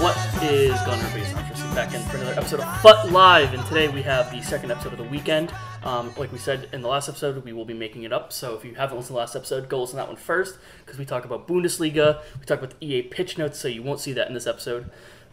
What 0.00 0.16
is 0.44 0.80
going 0.82 1.00
on, 1.00 1.06
everybody? 1.06 1.22
It's 1.50 1.60
Andre 1.60 1.74
back 1.74 1.92
in 1.92 2.00
for 2.02 2.18
another 2.18 2.38
episode 2.38 2.60
of 2.60 2.80
FUT 2.82 3.10
Live, 3.10 3.52
and 3.52 3.66
today 3.66 3.88
we 3.88 4.00
have 4.02 4.30
the 4.30 4.40
second 4.42 4.70
episode 4.70 4.92
of 4.92 4.98
the 4.98 5.04
weekend. 5.04 5.52
Um, 5.82 6.14
like 6.16 6.30
we 6.30 6.38
said 6.38 6.68
in 6.72 6.82
the 6.82 6.88
last 6.88 7.08
episode, 7.08 7.44
we 7.44 7.52
will 7.52 7.64
be 7.64 7.74
making 7.74 8.04
it 8.04 8.12
up. 8.12 8.32
So 8.32 8.54
if 8.54 8.64
you 8.64 8.76
haven't 8.76 8.96
listened 8.96 9.08
to 9.08 9.12
the 9.14 9.18
last 9.18 9.34
episode, 9.34 9.68
go 9.68 9.80
listen 9.80 9.96
to 9.96 10.02
that 10.02 10.06
one 10.06 10.16
first 10.16 10.56
because 10.84 11.00
we 11.00 11.04
talk 11.04 11.24
about 11.24 11.48
Bundesliga, 11.48 12.22
we 12.38 12.46
talk 12.46 12.58
about 12.58 12.78
the 12.78 12.86
EA 12.86 13.02
pitch 13.02 13.38
notes, 13.38 13.58
so 13.58 13.66
you 13.66 13.82
won't 13.82 13.98
see 13.98 14.12
that 14.12 14.28
in 14.28 14.34
this 14.34 14.46
episode. 14.46 14.88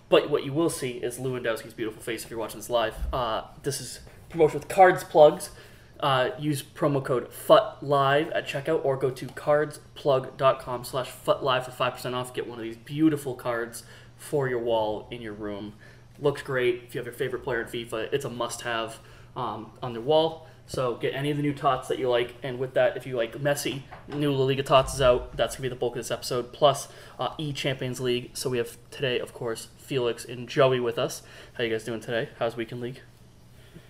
But 0.09 0.31
what 0.31 0.43
you 0.43 0.51
will 0.51 0.71
see 0.71 0.93
is 0.93 1.19
Lewandowski's 1.19 1.75
beautiful 1.75 2.01
face 2.01 2.23
if 2.23 2.31
you're 2.31 2.39
watching 2.39 2.59
this 2.59 2.69
live. 2.69 2.95
Uh, 3.13 3.43
this 3.61 3.79
is 3.79 3.99
promotion 4.29 4.61
with 4.61 4.67
Cards 4.67 5.03
Plugs. 5.03 5.51
Uh, 5.99 6.31
use 6.37 6.61
promo 6.61 7.03
code 7.03 7.31
FUTLIVE 7.31 8.31
at 8.31 8.45
checkout 8.47 8.83
or 8.83 8.97
go 8.97 9.09
to 9.09 9.27
cardsplug.com 9.27 10.83
slash 10.83 11.09
FUTLIVE 11.09 11.65
for 11.65 11.71
5% 11.71 12.13
off. 12.13 12.33
Get 12.33 12.47
one 12.47 12.57
of 12.59 12.63
these 12.63 12.77
beautiful 12.77 13.35
cards 13.35 13.83
for 14.25 14.47
your 14.49 14.59
wall 14.59 15.07
in 15.11 15.21
your 15.21 15.33
room. 15.33 15.73
Looks 16.19 16.41
great. 16.41 16.83
If 16.87 16.95
you 16.95 16.99
have 16.99 17.05
your 17.05 17.13
favorite 17.13 17.43
player 17.43 17.61
in 17.61 17.67
FIFA, 17.67 18.11
it's 18.13 18.25
a 18.25 18.29
must-have 18.29 18.99
um, 19.35 19.71
on 19.83 19.93
the 19.93 20.01
wall. 20.01 20.47
So 20.67 20.95
get 20.95 21.13
any 21.13 21.29
of 21.29 21.37
the 21.37 21.43
new 21.43 21.53
tots 21.53 21.87
that 21.89 21.99
you 21.99 22.09
like, 22.09 22.33
and 22.41 22.57
with 22.57 22.73
that, 22.73 22.97
if 22.97 23.05
you 23.05 23.15
like 23.15 23.33
Messi, 23.33 23.83
new 24.07 24.31
La 24.33 24.45
Liga 24.45 24.63
tots 24.63 24.95
is 24.95 25.01
out. 25.01 25.37
That's 25.37 25.55
gonna 25.55 25.63
be 25.63 25.69
the 25.69 25.75
bulk 25.75 25.93
of 25.93 25.97
this 25.99 26.09
episode. 26.09 26.51
Plus 26.53 26.87
uh, 27.19 27.29
E 27.37 27.53
Champions 27.53 27.99
League. 27.99 28.31
So 28.33 28.49
we 28.49 28.57
have 28.57 28.75
today, 28.89 29.19
of 29.19 29.31
course, 29.31 29.67
Felix 29.77 30.25
and 30.25 30.49
Joey 30.49 30.79
with 30.79 30.97
us. 30.97 31.21
How 31.53 31.63
you 31.63 31.69
guys 31.69 31.83
doing 31.83 31.99
today? 32.01 32.29
How's 32.39 32.55
weekend 32.57 32.81
league? 32.81 32.99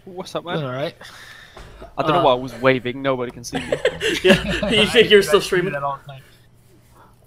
What's 0.04 0.36
up, 0.36 0.44
Doing 0.44 0.56
man? 0.56 0.66
all 0.66 0.74
right. 0.74 0.96
I 1.98 2.02
don't 2.02 2.12
know 2.12 2.20
Uh, 2.20 2.24
why 2.26 2.32
I 2.32 2.36
was 2.36 2.54
waving. 2.56 3.02
Nobody 3.02 3.32
can 3.32 3.46
see 3.46 3.58
me. 3.60 3.74
yeah, 4.24 4.70
you 4.70 4.86
think 4.88 5.10
you're 5.10 5.22
still 5.22 5.40
streaming? 5.42 5.72
That 5.74 5.84
all 5.84 5.98
the 6.06 6.12
time. 6.12 6.22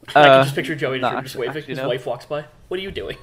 I 0.09 0.23
can 0.23 0.31
Uh, 0.31 0.43
just 0.45 0.55
picture 0.55 0.75
Joey 0.75 0.99
nah, 1.01 1.21
just 1.23 1.37
waving. 1.37 1.57
actually, 1.59 1.73
His 1.75 1.79
no. 1.79 1.89
wife 1.89 2.07
walks 2.07 2.27
by. 2.27 2.45
What 2.69 2.79
are 2.81 2.83
you 2.83 2.91
doing? 2.91 3.17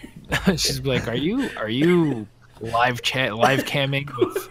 She's 0.56 0.80
like, 0.80 1.08
"Are 1.08 1.14
you 1.16 1.48
are 1.56 1.68
you 1.68 2.26
live 2.60 3.02
chat 3.02 3.36
live 3.36 3.64
camming 3.64 4.08
with 4.18 4.48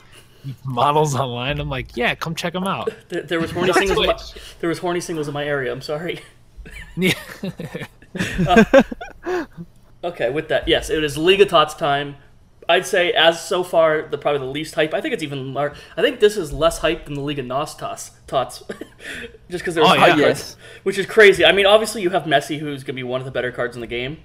models 0.65 1.15
online?" 1.15 1.59
I'm 1.59 1.69
like, 1.69 1.95
"Yeah, 1.97 2.15
come 2.15 2.35
check 2.35 2.53
them 2.53 2.65
out." 2.65 2.89
There, 3.09 3.23
there 3.23 3.39
was 3.39 3.51
horny 3.55 3.73
singles. 3.73 3.99
In 3.99 4.05
my, 4.07 4.17
there 4.59 4.69
was 4.69 4.79
horny 4.79 5.01
singles 5.01 5.27
in 5.27 5.33
my 5.33 5.43
area. 5.45 5.71
I'm 5.71 5.81
sorry. 5.81 6.21
Yeah. 6.95 7.13
Okay, 10.03 10.29
with 10.31 10.47
that, 10.49 10.67
yes, 10.67 10.89
it 10.89 11.03
is 11.03 11.15
Liga 11.17 11.45
Tots 11.45 11.75
time. 11.75 12.15
I'd 12.71 12.85
say 12.85 13.11
as 13.13 13.43
so 13.45 13.63
far 13.63 14.03
the 14.03 14.17
probably 14.17 14.39
the 14.39 14.51
least 14.51 14.75
hype. 14.75 14.93
I 14.93 15.01
think 15.01 15.13
it's 15.13 15.23
even 15.23 15.47
more. 15.47 15.73
I 15.95 16.01
think 16.01 16.19
this 16.19 16.37
is 16.37 16.51
less 16.51 16.79
hype 16.79 17.05
than 17.05 17.13
the 17.13 17.21
League 17.21 17.39
of 17.39 17.47
Tots, 17.47 18.11
tots. 18.27 18.63
just 19.49 19.63
because 19.63 19.75
there's 19.75 19.87
Oh, 19.87 19.93
yeah. 19.93 19.99
hype 19.99 20.17
Yes. 20.17 20.25
cards, 20.25 20.57
which 20.83 20.97
is 20.97 21.05
crazy. 21.05 21.45
I 21.45 21.51
mean, 21.51 21.65
obviously 21.65 22.01
you 22.01 22.09
have 22.11 22.23
Messi, 22.23 22.59
who's 22.59 22.83
gonna 22.83 22.95
be 22.95 23.03
one 23.03 23.21
of 23.21 23.25
the 23.25 23.31
better 23.31 23.51
cards 23.51 23.75
in 23.75 23.81
the 23.81 23.87
game, 23.87 24.17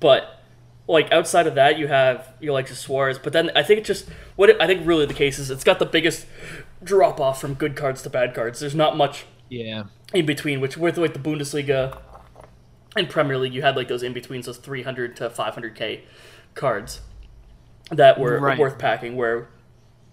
but 0.00 0.38
like 0.88 1.10
outside 1.12 1.46
of 1.46 1.54
that, 1.54 1.78
you 1.78 1.86
have 1.86 2.34
you 2.40 2.52
like 2.52 2.66
just 2.66 2.82
Suarez. 2.82 3.18
But 3.18 3.32
then 3.32 3.50
I 3.54 3.62
think 3.62 3.78
it's 3.78 3.86
just 3.86 4.08
what 4.36 4.50
it, 4.50 4.60
I 4.60 4.66
think 4.66 4.86
really 4.86 5.06
the 5.06 5.14
case 5.14 5.38
is 5.38 5.50
it's 5.50 5.64
got 5.64 5.78
the 5.78 5.86
biggest 5.86 6.26
drop 6.82 7.20
off 7.20 7.40
from 7.40 7.54
good 7.54 7.76
cards 7.76 8.02
to 8.02 8.10
bad 8.10 8.34
cards. 8.34 8.60
There's 8.60 8.74
not 8.74 8.96
much 8.96 9.24
yeah. 9.48 9.84
in 10.12 10.26
between, 10.26 10.60
which 10.60 10.76
with 10.76 10.98
like 10.98 11.12
the 11.12 11.20
Bundesliga 11.20 11.98
and 12.96 13.08
Premier 13.08 13.38
League, 13.38 13.54
you 13.54 13.62
had 13.62 13.76
like 13.76 13.88
those 13.88 14.02
in 14.02 14.12
betweens, 14.12 14.46
those 14.46 14.58
300 14.58 15.16
to 15.16 15.30
500k 15.30 16.00
cards 16.54 17.00
that 17.92 18.18
were 18.18 18.38
Right. 18.40 18.58
worth 18.58 18.78
packing. 18.78 19.16
Where 19.16 19.48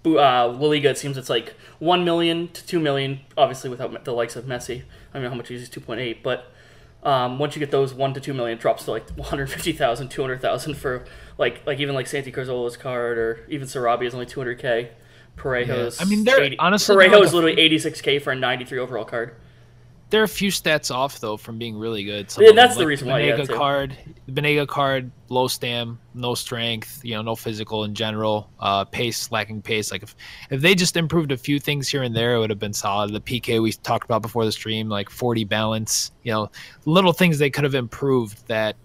uh, 0.05 0.47
La 0.47 0.67
Liga, 0.67 0.89
it 0.91 0.97
seems 0.97 1.17
it's 1.17 1.29
like 1.29 1.55
1 1.79 2.03
million 2.05 2.47
to 2.49 2.65
2 2.65 2.79
million, 2.79 3.19
obviously 3.37 3.69
without 3.69 4.03
the 4.05 4.13
likes 4.13 4.35
of 4.35 4.45
Messi. 4.45 4.81
I 4.81 5.13
don't 5.15 5.23
know 5.23 5.29
how 5.29 5.35
much 5.35 5.47
he 5.49 5.53
uses 5.55 5.69
2.8, 5.69 6.23
but 6.23 6.51
um, 7.03 7.37
once 7.39 7.55
you 7.55 7.59
get 7.59 7.71
those 7.71 7.93
1 7.93 8.13
to 8.13 8.19
2 8.19 8.33
million, 8.33 8.57
it 8.57 8.61
drops 8.61 8.85
to 8.85 8.91
like 8.91 9.09
150,000, 9.11 10.09
200,000 10.09 10.73
for 10.75 11.03
like 11.37 11.65
like 11.65 11.79
even 11.79 11.95
like 11.95 12.07
Santi 12.07 12.31
Cazorla's 12.31 12.77
card 12.77 13.17
or 13.17 13.45
even 13.49 13.67
Sarabi 13.67 14.05
is 14.05 14.13
only 14.13 14.25
200k. 14.25 14.89
Parejo's 15.37 15.99
Yeah. 15.99 16.05
I 16.05 16.09
mean, 16.09 16.23
they're- 16.25 16.41
80 16.41 16.59
honestly, 16.59 16.95
they're 16.95 17.07
Parejo 17.09 17.13
like 17.13 17.23
is 17.23 17.31
a- 17.33 17.35
literally 17.35 17.55
86k 17.57 18.21
for 18.21 18.31
a 18.31 18.35
93 18.35 18.79
overall 18.79 19.05
card. 19.05 19.35
They're 20.09 20.23
a 20.23 20.27
few 20.27 20.49
stats 20.49 20.93
off 20.93 21.19
though 21.19 21.37
from 21.37 21.59
being 21.59 21.77
really 21.77 22.03
good. 22.03 22.31
Some 22.31 22.43
Yeah, 22.43 22.49
them, 22.49 22.55
that's 22.55 22.75
the 22.77 22.87
reason 22.87 23.07
why, 23.07 23.21
Banega 23.21 23.47
card, 23.47 23.95
the 24.25 24.31
Banega 24.31 24.67
card, 24.67 25.11
low 25.29 25.47
stam, 25.47 25.99
no 26.15 26.33
strength, 26.33 27.01
you 27.03 27.13
know, 27.13 27.21
no 27.21 27.35
physical 27.35 27.83
in 27.83 27.93
general. 27.93 28.49
Uh, 28.59 28.85
pace, 28.85 29.31
lacking 29.31 29.61
pace. 29.61 29.91
Like 29.91 30.01
if 30.01 30.15
if 30.49 30.61
they 30.61 30.73
just 30.73 30.97
improved 30.97 31.31
a 31.31 31.37
few 31.37 31.59
things 31.59 31.87
here 31.87 32.01
and 32.01 32.15
there, 32.15 32.35
it 32.35 32.39
would 32.39 32.49
have 32.49 32.57
been 32.59 32.73
solid. 32.73 33.13
The 33.13 33.21
PK 33.21 33.61
we 33.61 33.71
talked 33.71 34.05
about 34.05 34.21
before 34.23 34.45
the 34.45 34.51
stream, 34.51 34.89
like 34.89 35.09
40 35.11 35.43
balance, 35.43 36.11
you 36.23 36.31
know, 36.31 36.49
little 36.85 37.13
things 37.13 37.37
they 37.37 37.51
could 37.51 37.63
have 37.63 37.75
improved 37.75 38.47
that 38.47 38.75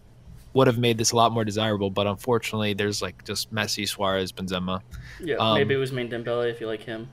would 0.52 0.66
have 0.66 0.78
made 0.78 0.98
this 0.98 1.12
a 1.12 1.16
lot 1.16 1.32
more 1.32 1.44
desirable. 1.44 1.90
But 1.90 2.06
unfortunately, 2.06 2.74
there's 2.74 3.00
like 3.00 3.24
just 3.24 3.52
Messi, 3.52 3.88
Suarez, 3.88 4.30
Benzema. 4.30 4.82
Yeah, 5.20 5.36
Um, 5.36 5.54
maybe 5.54 5.74
it 5.74 5.78
was 5.78 5.90
main 5.90 6.10
Dembele 6.10 6.50
if 6.50 6.60
you 6.60 6.66
like 6.66 6.82
him. 6.82 7.08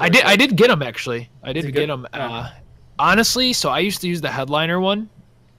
I 0.00 0.08
did. 0.08 0.24
right? 0.24 0.32
I 0.32 0.36
did 0.36 0.56
get 0.56 0.70
him 0.70 0.82
actually. 0.82 1.30
I 1.42 1.52
did 1.52 1.72
get 1.72 1.86
them. 1.86 2.06
Oh. 2.12 2.18
Uh, 2.18 2.50
honestly, 3.02 3.52
so 3.52 3.68
I 3.68 3.80
used 3.80 4.00
to 4.02 4.08
use 4.08 4.20
the 4.20 4.30
headliner 4.30 4.80
one 4.80 5.10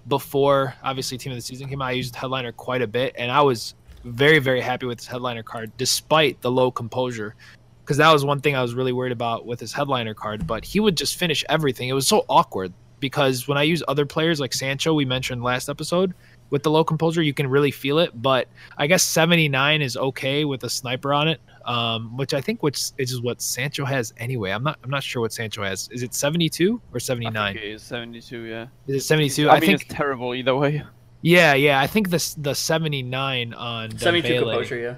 before 0.08 0.74
obviously 0.82 1.18
team 1.18 1.34
of 1.34 1.38
the 1.38 1.42
season 1.42 1.68
came 1.68 1.82
out. 1.82 1.90
I 1.90 1.92
used 1.92 2.16
headliner 2.16 2.54
quite 2.54 2.82
a 2.82 2.88
bit, 2.88 3.14
and 3.18 3.30
I 3.30 3.42
was 3.42 3.76
very 4.06 4.40
very 4.40 4.62
happy 4.62 4.86
with 4.86 5.00
his 5.00 5.08
headliner 5.08 5.44
card 5.44 5.72
despite 5.78 6.42
the 6.42 6.50
low 6.50 6.72
composure. 6.72 7.36
Because 7.82 7.98
that 7.98 8.14
was 8.14 8.24
one 8.24 8.40
thing 8.40 8.56
I 8.56 8.62
was 8.62 8.76
really 8.76 8.94
worried 8.94 9.12
about 9.12 9.46
with 9.46 9.60
his 9.60 9.74
headliner 9.74 10.14
card. 10.14 10.48
But 10.48 10.64
he 10.64 10.80
would 10.80 10.96
just 10.96 11.18
finish 11.18 11.44
everything. 11.50 11.90
It 11.90 11.94
was 11.94 12.08
so 12.08 12.26
awkward 12.30 12.72
because 13.02 13.46
when 13.50 13.58
I 13.58 13.64
use 13.64 13.84
other 13.90 14.06
players 14.06 14.40
like 14.40 14.54
Sancho, 14.54 14.94
we 14.94 15.04
mentioned 15.04 15.44
last 15.44 15.68
episode, 15.68 16.14
with 16.50 16.64
the 16.64 16.72
low 16.72 16.86
composure, 16.86 17.22
you 17.22 17.34
can 17.34 17.48
really 17.48 17.72
feel 17.72 18.00
it. 18.00 18.22
But 18.22 18.48
I 18.78 18.88
guess 18.88 19.04
79 19.04 19.82
is 19.82 19.98
okay 19.98 20.46
with 20.46 20.64
a 20.64 20.70
sniper 20.70 21.14
on 21.14 21.28
it, 21.28 21.42
um, 21.66 22.18
which 22.18 22.34
I 22.34 22.42
think 22.42 22.62
which 22.62 22.92
is 22.98 23.22
what 23.22 23.42
Sancho 23.42 23.86
has 23.86 24.14
anyway. 24.18 24.52
I'm 24.52 24.64
not 24.64 24.80
I'm 24.84 24.90
not 24.90 25.04
sure 25.04 25.22
what 25.22 25.32
Sancho 25.34 25.64
has. 25.64 25.90
Is 25.92 26.04
it 26.04 26.14
72 26.14 26.82
or 26.92 26.96
I 26.96 27.00
79? 27.00 27.54
think 27.54 27.66
it 27.66 27.72
is 27.72 27.84
72, 27.84 28.42
yeah. 28.42 28.68
Is 28.88 28.96
it 28.98 29.06
72? 29.06 29.50
I, 29.50 29.52
I, 29.56 29.60
mean, 29.60 29.70
think 29.70 29.82
it's 29.84 29.94
terrible 29.94 30.36
either 30.36 30.56
way. 30.56 30.84
yeah, 31.22 31.54
yeah. 31.54 31.80
I 31.80 31.88
think 31.88 32.10
the 32.10 32.36
the 32.38 32.54
79 32.54 33.54
on 33.54 33.98
72 33.98 34.28
Dembele- 34.28 34.40
composure, 34.40 34.78
yeah. 34.78 34.96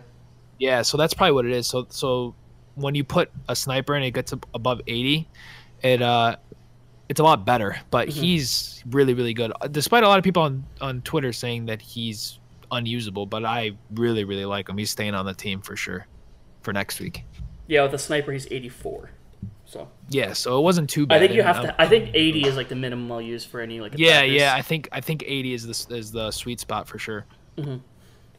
Yeah, 0.57 0.81
so 0.81 0.97
that's 0.97 1.13
probably 1.13 1.33
what 1.33 1.45
it 1.45 1.51
is. 1.51 1.67
So 1.67 1.85
so 1.89 2.33
when 2.75 2.95
you 2.95 3.03
put 3.03 3.29
a 3.47 3.55
sniper 3.55 3.93
and 3.95 4.03
it 4.03 4.11
gets 4.11 4.31
above 4.53 4.81
80, 4.87 5.27
it 5.83 6.01
uh 6.01 6.37
it's 7.07 7.19
a 7.19 7.23
lot 7.23 7.45
better. 7.45 7.77
But 7.91 8.07
Mhm. 8.07 8.13
he's 8.13 8.83
really 8.89 9.13
really 9.13 9.33
good. 9.33 9.51
Despite 9.71 10.03
a 10.03 10.07
lot 10.07 10.17
of 10.17 10.23
people 10.23 10.41
on 10.43 10.63
on 10.81 11.01
Twitter 11.01 11.31
saying 11.31 11.67
that 11.67 11.81
he's 11.81 12.39
unusable, 12.71 13.27
but 13.27 13.45
I 13.45 13.73
really 13.93 14.23
really 14.23 14.45
like 14.45 14.67
him. 14.67 14.77
He's 14.79 14.89
staying 14.89 15.13
on 15.13 15.25
the 15.27 15.33
team 15.35 15.61
for 15.61 15.75
sure 15.75 16.07
for 16.65 16.73
next 16.73 16.99
week. 16.99 17.23
Yeah, 17.67 17.83
with 17.83 17.91
the 17.91 17.99
sniper, 17.99 18.31
he's 18.33 18.47
84. 18.51 19.11
So 19.65 19.87
Yeah, 20.09 20.33
so 20.33 20.59
it 20.59 20.61
wasn't 20.61 20.89
too 20.89 21.05
bad. 21.05 21.15
I 21.15 21.19
think 21.19 21.33
you 21.33 21.43
have 21.43 21.57
um, 21.57 21.65
to. 21.67 21.81
I 21.81 21.87
think 21.87 22.11
80 22.13 22.47
is 22.47 22.55
like 22.55 22.69
the 22.69 22.75
minimum 22.75 23.11
I'll 23.11 23.21
use 23.21 23.45
for 23.45 23.61
any 23.61 23.79
like. 23.79 23.93
Yeah, 23.95 24.21
yeah. 24.21 24.53
I 24.53 24.61
think 24.61 24.89
I 24.91 25.01
think 25.01 25.23
80 25.25 25.53
is 25.53 25.87
the 25.87 25.95
is 25.95 26.11
the 26.11 26.31
sweet 26.31 26.59
spot 26.59 26.87
for 26.87 26.99
sure. 26.99 27.25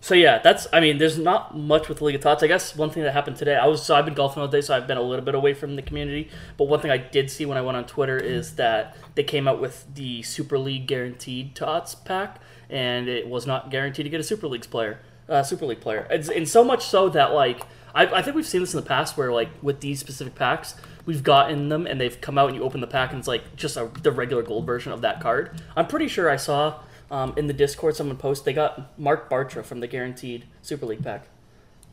So 0.00 0.15
yeah, 0.15 0.38
that's. 0.38 0.69
I 0.72 0.81
mean, 0.81 0.98
there's 0.98 1.19
not 1.19 1.56
much 1.56 1.88
with 1.88 2.00
League 2.00 2.15
of 2.15 2.20
Tots. 2.20 2.42
I 2.42 2.47
guess 2.47 2.76
one 2.76 2.91
thing 2.91 3.03
that 3.03 3.12
happened 3.12 3.36
today. 3.36 3.56
I 3.56 3.66
was 3.66 3.82
so 3.82 3.97
I've 3.97 4.04
been 4.04 4.15
golfing 4.15 4.41
all 4.41 4.48
day, 4.48 4.60
so 4.60 4.76
I've 4.76 4.86
been 4.86 4.98
a 4.98 5.03
little 5.03 5.25
bit 5.25 5.34
away 5.34 5.54
from 5.54 5.75
the 5.75 5.82
community. 5.82 6.31
But 6.56 6.65
one 6.65 6.81
thing 6.81 6.91
I 6.91 6.98
did 6.98 7.31
see 7.31 7.44
when 7.44 7.59
I 7.59 7.62
went 7.62 7.76
on 7.76 7.86
Twitter 7.86 8.16
is 8.16 8.54
that 8.56 8.97
they 9.16 9.25
came 9.25 9.48
out 9.48 9.60
with 9.60 9.86
the 9.94 10.22
Super 10.22 10.59
League 10.59 10.86
guaranteed 10.86 11.56
Tots 11.56 11.94
pack, 11.94 12.41
and 12.70 13.09
it 13.09 13.26
was 13.26 13.47
not 13.47 13.70
guaranteed 13.70 14.04
to 14.04 14.10
get 14.10 14.20
a 14.20 14.25
Super 14.25 14.47
League's 14.47 14.69
player, 14.69 15.00
uh, 15.28 15.42
Super 15.42 15.66
League 15.66 15.81
player. 15.81 16.06
It's, 16.10 16.28
and 16.28 16.48
so 16.48 16.62
much 16.62 16.84
so 16.84 17.09
that 17.09 17.33
like 17.33 17.62
I, 17.97 18.19
I 18.19 18.22
think 18.22 18.37
we've 18.37 18.47
seen 18.47 18.60
this 18.60 18.75
in 18.75 18.81
the 18.81 18.87
past 18.87 19.16
where 19.16 19.33
like 19.33 19.48
with 19.63 19.81
these 19.81 19.98
specific 20.01 20.34
packs. 20.34 20.75
We've 21.07 21.22
gotten 21.22 21.69
them 21.69 21.87
and 21.87 22.01
they've 22.01 22.21
come 22.21 22.37
out 22.37 22.48
and 22.48 22.57
you 22.57 22.63
open 22.65 22.81
the 22.81 22.87
pack 22.89 23.10
and 23.10 23.19
it's 23.21 23.28
like 23.28 23.54
just 23.57 23.77
a, 23.77 23.89
the 24.03 24.10
regular 24.13 24.43
gold 24.43 24.66
version 24.66 24.93
of 24.93 25.01
that 25.03 25.21
card. 25.21 25.63
I'm 25.77 25.87
pretty 25.87 26.09
sure 26.09 26.28
I 26.28 26.34
saw 26.37 26.81
um, 27.10 27.33
in 27.37 27.47
the 27.47 27.53
Discord 27.53 27.95
someone 27.95 28.16
post 28.16 28.45
they 28.45 28.53
got 28.53 28.98
Marc 28.98 29.31
Bartra 29.31 29.65
from 29.65 29.78
the 29.81 29.87
guaranteed 29.87 30.47
Super 30.63 30.87
League 30.87 31.03
pack. 31.03 31.28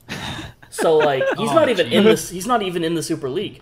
So 0.69 0.97
like 0.97 1.21
he's 1.37 1.51
Oh, 1.51 1.53
not 1.53 1.69
even 1.69 1.93
in 1.93 2.03
this. 2.03 2.31
He's 2.31 2.47
not 2.47 2.63
even 2.63 2.83
in 2.83 2.95
the 2.95 3.03
Super 3.03 3.29
League. 3.29 3.61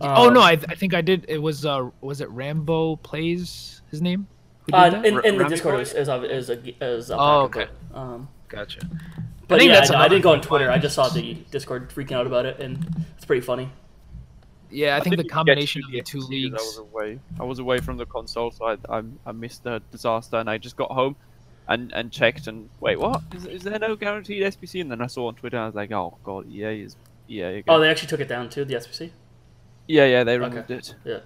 oh 0.00 0.28
Um, 0.28 0.34
no, 0.34 0.40
I, 0.40 0.52
I 0.52 0.76
think 0.76 0.94
I 0.94 1.00
did. 1.00 1.24
It 1.28 1.38
was 1.38 1.66
uh 1.66 1.90
was 2.00 2.20
it 2.20 2.30
Rambo 2.30 2.96
plays 2.96 3.82
his 3.90 4.00
name? 4.00 4.28
Uh, 4.72 4.90
that? 4.90 5.04
in, 5.04 5.18
in 5.24 5.34
the 5.38 5.42
Rami 5.42 5.50
Discord 5.56 5.74
Boy? 5.74 5.80
is 5.80 5.92
is 5.92 6.06
a, 6.08 6.22
is 6.22 6.50
a, 6.50 6.84
is 6.84 7.10
a 7.10 7.16
Oh, 7.18 7.40
okay. 7.42 7.66
um, 7.92 8.28
Gotcha. 8.48 8.88
But 9.52 9.60
think 9.60 9.70
yeah, 9.72 9.80
that's 9.80 9.90
I, 9.90 10.04
I 10.04 10.08
didn't 10.08 10.22
go 10.22 10.32
on 10.32 10.40
Twitter. 10.40 10.70
I 10.70 10.78
just 10.78 10.94
saw 10.94 11.08
the 11.08 11.34
Discord 11.50 11.90
freaking 11.90 12.12
out 12.12 12.26
about 12.26 12.46
it, 12.46 12.60
and 12.60 12.84
it's 13.16 13.24
pretty 13.24 13.42
funny. 13.42 13.70
Yeah, 14.70 14.96
I, 14.96 15.00
think 15.00 15.16
the 15.16 15.24
combination 15.24 15.82
of 15.84 15.92
the 15.92 16.00
two 16.00 16.20
leagues. 16.20 16.54
I 16.54 16.62
was 16.62 16.78
away. 16.78 17.18
I 17.38 17.44
was 17.44 17.58
away 17.58 17.78
from 17.78 17.98
the 17.98 18.06
console, 18.06 18.50
so 18.50 18.64
I, 18.66 18.76
I, 18.88 19.02
I 19.26 19.32
missed 19.32 19.64
the 19.64 19.82
disaster, 19.90 20.36
and 20.36 20.48
I 20.48 20.56
just 20.56 20.76
got 20.76 20.90
home 20.90 21.14
and, 21.68 21.92
and 21.92 22.10
checked, 22.10 22.46
and 22.46 22.70
wait, 22.80 22.98
what? 22.98 23.22
Is, 23.34 23.44
is 23.44 23.62
there 23.62 23.78
no 23.78 23.96
guaranteed 23.96 24.42
SPC? 24.42 24.80
And 24.80 24.90
then 24.90 25.02
I 25.02 25.08
saw 25.08 25.28
on 25.28 25.34
Twitter, 25.34 25.56
and 25.56 25.64
I 25.64 25.66
was 25.66 25.74
like, 25.74 25.92
oh 25.92 26.16
god, 26.24 26.50
EA 26.50 26.82
is 26.82 26.96
EA 27.28 27.42
again. 27.42 27.64
Oh, 27.68 27.80
they 27.80 27.88
actually 27.90 28.08
took 28.08 28.20
it 28.20 28.28
down 28.28 28.48
too. 28.48 28.64
The 28.64 28.74
SPC. 28.74 29.10
yeah, 29.88 30.06
yeah, 30.06 30.24
they 30.24 30.38
Okay. 30.38 30.48
removed 30.48 30.70
it. 30.70 30.94
Yeah. 31.04 31.18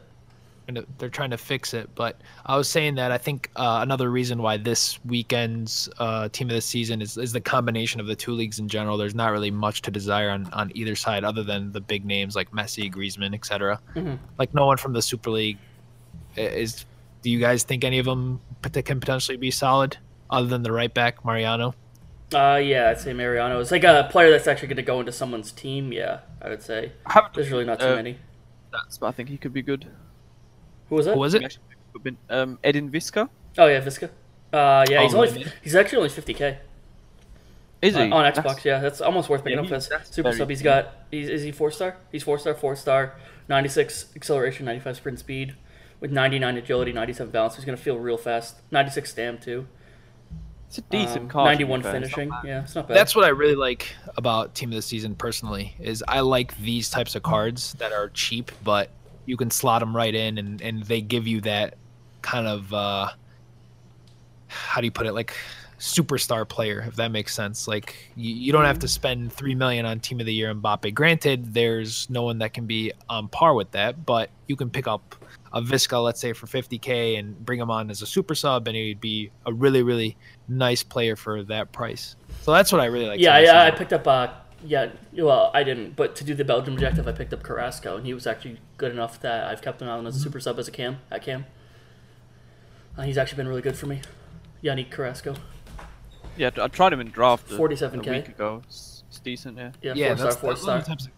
Trying 0.67 0.75
to- 0.83 0.87
they're 0.99 1.09
trying 1.09 1.31
to 1.31 1.37
fix 1.39 1.75
it. 1.75 1.89
But 1.95 2.21
I 2.45 2.57
was 2.57 2.69
saying 2.69 2.97
that 2.97 3.13
I 3.13 3.19
think 3.19 3.51
uh, 3.57 3.79
another 3.83 4.11
reason 4.11 4.43
why 4.43 4.57
this 4.57 5.03
weekend's 5.05 5.89
uh, 5.99 6.29
team 6.31 6.49
of 6.49 6.55
the 6.55 6.61
season 6.61 7.01
is, 7.03 7.17
is 7.17 7.33
the 7.33 7.41
combination 7.41 8.01
of 8.01 8.07
the 8.07 8.17
two 8.17 8.33
leagues 8.33 8.59
in 8.59 8.69
general. 8.69 8.97
There's 8.97 9.15
not 9.15 9.33
really 9.33 9.51
much 9.51 9.83
to 9.83 9.91
desire 9.91 10.31
on, 10.31 10.47
on 10.53 10.73
either 10.75 10.97
side 10.97 11.25
other 11.25 11.43
than 11.43 11.73
the 11.73 11.81
big 11.81 12.05
names 12.05 12.35
like 12.37 12.51
Messi, 12.51 12.93
Griezmann, 12.93 13.35
etc. 13.35 13.81
Mhm. 13.95 14.19
Like 14.39 14.53
no 14.55 14.67
one 14.67 14.77
from 14.77 14.93
the 14.93 15.03
Super 15.03 15.31
League 15.31 15.59
is. 16.37 16.85
Do 17.23 17.31
you 17.31 17.41
guys 17.41 17.65
think 17.65 17.83
any 17.83 17.99
of 17.99 18.07
them 18.07 18.41
pot- 18.63 18.85
can 18.85 19.01
potentially 19.01 19.37
be 19.37 19.51
solid 19.51 19.97
other 20.31 20.47
than 20.47 20.63
the 20.63 20.71
right 20.73 20.93
back 20.93 21.25
Mariano? 21.25 21.75
Uh, 22.35 22.57
yeah, 22.63 22.91
I'd 22.91 23.01
say 23.01 23.13
Mariano. 23.13 23.61
It's 23.61 23.71
like 23.71 23.85
a 23.85 24.09
player 24.11 24.31
that's 24.31 24.47
actually 24.47 24.69
going 24.69 24.77
to 24.77 24.83
go 24.83 25.01
into 25.01 25.13
someone's 25.13 25.51
team. 25.53 25.93
Yeah, 25.93 26.21
I 26.43 26.49
would 26.49 26.63
say. 26.63 26.93
I 27.07 27.23
There's 27.35 27.51
really 27.51 27.65
not 27.65 27.81
too 27.81 27.87
Uh, 27.87 27.97
many. 27.97 28.19
stats, 28.73 28.99
but 29.01 29.07
I 29.07 29.13
think 29.13 29.29
he 29.29 29.39
could 29.39 29.53
be 29.53 29.63
good. 29.63 29.87
Who 30.89 30.95
was 30.97 31.07
it? 31.07 31.15
Who 31.15 31.21
was 31.21 31.35
it? 31.35 31.45
Actually, 31.45 32.17
Um, 32.31 32.59
Edin 32.63 32.91
Visca. 32.91 33.29
Oh 33.59 33.67
yeah, 33.67 33.81
Visca. 33.81 34.11
Uh, 34.53 34.85
yeah, 34.89 35.03
he's 35.03 35.15
Oh, 35.15 35.19
only 35.23 35.33
really? 35.33 35.53
he's 35.63 35.75
actually 35.75 35.99
only 35.99 36.09
50k 36.11 36.57
Is 37.83 37.97
uh, 37.97 38.05
he 38.05 38.11
on 38.11 38.23
That's- 38.25 38.39
Xbox. 38.45 38.65
Yeah, 38.65 38.81
that's 38.81 39.01
almost 39.01 39.29
worth 39.29 39.43
picking 39.45 39.59
Yeah, 39.59 39.65
up 39.65 39.69
he- 39.69 39.75
as 39.75 39.89
that's 39.89 40.15
super 40.15 40.33
sub. 40.33 40.49
He's 40.49 40.59
cheap. 40.59 40.65
got 40.65 40.93
he's 41.11 41.29
is 41.29 41.43
he 41.43 41.53
four 41.53 41.71
star? 41.71 41.97
He's 42.13 42.23
four 42.23 42.39
star, 42.39 42.55
four 42.55 42.77
star, 42.77 43.15
96 43.49 44.07
acceleration, 44.17 44.65
95 44.67 44.97
sprint 44.97 45.19
speed, 45.19 45.55
with 46.01 46.11
99 46.13 46.57
agility, 46.57 46.93
97 46.93 47.31
balance. 47.33 47.57
He's 47.57 47.65
gonna 47.65 47.77
feel 47.77 47.99
real 47.99 48.17
fast. 48.19 48.57
96 48.71 49.11
stam 49.11 49.39
too. 49.39 49.67
It's 50.69 50.79
a 50.79 50.83
decent 50.83 51.19
Um, 51.23 51.29
card. 51.29 51.47
91 51.47 51.83
fair, 51.83 51.97
it's 51.97 52.11
finishing. 52.11 52.31
Yeah, 52.45 52.63
it's 52.63 52.75
not 52.75 52.89
bad. 52.89 52.97
That's 52.97 53.15
what 53.15 53.25
I 53.25 53.29
really 53.29 53.55
like 53.55 53.95
about 54.17 54.55
Team 54.55 54.71
of 54.71 54.77
the 54.77 54.83
Season 54.83 55.15
personally 55.15 55.77
is 55.79 56.03
I 56.09 56.21
like 56.21 56.57
these 56.59 56.91
types 56.91 57.15
of 57.15 57.23
cards 57.23 57.75
that 57.75 57.93
are 57.93 58.09
cheap, 58.11 58.51
but 58.65 58.91
you 59.27 59.37
can 59.37 59.51
slot 59.51 59.81
them 59.81 59.95
right 59.95 60.15
in, 60.15 60.39
and 60.39 60.61
and 60.63 60.83
they 60.85 61.01
give 61.01 61.27
you 61.27 61.41
that 61.43 61.75
kind 62.23 62.47
of 62.47 62.73
uh, 62.73 63.09
how 64.49 64.81
do 64.81 64.87
you 64.87 64.91
put 64.91 65.07
it 65.07 65.13
like 65.13 65.37
superstar 65.79 66.49
player 66.49 66.83
if 66.89 66.97
that 66.97 67.11
makes 67.13 67.35
sense 67.35 67.69
like 67.69 68.11
you, 68.17 68.35
you 68.35 68.51
don't 68.51 68.65
have 68.65 68.79
to 68.79 68.89
spend 68.89 69.31
three 69.31 69.55
million 69.55 69.85
on 69.85 70.01
team 70.01 70.19
of 70.21 70.25
the 70.25 70.33
year 70.33 70.53
Mbappe 70.55 70.95
granted 70.95 71.53
there's 71.53 72.09
no 72.09 72.23
one 72.23 72.39
that 72.39 72.55
can 72.55 72.65
be 72.65 72.93
on 73.11 73.29
par 73.29 73.53
with 73.53 73.71
that 73.73 74.07
but 74.07 74.31
you 74.47 74.57
can 74.57 74.71
pick 74.71 74.89
up 74.89 75.15
a 75.53 75.61
Visca 75.61 76.03
let's 76.03 76.19
say 76.19 76.33
for 76.33 76.47
50k 76.47 77.19
and 77.19 77.39
bring 77.45 77.61
him 77.61 77.71
on 77.71 77.91
as 77.91 78.01
a 78.01 78.07
super 78.07 78.35
sub 78.35 78.67
and 78.69 78.75
he'd 78.77 79.03
be 79.03 79.31
a 79.45 79.53
really 79.53 79.83
really 79.83 80.17
nice 80.49 80.83
player 80.83 81.15
for 81.15 81.43
that 81.43 81.71
price 81.73 82.17
so 82.41 82.53
that's 82.53 82.73
what 82.73 82.81
I 82.81 82.87
really 82.87 83.07
like 83.07 83.21
yeah, 83.21 83.39
yeah. 83.39 83.63
I 83.63 83.67
Season. 83.67 83.79
picked 83.79 83.93
up. 83.93 84.07
Uh, 84.07 84.29
yeah, 84.67 84.91
well, 85.13 85.51
I 85.55 85.63
didn't, 85.63 85.97
but 85.97 86.17
to 86.17 86.25
do 86.25 86.35
the 86.35 86.45
Belgium 86.45 86.75
objective, 86.75 87.07
I 87.07 87.13
picked 87.13 87.33
up 87.33 87.43
Carrasco, 87.43 87.97
and 87.97 88.07
he 88.07 88.13
was 88.15 88.27
actually 88.27 88.59
good 88.77 88.93
enough 88.93 89.21
that 89.21 89.47
I've 89.47 89.63
kept 89.63 89.81
him 89.81 89.89
on 89.89 90.07
as 90.07 90.17
a 90.17 90.19
super 90.21 90.41
sub 90.41 90.59
as 90.59 90.69
a 90.69 90.71
cam 90.71 90.99
at 91.11 91.23
cam. 91.23 91.47
Uh, 92.97 93.03
he's 93.03 93.19
actually 93.19 93.37
been 93.37 93.49
really 93.49 93.63
good 93.63 93.77
for 93.77 93.87
me. 93.87 94.01
Yannick 94.63 94.91
Carrasco. 94.91 95.35
Yeah, 96.37 96.51
I 96.61 96.69
tried 96.69 96.93
him 96.93 97.01
in 97.01 97.11
draft 97.11 97.51
a, 97.51 97.55
a 97.55 97.59
47K. 97.59 98.11
week 98.11 98.29
ago. 98.29 98.63
It's, 98.67 99.05
it's 99.09 99.21
decent, 99.21 99.57
yeah. 99.57 99.73
Yeah, 99.83 99.95
yeah, 99.95 100.09
four 100.09 100.17
star, 100.17 100.27
that's, 100.27 100.37
four 100.41 100.51
those 100.51 100.59
are 100.59 100.63
star. 100.63 100.79
the 100.79 100.85
types 100.85 101.07
of, 101.07 101.13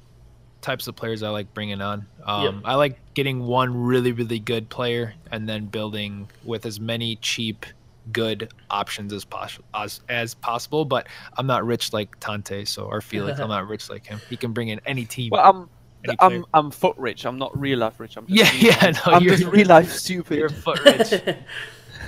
types 0.61 0.89
of 0.89 0.97
players 0.97 1.23
I 1.23 1.31
like 1.31 1.53
bringing 1.55 1.81
on. 1.81 2.07
Um, 2.25 2.43
Yep. 2.43 2.55
I 2.65 2.75
like 2.75 2.99
getting 3.15 3.47
one 3.47 3.77
really, 3.85 4.13
really 4.13 4.39
good 4.39 4.69
player 4.69 5.15
and 5.31 5.49
then 5.49 5.67
building 5.67 6.29
with 6.45 6.67
as 6.67 6.79
many 6.81 7.17
cheap, 7.17 7.67
good 8.13 8.53
options 8.71 9.13
as 9.13 9.25
possible 9.25 9.65
as, 9.75 10.01
as 10.09 10.35
possible. 10.35 10.85
But 10.85 11.07
I'm 11.37 11.47
not 11.47 11.65
rich 11.67 11.93
like 11.93 12.19
Tante, 12.21 12.65
so 12.65 12.85
or 12.85 13.01
Felix. 13.01 13.39
I'm 13.41 13.49
not 13.57 13.69
rich 13.69 13.91
like 13.91 14.07
him. 14.07 14.21
He 14.29 14.37
can 14.37 14.53
bring 14.53 14.69
in 14.69 14.81
any 14.87 15.05
team. 15.05 15.31
Well, 15.31 15.49
I'm 15.49 15.71
any. 16.05 16.17
I'm 16.21 16.45
I'm 16.55 16.71
foot 16.71 16.97
rich. 16.97 17.25
I'm 17.27 17.39
not 17.39 17.59
real 17.59 17.79
life 17.79 17.99
rich. 18.01 18.17
I'm 18.17 18.27
just 18.27 18.63
Yeah, 18.63 18.71
real 18.71 18.73
yeah, 18.83 18.91
no, 18.91 19.13
I'm 19.13 19.23
you're- 19.23 19.37
just 19.37 19.51
real 19.51 19.67
life 19.67 19.91
stupid. 19.93 20.39
You're 20.39 20.49
foot 20.49 20.85
rich. 20.85 21.23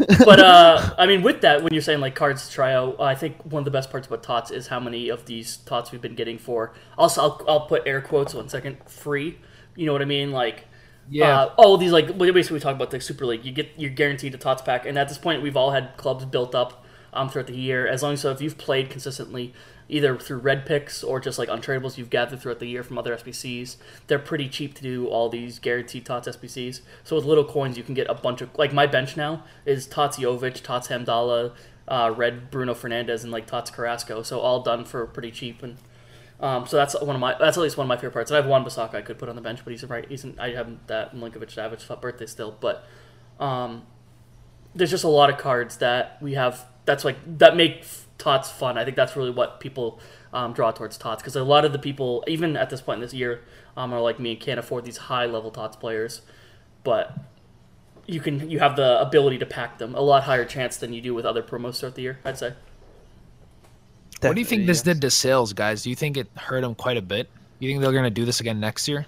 but 0.25 0.41
uh, 0.41 0.95
I 0.99 1.07
mean, 1.07 1.23
with 1.23 1.41
that, 1.43 1.63
when 1.63 1.73
you're 1.73 1.83
saying 1.83 2.01
like 2.01 2.15
cards 2.15 2.47
to 2.49 2.55
try 2.55 2.73
out, 2.73 3.01
I 3.01 3.15
think 3.15 3.45
one 3.45 3.61
of 3.61 3.65
the 3.65 3.71
best 3.71 3.91
parts 3.91 4.07
about 4.07 4.23
tots 4.23 4.51
is 4.51 4.69
how 4.69 4.81
many 4.81 5.09
of 5.09 5.27
these 5.27 5.59
tots 5.59 5.93
we've 5.93 6.01
been 6.01 6.15
getting 6.15 6.39
for. 6.39 6.73
Also, 6.97 7.21
I'll, 7.21 7.45
I'll 7.49 7.67
put 7.67 7.83
air 7.87 8.01
quotes 8.01 8.33
one 8.33 8.49
second 8.49 8.79
free. 8.87 9.39
You 9.77 9.87
know 9.87 9.93
what 9.93 10.01
I 10.01 10.07
mean? 10.07 10.31
Like, 10.33 10.65
Yeah. 11.09 11.41
Uh, 11.41 11.55
all 11.57 11.77
these 11.77 11.93
like 11.93 12.17
basically 12.19 12.55
we 12.55 12.61
talk 12.61 12.75
about 12.75 12.91
the 12.91 13.01
Super 13.01 13.27
League. 13.27 13.45
You 13.45 13.53
get 13.53 13.71
you're 13.77 13.91
guaranteed 13.91 14.35
a 14.35 14.39
tots 14.39 14.63
pack, 14.63 14.87
and 14.87 14.99
at 14.99 15.09
this 15.09 15.19
point, 15.19 15.43
we've 15.43 15.57
all 15.57 15.71
had 15.71 15.97
clubs 15.97 16.25
built 16.25 16.55
up 16.55 16.85
um, 17.13 17.29
throughout 17.29 17.47
the 17.47 17.57
year. 17.57 17.87
As 17.87 18.03
long 18.03 18.15
as 18.15 18.21
so 18.21 18.31
if 18.31 18.41
you've 18.41 18.59
played 18.59 18.91
consistently, 18.91 19.53
either 19.89 20.17
through 20.17 20.39
red 20.39 20.67
picks 20.67 21.03
or 21.03 21.19
just 21.21 21.39
like 21.39 21.49
untradables 21.49 21.99
you've 21.99 22.11
gathered 22.11 22.41
throughout 22.41 22.61
the 22.61 22.67
year 22.67 22.83
from 22.83 22.99
other 22.99 23.17
SBCs, 23.17 23.77
they're 24.07 24.19
pretty 24.19 24.49
cheap 24.49 24.75
to 24.75 24.83
do 24.83 25.07
all 25.09 25.29
these 25.29 25.59
guaranteed 25.59 26.07
tots 26.07 26.29
SBCs. 26.29 26.81
So 27.05 27.17
with 27.17 27.25
little 27.25 27.45
coins, 27.45 27.77
you 27.77 27.83
can 27.83 27.95
get 27.95 28.09
a 28.09 28.15
bunch 28.15 28.41
of 28.41 28.51
like 28.57 28.73
my 28.73 28.87
bench 28.87 29.17
now 29.17 29.45
is 29.67 29.87
tots 29.87 30.19
Jovic, 30.19 30.63
tots 30.63 30.89
Hamdallah, 30.89 31.53
uh, 31.89 32.15
red 32.17 32.51
Bruno 32.51 32.75
Fernandes, 32.75 33.23
and 33.25 33.33
like 33.33 33.47
tots 33.47 33.71
Carrasco. 33.71 34.23
So 34.23 34.39
all 34.41 34.61
done 34.63 34.85
for 34.85 35.07
pretty 35.07 35.31
cheap 35.31 35.63
and. 35.63 35.77
Um, 36.41 36.67
so 36.67 36.77
that's 36.77 36.99
one 36.99 37.15
of 37.15 37.21
my 37.21 37.37
that's 37.39 37.59
at 37.59 37.61
least 37.61 37.77
one 37.77 37.85
of 37.85 37.89
my 37.89 37.97
favorite 37.97 38.13
parts. 38.13 38.31
And 38.31 38.39
I 38.39 38.41
have 38.41 38.49
one 38.49 38.65
Basaka 38.65 38.95
I 38.95 39.03
could 39.03 39.19
put 39.19 39.29
on 39.29 39.37
the 39.37 39.43
bench, 39.43 39.61
but 39.63 39.73
he's 39.73 39.85
right. 39.85 40.09
He's 40.09 40.25
I 40.39 40.51
haven't 40.51 40.87
that 40.89 41.15
Milinkovic 41.15 41.55
Savic 41.55 42.01
birthday 42.01 42.27
still, 42.27 42.57
but 42.61 42.85
um, 43.39 43.87
there's 44.75 44.91
just 44.91 45.05
a 45.05 45.09
lot 45.09 45.31
of 45.31 45.39
cards 45.39 45.77
that 45.79 46.17
we 46.23 46.35
have. 46.35 46.67
That's 46.87 47.05
like 47.05 47.17
that 47.39 47.57
make 47.57 47.85
tots 48.17 48.51
fun. 48.51 48.79
I 48.79 48.85
think 48.85 48.97
that's 48.97 49.17
really 49.17 49.31
what 49.31 49.61
people 49.61 50.01
um, 50.33 50.53
draw 50.55 50.71
towards 50.71 50.97
tots 50.97 51.23
because 51.23 51.37
a 51.37 51.45
lot 51.45 51.65
of 51.65 51.73
the 51.73 51.79
people, 51.79 52.25
even 52.27 52.57
at 52.57 52.71
this 52.71 52.81
point 52.81 52.97
in 52.97 53.03
this 53.03 53.15
year, 53.15 53.43
um, 53.77 53.93
are 53.93 54.01
like 54.01 54.19
me 54.19 54.33
and 54.33 54.41
can't 54.41 54.59
afford 54.59 54.85
these 54.87 54.97
high 54.97 55.27
level 55.27 55.51
tots 55.51 55.77
players, 55.77 56.23
but 56.85 57.19
you 58.07 58.21
can 58.21 58.51
you 58.51 58.61
have 58.61 58.77
the 58.77 58.99
ability 59.01 59.39
to 59.39 59.47
pack 59.47 59.79
them 59.79 59.95
a 59.95 60.01
lot 60.01 60.25
higher 60.25 60.45
chance 60.45 60.79
than 60.79 60.93
you 60.93 61.03
do 61.03 61.15
with 61.15 61.27
other 61.27 61.43
promos 61.43 61.81
throughout 61.81 61.97
the 61.97 62.03
year. 62.03 62.19
I'd 62.25 62.39
say. 62.39 62.55
What 64.21 64.35
do 64.35 64.41
you 64.41 64.47
think 64.47 64.67
this 64.67 64.79
yes. 64.79 64.83
did 64.83 65.01
to 65.03 65.11
sales, 65.11 65.53
guys? 65.53 65.83
Do 65.83 65.91
you 65.91 65.97
think 65.97 66.17
it 66.17 66.29
hurt 66.37 66.63
them 66.63 66.75
quite 66.75 66.97
a 66.97 67.03
bit? 67.03 67.29
You 67.59 67.69
think 67.69 67.81
they're 67.81 67.93
going 67.93 68.05
to 68.05 68.11
do 68.11 68.25
this 68.25 68.41
again 68.41 68.61
next 68.61 68.89
year? 68.89 69.07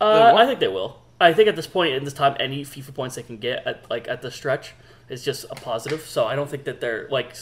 Uh. 0.00 0.34
I 0.36 0.46
think 0.46 0.60
they 0.60 0.68
will. 0.68 1.02
I 1.20 1.32
think 1.32 1.48
at 1.48 1.56
this 1.56 1.66
point 1.66 1.94
in 1.94 2.04
this 2.04 2.12
time, 2.12 2.36
any 2.38 2.62
FIFA 2.62 2.94
points 2.94 3.16
they 3.16 3.22
can 3.22 3.38
get 3.38 3.66
at 3.66 3.88
like 3.90 4.06
at 4.06 4.20
the 4.20 4.30
stretch 4.30 4.74
is 5.08 5.24
just 5.24 5.44
a 5.50 5.54
positive. 5.54 6.02
So 6.02 6.26
I 6.26 6.36
don't 6.36 6.48
think 6.48 6.64
that 6.64 6.80
they're 6.80 7.08
like. 7.10 7.34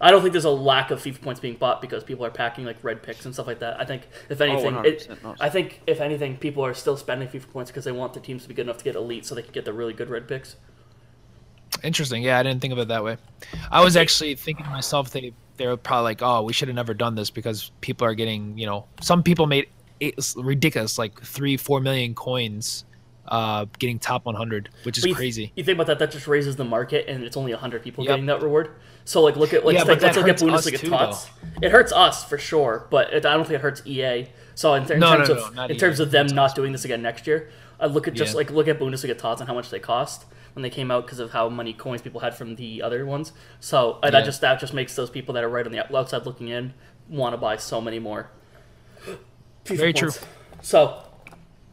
I 0.00 0.10
don't 0.10 0.22
think 0.22 0.32
there's 0.32 0.44
a 0.44 0.50
lack 0.50 0.90
of 0.90 1.02
FIFA 1.02 1.20
points 1.20 1.40
being 1.40 1.56
bought 1.56 1.80
because 1.80 2.04
people 2.04 2.24
are 2.24 2.30
packing 2.30 2.64
like 2.64 2.82
red 2.82 3.02
picks 3.02 3.24
and 3.24 3.34
stuff 3.34 3.46
like 3.46 3.58
that. 3.58 3.80
I 3.80 3.84
think 3.84 4.08
if 4.30 4.40
anything, 4.40 4.76
it, 4.84 5.08
I 5.40 5.50
think 5.50 5.82
if 5.86 6.00
anything, 6.00 6.36
people 6.36 6.64
are 6.64 6.72
still 6.72 6.96
spending 6.96 7.28
FIFA 7.28 7.50
points 7.50 7.70
because 7.70 7.84
they 7.84 7.92
want 7.92 8.14
the 8.14 8.20
teams 8.20 8.44
to 8.44 8.48
be 8.48 8.54
good 8.54 8.62
enough 8.62 8.78
to 8.78 8.84
get 8.84 8.94
elite, 8.94 9.26
so 9.26 9.34
they 9.34 9.42
can 9.42 9.52
get 9.52 9.64
the 9.64 9.72
really 9.72 9.92
good 9.92 10.08
red 10.08 10.28
picks. 10.28 10.56
Interesting. 11.82 12.22
Yeah, 12.22 12.38
I 12.38 12.42
didn't 12.44 12.60
think 12.60 12.72
of 12.72 12.78
it 12.78 12.88
that 12.88 13.04
way. 13.04 13.18
I 13.70 13.84
was 13.84 13.96
actually 13.96 14.34
thinking 14.36 14.64
to 14.64 14.70
myself 14.70 15.10
they 15.10 15.32
they 15.58 15.66
were 15.66 15.76
probably 15.76 16.04
like, 16.04 16.22
oh, 16.22 16.42
we 16.42 16.52
should 16.52 16.68
have 16.68 16.74
never 16.76 16.94
done 16.94 17.14
this 17.14 17.30
because 17.30 17.70
people 17.80 18.06
are 18.06 18.14
getting, 18.14 18.56
you 18.56 18.64
know, 18.66 18.86
some 19.02 19.22
people 19.22 19.46
made 19.46 19.66
it 20.00 20.14
ridiculous, 20.36 20.96
like 20.98 21.20
three, 21.20 21.56
four 21.56 21.80
million 21.80 22.14
coins, 22.14 22.84
uh, 23.26 23.66
getting 23.78 23.98
top 23.98 24.24
100, 24.24 24.70
which 24.84 24.96
is 24.96 25.04
you, 25.04 25.14
crazy. 25.14 25.52
You 25.56 25.64
think 25.64 25.76
about 25.76 25.88
that? 25.88 25.98
That 25.98 26.12
just 26.12 26.26
raises 26.26 26.56
the 26.56 26.64
market, 26.64 27.06
and 27.08 27.24
it's 27.24 27.36
only 27.36 27.52
hundred 27.52 27.82
people 27.82 28.04
Yep. 28.04 28.10
getting 28.12 28.26
that 28.26 28.40
reward. 28.40 28.70
So 29.04 29.22
like, 29.22 29.36
look 29.36 29.52
at 29.52 29.66
like 29.66 29.74
Yeah, 29.74 29.82
let's, 29.82 30.16
look 30.16 30.28
at 30.28 30.38
Bundesliga 30.38 30.78
too, 30.78 30.88
tots. 30.90 31.28
It 31.60 31.70
hurts 31.70 31.92
us 31.92 32.24
for 32.24 32.38
sure, 32.38 32.86
but 32.90 33.12
it, 33.12 33.26
I 33.26 33.34
don't 33.34 33.44
think 33.44 33.56
it 33.56 33.62
hurts 33.62 33.82
EA. 33.84 34.28
So 34.54 34.74
in, 34.74 34.90
in 34.90 35.00
No, 35.00 35.16
terms 35.16 35.28
no, 35.28 35.34
of 35.34 35.54
no, 35.54 35.62
not 35.62 35.70
in 35.70 35.76
EA. 35.76 35.80
terms 35.80 36.00
of 36.00 36.10
them 36.10 36.26
not 36.28 36.54
doing 36.54 36.72
this 36.72 36.84
again 36.84 37.02
next 37.02 37.26
year, 37.26 37.50
I 37.80 37.86
look 37.86 38.08
at 38.08 38.14
just 38.14 38.32
Yeah. 38.32 38.38
like 38.38 38.50
look 38.50 38.68
at 38.68 38.78
Bundesliga 38.78 39.18
tots 39.18 39.40
and 39.40 39.48
how 39.48 39.54
much 39.54 39.70
they 39.70 39.78
cost 39.80 40.24
when 40.58 40.62
they 40.64 40.70
came 40.70 40.90
out 40.90 41.06
because 41.06 41.20
of 41.20 41.30
how 41.30 41.48
many 41.48 41.72
coins 41.72 42.02
people 42.02 42.20
had 42.20 42.34
from 42.34 42.56
the 42.56 42.82
other 42.82 43.06
ones. 43.06 43.32
So 43.60 43.92
uh, 43.92 43.98
Yeah. 44.06 44.10
that 44.10 44.24
just 44.24 44.40
that 44.40 44.58
just 44.58 44.74
makes 44.74 44.96
those 44.96 45.08
people 45.08 45.32
that 45.34 45.44
are 45.44 45.48
right 45.48 45.64
on 45.64 45.70
the 45.70 45.96
outside 45.96 46.26
looking 46.26 46.48
in 46.48 46.74
want 47.08 47.32
to 47.32 47.36
buy 47.36 47.56
so 47.56 47.80
many 47.80 48.00
more. 48.00 48.28
FIFA 49.64 49.76
Very 49.76 49.92
true. 49.92 50.10
points. 50.10 50.26
So, 50.62 51.00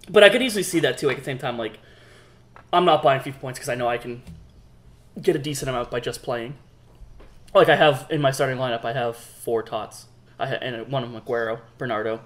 but 0.08 0.24
I 0.24 0.30
could 0.30 0.44
easily 0.44 0.62
see 0.62 0.80
that 0.82 1.00
too. 1.00 1.08
Like, 1.08 1.18
at 1.18 1.24
the 1.24 1.26
same 1.26 1.40
time, 1.40 1.58
like 1.58 1.80
I'm 2.72 2.86
not 2.86 3.02
buying 3.02 3.22
FIFA 3.22 3.40
points 3.40 3.58
because 3.60 3.70
I 3.70 3.76
know 3.76 3.88
I 3.88 3.98
can 3.98 4.22
get 5.20 5.36
a 5.36 5.40
decent 5.40 5.68
amount 5.68 5.90
by 5.90 6.00
just 6.00 6.22
playing. 6.22 6.56
Like 7.56 7.70
I 7.70 7.76
have 7.76 8.06
in 8.12 8.22
my 8.22 8.30
starting 8.30 8.58
lineup, 8.58 8.86
I 8.86 8.94
have 8.94 9.18
four 9.18 9.64
tots. 9.64 10.06
I 10.38 10.46
ha- 10.48 10.60
and 10.62 10.92
one 10.92 11.04
of 11.04 11.12
them 11.12 11.20
Aguero, 11.20 11.62
Bernardo. 11.80 12.22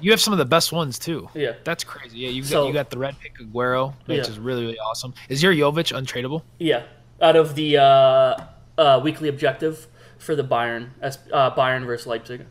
You 0.00 0.10
have 0.10 0.20
some 0.20 0.32
of 0.34 0.38
the 0.38 0.44
best 0.44 0.72
ones 0.72 0.98
too. 0.98 1.28
Yeah, 1.34 1.52
That's 1.64 1.82
crazy. 1.84 2.18
Yeah, 2.18 2.28
you 2.28 2.42
got, 2.42 2.48
So- 2.50 2.66
you 2.66 2.72
got 2.72 2.90
the 2.90 2.98
red 2.98 3.18
pick 3.20 3.38
Aguero, 3.38 3.94
which 4.06 4.18
Yeah. 4.18 4.30
is 4.30 4.38
really 4.38 4.62
really 4.66 4.78
awesome. 4.78 5.14
Is 5.28 5.42
your 5.42 5.52
Jovic 5.54 5.92
untradeable? 5.96 6.42
yeah. 6.58 6.82
Out 7.22 7.34
of 7.34 7.54
the 7.54 7.78
uh, 7.78 8.36
uh, 8.76 9.00
weekly 9.02 9.28
objective 9.30 9.86
for 10.18 10.36
the 10.36 10.44
Bayern, 10.44 10.90
as- 11.00 11.18
uh, 11.32 11.50
Bayern 11.54 11.86
versus 11.86 12.06
Leipzig. 12.06 12.44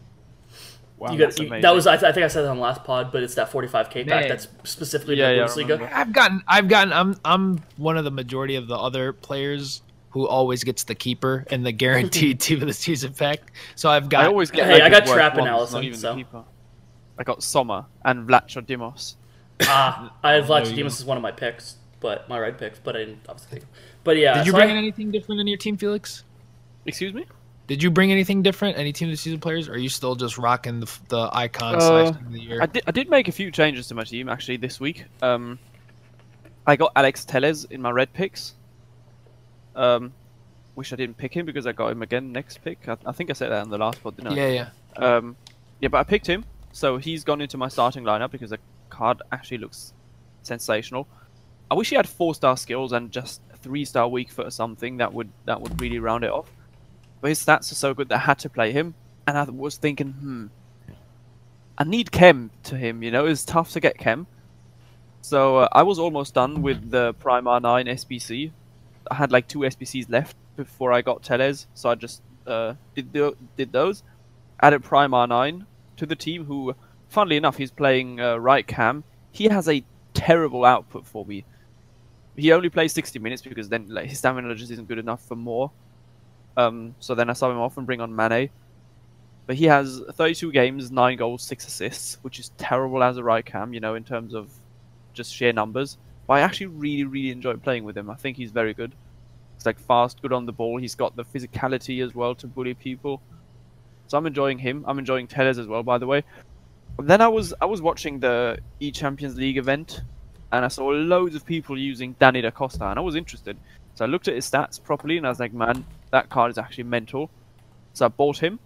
Wow, 0.97 1.11
you 1.11 1.17
that's 1.19 1.35
got 1.35 1.43
you, 1.43 1.47
amazing. 1.49 1.61
that 1.63 1.75
was 1.75 1.85
I, 1.87 1.97
th- 1.97 2.09
I 2.09 2.11
think 2.13 2.23
I 2.23 2.27
said 2.29 2.43
that 2.43 2.49
on 2.49 2.55
the 2.57 2.63
last 2.63 2.83
pod, 2.83 3.11
but 3.11 3.21
it's 3.21 3.35
that 3.35 3.51
45k 3.51 4.07
pack 4.07 4.21
Man. 4.21 4.29
that's 4.29 4.47
specifically 4.63 5.17
Yeah, 5.17 5.29
the 5.29 5.35
yeah, 5.35 5.43
I 5.43 5.47
Bundesliga. 5.47 5.61
remember. 5.69 5.89
I've 5.93 6.13
gotten 6.13 6.41
I've 6.47 6.67
gotten 6.69 6.93
I'm 6.93 7.15
I'm 7.25 7.61
one 7.77 7.97
of 7.97 8.05
the 8.05 8.11
majority 8.11 8.55
of 8.55 8.67
the 8.67 8.75
other 8.77 9.11
players 9.13 9.81
who 10.11 10.25
always 10.25 10.63
gets 10.63 10.85
the 10.85 10.95
keeper 10.95 11.45
and 11.51 11.65
the 11.65 11.71
guaranteed 11.83 12.39
team 12.39 12.61
of 12.61 12.67
the 12.67 12.73
season 12.73 13.13
pack. 13.13 13.51
So 13.75 13.89
I've 13.89 14.07
got 14.09 14.23
I 14.23 14.27
always 14.27 14.49
get. 14.49 14.65
Hey, 14.67 14.73
like, 14.81 14.83
I 14.83 14.89
got 14.89 15.05
Trapp 15.05 15.33
and 15.37 15.41
ones, 15.51 15.73
Alisson, 15.73 16.01
not 16.01 16.29
so. 16.31 16.45
The 17.17 17.23
keeper. 17.23 17.31
I 17.31 17.33
got 17.33 17.43
Sommer 17.43 17.85
and 18.03 18.27
Vlachodimos. 18.27 19.15
Ah, 19.63 20.13
I 20.23 20.33
had 20.33 20.47
There 20.47 20.59
you 20.65 20.65
Vlachodimos 20.65 20.77
go. 20.77 20.85
as 20.87 21.05
one 21.05 21.17
of 21.17 21.23
my 21.23 21.31
picks, 21.31 21.75
but 21.99 22.27
my 22.29 22.37
red 22.39 22.57
picks, 22.57 22.79
but 22.79 22.95
I 22.95 22.99
didn't 22.99 23.25
obviously. 23.29 23.61
But 24.03 24.17
yeah, 24.17 24.35
Did 24.35 24.45
you 24.47 24.51
so 24.51 24.57
bring 24.57 24.69
I- 24.69 24.73
in 24.73 24.77
anything 24.77 25.11
different 25.11 25.41
in 25.41 25.47
your 25.47 25.57
team, 25.57 25.77
Felix? 25.77 26.23
Excuse 26.85 27.13
me. 27.13 27.25
Did 27.67 27.81
you 27.81 27.89
bring 27.89 28.11
anything 28.11 28.43
different? 28.43 28.77
Any 28.77 28.93
team 28.93 29.07
of 29.07 29.13
the 29.13 29.17
season 29.17 29.39
players? 29.39 29.67
Or 29.67 29.71
are 29.73 29.77
you 29.77 29.89
still 29.89 30.13
just 30.13 30.37
rocking 30.37 30.79
the, 30.81 30.99
the 31.09 31.29
icon 31.33 31.75
Uh, 31.75 31.79
slash 31.79 32.09
of 32.09 32.31
the 32.31 32.39
year? 32.39 32.61
I 32.61 32.67
did, 32.67 32.83
I 32.85 32.91
did 32.91 33.09
make 33.09 33.27
a 33.27 33.31
few 33.31 33.49
changes 33.49 33.87
to 33.87 33.95
my 33.95 34.03
team 34.03 34.29
actually 34.29 34.57
this 34.57 34.79
week. 34.79 35.05
Um, 35.23 35.57
I 36.67 36.75
got 36.75 36.91
Alex 36.95 37.25
Telles 37.25 37.65
in 37.65 37.81
my 37.81 37.89
red 37.89 38.13
picks. 38.13 38.53
Um, 39.75 40.13
wish 40.75 40.93
I 40.93 40.95
didn't 40.95 41.17
pick 41.17 41.33
him 41.35 41.47
because 41.47 41.65
I 41.65 41.71
got 41.71 41.91
him 41.91 42.03
again 42.03 42.31
next 42.31 42.63
pick. 42.63 42.87
I, 42.87 42.97
I 43.03 43.11
think 43.13 43.31
I 43.31 43.33
said 43.33 43.49
that 43.51 43.63
in 43.63 43.71
the 43.71 43.79
last 43.79 44.03
pod, 44.03 44.15
didn't 44.17 44.33
I? 44.33 44.35
yeah, 44.35 44.69
yeah. 44.99 45.15
Um, 45.17 45.35
yeah, 45.79 45.87
but 45.89 45.97
I 45.97 46.03
picked 46.03 46.27
him, 46.27 46.45
so 46.75 46.97
he's 46.97 47.23
gone 47.23 47.39
into 47.39 47.57
my 47.57 47.69
starting 47.69 48.03
lineup 48.03 48.31
because 48.31 48.49
the 48.49 48.59
card 48.89 49.21
actually 49.31 49.59
looks 49.59 49.93
sensational. 50.43 51.07
I 51.71 51.73
wish 51.73 51.89
he 51.89 51.95
had 51.95 52.07
four 52.07 52.35
star 52.35 52.57
skills 52.57 52.91
and 52.91 53.13
just 53.13 53.39
three 53.59 53.85
star 53.85 54.09
weak 54.09 54.29
foot 54.29 54.47
or 54.47 54.51
something 54.51 54.97
that 54.97 55.13
would 55.13 55.29
that 55.45 55.61
would 55.61 55.79
really 55.79 55.99
round 55.99 56.25
it 56.25 56.31
off. 56.31 56.51
But 57.21 57.29
his 57.29 57.39
stats 57.39 57.71
are 57.71 57.75
so 57.75 57.93
good 57.93 58.09
that 58.09 58.15
I 58.15 58.25
had 58.25 58.39
to 58.39 58.49
play 58.49 58.73
him, 58.73 58.93
and 59.25 59.37
I 59.37 59.43
was 59.43 59.77
thinking, 59.77 60.11
hmm, 60.11 60.47
I 61.77 61.85
need 61.85 62.11
Chem 62.11 62.51
to 62.63 62.75
him. 62.75 63.03
You 63.03 63.11
know, 63.11 63.25
it's 63.25 63.45
tough 63.45 63.71
to 63.71 63.79
get 63.79 63.97
Chem. 63.97 64.27
So 65.21 65.59
uh, 65.59 65.69
I 65.71 65.83
was 65.83 65.97
almost 65.97 66.33
done 66.33 66.61
with 66.61 66.91
the 66.91 67.13
Primar 67.13 67.61
9 67.61 67.85
SBC. 67.85 68.51
I 69.09 69.15
had 69.15 69.31
like 69.31 69.47
two 69.47 69.59
SBCs 69.59 70.11
left 70.11 70.35
before 70.57 70.91
I 70.91 71.01
got 71.01 71.23
Telles, 71.23 71.67
so 71.73 71.89
I 71.89 71.95
just 71.95 72.21
uh, 72.45 72.73
did 72.95 73.13
the, 73.13 73.33
did 73.55 73.71
those. 73.71 74.03
Added 74.61 74.83
Primar 74.83 75.29
9 75.29 75.65
to 75.97 76.05
the 76.05 76.15
team, 76.15 76.45
who, 76.45 76.75
funnily 77.09 77.37
enough, 77.37 77.57
he's 77.57 77.71
playing 77.71 78.19
uh, 78.19 78.37
right 78.37 78.65
cam. 78.65 79.03
He 79.31 79.45
has 79.45 79.67
a 79.67 79.83
terrible 80.13 80.65
output 80.65 81.05
for 81.05 81.25
me. 81.25 81.45
He 82.35 82.51
only 82.51 82.69
plays 82.69 82.93
60 82.93 83.19
minutes 83.19 83.41
because 83.41 83.69
then 83.69 83.87
like, 83.89 84.07
his 84.09 84.19
stamina 84.19 84.53
just 84.55 84.71
isn't 84.71 84.87
good 84.87 84.99
enough 84.99 85.25
for 85.25 85.35
more. 85.35 85.71
Um, 86.57 86.95
so 86.99 87.15
then 87.15 87.29
I 87.29 87.33
sub 87.33 87.51
him 87.51 87.59
off 87.59 87.77
and 87.77 87.85
bring 87.85 88.01
on 88.01 88.15
Mane. 88.15 88.49
But 89.45 89.57
he 89.57 89.65
has 89.65 90.01
32 90.13 90.51
games, 90.51 90.91
9 90.91 91.17
goals, 91.17 91.43
6 91.43 91.67
assists, 91.67 92.17
which 92.23 92.39
is 92.39 92.49
terrible 92.57 93.03
as 93.03 93.17
a 93.17 93.23
right 93.23 93.45
cam, 93.45 93.73
you 93.73 93.79
know, 93.79 93.93
in 93.95 94.03
terms 94.03 94.33
of 94.33 94.49
just 95.13 95.33
sheer 95.33 95.53
numbers. 95.53 95.97
But 96.27 96.35
I 96.35 96.39
actually 96.41 96.67
really, 96.67 97.03
really 97.03 97.29
enjoy 97.29 97.55
playing 97.57 97.83
with 97.83 97.95
him. 97.95 98.09
I 98.09 98.15
think 98.15 98.37
he's 98.37 98.51
very 98.51 98.73
good. 98.73 98.93
He's 99.55 99.65
like 99.65 99.79
fast, 99.79 100.21
good 100.21 100.33
on 100.33 100.47
the 100.47 100.51
ball. 100.51 100.77
He's 100.77 100.95
got 100.95 101.15
the 101.15 101.23
physicality 101.23 102.03
as 102.03 102.15
well 102.15 102.33
to 102.35 102.47
bully 102.47 102.73
people. 102.73 103.21
So 104.07 104.17
I'm 104.17 104.25
enjoying 104.25 104.59
him. 104.59 104.85
I'm 104.87 104.99
enjoying 104.99 105.27
Telles 105.27 105.57
as 105.57 105.67
well, 105.67 105.83
by 105.83 105.97
the 105.97 106.07
way. 106.07 106.23
Then 106.99 107.21
I 107.21 107.27
was 107.27 107.53
I 107.61 107.65
was 107.65 107.81
watching 107.81 108.19
the 108.19 108.59
E 108.79 108.91
Champions 108.91 109.35
League 109.37 109.57
event, 109.57 110.01
and 110.51 110.63
I 110.63 110.69
saw 110.69 110.87
loads 110.87 111.35
of 111.35 111.45
people 111.45 111.77
using 111.77 112.15
Danny 112.19 112.41
da 112.41 112.51
Costa, 112.51 112.87
and 112.87 112.99
I 112.99 113.01
was 113.01 113.15
interested. 113.15 113.57
So 113.95 114.05
I 114.05 114.07
looked 114.07 114.27
at 114.27 114.35
his 114.35 114.49
stats 114.49 114.81
properly, 114.81 115.17
and 115.17 115.25
I 115.25 115.29
was 115.29 115.39
like, 115.39 115.53
man, 115.53 115.85
that 116.11 116.29
card 116.29 116.51
is 116.51 116.57
actually 116.57 116.85
mental. 116.85 117.29
So 117.93 118.05
I 118.05 118.09
bought 118.09 118.37
him, 118.37 118.59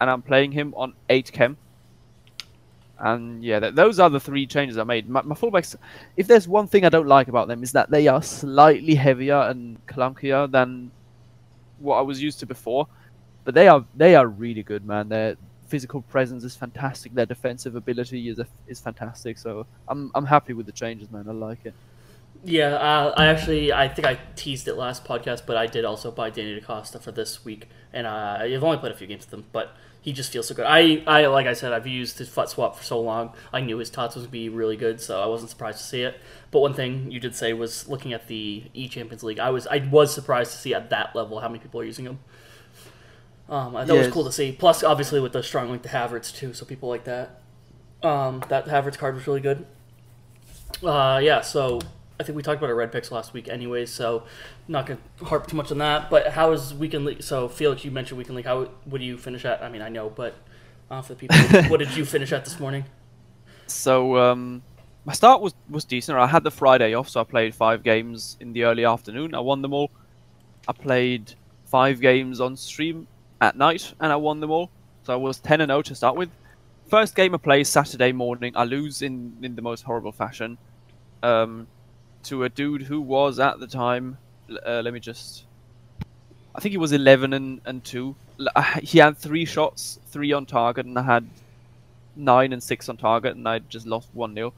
and 0.00 0.10
I'm 0.10 0.22
playing 0.22 0.52
him 0.52 0.74
on 0.76 0.94
8 1.08 1.32
chem. 1.32 1.56
And 2.98 3.42
yeah, 3.42 3.60
th- 3.60 3.74
those 3.74 3.98
are 3.98 4.10
the 4.10 4.20
three 4.20 4.46
changes 4.46 4.78
I 4.78 4.84
made. 4.84 5.08
My, 5.08 5.22
my 5.22 5.34
fullbacks, 5.34 5.74
if 6.16 6.26
there's 6.26 6.46
one 6.46 6.66
thing 6.66 6.84
I 6.84 6.90
don't 6.90 7.08
like 7.08 7.28
about 7.28 7.48
them, 7.48 7.62
is 7.62 7.72
that 7.72 7.90
they 7.90 8.08
are 8.08 8.22
slightly 8.22 8.94
heavier 8.94 9.40
and 9.40 9.84
clunkier 9.86 10.50
than 10.50 10.90
what 11.78 11.96
I 11.96 12.02
was 12.02 12.22
used 12.22 12.40
to 12.40 12.46
before. 12.46 12.86
But 13.44 13.54
they 13.54 13.68
are 13.68 13.84
they 13.94 14.16
are 14.16 14.26
really 14.26 14.62
good, 14.62 14.84
man. 14.84 15.08
Their 15.08 15.36
physical 15.66 16.02
presence 16.02 16.44
is 16.44 16.56
fantastic. 16.56 17.14
Their 17.14 17.26
defensive 17.26 17.76
ability 17.76 18.28
is 18.28 18.40
is 18.66 18.80
fantastic. 18.80 19.38
So 19.38 19.66
I'm 19.88 20.10
I'm 20.14 20.26
happy 20.26 20.52
with 20.52 20.66
the 20.66 20.72
changes, 20.72 21.10
man. 21.10 21.26
I 21.28 21.32
like 21.32 21.64
it. 21.64 21.74
Yeah, 22.44 22.74
uh, 22.74 23.14
I 23.16 23.26
actually 23.26 23.72
I 23.72 23.88
think 23.88 24.06
I 24.06 24.18
teased 24.36 24.68
it 24.68 24.74
last 24.74 25.04
podcast, 25.04 25.42
but 25.46 25.56
I 25.56 25.66
did 25.66 25.84
also 25.84 26.10
buy 26.10 26.30
Danny 26.30 26.58
da 26.58 26.66
Costa 26.66 26.98
for 26.98 27.12
this 27.12 27.44
week, 27.44 27.68
and 27.92 28.06
uh, 28.06 28.38
I've 28.40 28.62
only 28.62 28.78
played 28.78 28.92
a 28.92 28.96
few 28.96 29.06
games 29.06 29.24
with 29.24 29.32
him, 29.32 29.44
but 29.52 29.74
he 30.02 30.12
just 30.12 30.30
feels 30.30 30.48
so 30.48 30.54
good. 30.54 30.66
I, 30.66 31.02
I 31.06 31.26
like 31.28 31.46
I 31.46 31.54
said, 31.54 31.72
I've 31.72 31.86
used 31.86 32.18
his 32.18 32.28
foot 32.28 32.50
swap 32.50 32.76
for 32.76 32.84
so 32.84 33.00
long. 33.00 33.32
I 33.50 33.62
knew 33.62 33.78
his 33.78 33.88
tots 33.88 34.16
gonna 34.16 34.28
be 34.28 34.50
really 34.50 34.76
good, 34.76 35.00
so 35.00 35.22
I 35.22 35.26
wasn't 35.26 35.50
surprised 35.50 35.78
to 35.78 35.84
see 35.84 36.02
it. 36.02 36.20
But 36.50 36.60
one 36.60 36.74
thing 36.74 37.10
you 37.10 37.18
did 37.18 37.34
say 37.34 37.54
was 37.54 37.88
looking 37.88 38.12
at 38.12 38.28
the 38.28 38.64
E 38.74 38.88
Champions 38.88 39.22
League, 39.22 39.38
I 39.38 39.48
was 39.48 39.66
I 39.66 39.78
was 39.90 40.12
surprised 40.14 40.52
to 40.52 40.58
see 40.58 40.74
at 40.74 40.90
that 40.90 41.16
level 41.16 41.40
how 41.40 41.48
many 41.48 41.60
people 41.60 41.80
are 41.80 41.84
using 41.84 42.04
him. 42.04 42.18
Um, 43.48 43.76
I 43.76 43.84
thought 43.84 43.96
it 43.96 43.98
was 43.98 44.12
cool 44.12 44.24
to 44.24 44.32
see. 44.32 44.52
Plus, 44.52 44.82
obviously 44.82 45.20
with 45.20 45.32
the 45.32 45.42
strong 45.42 45.70
link 45.70 45.82
to 45.82 45.88
Havertz 45.88 46.34
too, 46.34 46.54
so 46.54 46.64
people 46.64 46.88
like 46.88 47.04
that. 47.04 47.40
Um, 48.02 48.42
that 48.48 48.66
Havertz 48.66 48.98
card 48.98 49.14
was 49.14 49.26
really 49.26 49.40
good. 49.40 49.66
Uh, 50.82 51.20
yeah, 51.22 51.40
so 51.40 51.80
I 52.18 52.22
think 52.22 52.36
we 52.36 52.42
talked 52.42 52.58
about 52.58 52.70
our 52.70 52.76
red 52.76 52.92
picks 52.92 53.10
last 53.10 53.32
week, 53.32 53.48
anyways. 53.48 53.90
So 53.90 54.24
not 54.68 54.86
gonna 54.86 55.00
harp 55.22 55.46
too 55.46 55.56
much 55.56 55.70
on 55.70 55.78
that. 55.78 56.10
But 56.10 56.28
how 56.28 56.52
is 56.52 56.72
weekend 56.72 57.04
league? 57.04 57.22
So 57.22 57.48
Felix, 57.48 57.84
you 57.84 57.90
mentioned 57.90 58.18
weekend 58.18 58.36
league. 58.36 58.46
How 58.46 58.68
would 58.86 59.02
you 59.02 59.18
finish 59.18 59.44
at? 59.44 59.62
I 59.62 59.68
mean, 59.68 59.82
I 59.82 59.88
know, 59.88 60.10
but 60.10 60.34
uh, 60.90 61.02
for 61.02 61.14
the 61.14 61.26
people, 61.26 61.36
what 61.70 61.78
did 61.78 61.94
you 61.96 62.04
finish 62.04 62.32
at 62.32 62.44
this 62.44 62.60
morning? 62.60 62.84
So 63.66 64.16
um, 64.16 64.62
my 65.04 65.12
start 65.12 65.40
was 65.40 65.54
was 65.68 65.84
decent. 65.84 66.18
I 66.18 66.26
had 66.26 66.44
the 66.44 66.50
Friday 66.50 66.94
off, 66.94 67.08
so 67.08 67.20
I 67.20 67.24
played 67.24 67.54
five 67.54 67.82
games 67.82 68.36
in 68.40 68.52
the 68.52 68.64
early 68.64 68.84
afternoon. 68.84 69.34
I 69.34 69.40
won 69.40 69.60
them 69.60 69.72
all. 69.72 69.90
I 70.68 70.72
played 70.72 71.34
five 71.66 72.00
games 72.00 72.40
on 72.40 72.56
stream 72.56 73.06
at 73.44 73.56
night, 73.56 73.94
and 74.00 74.12
I 74.12 74.16
won 74.16 74.40
them 74.40 74.50
all. 74.50 74.70
So 75.04 75.12
I 75.12 75.16
was 75.16 75.38
ten 75.38 75.60
and 75.60 75.70
zero 75.70 75.82
to 75.82 75.94
start 75.94 76.16
with. 76.16 76.30
First 76.88 77.14
game 77.14 77.34
I 77.34 77.38
played 77.38 77.66
Saturday 77.66 78.12
morning. 78.12 78.52
I 78.56 78.64
lose 78.64 79.02
in 79.02 79.36
in 79.42 79.54
the 79.54 79.62
most 79.62 79.82
horrible 79.82 80.12
fashion. 80.12 80.58
Um, 81.22 81.66
to 82.24 82.44
a 82.44 82.48
dude 82.48 82.82
who 82.82 83.00
was 83.00 83.38
at 83.38 83.60
the 83.60 83.66
time. 83.66 84.18
Uh, 84.66 84.82
let 84.84 84.92
me 84.92 85.00
just. 85.00 85.44
I 86.54 86.60
think 86.60 86.72
he 86.72 86.78
was 86.78 86.92
eleven 86.92 87.32
and 87.32 87.60
and 87.64 87.84
two. 87.84 88.16
He 88.82 88.98
had 88.98 89.16
three 89.16 89.44
shots, 89.44 90.00
three 90.08 90.32
on 90.32 90.46
target, 90.46 90.86
and 90.86 90.98
I 90.98 91.02
had 91.02 91.28
nine 92.16 92.52
and 92.52 92.62
six 92.62 92.88
on 92.88 92.96
target, 92.96 93.36
and 93.36 93.48
I 93.48 93.60
just 93.60 93.86
lost 93.86 94.08
one 94.12 94.34
0 94.34 94.52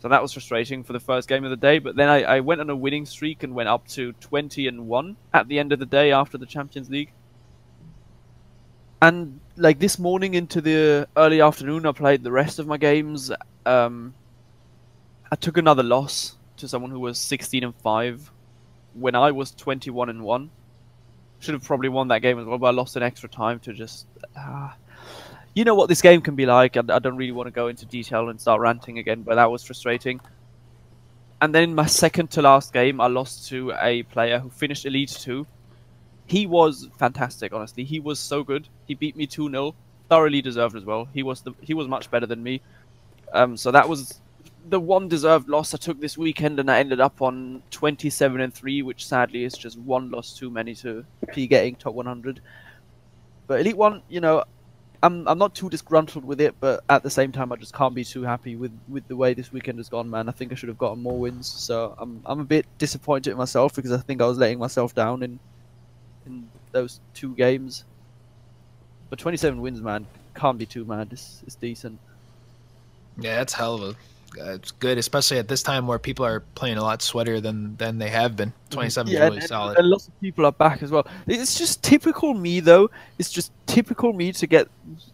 So 0.00 0.08
that 0.08 0.22
was 0.22 0.32
frustrating 0.32 0.82
for 0.82 0.92
the 0.92 1.00
first 1.00 1.28
game 1.28 1.44
of 1.44 1.50
the 1.50 1.56
day. 1.56 1.78
But 1.78 1.96
then 1.96 2.08
I, 2.08 2.22
I 2.22 2.40
went 2.40 2.60
on 2.60 2.70
a 2.70 2.76
winning 2.76 3.06
streak 3.06 3.42
and 3.42 3.54
went 3.54 3.68
up 3.68 3.86
to 3.88 4.12
twenty 4.14 4.68
and 4.68 4.88
one 4.88 5.16
at 5.32 5.48
the 5.48 5.58
end 5.58 5.72
of 5.72 5.78
the 5.78 5.86
day 5.86 6.12
after 6.12 6.38
the 6.38 6.46
Champions 6.46 6.88
League. 6.90 7.10
And 9.04 9.38
like 9.56 9.78
this 9.80 9.98
morning 9.98 10.32
into 10.32 10.62
the 10.62 11.06
early 11.14 11.42
afternoon, 11.42 11.84
I 11.84 11.92
played 11.92 12.22
the 12.22 12.32
rest 12.32 12.58
of 12.58 12.66
my 12.66 12.78
games. 12.78 13.30
Um, 13.66 14.14
I 15.30 15.36
took 15.36 15.58
another 15.58 15.82
loss 15.82 16.38
to 16.56 16.66
someone 16.66 16.90
who 16.90 17.00
was 17.00 17.18
sixteen 17.18 17.64
and 17.64 17.74
five 17.82 18.32
when 18.94 19.14
I 19.14 19.30
was 19.32 19.50
twenty 19.50 19.90
one 19.90 20.08
and 20.08 20.22
one. 20.22 20.50
Should 21.40 21.52
have 21.52 21.64
probably 21.64 21.90
won 21.90 22.08
that 22.08 22.22
game 22.22 22.38
as 22.38 22.46
well, 22.46 22.56
but 22.56 22.68
I 22.68 22.70
lost 22.70 22.96
an 22.96 23.02
extra 23.02 23.28
time 23.28 23.60
to 23.60 23.74
just. 23.74 24.06
ah 24.38 24.74
you 25.54 25.64
know 25.64 25.74
what 25.74 25.90
this 25.90 26.00
game 26.00 26.22
can 26.22 26.34
be 26.34 26.46
like. 26.46 26.76
and 26.76 26.90
I 26.90 26.98
don't 26.98 27.18
really 27.18 27.32
want 27.32 27.46
to 27.46 27.52
go 27.52 27.68
into 27.68 27.84
detail 27.84 28.30
and 28.30 28.40
start 28.40 28.60
ranting 28.62 28.98
again, 28.98 29.22
but 29.22 29.34
that 29.34 29.50
was 29.50 29.62
frustrating. 29.62 30.18
And 31.42 31.54
then 31.54 31.62
in 31.64 31.74
my 31.74 31.86
second 31.86 32.30
to 32.32 32.42
last 32.42 32.72
game, 32.72 33.02
I 33.02 33.08
lost 33.08 33.48
to 33.50 33.70
a 33.80 34.02
player 34.04 34.38
who 34.38 34.48
finished 34.48 34.86
Elite 34.86 35.10
2. 35.10 35.46
He 36.26 36.46
was 36.46 36.88
fantastic, 36.98 37.52
honestly. 37.52 37.84
He 37.84 38.00
was 38.00 38.18
so 38.18 38.42
good. 38.42 38.68
He 38.86 38.94
beat 38.94 39.16
me 39.16 39.26
2 39.26 39.50
0. 39.50 39.74
Thoroughly 40.08 40.42
deserved 40.42 40.76
as 40.76 40.84
well. 40.84 41.08
He 41.12 41.22
was 41.22 41.42
the, 41.42 41.52
he 41.60 41.74
was 41.74 41.88
much 41.88 42.10
better 42.10 42.26
than 42.26 42.42
me. 42.42 42.60
Um, 43.32 43.56
so 43.56 43.70
that 43.70 43.88
was 43.88 44.20
the 44.68 44.80
one 44.80 45.08
deserved 45.08 45.48
loss 45.48 45.74
I 45.74 45.78
took 45.78 46.00
this 46.00 46.16
weekend, 46.16 46.58
and 46.58 46.70
I 46.70 46.78
ended 46.78 47.00
up 47.00 47.20
on 47.20 47.62
27 47.70 48.40
and 48.40 48.52
3, 48.54 48.82
which 48.82 49.06
sadly 49.06 49.44
is 49.44 49.54
just 49.54 49.78
one 49.78 50.10
loss 50.10 50.36
too 50.36 50.50
many 50.50 50.74
to 50.76 51.04
be 51.34 51.46
getting 51.46 51.74
top 51.74 51.94
100. 51.94 52.40
But 53.46 53.60
Elite 53.60 53.76
1, 53.76 54.02
you 54.08 54.20
know, 54.20 54.44
I'm 55.02 55.28
I'm 55.28 55.36
not 55.36 55.54
too 55.54 55.68
disgruntled 55.68 56.24
with 56.24 56.40
it, 56.40 56.54
but 56.60 56.82
at 56.88 57.02
the 57.02 57.10
same 57.10 57.30
time, 57.30 57.52
I 57.52 57.56
just 57.56 57.74
can't 57.74 57.94
be 57.94 58.04
too 58.04 58.22
happy 58.22 58.56
with, 58.56 58.72
with 58.88 59.06
the 59.06 59.16
way 59.16 59.34
this 59.34 59.52
weekend 59.52 59.78
has 59.78 59.90
gone, 59.90 60.08
man. 60.08 60.30
I 60.30 60.32
think 60.32 60.50
I 60.50 60.54
should 60.54 60.70
have 60.70 60.78
gotten 60.78 61.02
more 61.02 61.18
wins, 61.18 61.46
so 61.46 61.94
I'm 61.98 62.22
I'm 62.24 62.40
a 62.40 62.44
bit 62.44 62.64
disappointed 62.78 63.32
in 63.32 63.36
myself 63.36 63.74
because 63.74 63.92
I 63.92 63.98
think 63.98 64.22
I 64.22 64.26
was 64.26 64.38
letting 64.38 64.58
myself 64.58 64.94
down 64.94 65.22
in 65.22 65.38
in 66.26 66.48
those 66.72 67.00
two 67.14 67.34
games. 67.34 67.84
But 69.10 69.18
27 69.18 69.60
wins, 69.60 69.80
man, 69.80 70.06
can't 70.34 70.58
be 70.58 70.66
too 70.66 70.84
mad. 70.84 71.08
It's 71.12 71.42
it's 71.46 71.54
decent. 71.54 71.98
Yeah, 73.18 73.36
that's 73.36 73.52
hell 73.52 73.74
of 73.74 73.82
a. 73.82 73.96
Uh, 74.36 74.54
it's 74.54 74.72
good, 74.72 74.98
especially 74.98 75.38
at 75.38 75.46
this 75.46 75.62
time 75.62 75.86
where 75.86 75.96
people 76.00 76.26
are 76.26 76.40
playing 76.56 76.76
a 76.76 76.82
lot 76.82 76.98
sweatier 76.98 77.40
than 77.40 77.76
than 77.76 77.98
they 77.98 78.10
have 78.10 78.34
been. 78.34 78.52
Twenty 78.70 78.90
seven 78.90 79.12
Yeah, 79.12 79.18
is 79.18 79.24
really 79.26 79.36
and, 79.38 79.46
solid. 79.48 79.78
and 79.78 79.88
lots 79.88 80.08
of 80.08 80.20
people 80.20 80.44
are 80.44 80.50
back 80.50 80.82
as 80.82 80.90
well. 80.90 81.06
It's 81.28 81.56
just 81.56 81.84
typical 81.84 82.34
me, 82.34 82.58
though. 82.58 82.90
It's 83.18 83.30
just 83.30 83.52
typical 83.66 84.12
me 84.12 84.32
to 84.32 84.46
get 84.48 84.66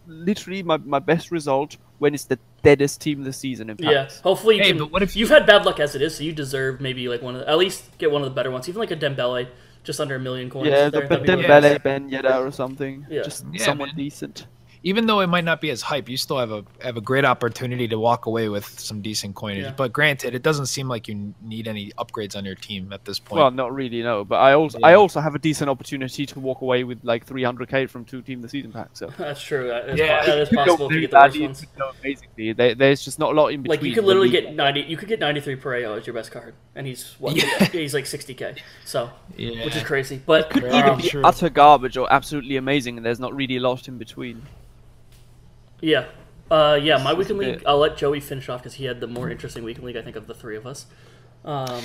literally 0.07 0.63
my, 0.63 0.77
my 0.77 0.97
best 0.97 1.29
result 1.29 1.77
when 1.99 2.15
it's 2.15 2.23
the 2.23 2.39
deadest 2.63 2.99
team 3.01 3.19
of 3.19 3.25
the 3.25 3.33
season. 3.33 3.69
In 3.69 3.77
fact. 3.77 3.91
Yeah, 3.91 4.09
hopefully 4.23 4.55
you 4.55 4.63
Hey, 4.63 4.69
can. 4.69 4.79
but 4.79 4.91
what 4.91 5.03
if 5.03 5.15
you've 5.15 5.29
had 5.29 5.45
bad 5.45 5.65
luck 5.67 5.79
as 5.79 5.93
it 5.93 6.01
is, 6.01 6.15
so 6.17 6.23
you 6.23 6.31
deserve 6.33 6.81
maybe 6.81 7.07
like 7.07 7.21
one 7.21 7.35
of 7.35 7.41
the, 7.41 7.47
at 7.49 7.59
least 7.59 7.95
get 7.99 8.09
one 8.09 8.23
of 8.23 8.27
the 8.27 8.33
better 8.33 8.49
ones, 8.49 8.67
even 8.67 8.79
like 8.79 8.89
a 8.89 8.95
Dembele, 8.97 9.47
just 9.83 9.99
under 9.99 10.15
a 10.15 10.19
million 10.19 10.49
coins. 10.49 10.67
Yeah, 10.67 10.89
the 10.89 11.01
there, 11.01 11.07
that'd 11.07 11.25
Dembele, 11.27 11.61
really 11.63 11.69
nice. 11.69 11.79
Ben 11.79 12.09
Yedder 12.09 12.47
or 12.47 12.51
something. 12.51 13.05
Yeah. 13.09 13.21
Just 13.23 13.45
Yeah, 13.51 13.63
someone 13.65 13.89
man. 13.89 13.95
decent. 13.95 14.47
Even 14.83 15.05
though 15.05 15.19
it 15.19 15.27
might 15.27 15.43
not 15.43 15.61
be 15.61 15.69
as 15.69 15.81
hype, 15.83 16.09
you 16.09 16.17
still 16.17 16.39
have 16.39 16.51
a 16.51 16.63
have 16.81 16.97
a 16.97 17.01
great 17.01 17.23
opportunity 17.23 17.87
to 17.87 17.99
walk 17.99 18.25
away 18.25 18.49
with 18.49 18.65
some 18.79 18.99
decent 19.01 19.35
coinage. 19.35 19.63
Yeah. 19.65 19.73
But 19.77 19.93
granted, 19.93 20.33
it 20.33 20.41
doesn't 20.41 20.65
seem 20.65 20.87
like 20.87 21.07
you 21.07 21.35
need 21.41 21.67
any 21.67 21.91
upgrades 21.99 22.35
on 22.35 22.45
your 22.45 22.55
team 22.55 22.91
at 22.91 23.05
this 23.05 23.19
point. 23.19 23.39
Well, 23.39 23.51
not 23.51 23.73
really, 23.75 24.01
no. 24.01 24.25
But 24.25 24.37
I 24.37 24.53
also 24.53 24.79
I 24.81 24.95
also 24.95 25.19
have 25.19 25.35
a 25.35 25.39
decent 25.39 25.69
opportunity 25.69 26.25
to 26.25 26.39
walk 26.39 26.61
away 26.61 26.83
with 26.83 27.03
like 27.03 27.27
300k 27.27 27.89
from 27.89 28.05
two 28.05 28.23
team 28.23 28.41
the 28.41 28.49
season 28.49 28.71
pack. 28.71 28.89
So 28.93 29.07
That's 29.17 29.41
true. 29.41 29.67
That 29.67 29.89
is, 29.89 29.99
Yeah, 29.99 30.21
po- 30.21 30.25
that 30.25 30.39
is 30.39 30.51
You 30.51 30.57
could 30.57 30.65
go 30.65 30.65
possible 30.65 30.85
if 30.87 30.93
you 30.95 31.01
get 31.01 31.11
the 31.11 31.17
worst 31.17 31.39
ones. 31.39 31.61
you 31.61 31.67
could 31.67 31.79
go 31.79 31.91
amazingly. 32.01 32.73
There's 32.73 33.05
just 33.05 33.19
not 33.19 33.33
a 33.33 33.35
lot 33.39 33.47
in 33.49 33.61
between. 33.61 33.77
Like 33.79 33.85
you 33.87 33.93
could 33.93 34.05
literally 34.05 34.29
get 34.29 34.55
ninety. 34.55 34.81
You 34.81 34.97
could 34.97 35.09
get 35.09 35.19
ninety 35.19 35.41
three 35.41 35.57
Pereira 35.57 35.95
as 35.95 36.07
your 36.07 36.15
best 36.15 36.31
card, 36.31 36.55
and 36.75 36.87
he's 36.87 37.15
what? 37.19 37.35
Yeah. 37.35 37.65
He's 37.71 37.93
like 37.93 38.05
sixty 38.07 38.33
k. 38.33 38.55
So 38.85 39.11
yeah. 39.37 39.63
which 39.63 39.75
is 39.75 39.83
crazy. 39.83 40.21
But 40.25 40.49
could 40.49 40.63
Yeah, 40.63 40.75
either 40.77 40.89
um, 40.91 40.97
be 40.97 41.07
sure. 41.07 41.25
utter 41.25 41.49
garbage 41.49 41.97
or 41.97 42.11
absolutely 42.11 42.57
amazing, 42.57 42.97
and 42.97 43.05
there's 43.05 43.19
not 43.19 43.35
really 43.35 43.57
a 43.57 43.61
lot 43.61 43.87
in 43.87 43.97
between. 43.99 44.41
Yeah, 45.81 46.05
uh, 46.49 46.79
yeah. 46.81 46.97
My 46.97 47.13
weekend 47.13 47.39
league. 47.39 47.63
I'll 47.65 47.79
let 47.79 47.97
Joey 47.97 48.19
finish 48.19 48.47
off 48.49 48.61
because 48.61 48.75
he 48.75 48.85
had 48.85 48.99
the 48.99 49.07
more 49.07 49.29
interesting 49.29 49.63
weekend 49.63 49.85
league. 49.85 49.97
I 49.97 50.01
think 50.01 50.15
of 50.15 50.27
the 50.27 50.33
three 50.33 50.55
of 50.55 50.65
us. 50.65 50.85
Um, 51.43 51.83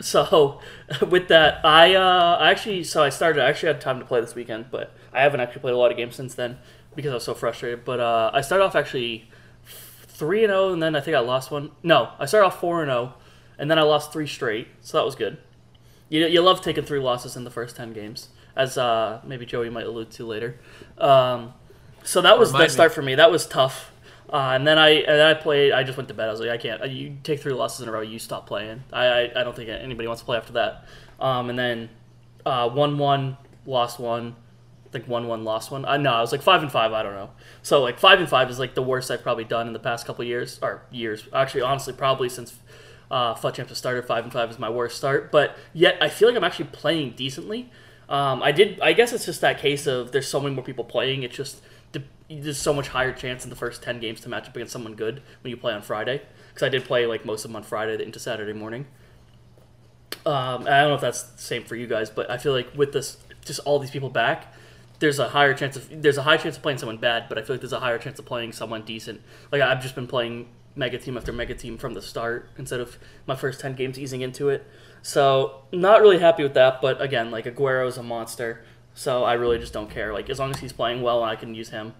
so 0.00 0.60
with 1.08 1.28
that, 1.28 1.64
I 1.64 1.94
uh, 1.94 2.38
I 2.40 2.50
actually 2.50 2.84
so 2.84 3.02
I 3.02 3.08
started. 3.08 3.42
I 3.42 3.48
actually 3.48 3.68
had 3.68 3.80
time 3.80 3.98
to 3.98 4.04
play 4.04 4.20
this 4.20 4.34
weekend, 4.34 4.66
but 4.70 4.94
I 5.12 5.22
haven't 5.22 5.40
actually 5.40 5.60
played 5.60 5.74
a 5.74 5.78
lot 5.78 5.90
of 5.90 5.96
games 5.96 6.16
since 6.16 6.34
then 6.34 6.58
because 6.94 7.10
I 7.10 7.14
was 7.14 7.24
so 7.24 7.34
frustrated. 7.34 7.84
But 7.84 8.00
uh, 8.00 8.30
I 8.32 8.40
started 8.40 8.64
off 8.64 8.74
actually 8.74 9.30
three 9.64 10.44
and 10.44 10.50
zero, 10.50 10.72
and 10.72 10.82
then 10.82 10.94
I 10.94 11.00
think 11.00 11.16
I 11.16 11.20
lost 11.20 11.50
one. 11.50 11.70
No, 11.82 12.10
I 12.18 12.26
started 12.26 12.46
off 12.46 12.60
four 12.60 12.82
and 12.82 12.90
zero, 12.90 13.14
and 13.58 13.70
then 13.70 13.78
I 13.78 13.82
lost 13.82 14.12
three 14.12 14.26
straight. 14.26 14.68
So 14.80 14.98
that 14.98 15.04
was 15.04 15.14
good. 15.14 15.38
You 16.08 16.26
you 16.26 16.40
love 16.40 16.60
taking 16.60 16.84
three 16.84 17.00
losses 17.00 17.36
in 17.36 17.44
the 17.44 17.50
first 17.50 17.76
ten 17.76 17.92
games, 17.92 18.28
as 18.56 18.76
uh, 18.76 19.20
maybe 19.24 19.46
Joey 19.46 19.70
might 19.70 19.86
allude 19.86 20.10
to 20.12 20.26
later. 20.26 20.58
Um, 20.98 21.54
so 22.04 22.20
that 22.22 22.38
was 22.38 22.50
the 22.52 22.58
Remind 22.58 22.70
me. 22.70 22.74
start 22.74 22.92
for 22.94 23.02
me. 23.02 23.14
That 23.16 23.30
was 23.32 23.46
tough. 23.46 23.90
Uh, 24.32 24.52
and 24.54 24.66
then 24.66 24.78
I 24.78 24.90
and 24.90 25.18
then 25.18 25.26
I 25.26 25.34
played. 25.34 25.72
I 25.72 25.82
just 25.82 25.96
went 25.96 26.08
to 26.08 26.14
bed. 26.14 26.28
I 26.28 26.30
was 26.30 26.40
like, 26.40 26.50
I 26.50 26.56
can't. 26.58 26.88
You 26.90 27.16
take 27.22 27.40
three 27.40 27.52
losses 27.52 27.80
in 27.82 27.88
a 27.88 27.92
row, 27.92 28.00
you 28.00 28.18
stop 28.18 28.46
playing. 28.46 28.84
I 28.92 29.06
I, 29.06 29.40
I 29.40 29.44
don't 29.44 29.54
think 29.56 29.68
anybody 29.68 30.06
wants 30.06 30.22
to 30.22 30.26
play 30.26 30.36
after 30.36 30.52
that. 30.54 30.84
Um, 31.20 31.50
and 31.50 31.58
then 31.58 31.90
uh, 32.46 32.68
one 32.68 32.98
one, 32.98 33.36
lost 33.66 33.98
one. 33.98 34.36
I 34.86 34.88
think 34.90 35.08
one 35.08 35.26
one, 35.28 35.44
lost 35.44 35.70
one. 35.70 35.84
I 35.84 35.96
no, 35.98 36.12
I 36.12 36.20
was 36.20 36.32
like 36.32 36.42
five 36.42 36.62
and 36.62 36.70
five. 36.72 36.92
I 36.92 37.02
don't 37.02 37.14
know. 37.14 37.30
So 37.62 37.82
like 37.82 37.98
five 37.98 38.18
and 38.18 38.28
five 38.28 38.48
is 38.50 38.58
like 38.58 38.74
the 38.74 38.82
worst 38.82 39.10
I've 39.10 39.22
probably 39.22 39.44
done 39.44 39.66
in 39.66 39.72
the 39.72 39.78
past 39.78 40.06
couple 40.06 40.24
years 40.24 40.58
or 40.62 40.82
years. 40.90 41.28
Actually, 41.32 41.62
honestly, 41.62 41.92
probably 41.92 42.28
since 42.28 42.54
uh, 43.10 43.34
FUT 43.34 43.54
Champs 43.54 43.76
started. 43.76 44.04
Five 44.06 44.24
and 44.24 44.32
five 44.32 44.50
is 44.50 44.58
my 44.58 44.70
worst 44.70 44.96
start. 44.96 45.30
But 45.30 45.56
yet 45.72 45.96
I 46.00 46.08
feel 46.08 46.28
like 46.28 46.36
I'm 46.36 46.44
actually 46.44 46.66
playing 46.72 47.12
decently. 47.12 47.70
Um, 48.08 48.42
I 48.42 48.52
did. 48.52 48.80
I 48.80 48.92
guess 48.94 49.12
it's 49.12 49.26
just 49.26 49.40
that 49.42 49.58
case 49.58 49.86
of 49.86 50.12
there's 50.12 50.28
so 50.28 50.40
many 50.40 50.54
more 50.54 50.64
people 50.64 50.84
playing. 50.84 51.22
It's 51.22 51.36
just 51.36 51.60
the- 51.62 51.68
there's 52.28 52.58
so 52.58 52.72
much 52.72 52.88
higher 52.88 53.12
chance 53.12 53.44
in 53.44 53.50
the 53.50 53.56
first 53.56 53.82
ten 53.82 54.00
games 54.00 54.20
to 54.22 54.28
match 54.28 54.48
up 54.48 54.56
against 54.56 54.72
someone 54.72 54.94
good 54.94 55.22
when 55.42 55.50
you 55.50 55.56
play 55.56 55.72
on 55.72 55.82
Friday. 55.82 56.22
Because 56.48 56.62
I 56.62 56.68
did 56.68 56.84
play 56.84 57.06
like 57.06 57.24
most 57.24 57.44
of 57.44 57.50
them 57.50 57.56
on 57.56 57.62
Friday 57.62 58.02
into 58.02 58.18
Saturday 58.18 58.52
morning. 58.52 58.86
Um, 60.26 60.62
I 60.62 60.80
don't 60.80 60.88
know 60.88 60.94
if 60.94 61.00
that's 61.00 61.22
the 61.22 61.42
same 61.42 61.64
for 61.64 61.76
you 61.76 61.86
guys, 61.86 62.08
but 62.08 62.30
I 62.30 62.38
feel 62.38 62.52
like 62.52 62.74
with 62.74 62.92
this, 62.92 63.18
just 63.44 63.60
all 63.60 63.78
these 63.78 63.90
people 63.90 64.08
back, 64.08 64.54
there's 65.00 65.18
a 65.18 65.28
higher 65.28 65.52
chance 65.52 65.76
of 65.76 65.88
there's 66.02 66.16
a 66.16 66.22
high 66.22 66.36
chance 66.36 66.56
of 66.56 66.62
playing 66.62 66.78
someone 66.78 66.96
bad, 66.96 67.28
but 67.28 67.36
I 67.36 67.42
feel 67.42 67.54
like 67.54 67.60
there's 67.60 67.72
a 67.72 67.80
higher 67.80 67.98
chance 67.98 68.18
of 68.18 68.24
playing 68.24 68.52
someone 68.52 68.82
decent. 68.82 69.20
Like 69.52 69.60
I've 69.60 69.82
just 69.82 69.94
been 69.94 70.06
playing 70.06 70.48
mega 70.76 70.98
team 70.98 71.16
after 71.16 71.32
mega 71.32 71.54
team 71.54 71.78
from 71.78 71.94
the 71.94 72.02
start 72.02 72.48
instead 72.56 72.80
of 72.80 72.98
my 73.26 73.36
first 73.36 73.60
ten 73.60 73.74
games 73.74 73.98
easing 73.98 74.22
into 74.22 74.48
it. 74.48 74.66
So 75.02 75.62
not 75.72 76.00
really 76.00 76.20
happy 76.20 76.42
with 76.42 76.54
that. 76.54 76.80
But 76.80 77.02
again, 77.02 77.30
like 77.30 77.44
Aguero 77.44 77.86
is 77.86 77.98
a 77.98 78.02
monster, 78.02 78.64
so 78.94 79.24
I 79.24 79.34
really 79.34 79.58
just 79.58 79.72
don't 79.72 79.90
care. 79.90 80.12
Like 80.12 80.30
as 80.30 80.38
long 80.38 80.50
as 80.50 80.58
he's 80.58 80.72
playing 80.72 81.02
well, 81.02 81.22
I 81.22 81.36
can 81.36 81.54
use 81.54 81.70
him, 81.70 81.94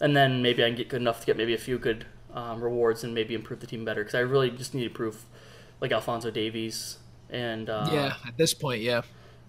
and 0.00 0.16
then 0.16 0.42
maybe 0.42 0.64
I 0.64 0.68
can 0.68 0.76
get 0.76 0.88
good 0.88 1.00
enough 1.00 1.20
to 1.20 1.26
get 1.26 1.36
maybe 1.36 1.54
a 1.54 1.58
few 1.58 1.78
good 1.78 2.06
um, 2.34 2.62
rewards 2.62 3.04
and 3.04 3.14
maybe 3.14 3.34
improve 3.34 3.60
the 3.60 3.66
team 3.66 3.84
better. 3.84 4.02
Because 4.02 4.14
I 4.14 4.20
really 4.20 4.50
just 4.50 4.74
need 4.74 4.84
to 4.84 4.90
prove 4.90 5.24
like 5.80 5.92
Alphonso 5.92 6.30
Davies 6.30 6.98
and 7.30 7.70
uh, 7.70 7.88
yeah, 7.92 8.14
at 8.26 8.36
this 8.36 8.52
point, 8.52 8.82
yeah. 8.82 9.02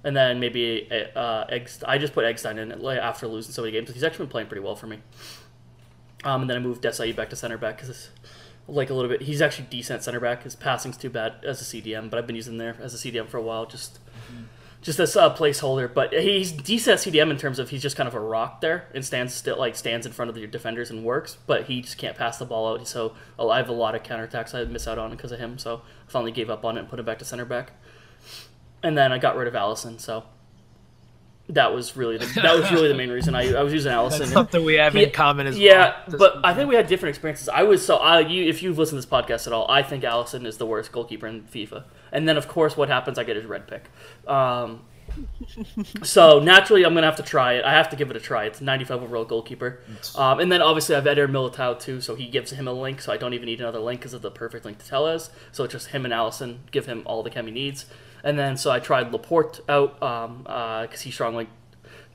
and 0.04 0.16
then 0.16 0.40
maybe 0.40 0.88
uh, 1.16 1.46
Eggs. 1.50 1.84
I 1.88 1.98
just 1.98 2.14
put 2.14 2.24
Eggestein 2.24 2.58
in 2.58 2.72
it 2.72 2.84
after 2.84 3.28
losing 3.28 3.52
so 3.52 3.64
many 3.64 3.72
games. 3.72 3.92
He's 3.92 4.04
actually 4.04 4.26
been 4.26 4.32
playing 4.32 4.48
pretty 4.48 4.64
well 4.64 4.76
for 4.76 4.88
me. 4.88 5.00
Um, 6.24 6.42
and 6.42 6.50
then 6.50 6.58
I 6.58 6.60
moved 6.60 6.84
Desai 6.84 7.16
back 7.16 7.32
to 7.32 7.36
center 7.36 7.58
back 7.58 7.78
because 7.78 8.10
like 8.68 8.90
a 8.90 8.94
little 8.94 9.10
bit. 9.10 9.24
He's 9.24 9.42
actually 9.42 9.68
decent 9.70 10.04
center 10.04 10.20
back. 10.20 10.44
His 10.44 10.56
passing's 10.56 10.98
too 10.98 11.10
bad 11.10 11.36
as 11.44 11.62
a 11.62 11.64
CDM, 11.64 12.10
but 12.10 12.18
I've 12.18 12.28
been 12.28 12.36
using 12.36 12.58
there 12.58 12.78
as 12.82 12.94
a 12.94 12.98
CDM 12.98 13.28
for 13.28 13.38
a 13.38 13.42
while, 13.42 13.66
just 13.66 14.00
just 14.82 15.00
as 15.00 15.16
a 15.16 15.30
placeholder. 15.30 15.92
But 15.92 16.14
he's 16.14 16.52
decent 16.52 16.96
at 16.96 17.00
CDM 17.00 17.32
in 17.32 17.38
terms 17.38 17.60
of 17.60 17.70
he's 17.70 17.82
just 17.82 17.96
kind 17.96 18.08
of 18.08 18.16
a 18.16 18.20
rock 18.20 18.62
there 18.62 18.88
and 18.94 19.06
stands 19.06 19.34
still, 19.34 19.58
like 19.58 19.76
stands 19.76 20.06
in 20.06 20.12
front 20.12 20.30
of 20.30 20.38
your 20.38 20.48
defenders 20.48 20.90
and 20.90 21.04
works. 21.04 21.38
But 21.48 21.66
he 21.66 21.82
just 21.82 21.98
can't 21.98 22.18
pass 22.18 22.38
the 22.38 22.46
ball 22.46 22.74
out. 22.74 22.88
So 22.88 23.14
oh, 23.38 23.50
I 23.50 23.58
have 23.58 23.70
a 23.70 23.74
lot 23.74 23.96
of 23.96 24.04
counterattacks 24.04 24.54
I 24.54 24.64
miss 24.66 24.88
out 24.88 24.98
on 24.98 25.12
because 25.12 25.32
of 25.32 25.40
him. 25.40 25.58
So 25.58 25.84
I 26.08 26.12
finally 26.12 26.32
gave 26.32 26.50
up 26.50 26.66
on 26.66 26.78
it 26.78 26.82
and 26.82 26.90
put 26.90 27.00
him 27.00 27.06
back 27.06 27.20
to 27.20 27.26
center 27.26 27.46
back. 27.46 27.74
And 28.84 28.98
then 28.98 29.12
I 29.12 29.18
got 29.18 29.36
rid 29.36 29.48
of 29.48 29.54
Alisson. 29.54 30.00
So 30.00 30.24
that 31.54 31.74
was 31.74 31.96
really 31.98 32.18
the, 32.18 32.26
that 32.42 32.58
was 32.58 32.72
really 32.72 32.88
the 32.88 32.96
main 32.96 33.10
reason 33.10 33.36
I, 33.36 33.54
I 33.54 33.64
was 33.64 33.74
using 33.74 33.92
Alisson. 33.92 34.20
That's 34.20 34.32
something 34.32 34.64
we 34.64 34.76
have 34.76 34.96
Yeah, 34.96 35.04
in 35.04 35.12
common 35.12 35.48
as 35.48 35.58
yeah, 35.60 35.96
well. 36.08 36.18
but 36.18 36.40
I 36.44 36.54
think 36.54 36.70
we 36.70 36.76
had 36.76 36.88
different 36.88 37.10
experiences. 37.12 37.50
I 37.50 37.64
was 37.64 37.86
so 37.86 37.98
I 37.98 38.20
you 38.22 38.48
if 38.48 38.64
you've 38.64 38.78
listened 38.78 39.02
to 39.02 39.08
this 39.08 39.12
podcast 39.12 39.48
at 39.48 39.54
all, 39.54 39.70
I 39.70 39.84
think 39.84 40.04
Alisson 40.04 40.46
is 40.46 40.58
the 40.58 40.66
worst 40.66 40.92
goalkeeper 40.92 41.28
in 41.28 41.44
FIFA. 41.44 41.84
And 42.12 42.28
then 42.28 42.38
of 42.38 42.48
course, 42.48 42.76
what 42.78 42.90
happens? 42.90 43.18
I 43.18 43.24
get 43.24 43.36
his 43.36 43.46
red 43.46 43.68
pick. 43.68 43.90
Um, 44.28 44.82
so 46.04 46.40
naturally, 46.40 46.84
I'm 46.86 46.94
gonna 46.94 47.06
have 47.08 47.18
to 47.18 47.24
try 47.24 47.54
it. 47.54 47.66
I 47.66 47.72
have 47.74 47.90
to 47.90 47.96
give 47.96 48.10
it 48.10 48.16
a 48.16 48.20
try. 48.20 48.46
It's 48.46 48.62
95 48.62 49.04
overall 49.04 49.26
goalkeeper. 49.26 49.80
Um, 50.16 50.40
and 50.40 50.52
then 50.52 50.62
obviously 50.62 50.96
I 50.96 51.00
have 51.00 51.08
Eder 51.08 51.28
Militao 51.28 51.80
too, 51.80 52.02
so 52.02 52.16
he 52.16 52.28
gives 52.28 52.52
him 52.52 52.68
a 52.68 52.74
link. 52.74 53.02
So 53.02 53.12
I 53.12 53.18
don't 53.18 53.34
even 53.34 53.46
need 53.48 53.60
another 53.60 53.80
link 53.80 54.00
because 54.00 54.14
of 54.14 54.22
the 54.22 54.32
perfect 54.32 54.66
link 54.66 54.78
to 54.80 54.88
Telles. 54.88 55.30
So 55.52 55.64
it's 55.64 55.74
just 55.74 55.88
him 55.88 56.06
and 56.06 56.14
Alisson 56.14 56.60
give 56.72 56.86
him 56.86 57.04
all 57.06 57.24
the 57.24 57.30
chem 57.30 57.46
he 57.48 57.52
needs. 57.52 57.86
And 58.24 58.38
then 58.38 58.58
so 58.58 58.72
I 58.72 58.80
tried 58.80 59.12
Laporte 59.12 59.60
out 59.68 60.00
because 60.00 60.26
um, 60.30 60.46
uh 60.48 60.88
strong 60.88 61.36
linked 61.36 61.54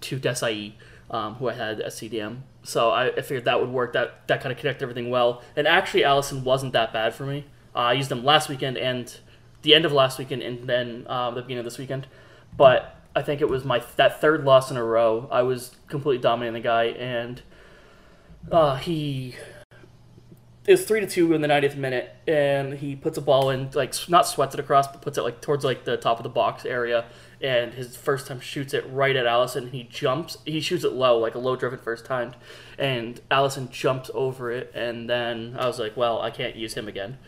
to 0.03 0.19
Desai, 0.19 0.73
um, 1.11 1.35
who 1.35 1.49
I 1.49 1.55
had 1.55 1.81
as 1.81 1.97
CDM. 1.97 2.39
So 2.63 2.91
I, 2.91 3.09
I 3.09 3.21
figured 3.23 3.45
that 3.45 3.61
would 3.61 3.71
work. 3.71 3.93
That 3.93 4.27
that 4.29 4.41
kind 4.41 4.53
of 4.53 4.59
connected 4.59 4.83
everything 4.83 5.11
well. 5.11 5.43
And 5.55 5.67
actually, 5.67 6.03
Alisson 6.03 6.43
wasn't 6.43 6.73
that 6.73 6.93
bad 6.93 7.15
for 7.15 7.25
me. 7.25 7.45
Uh, 7.75 7.79
I 7.79 7.93
used 7.93 8.11
him 8.11 8.25
last 8.25 8.49
weekend 8.49 8.77
and 8.77 9.17
the 9.63 9.75
end 9.75 9.85
of 9.85 9.93
last 9.93 10.19
weekend, 10.19 10.43
and 10.43 10.69
then 10.69 11.07
uh, 11.09 11.31
the 11.31 11.43
beginning 11.43 11.59
of 11.59 11.65
this 11.65 11.79
weekend. 11.79 12.07
But 12.57 12.97
I 13.15 13.23
think 13.23 13.41
it 13.41 13.49
was 13.49 13.65
my 13.65 13.83
that 13.97 14.21
third 14.21 14.45
loss 14.45 14.71
in 14.71 14.77
a 14.77 14.85
row. 14.85 15.29
I 15.31 15.43
was 15.43 15.77
completely 15.89 16.23
dominating 16.23 16.55
the 16.55 16.61
guy, 16.61 16.85
and 16.85 17.43
uh, 18.51 18.77
he 18.77 19.35
it 20.67 20.73
was 20.73 20.85
three 20.85 21.01
to 21.01 21.07
two 21.07 21.33
in 21.33 21.41
the 21.41 21.49
90th 21.49 21.77
minute, 21.77 22.15
and 22.27 22.75
he 22.75 22.97
puts 22.97 23.17
a 23.17 23.21
ball 23.21 23.51
in 23.51 23.71
like 23.73 23.95
not 24.09 24.27
sweats 24.27 24.55
it 24.55 24.61
across, 24.61 24.89
but 24.89 25.01
puts 25.01 25.17
it 25.17 25.23
like 25.23 25.41
towards 25.41 25.65
like 25.65 25.85
the 25.85 25.97
top 25.97 26.19
of 26.19 26.25
the 26.25 26.29
box 26.29 26.65
area. 26.65 27.05
And 27.41 27.75
his 27.75 27.97
first 27.97 28.27
time 28.27 28.41
shoots 28.41 28.75
it 28.75 28.85
right 28.91 29.15
at 29.15 29.27
Alisson. 29.27 29.71
He 29.71 29.85
jumps. 29.85 30.39
He 30.45 30.61
shoots 30.61 30.85
it 30.85 30.93
low, 30.93 31.19
like 31.19 31.35
a 31.35 31.39
low 31.39 31.55
driven 31.55 31.79
first 31.79 32.05
time, 32.05 32.35
and 32.79 33.21
Alisson 33.31 33.71
jumps 33.71 34.11
over 34.15 34.51
it. 34.51 34.73
And 34.75 35.09
then 35.09 35.55
I 35.59 35.67
was 35.67 35.79
like, 35.79 35.97
well, 35.97 36.21
I 36.21 36.31
can't 36.31 36.57
use 36.57 36.75
him 36.75 36.89
again. 36.89 37.19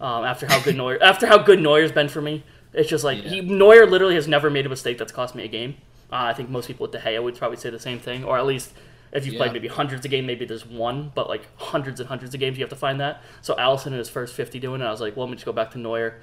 Um, 0.00 0.24
after 0.24 0.46
how 0.46 0.60
good 0.60 0.76
Neuer, 0.76 1.02
after 1.02 1.26
how 1.26 1.38
good 1.38 1.60
Neuer's 1.60 1.92
been 1.92 2.08
for 2.08 2.22
me, 2.22 2.44
it's 2.72 2.88
just 2.88 3.02
like 3.02 3.18
he 3.18 3.40
Neuer 3.40 3.86
literally 3.86 4.14
has 4.14 4.28
never 4.28 4.50
made 4.50 4.66
a 4.66 4.68
mistake 4.68 4.98
that's 4.98 5.12
cost 5.12 5.34
me 5.34 5.44
a 5.44 5.48
game. 5.48 5.76
Uh, 6.12 6.26
I 6.26 6.32
think 6.32 6.48
most 6.48 6.68
people 6.68 6.86
at 6.86 6.92
De 6.92 6.98
Gea 6.98 7.20
would 7.20 7.36
probably 7.36 7.56
say 7.56 7.70
the 7.70 7.78
same 7.80 7.98
thing, 7.98 8.22
or 8.22 8.38
at 8.38 8.46
least 8.46 8.72
if 9.14 9.24
you've 9.24 9.34
Yeah. 9.34 9.38
played 9.40 9.52
maybe 9.52 9.68
hundreds 9.68 10.04
of 10.04 10.10
games, 10.10 10.26
maybe 10.26 10.44
there's 10.44 10.66
one, 10.66 11.12
but 11.14 11.28
like 11.28 11.42
hundreds 11.56 12.00
and 12.00 12.08
hundreds 12.08 12.34
of 12.34 12.40
games, 12.40 12.58
you 12.58 12.62
have 12.64 12.70
to 12.70 12.76
find 12.76 13.00
that. 13.00 13.22
So 13.42 13.54
Alisson 13.54 13.88
in 13.88 13.92
his 13.94 14.08
first 14.08 14.34
50 14.34 14.58
doing 14.58 14.80
it, 14.80 14.84
I 14.84 14.90
was 14.90 15.00
like, 15.00 15.16
well, 15.16 15.26
let 15.26 15.30
me 15.30 15.36
just 15.36 15.46
go 15.46 15.52
back 15.52 15.70
to 15.72 15.78
Neuer. 15.78 16.20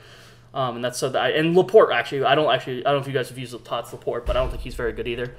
Um, 0.54 0.76
and 0.76 0.84
that's 0.86 1.00
so 1.00 1.08
that 1.10 1.22
I, 1.22 1.30
and 1.30 1.56
Laporte 1.56 1.94
actually, 1.94 2.26
I 2.26 2.36
don't 2.36 2.54
actually, 2.54 2.86
I 2.86 2.92
don't 2.92 2.96
know 2.98 3.02
if 3.02 3.08
you 3.08 3.14
guys 3.14 3.30
have 3.30 3.38
used 3.38 3.56
Tots 3.64 3.94
Laporte, 3.94 4.26
but 4.26 4.36
I 4.36 4.42
don't 4.42 4.50
think 4.50 4.62
he's 4.64 4.76
very 4.76 4.92
good 4.92 5.08
either. 5.08 5.34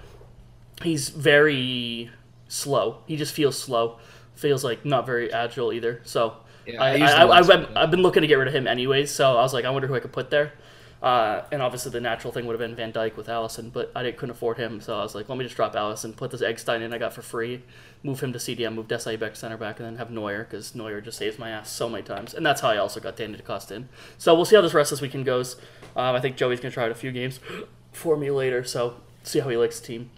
He's 0.83 1.11
very 1.11 2.11
slow. 2.49 2.99
He 3.07 3.17
just 3.17 3.35
feels 3.35 3.59
slow. 3.59 3.99
Feels 4.35 4.65
like 4.65 4.85
not 4.87 5.05
very 5.05 5.31
agile 5.31 5.73
either. 5.73 6.01
So 6.05 6.37
Yeah, 6.67 6.83
I, 6.83 6.89
I 6.89 6.93
I, 6.93 7.25
him 7.25 7.31
I've. 7.31 7.77
I've 7.77 7.91
been 7.91 8.01
looking 8.03 8.23
to 8.23 8.27
get 8.27 8.37
rid 8.37 8.49
of 8.49 8.55
him 8.55 8.67
anyways. 8.67 9.11
So 9.11 9.33
I 9.37 9.43
was 9.43 9.53
like, 9.53 9.67
I 9.67 9.71
wonder 9.71 9.87
who 9.87 9.95
I 9.95 10.01
could 10.01 10.13
put 10.13 10.31
there. 10.31 10.53
Uh, 11.03 11.45
and 11.51 11.61
obviously 11.61 11.91
the 11.91 12.01
natural 12.01 12.33
thing 12.33 12.47
would 12.47 12.53
have 12.53 12.61
been 12.61 12.77
Van 12.77 12.93
Dijk 12.93 13.17
with 13.17 13.27
Alisson, 13.27 13.73
but 13.73 13.91
I 13.97 14.05
didn't, 14.05 14.19
couldn't 14.19 14.37
afford 14.37 14.57
him, 14.57 14.81
so 14.81 14.97
I 14.97 15.03
was 15.03 15.17
like, 15.17 15.29
let 15.29 15.37
me 15.37 15.45
just 15.45 15.57
drop 15.57 15.75
Alisson, 15.75 16.15
put 16.15 16.31
this 16.31 16.43
Eggestein 16.43 16.81
in 16.81 16.93
I 16.93 16.99
got 16.99 17.13
for 17.13 17.23
free, 17.23 17.65
move 18.05 18.21
him 18.21 18.33
to 18.33 18.39
CDM, 18.39 18.75
move 18.75 18.87
Desai 18.87 19.19
back 19.19 19.35
center 19.35 19.57
back, 19.57 19.81
and 19.81 19.87
then 19.87 19.97
have 19.97 20.13
Neuer 20.13 20.45
because 20.45 20.77
Neuer 20.77 21.01
just 21.01 21.19
saves 21.19 21.41
my 21.41 21.51
ass 21.51 21.69
so 21.69 21.89
many 21.89 22.05
times, 22.05 22.35
and 22.35 22.47
that's 22.47 22.61
how 22.61 22.69
I 22.69 22.77
also 22.77 23.01
got 23.01 23.17
Danny 23.17 23.37
da 23.37 23.43
Costa 23.43 23.75
in. 23.75 23.89
So 24.17 24.33
we'll 24.33 24.45
see 24.45 24.55
how 24.55 24.63
this 24.63 24.75
rest 24.75 24.93
of 24.93 24.99
this 24.99 25.03
weekend 25.03 25.25
goes. 25.25 25.57
Um, 25.97 26.15
I 26.15 26.21
think 26.21 26.37
Joey's 26.37 26.61
gonna 26.61 26.71
try 26.71 26.85
out 26.85 26.93
a 26.93 26.95
few 26.95 27.11
games 27.11 27.41
for 27.93 28.17
me 28.17 28.31
later, 28.31 28.63
so 28.63 28.95
see 29.25 29.41
how 29.41 29.49
he 29.49 29.57
likes 29.57 29.81
the 29.81 29.87
team. 29.89 30.11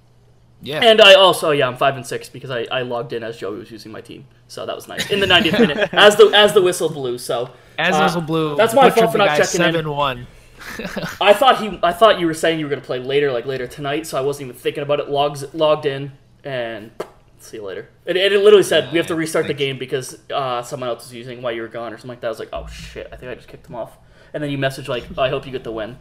Yeah. 0.60 0.80
And 0.80 1.00
I 1.00 1.14
also, 1.14 1.50
yeah, 1.50 1.66
I'm 1.66 1.78
five 1.78 1.96
and 1.96 2.06
six 2.06 2.28
because 2.28 2.50
I, 2.50 2.66
I 2.70 2.82
logged 2.82 3.14
in 3.14 3.22
as 3.22 3.38
Joey 3.38 3.58
was 3.58 3.70
using 3.70 3.90
my 3.90 4.02
team, 4.02 4.26
so 4.48 4.66
that 4.66 4.76
was 4.76 4.86
nice 4.86 5.10
in 5.10 5.20
the 5.20 5.26
90th 5.26 5.60
minute 5.60 5.88
as 5.94 6.16
the 6.16 6.30
as 6.34 6.52
the 6.52 6.60
whistle 6.60 6.90
blew. 6.90 7.16
So 7.16 7.50
As 7.78 7.94
uh, 7.94 8.02
Whistle 8.02 8.20
Blue, 8.20 8.54
that's 8.54 8.74
my 8.74 8.90
fault 8.90 9.12
for 9.12 9.18
not 9.18 9.28
checking 9.38 9.62
in. 9.62 9.72
Seven 9.72 9.90
one. 9.90 10.26
I 11.20 11.33
thought 11.33 11.61
he, 11.61 11.79
I 11.83 11.92
thought 11.92 12.18
you 12.18 12.27
were 12.27 12.35
saying 12.35 12.59
you 12.59 12.66
were 12.66 12.70
gonna 12.70 12.83
play 12.83 12.98
later, 12.98 13.33
like 13.33 13.46
later 13.46 13.66
tonight. 13.66 14.07
So 14.07 14.18
I 14.18 14.20
wasn't 14.20 14.48
even 14.48 14.61
thinking 14.61 14.83
about 14.83 15.00
it. 15.00 15.09
Logs 15.09 15.55
logged 15.55 15.87
in 15.87 16.12
and 16.42 16.90
see 17.38 17.59
you 17.59 17.64
later. 17.64 17.88
And, 18.07 18.16
and 18.16 18.35
it 18.35 18.42
literally 18.42 18.64
said 18.64 18.92
we 18.92 18.98
have 18.98 19.07
to 19.09 19.14
restart 19.14 19.46
the 19.46 19.55
game 19.55 19.79
because 19.79 20.18
uh, 20.33 20.62
someone 20.62 20.88
else 20.88 21.07
is 21.07 21.14
using 21.14 21.42
while 21.42 21.53
you 21.53 21.62
were 21.62 21.68
gone 21.68 21.92
or 21.92 21.96
something 21.96 22.11
like 22.11 22.20
that. 22.20 22.29
I 22.29 22.31
was 22.31 22.38
like, 22.38 22.50
oh 22.53 22.66
shit, 22.66 23.09
I 23.12 23.16
think 23.16 23.31
I 23.31 23.35
just 23.35 23.48
kicked 23.48 23.66
him 23.66 23.74
off. 23.74 23.96
And 24.33 24.42
then 24.42 24.50
you 24.50 24.59
message 24.59 24.88
like, 24.88 25.05
I 25.16 25.29
hope 25.29 25.46
you 25.46 25.53
get 25.53 25.64
the 25.64 25.72
win. 25.72 25.98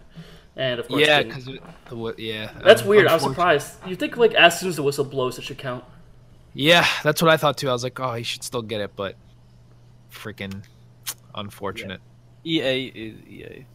And 0.56 0.80
of 0.80 0.88
course, 0.88 1.02
Yeah, 1.02 1.23
didn't. 1.23 1.45
because 1.45 2.17
yeah, 2.17 2.52
that's 2.63 2.84
um, 2.84 2.88
weird. 2.88 3.08
I 3.08 3.13
was 3.13 3.23
surprised. 3.23 3.76
You 3.88 3.95
think 3.95 4.17
like 4.17 4.34
as 4.34 4.60
soon 4.60 4.69
as 4.69 4.76
the 4.76 4.84
whistle 4.84 5.06
blows, 5.06 5.38
it 5.38 5.43
should 5.43 5.58
count. 5.58 5.84
Yeah, 6.54 6.88
that's 7.04 7.21
what 7.21 7.32
I 7.32 7.38
thought 7.38 7.58
too. 7.58 7.69
I 7.69 7.73
was 7.73 7.84
like, 7.84 7.99
oh, 7.99 8.13
he 8.13 8.23
should 8.23 8.43
still 8.43 8.62
get 8.62 8.80
it, 8.82 8.95
but 8.95 9.15
freaking 10.12 10.63
unfortunate. 11.34 12.02
EA 12.45 12.86
is 12.88 13.28
EA. 13.28 13.65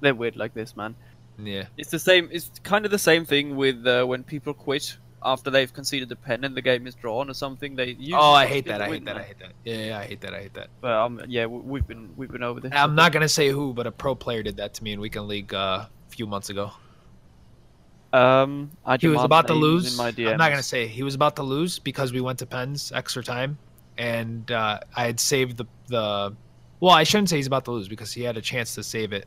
They're 0.00 0.14
weird 0.14 0.36
like 0.36 0.54
this, 0.54 0.76
man. 0.76 0.94
Yeah. 1.42 1.64
It's 1.76 1.90
the 1.90 1.98
same. 1.98 2.28
It's 2.32 2.50
kind 2.62 2.84
of 2.84 2.90
the 2.90 2.98
same 2.98 3.24
thing 3.24 3.56
with 3.56 3.86
uh, 3.86 4.04
when 4.04 4.22
people 4.24 4.52
quit 4.54 4.96
after 5.22 5.50
they've 5.50 5.72
conceded 5.72 6.10
a 6.12 6.16
pen 6.16 6.44
and 6.44 6.54
the 6.56 6.62
game 6.62 6.86
is 6.86 6.94
drawn 6.94 7.28
or 7.30 7.34
something. 7.34 7.76
They 7.76 7.88
usually 7.90 8.14
Oh, 8.14 8.32
I 8.32 8.46
hate 8.46 8.66
that. 8.66 8.80
I 8.80 8.88
hate 8.88 9.04
that. 9.04 9.16
I 9.16 9.22
hate 9.22 9.38
that. 9.40 9.52
Yeah, 9.64 9.76
yeah, 9.76 9.98
I 9.98 10.04
hate 10.04 10.20
that. 10.22 10.34
I 10.34 10.40
hate 10.40 10.54
that. 10.54 10.68
But 10.80 10.92
um, 10.92 11.20
yeah, 11.28 11.46
we- 11.46 11.60
we've 11.60 11.86
been 11.86 12.10
we've 12.16 12.30
been 12.30 12.42
over 12.42 12.60
this. 12.60 12.72
I'm 12.74 12.94
not 12.94 13.12
gonna 13.12 13.28
say 13.28 13.48
who, 13.48 13.72
but 13.74 13.86
a 13.86 13.92
pro 13.92 14.14
player 14.14 14.42
did 14.42 14.56
that 14.58 14.74
to 14.74 14.84
me 14.84 14.92
in 14.92 15.00
weekend 15.00 15.28
league 15.28 15.52
uh, 15.54 15.86
a 15.86 16.10
few 16.10 16.26
months 16.26 16.48
ago. 16.50 16.72
Um, 18.12 18.70
I 18.84 18.96
he 18.96 19.06
was 19.06 19.22
about 19.22 19.46
to 19.48 19.54
lose. 19.54 19.98
I'm 20.00 20.14
not 20.16 20.50
gonna 20.50 20.62
say 20.62 20.86
he 20.88 21.02
was 21.02 21.14
about 21.14 21.36
to 21.36 21.42
lose 21.42 21.78
because 21.78 22.12
we 22.12 22.20
went 22.20 22.40
to 22.40 22.46
pens 22.46 22.90
extra 22.94 23.22
time, 23.22 23.56
and 23.98 24.50
uh, 24.50 24.80
I 24.96 25.04
had 25.06 25.20
saved 25.20 25.56
the 25.58 25.66
the. 25.86 26.34
Well, 26.80 26.92
I 26.92 27.04
shouldn't 27.04 27.28
say 27.28 27.36
he's 27.36 27.46
about 27.46 27.66
to 27.66 27.72
lose 27.72 27.88
because 27.88 28.12
he 28.12 28.22
had 28.22 28.36
a 28.36 28.40
chance 28.40 28.74
to 28.74 28.82
save 28.82 29.12
it. 29.12 29.26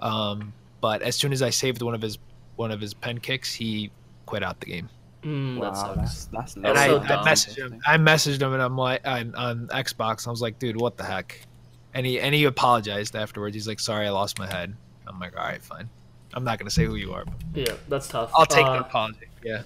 Um, 0.00 0.52
but 0.80 1.02
as 1.02 1.16
soon 1.16 1.32
as 1.32 1.42
I 1.42 1.50
saved 1.50 1.82
one 1.82 1.94
of 1.94 2.02
his 2.02 2.18
one 2.56 2.70
of 2.70 2.80
his 2.80 2.94
pen 2.94 3.18
kicks, 3.18 3.52
he 3.54 3.90
quit 4.26 4.42
out 4.42 4.60
the 4.60 4.66
game. 4.66 4.88
Mm, 5.24 5.58
Wow, 5.58 5.70
that 5.70 5.76
sucks. 5.76 5.96
that's 5.96 6.26
that's 6.26 6.54
That's 6.54 6.56
And 6.56 6.78
I, 6.78 6.86
so 6.86 7.00
I 7.00 7.06
dumb. 7.08 7.24
messaged 7.26 7.56
him. 7.56 7.80
I 7.86 7.96
messaged 7.96 8.40
him, 8.40 8.52
and 8.52 8.62
I'm 8.62 8.76
like, 8.76 9.06
on, 9.06 9.34
on 9.34 9.66
Xbox, 9.68 10.26
I 10.28 10.30
was 10.30 10.40
like, 10.40 10.58
dude, 10.60 10.80
what 10.80 10.96
the 10.96 11.04
heck? 11.04 11.40
And 11.94 12.06
he 12.06 12.20
and 12.20 12.34
he 12.34 12.44
apologized 12.44 13.16
afterwards. 13.16 13.54
He's 13.54 13.66
like, 13.66 13.80
sorry, 13.80 14.06
I 14.06 14.10
lost 14.10 14.38
my 14.38 14.46
head. 14.46 14.76
I'm 15.06 15.18
like, 15.18 15.36
all 15.36 15.44
right, 15.44 15.62
fine. 15.62 15.88
I'm 16.34 16.44
not 16.44 16.58
gonna 16.58 16.70
say 16.70 16.84
who 16.84 16.94
you 16.96 17.12
are, 17.12 17.24
but 17.24 17.34
Yeah, 17.54 17.72
that's 17.88 18.06
tough. 18.08 18.30
I'll 18.36 18.46
take 18.46 18.64
Uh, 18.66 18.74
the 18.74 18.80
apology. 18.80 19.26
Yeah. 19.42 19.62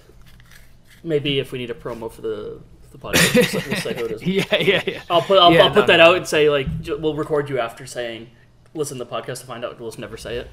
Maybe 1.03 1.39
if 1.39 1.51
we 1.51 1.59
need 1.59 1.69
a 1.69 1.73
promo 1.75 2.11
for 2.11 2.21
the 2.21 2.59
the 2.91 2.97
podcast, 2.99 3.67
we'll 3.67 3.75
say, 3.81 3.93
who 3.95 4.05
it 4.05 4.11
is. 4.11 4.23
yeah, 4.23 4.43
yeah, 4.57 4.83
yeah. 4.87 5.01
I'll 5.09 5.21
put 5.21 5.39
I'll, 5.39 5.51
Yeah, 5.51 5.63
I'll 5.63 5.69
put 5.71 5.81
no, 5.81 5.85
that 5.87 5.97
no. 5.97 6.11
out 6.11 6.15
and 6.17 6.27
say 6.27 6.49
like 6.49 6.67
we'll 6.87 7.15
record 7.15 7.49
you 7.49 7.59
after 7.59 7.85
saying 7.85 8.29
listen 8.73 8.97
to 8.97 9.03
the 9.03 9.09
podcast 9.09 9.39
to 9.41 9.45
find 9.45 9.63
out. 9.65 9.79
We'll 9.79 9.89
just 9.89 9.99
never 9.99 10.17
say 10.17 10.37
it. 10.37 10.49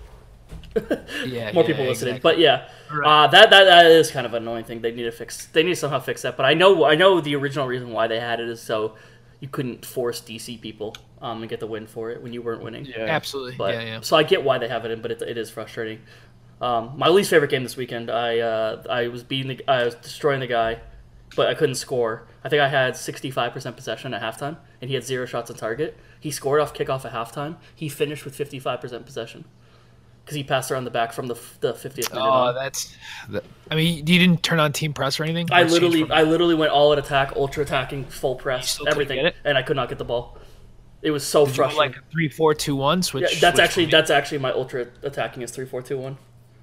Yeah, 0.75 1.53
More 1.53 1.63
yeah, 1.63 1.67
people 1.67 1.85
listening, 1.85 2.17
exactly. 2.17 2.21
but 2.23 2.39
yeah, 2.39 2.69
Right. 2.93 3.25
uh, 3.25 3.27
that, 3.29 3.51
that 3.51 3.65
that 3.65 3.87
is 3.87 4.11
kind 4.11 4.27
of 4.27 4.35
an 4.35 4.43
annoying 4.43 4.65
thing. 4.65 4.81
They 4.83 4.93
need 4.93 5.05
to 5.05 5.13
fix. 5.13 5.47
They 5.47 5.63
need 5.63 5.71
to 5.71 5.77
somehow 5.77 6.01
fix 6.01 6.23
that. 6.23 6.37
But 6.37 6.47
I 6.47 6.55
know 6.55 6.85
I 6.85 6.95
know 6.97 7.21
the 7.21 7.35
original 7.37 7.67
reason 7.67 7.91
why 7.93 8.07
they 8.09 8.19
had 8.21 8.41
it 8.41 8.49
is 8.49 8.61
so 8.61 8.97
you 9.41 9.49
couldn't 9.49 9.87
force 9.87 10.21
DC 10.21 10.61
people 10.61 10.95
um, 11.23 11.41
and 11.43 11.49
get 11.49 11.61
the 11.61 11.67
win 11.67 11.87
for 11.87 12.11
it 12.11 12.23
when 12.23 12.33
you 12.33 12.43
weren't 12.43 12.63
winning. 12.63 12.85
Yeah. 12.85 13.07
Absolutely. 13.09 13.55
But 13.57 13.75
yeah, 13.75 13.81
yeah. 13.83 14.01
so 14.03 14.17
I 14.17 14.23
get 14.23 14.43
why 14.45 14.59
they 14.59 14.69
have 14.69 14.85
it 14.85 14.91
in, 14.91 15.01
but 15.01 15.11
it, 15.13 15.23
it 15.23 15.39
is 15.39 15.51
frustrating. 15.51 16.01
Um, 16.61 16.93
my 16.97 17.09
least 17.09 17.31
favorite 17.31 17.51
game 17.51 17.63
this 17.63 17.77
weekend, 17.77 18.11
I 18.11 18.39
uh, 18.41 18.83
I 18.91 19.09
was 19.09 19.23
beating 19.23 19.57
the 19.57 19.69
I 19.71 19.85
was 19.85 19.95
destroying 19.95 20.41
the 20.41 20.47
guy, 20.47 20.81
but 21.37 21.49
I 21.49 21.55
couldn't 21.55 21.77
score. 21.77 22.27
I 22.45 22.49
think 22.49 22.61
I 22.61 22.69
had 22.69 22.95
65% 22.95 23.77
possession 23.77 24.15
at 24.15 24.21
halftime, 24.23 24.57
and 24.81 24.89
he 24.89 24.95
had 24.95 25.05
zero 25.05 25.27
shots 25.27 25.51
on 25.51 25.57
target. 25.57 25.97
He 26.21 26.31
scored 26.31 26.61
off 26.61 26.75
kickoff 26.75 27.05
at 27.05 27.13
halftime. 27.13 27.57
He 27.75 27.89
finished 27.89 28.25
with 28.25 28.37
55% 28.37 29.05
possession 29.07 29.45
because 30.25 30.37
he 30.37 30.45
passed 30.45 30.71
around 30.71 30.85
the 30.85 30.91
back 30.91 31.13
from 31.15 31.27
the 31.29 31.35
the 31.61 31.73
50th 31.73 31.97
minute. 31.97 32.09
Oh, 32.13 32.21
on. 32.21 32.55
that's. 32.55 32.95
That, 33.31 33.43
I 33.71 33.75
mean, 33.75 33.97
you 33.97 34.03
didn't 34.19 34.43
turn 34.43 34.61
on 34.61 34.73
team 34.73 34.93
press 34.93 35.19
or 35.19 35.25
anything. 35.25 35.49
I 35.51 35.61
Or 35.61 35.65
change 35.65 35.73
literally 35.73 36.03
from- 36.03 36.13
I 36.13 36.23
literally 36.23 36.55
went 36.55 36.73
all 36.73 36.93
out 36.93 36.99
attack, 36.99 37.33
ultra 37.37 37.63
attacking, 37.65 38.05
full 38.05 38.37
press, 38.37 38.79
everything, 38.87 39.31
and 39.45 39.57
I 39.59 39.63
could 39.63 39.77
not 39.77 39.89
get 39.89 39.99
the 39.99 40.05
ball. 40.05 40.37
It 41.03 41.11
was 41.13 41.27
so 41.27 41.47
Did 41.47 41.53
you 41.53 41.57
go 41.57 41.69
frustrating. 41.71 41.95
like 41.95 42.03
a 42.07 42.11
three, 42.13 42.29
four, 42.29 42.53
two, 42.55 42.77
one 42.77 43.03
switch. 43.03 43.23
Yeah, 43.23 43.41
that's 43.41 43.57
switch 43.57 43.65
actually 43.65 43.87
that's 43.87 44.11
actually 44.11 44.39
my 44.39 44.53
ultra 44.53 44.89
attacking 45.03 45.43
is 45.43 45.51
three 45.51 45.65
four 45.65 45.81
two 45.81 45.97
one. 45.99 46.19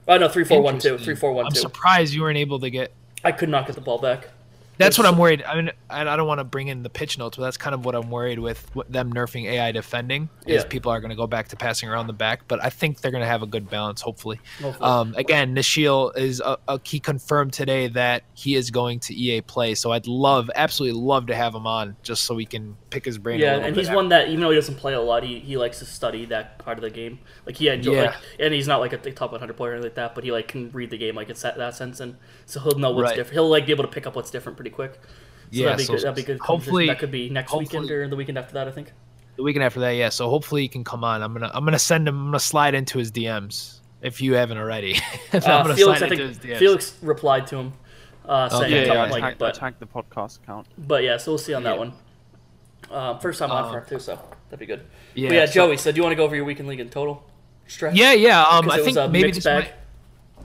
Oh 0.08 0.18
no, 0.18 0.30
three 0.30 0.44
four 0.44 0.62
one 0.62 0.76
two. 0.78 0.90
Interesting. 0.90 1.06
Three 1.06 1.16
four 1.20 1.34
one 1.34 1.48
I'm 1.48 1.52
two. 1.52 1.60
surprised 1.62 2.14
you 2.14 2.22
weren't 2.22 2.38
able 2.38 2.60
to 2.60 2.70
get. 2.70 2.94
I 3.24 3.32
could 3.32 3.50
not 3.50 3.66
get 3.66 3.74
the 3.74 3.82
ball 3.82 3.98
back. 3.98 4.30
That's 4.78 4.98
what 4.98 5.08
I'm 5.08 5.18
worried. 5.18 5.44
I 5.44 5.56
mean, 5.56 5.72
I 5.90 6.04
don't 6.16 6.28
want 6.28 6.40
to 6.40 6.44
bring 6.44 6.68
in 6.68 6.84
the 6.84 6.90
pitch 6.90 7.18
notes, 7.18 7.38
but 7.38 7.44
that's 7.44 7.58
kind 7.58 7.74
of 7.74 7.86
what 7.86 7.96
I'm 7.96 8.10
worried 8.10 8.40
with 8.40 8.70
them 8.90 9.12
nerfing 9.14 9.46
AI 9.46 9.72
defending. 9.72 10.30
Is 10.46 10.64
Yeah. 10.64 10.68
people 10.70 10.92
are 10.92 11.00
going 11.00 11.10
to 11.10 11.16
go 11.16 11.28
back 11.28 11.48
to 11.50 11.56
passing 11.56 11.90
around 11.90 12.08
the 12.08 12.14
back, 12.14 12.48
but 12.48 12.64
I 12.64 12.70
think 12.70 13.02
they're 13.02 13.12
going 13.12 13.24
to 13.24 13.28
have 13.28 13.42
a 13.44 13.48
good 13.48 13.70
balance. 13.70 14.02
Hopefully. 14.02 14.40
Hopefully. 14.62 14.90
Um, 14.90 15.14
again, 15.18 15.56
Nishil 15.56 16.16
is 16.18 16.40
a, 16.40 16.58
a 16.68 16.80
he 16.84 17.00
confirmed 17.00 17.54
today 17.54 17.88
that 17.90 18.24
he 18.34 18.56
is 18.56 18.72
going 18.72 19.00
to 19.02 19.14
EA 19.14 19.42
Play, 19.42 19.76
so 19.76 19.92
I'd 19.92 20.08
love, 20.08 20.50
absolutely 20.56 21.02
love 21.02 21.28
to 21.28 21.36
have 21.36 21.54
him 21.56 21.68
on 21.68 21.96
just 22.04 22.24
so 22.24 22.36
we 22.36 22.46
can 22.46 22.78
pick 22.90 23.06
his 23.06 23.18
brain. 23.18 23.40
a 23.40 23.44
yeah, 23.44 23.52
little 23.54 23.66
and 23.68 23.76
bit 23.76 23.82
he's 23.82 23.88
after- 23.90 23.96
one 23.96 24.10
that 24.10 24.28
even 24.30 24.40
though 24.42 24.50
he 24.50 24.56
doesn't 24.56 24.76
play 24.76 24.94
a 24.94 25.02
lot, 25.02 25.24
he, 25.24 25.40
he 25.40 25.58
likes 25.58 25.80
to 25.80 25.86
study 25.86 26.26
that 26.26 26.58
part 26.60 26.78
of 26.78 26.82
the 26.82 26.90
game. 26.90 27.20
Like 27.46 27.58
he 27.58 27.68
enjoy, 27.70 27.94
Yeah. 27.96 28.02
like, 28.04 28.16
and 28.40 28.54
he's 28.54 28.68
not 28.68 28.80
like 28.80 28.94
a 28.94 28.98
top 29.12 29.32
100 29.32 29.56
player 29.58 29.72
or 29.72 29.74
anything 29.76 29.90
like 29.90 29.96
that, 29.96 30.16
but 30.16 30.24
he 30.24 30.32
like 30.32 30.48
can 30.48 30.72
read 30.72 30.90
the 30.90 30.98
game 30.98 31.16
like 31.16 31.30
it's 31.30 31.42
that, 31.42 31.58
that 31.58 31.76
sense, 31.76 32.00
and 32.00 32.16
so 32.46 32.60
he'll 32.60 32.80
know 32.80 32.92
what's 32.92 33.04
Right. 33.10 33.16
different. 33.16 33.34
He'll 33.34 33.50
like 33.50 33.66
be 33.66 33.72
able 33.72 33.84
to 33.84 33.90
pick 33.90 34.08
up 34.08 34.16
what's 34.16 34.32
different 34.32 34.58
pretty 34.58 34.72
quick. 34.72 34.94
So 34.94 35.00
Yeah, 35.52 35.66
that'd 35.66 35.78
be 35.80 35.84
so 35.86 35.94
good. 35.94 36.02
That'd 36.04 36.16
be 36.16 36.24
good. 36.24 36.40
hopefully- 36.40 36.88
that 36.88 37.00
could 37.00 37.12
be 37.12 37.30
next 37.30 37.54
weekend 37.54 37.90
or 37.92 38.08
the 38.08 38.16
weekend 38.16 38.38
after 38.38 38.54
that. 38.54 38.68
I 38.68 38.72
think. 38.72 38.92
the 39.38 39.44
weekend 39.44 39.64
after 39.66 39.80
that. 39.82 39.92
Yeah, 39.92 40.10
so 40.10 40.30
hopefully 40.30 40.64
he 40.64 40.68
can 40.68 40.84
come 40.84 41.04
on. 41.04 41.22
I'm 41.24 41.32
gonna 41.34 41.52
I'm 41.54 41.64
gonna 41.64 41.78
send 41.80 42.08
him. 42.08 42.18
I'm 42.18 42.26
gonna 42.28 42.40
slide 42.40 42.74
into 42.74 42.98
his 42.98 43.12
DMs 43.12 43.80
if 44.02 44.20
you 44.22 44.34
haven't 44.34 44.58
already. 44.58 44.96
I'm 45.34 45.38
Uh, 45.44 45.64
gonna 45.64 45.76
Felix, 45.76 46.00
slide 46.00 46.10
I 46.10 46.14
into 46.16 46.26
think 46.28 46.42
his 46.44 46.52
DMs. 46.56 46.60
Felix 46.60 46.96
replied 47.04 47.48
to 47.48 47.58
him, 47.58 47.74
uh, 48.28 48.50
saying 48.50 48.64
Okay, 48.64 48.86
Yeah, 48.88 48.92
a 48.92 48.96
yeah, 48.96 49.04
I 49.04 49.10
like, 49.10 49.22
tagged, 49.22 49.36
I 49.36 49.46
but 49.46 49.54
tagged 49.56 49.80
the 49.80 49.86
podcast 49.86 50.42
account. 50.44 50.68
but 50.78 51.04
yeah, 51.04 51.18
so 51.18 51.32
we'll 51.32 51.38
see 51.38 51.54
on 51.54 51.64
that 51.64 51.74
Yeah. 51.74 51.80
one. 51.80 51.94
Uh, 52.92 53.18
first 53.20 53.40
time 53.40 53.52
on 53.52 53.66
Um, 53.66 53.72
for 53.72 53.80
him 53.80 53.86
too, 53.88 54.00
so 54.00 54.20
that'd 54.50 54.60
be 54.60 54.66
good. 54.66 54.86
yeah, 55.14 55.30
But 55.30 55.36
yeah, 55.36 55.46
so- 55.46 55.52
Joey. 55.54 55.78
So 55.78 55.92
do 55.92 55.98
you 55.98 56.04
want 56.04 56.12
to 56.14 56.16
go 56.16 56.24
over 56.24 56.36
your 56.36 56.46
weekend 56.46 56.68
league 56.70 56.80
in 56.80 56.90
total? 56.90 57.24
Stretch? 57.68 57.96
Yeah, 57.96 58.14
yeah. 58.14 58.44
Um, 58.44 58.70
I 58.72 58.80
think 58.80 58.96
maybe 59.12 59.32
this 59.32 59.44
bag. 59.44 59.64
might. 59.66 59.74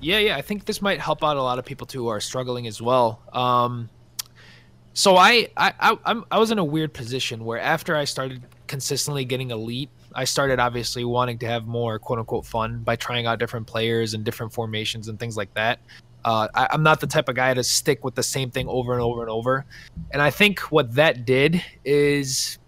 Yeah, 0.00 0.18
yeah. 0.18 0.36
I 0.36 0.42
think 0.42 0.64
this 0.64 0.82
might 0.82 0.98
help 1.00 1.22
out 1.22 1.36
a 1.36 1.42
lot 1.42 1.60
of 1.60 1.64
people 1.64 1.86
too 1.86 2.00
who 2.02 2.08
are 2.08 2.20
struggling 2.20 2.66
as 2.66 2.82
well. 2.82 3.20
Um, 3.32 3.88
so 4.94 5.16
I, 5.16 5.48
I, 5.56 5.72
I, 5.78 5.98
I'm, 6.04 6.24
I 6.30 6.38
was 6.38 6.50
in 6.50 6.58
a 6.58 6.64
weird 6.64 6.92
position 6.92 7.44
where 7.44 7.60
after 7.60 7.96
I 7.96 8.04
started 8.04 8.42
consistently 8.66 9.24
getting 9.24 9.52
elite, 9.52 9.90
I 10.14 10.24
started 10.24 10.58
obviously 10.58 11.04
wanting 11.04 11.38
to 11.38 11.46
have 11.46 11.66
more 11.66 11.98
quote 12.00 12.18
unquote 12.18 12.44
fun 12.44 12.80
by 12.82 12.96
trying 12.96 13.26
out 13.26 13.38
different 13.38 13.66
players 13.68 14.14
and 14.14 14.24
different 14.24 14.52
formations 14.52 15.06
and 15.08 15.18
things 15.18 15.36
like 15.36 15.54
that. 15.54 15.78
Uh, 16.24 16.48
I, 16.54 16.68
I'm 16.70 16.82
not 16.82 17.00
the 17.00 17.06
type 17.06 17.28
of 17.28 17.34
guy 17.36 17.52
to 17.54 17.64
stick 17.64 18.04
with 18.04 18.14
the 18.14 18.22
same 18.22 18.50
thing 18.50 18.68
over 18.68 18.92
and 18.92 19.02
over 19.02 19.22
and 19.22 19.30
over. 19.30 19.66
And 20.12 20.22
I 20.22 20.30
think 20.30 20.60
what 20.70 20.94
that 20.94 21.24
did 21.24 21.62
is 21.84 22.58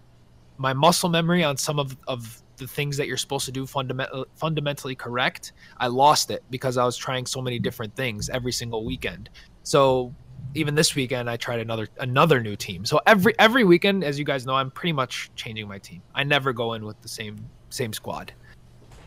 my 0.57 0.73
muscle 0.73 1.09
memory 1.09 1.43
on 1.43 1.57
some 1.57 1.79
of, 1.79 1.95
of 2.07 2.41
the 2.57 2.67
things 2.67 2.97
that 2.97 3.07
you're 3.07 3.17
supposed 3.17 3.45
to 3.45 3.51
do 3.51 3.65
fundamental, 3.65 4.25
fundamentally 4.35 4.95
correct. 4.95 5.53
I 5.77 5.87
lost 5.87 6.31
it 6.31 6.43
because 6.49 6.77
I 6.77 6.85
was 6.85 6.97
trying 6.97 7.25
so 7.25 7.41
many 7.41 7.59
different 7.59 7.95
things 7.95 8.29
every 8.29 8.51
single 8.51 8.85
weekend. 8.85 9.29
So 9.63 10.13
even 10.53 10.75
this 10.75 10.95
weekend, 10.95 11.29
I 11.29 11.37
tried 11.37 11.59
another 11.59 11.87
another 11.99 12.41
new 12.41 12.55
team. 12.55 12.85
So 12.85 13.01
every 13.05 13.37
every 13.39 13.63
weekend, 13.63 14.03
as 14.03 14.17
you 14.17 14.25
guys 14.25 14.45
know, 14.45 14.55
I'm 14.55 14.71
pretty 14.71 14.93
much 14.93 15.31
changing 15.35 15.67
my 15.67 15.79
team. 15.79 16.01
I 16.13 16.23
never 16.23 16.53
go 16.53 16.73
in 16.73 16.85
with 16.85 17.01
the 17.01 17.09
same 17.09 17.37
same 17.69 17.93
squad. 17.93 18.31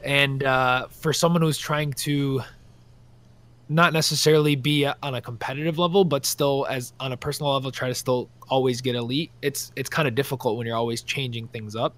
And 0.04 0.44
uh, 0.44 0.88
for 0.88 1.12
someone 1.12 1.42
who's 1.42 1.58
trying 1.58 1.92
to 1.94 2.42
not 3.68 3.92
necessarily 3.92 4.56
be 4.56 4.86
on 4.86 5.14
a 5.14 5.20
competitive 5.20 5.78
level, 5.78 6.04
but 6.04 6.24
still 6.24 6.66
as 6.68 6.92
on 7.00 7.12
a 7.12 7.16
personal 7.16 7.52
level, 7.52 7.70
try 7.70 7.88
to 7.88 7.94
still 7.94 8.30
always 8.48 8.80
get 8.80 8.94
elite. 8.94 9.30
It's 9.42 9.72
it's 9.76 9.88
kind 9.88 10.08
of 10.08 10.14
difficult 10.14 10.56
when 10.56 10.66
you're 10.66 10.76
always 10.76 11.02
changing 11.02 11.48
things 11.48 11.76
up. 11.76 11.94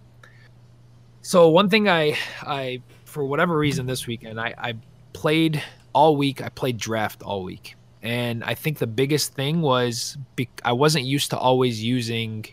So 1.22 1.48
one 1.48 1.68
thing 1.68 1.88
I 1.88 2.16
I 2.42 2.82
for 3.04 3.24
whatever 3.24 3.56
reason 3.56 3.86
this 3.86 4.06
weekend 4.06 4.40
I, 4.40 4.54
I 4.58 4.74
played 5.12 5.62
all 5.92 6.16
week. 6.16 6.42
I 6.42 6.48
played 6.48 6.76
draft 6.76 7.22
all 7.22 7.42
week, 7.42 7.76
and 8.02 8.42
I 8.44 8.54
think 8.54 8.78
the 8.78 8.86
biggest 8.86 9.34
thing 9.34 9.60
was 9.60 10.16
be, 10.36 10.48
I 10.64 10.72
wasn't 10.72 11.04
used 11.04 11.30
to 11.30 11.38
always 11.38 11.82
using, 11.82 12.46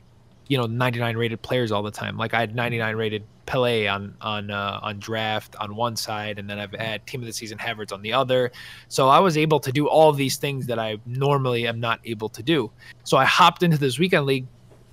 you 0.47 0.57
know, 0.57 0.65
99 0.65 1.17
rated 1.17 1.41
players 1.41 1.71
all 1.71 1.83
the 1.83 1.91
time. 1.91 2.17
Like 2.17 2.33
I 2.33 2.39
had 2.39 2.55
99 2.55 2.95
rated 2.95 3.23
Pele 3.45 3.87
on 3.87 4.13
on 4.21 4.51
uh, 4.51 4.79
on 4.81 4.99
draft 4.99 5.55
on 5.55 5.75
one 5.75 5.95
side, 5.95 6.37
and 6.37 6.49
then 6.49 6.59
I've 6.59 6.73
had 6.73 7.05
team 7.07 7.21
of 7.21 7.27
the 7.27 7.33
season 7.33 7.57
Havertz 7.57 7.93
on 7.93 8.01
the 8.01 8.13
other. 8.13 8.51
So 8.89 9.07
I 9.07 9.19
was 9.19 9.37
able 9.37 9.59
to 9.61 9.71
do 9.71 9.87
all 9.87 10.11
these 10.11 10.37
things 10.37 10.67
that 10.67 10.79
I 10.79 10.97
normally 11.05 11.67
am 11.67 11.79
not 11.79 11.99
able 12.05 12.29
to 12.29 12.43
do. 12.43 12.71
So 13.03 13.17
I 13.17 13.25
hopped 13.25 13.63
into 13.63 13.77
this 13.77 13.97
weekend 13.97 14.25
league 14.25 14.45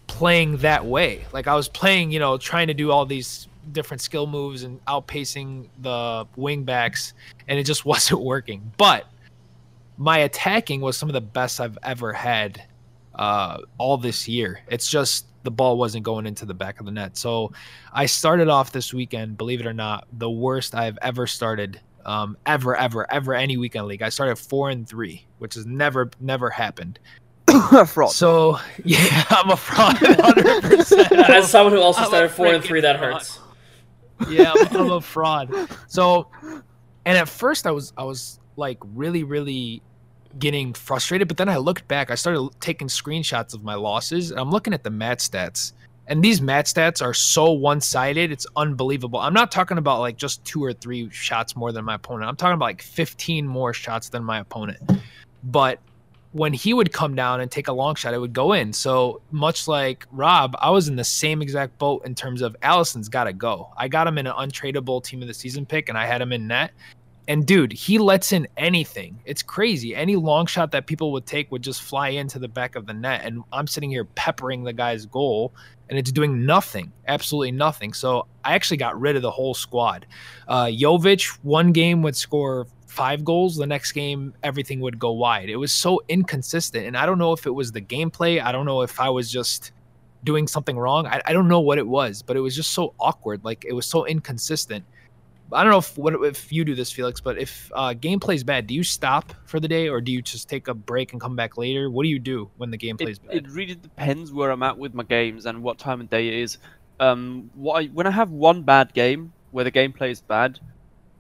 playing 0.07 0.59
that 0.59 0.85
way. 0.85 1.25
Like 1.33 1.47
I 1.47 1.55
was 1.55 1.69
playing, 1.69 2.11
you 2.12 2.19
know, 2.19 2.38
trying 2.38 2.69
to 2.69 2.75
do 2.75 2.90
all 2.90 3.05
these 3.05 3.49
different 3.73 4.01
skill 4.01 4.27
moves 4.27 4.62
and 4.62 4.85
outpacing 4.87 5.69
the 5.81 6.27
wing 6.37 6.64
backs 6.64 7.14
and 7.49 7.59
it 7.59 7.64
just 7.64 7.85
wasn't 7.93 8.21
working. 8.21 8.73
But 8.77 9.07
my 9.97 10.19
attacking 10.19 10.81
was 10.81 10.97
some 10.97 11.09
of 11.09 11.12
the 11.14 11.21
best 11.21 11.61
I've 11.61 11.79
ever 11.83 12.12
had 12.12 12.62
uh, 13.14 13.59
all 13.79 13.97
this 13.97 14.29
year. 14.29 14.61
It's 14.69 14.88
just 14.88 15.27
the 15.44 15.50
ball 15.50 15.78
wasn't 15.78 16.04
going 16.04 16.26
into 16.26 16.44
the 16.44 16.54
back 16.54 16.80
of 16.80 16.87
the 16.87 16.92
net. 16.92 17.16
So 17.16 17.52
I 17.92 18.07
started 18.07 18.48
off 18.48 18.72
this 18.72 18.92
weekend, 18.92 19.38
believe 19.38 19.61
it 19.61 19.66
or 19.66 19.72
not, 19.72 20.07
the 20.12 20.30
worst 20.30 20.74
I've 20.74 20.98
ever 21.00 21.26
started. 21.26 21.80
Um, 22.07 22.37
ever, 22.44 22.76
ever, 22.76 23.11
ever 23.11 23.33
any 23.33 23.57
weekend 23.57 23.87
league. 23.87 24.02
I 24.02 24.11
started 24.11 24.37
four 24.37 24.68
and 24.68 24.87
three, 24.87 25.24
which 25.38 25.54
has 25.54 25.64
never, 25.64 26.11
never 26.20 26.50
happened. 26.50 26.98
Fraud. 27.87 28.11
So 28.11 28.59
yeah, 28.85 29.24
I'm 29.30 29.50
a 29.50 29.57
fraud. 29.57 29.96
100%. 29.96 31.12
As 31.30 31.50
someone 31.50 31.72
who 31.72 31.80
also 31.80 32.02
I'm 32.02 32.09
started 32.09 32.30
four 32.30 32.48
and 32.48 32.62
three, 32.62 32.80
that 32.80 32.98
fraud. 32.98 33.14
hurts. 33.14 33.38
yeah, 34.28 34.52
I'm, 34.54 34.76
I'm 34.76 34.90
a 34.92 35.00
fraud. 35.00 35.50
So, 35.87 36.28
and 37.07 37.16
at 37.18 37.28
first 37.28 37.66
I 37.66 37.70
was 37.70 37.92
I 37.96 38.04
was 38.04 38.38
like 38.57 38.78
really 38.94 39.24
really 39.24 39.83
getting 40.38 40.73
frustrated, 40.73 41.29
but 41.29 41.37
then 41.37 41.49
I 41.49 41.57
looked 41.57 41.87
back. 41.88 42.11
I 42.11 42.14
started 42.14 42.49
taking 42.61 42.88
screenshots 42.88 43.55
of 43.55 43.62
my 43.62 43.75
losses, 43.75 44.31
and 44.31 44.40
I'm 44.40 44.51
looking 44.51 44.75
at 44.75 44.83
the 44.83 44.90
mat 44.90 45.18
stats. 45.18 45.73
And 46.07 46.23
these 46.23 46.42
mat 46.42 46.66
stats 46.66 47.03
are 47.03 47.14
so 47.14 47.53
one-sided, 47.53 48.31
it's 48.31 48.47
unbelievable. 48.57 49.18
I'm 49.20 49.33
not 49.33 49.51
talking 49.51 49.79
about 49.79 50.01
like 50.01 50.16
just 50.16 50.44
two 50.44 50.62
or 50.62 50.73
three 50.73 51.09
shots 51.11 51.57
more 51.57 51.73
than 51.73 51.85
my 51.85 51.94
opponent. 51.94 52.29
I'm 52.29 52.37
talking 52.37 52.55
about 52.55 52.66
like 52.66 52.83
15 52.83 53.47
more 53.49 53.73
shots 53.73 54.11
than 54.11 54.23
my 54.23 54.40
opponent. 54.40 54.79
But 55.42 55.79
when 56.33 56.53
he 56.53 56.75
would 56.75 56.92
come 56.92 57.14
down 57.14 57.40
and 57.40 57.51
take 57.51 57.68
a 57.68 57.73
long 57.73 57.94
shot, 57.94 58.12
it 58.12 58.18
would 58.18 58.33
go 58.33 58.53
in. 58.53 58.73
So 58.73 59.23
much 59.31 59.68
like 59.68 60.05
Rob, 60.11 60.57
I 60.59 60.68
was 60.70 60.88
in 60.88 60.97
the 60.97 61.05
same 61.05 61.40
exact 61.40 61.79
boat 61.79 62.05
in 62.05 62.14
terms 62.14 62.42
of 62.42 62.57
Alisson's 62.61 63.09
got 63.09 63.25
to 63.25 63.33
go. 63.33 63.70
I 63.77 63.87
got 63.88 64.07
him 64.07 64.18
in 64.18 64.27
an 64.27 64.35
untradeable 64.35 65.03
team 65.03 65.23
of 65.23 65.29
the 65.29 65.35
season 65.35 65.64
pick, 65.64 65.88
and 65.88 65.97
I 65.97 66.07
had 66.07 66.20
him 66.20 66.33
in 66.33 66.49
net. 66.49 66.73
And 67.26 67.46
dude, 67.46 67.72
he 67.72 67.98
lets 67.98 68.32
in 68.32 68.46
anything. 68.56 69.18
It's 69.24 69.42
crazy. 69.42 69.96
Any 69.96 70.14
long 70.16 70.46
shot 70.46 70.72
that 70.72 70.87
people 70.87 71.10
would 71.12 71.24
take 71.24 71.50
would 71.50 71.62
just 71.62 71.82
fly 71.82 72.10
into 72.10 72.38
the 72.38 72.48
back 72.48 72.76
of 72.76 72.87
the 72.87 72.92
net, 72.92 73.22
and 73.24 73.42
I'm 73.52 73.66
sitting 73.66 73.90
here 73.90 74.04
peppering 74.04 74.62
the 74.62 74.74
guy's 74.74 75.06
goal, 75.06 75.54
and 75.88 75.98
it's 75.98 76.12
doing 76.12 76.44
nothing, 76.44 76.92
absolutely 77.08 77.52
nothing. 77.52 77.94
So 77.94 78.26
I 78.44 78.54
actually 78.54 78.76
got 78.76 79.00
rid 79.00 79.16
of 79.16 79.22
the 79.22 79.30
whole 79.30 79.54
squad. 79.54 80.06
Uh, 80.46 80.66
Jovic, 80.66 81.26
one 81.42 81.72
game 81.72 82.02
would 82.02 82.16
score 82.16 82.66
five 82.87 83.24
goals. 83.24 83.56
The 83.56 83.66
next 83.66 83.92
game, 83.92 84.34
everything 84.42 84.80
would 84.80 84.98
go 84.98 85.12
wide. 85.12 85.48
It 85.48 85.56
was 85.56 85.72
so 85.72 86.00
inconsistent. 86.08 86.87
And 86.87 86.96
I 86.96 87.06
don't 87.06 87.18
know 87.18 87.32
if 87.32 87.46
it 87.46 87.50
was 87.50 87.72
the 87.72 87.80
gameplay. 87.80 88.42
I 88.42 88.52
don't 88.52 88.66
know 88.66 88.82
if 88.82 89.00
I 89.00 89.10
was 89.10 89.30
just 89.30 89.72
doing 90.24 90.46
something 90.46 90.78
wrong. 90.78 91.06
I, 91.06 91.20
I 91.26 91.32
don't 91.32 91.48
know 91.48 91.60
what 91.60 91.78
it 91.78 91.87
was, 91.87 92.22
but 92.22 92.37
it 92.37 92.40
was 92.40 92.56
just 92.56 92.70
so 92.70 92.94
awkward. 92.98 93.44
Like 93.44 93.64
it 93.64 93.72
was 93.72 93.87
so 93.87 94.06
inconsistent. 94.06 94.84
I 95.52 95.62
don't 95.62 95.70
know 95.70 95.78
if 95.78 95.96
what 95.98 96.14
if 96.24 96.52
you 96.52 96.64
do 96.64 96.74
this, 96.74 96.90
Felix, 96.90 97.20
but 97.20 97.38
if 97.38 97.70
uh, 97.74 97.94
gameplay 97.94 98.35
is 98.35 98.44
bad, 98.44 98.66
do 98.66 98.74
you 98.74 98.83
stop 98.83 99.33
for 99.44 99.61
the 99.61 99.68
day 99.68 99.88
or 99.88 100.00
do 100.00 100.11
you 100.11 100.22
just 100.22 100.48
take 100.48 100.68
a 100.68 100.74
break 100.74 101.12
and 101.12 101.20
come 101.20 101.37
back 101.37 101.57
later? 101.57 101.90
What 101.90 102.04
do 102.04 102.09
you 102.09 102.18
do 102.18 102.50
when 102.57 102.70
the 102.70 102.78
gameplay 102.78 103.11
is 103.11 103.18
bad? 103.18 103.37
it 103.37 103.48
really 103.48 103.74
depends 103.74 104.33
where 104.33 104.50
I'm 104.50 104.62
at 104.62 104.76
with 104.76 104.94
my 104.94 105.02
games 105.02 105.46
and 105.46 105.62
what 105.62 105.78
time 105.78 106.00
of 106.00 106.11
day 106.11 106.28
it 106.28 106.35
is. 106.35 106.59
Um, 107.00 107.50
what 107.54 107.83
I, 107.83 107.87
when 107.87 108.07
I 108.07 108.11
have 108.11 108.30
one 108.30 108.62
bad 108.62 108.94
game 108.94 109.33
where 109.50 109.64
the 109.64 109.72
gameplay 109.72 110.11
is 110.11 110.20
bad, 110.20 110.59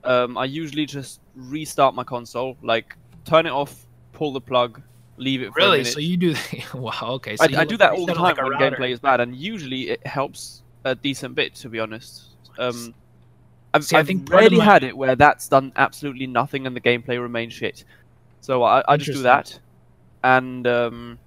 um, 0.04 0.38
I 0.38 0.44
usually 0.44 0.86
just 0.86 1.20
restart 1.34 1.94
my 1.94 2.04
console, 2.04 2.56
like 2.62 2.96
turn 3.24 3.46
it 3.46 3.50
off, 3.50 3.86
pull 4.12 4.32
the 4.32 4.40
plug, 4.40 4.80
leave 5.16 5.42
it 5.42 5.52
for 5.52 5.58
really? 5.58 5.84
So 5.84 6.00
you 6.00 6.16
do? 6.16 6.34
wow. 6.74 6.92
Okay. 7.02 7.36
So 7.36 7.44
I, 7.44 7.60
I 7.60 7.64
do 7.64 7.76
that 7.76 7.92
all 7.92 8.06
the 8.06 8.14
time 8.14 8.22
like 8.22 8.36
when 8.42 8.52
router. 8.52 8.76
gameplay 8.76 8.90
is 8.90 9.00
bad, 9.00 9.20
and 9.20 9.34
usually 9.34 9.90
it 9.90 10.06
helps 10.06 10.62
a 10.84 10.94
decent 10.94 11.34
bit, 11.34 11.54
to 11.56 11.68
be 11.68 11.80
honest. 11.80 12.36
Um, 12.58 12.94
I've, 13.74 13.84
See, 13.84 13.96
I 13.96 13.98
I've 13.98 14.06
think 14.06 14.30
part 14.30 14.40
rarely 14.40 14.56
my- 14.56 14.64
had 14.64 14.84
it 14.84 14.96
where 14.96 15.16
that's 15.16 15.48
done 15.48 15.72
absolutely 15.76 16.26
nothing 16.26 16.66
and 16.66 16.74
the 16.74 16.80
gameplay 16.80 17.20
remains 17.20 17.52
shit. 17.52 17.84
So 18.40 18.62
I, 18.62 18.82
I 18.88 18.96
just 18.96 19.18
do 19.18 19.22
that, 19.24 19.58
and 20.22 20.66
um, 20.66 21.18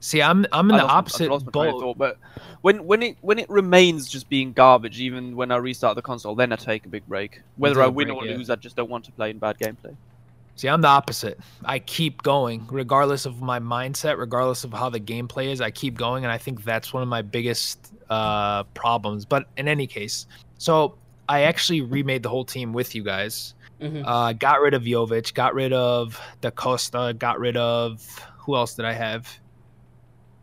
See, 0.00 0.22
I'm 0.22 0.46
I'm 0.50 0.70
in 0.70 0.78
the 0.78 0.82
opposite 0.82 1.28
my 1.28 1.38
boat. 1.38 1.80
thought, 1.80 1.98
but 1.98 2.16
when 2.62 2.84
when 2.86 3.02
it 3.02 3.18
when 3.20 3.38
it 3.38 3.48
remains 3.50 4.08
just 4.08 4.30
being 4.30 4.52
garbage, 4.52 4.98
even 4.98 5.36
when 5.36 5.50
I 5.50 5.56
restart 5.56 5.94
the 5.94 6.02
console, 6.02 6.34
then 6.34 6.52
I 6.54 6.56
take 6.56 6.86
a 6.86 6.88
big 6.88 7.06
break. 7.06 7.42
Whether 7.56 7.82
I 7.82 7.86
win 7.86 8.08
break, 8.08 8.16
or 8.18 8.26
yeah. 8.26 8.36
lose, 8.36 8.48
I 8.48 8.56
just 8.56 8.76
don't 8.76 8.88
want 8.88 9.04
to 9.04 9.12
play 9.12 9.28
in 9.28 9.38
bad 9.38 9.58
gameplay. 9.58 9.94
See, 10.56 10.68
I'm 10.68 10.80
the 10.80 10.88
opposite. 10.88 11.38
I 11.66 11.78
keep 11.78 12.22
going, 12.22 12.66
regardless 12.70 13.26
of 13.26 13.42
my 13.42 13.60
mindset, 13.60 14.18
regardless 14.18 14.64
of 14.64 14.72
how 14.72 14.88
the 14.88 15.00
gameplay 15.00 15.52
is. 15.52 15.60
I 15.60 15.70
keep 15.70 15.96
going, 15.98 16.24
and 16.24 16.32
I 16.32 16.38
think 16.38 16.64
that's 16.64 16.94
one 16.94 17.02
of 17.02 17.08
my 17.08 17.22
biggest 17.22 17.92
uh, 18.08 18.64
problems. 18.74 19.26
But 19.26 19.48
in 19.58 19.68
any 19.68 19.86
case, 19.86 20.26
so 20.60 20.94
I 21.26 21.42
actually 21.42 21.80
remade 21.80 22.22
the 22.22 22.28
whole 22.28 22.44
team 22.44 22.74
with 22.74 22.94
you 22.94 23.02
guys. 23.02 23.54
Mhm. 23.80 24.02
Uh, 24.04 24.34
got 24.34 24.60
rid 24.60 24.74
of 24.74 24.82
Jovic, 24.82 25.32
got 25.32 25.54
rid 25.54 25.72
of 25.72 26.20
Da 26.42 26.50
Costa, 26.50 27.14
got 27.18 27.40
rid 27.40 27.56
of 27.56 28.02
who 28.40 28.54
else 28.54 28.74
did 28.74 28.84
I 28.84 28.92
have? 28.92 29.26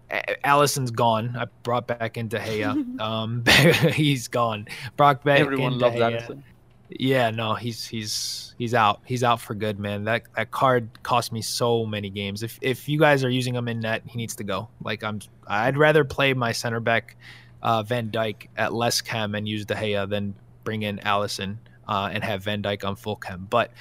A- 0.10 0.36
Alisson's 0.43 0.89
gone. 0.89 1.36
I 1.38 1.45
brought 1.63 1.86
back 1.86 2.17
in 2.17 2.30
De 2.30 2.39
Gea. 2.39 2.99
um, 2.99 3.43
he's 3.93 4.27
gone. 4.27 4.67
Brock 4.95 5.23
back 5.23 5.39
Everyone 5.41 5.73
into 5.73 5.86
loves 5.86 5.97
Haya. 5.99 6.15
Addison. 6.17 6.43
Yeah, 6.89 7.30
no, 7.32 7.53
he's 7.53 7.86
he's 7.86 8.56
he's 8.58 8.73
out. 8.73 9.01
He's 9.06 9.21
out 9.23 9.41
for 9.41 9.53
good, 9.53 9.77
man. 9.77 10.06
That 10.06 10.23
that 10.36 10.49
card 10.51 10.88
cost 11.03 11.32
me 11.34 11.41
so 11.41 11.86
many 11.86 12.10
games. 12.10 12.41
If 12.43 12.58
if 12.62 12.88
you 12.88 12.97
guys 12.97 13.23
are 13.25 13.30
using 13.30 13.53
him 13.53 13.67
in 13.67 13.82
net, 13.82 14.01
he 14.08 14.17
needs 14.17 14.36
to 14.38 14.43
go. 14.45 14.69
Like 14.82 15.03
I'm, 15.03 15.19
I'd 15.45 15.77
rather 15.77 16.06
play 16.06 16.34
my 16.34 16.53
center 16.53 16.80
back, 16.80 17.17
uh, 17.63 17.84
Van 17.84 18.10
Dijk 18.10 18.48
at 18.58 18.74
less 18.74 19.02
chem 19.02 19.36
and 19.36 19.48
use 19.48 19.65
De 19.65 19.76
Gea 19.76 20.10
then 20.10 20.34
bring 20.63 20.84
in 20.84 20.98
Alisson 21.00 21.58
uh, 21.88 22.10
and 22.12 22.24
have 22.24 22.43
Van 22.43 22.62
Dijk 22.62 22.84
on 22.84 22.96
full 22.96 23.15
chem. 23.15 23.48
But 23.50 23.72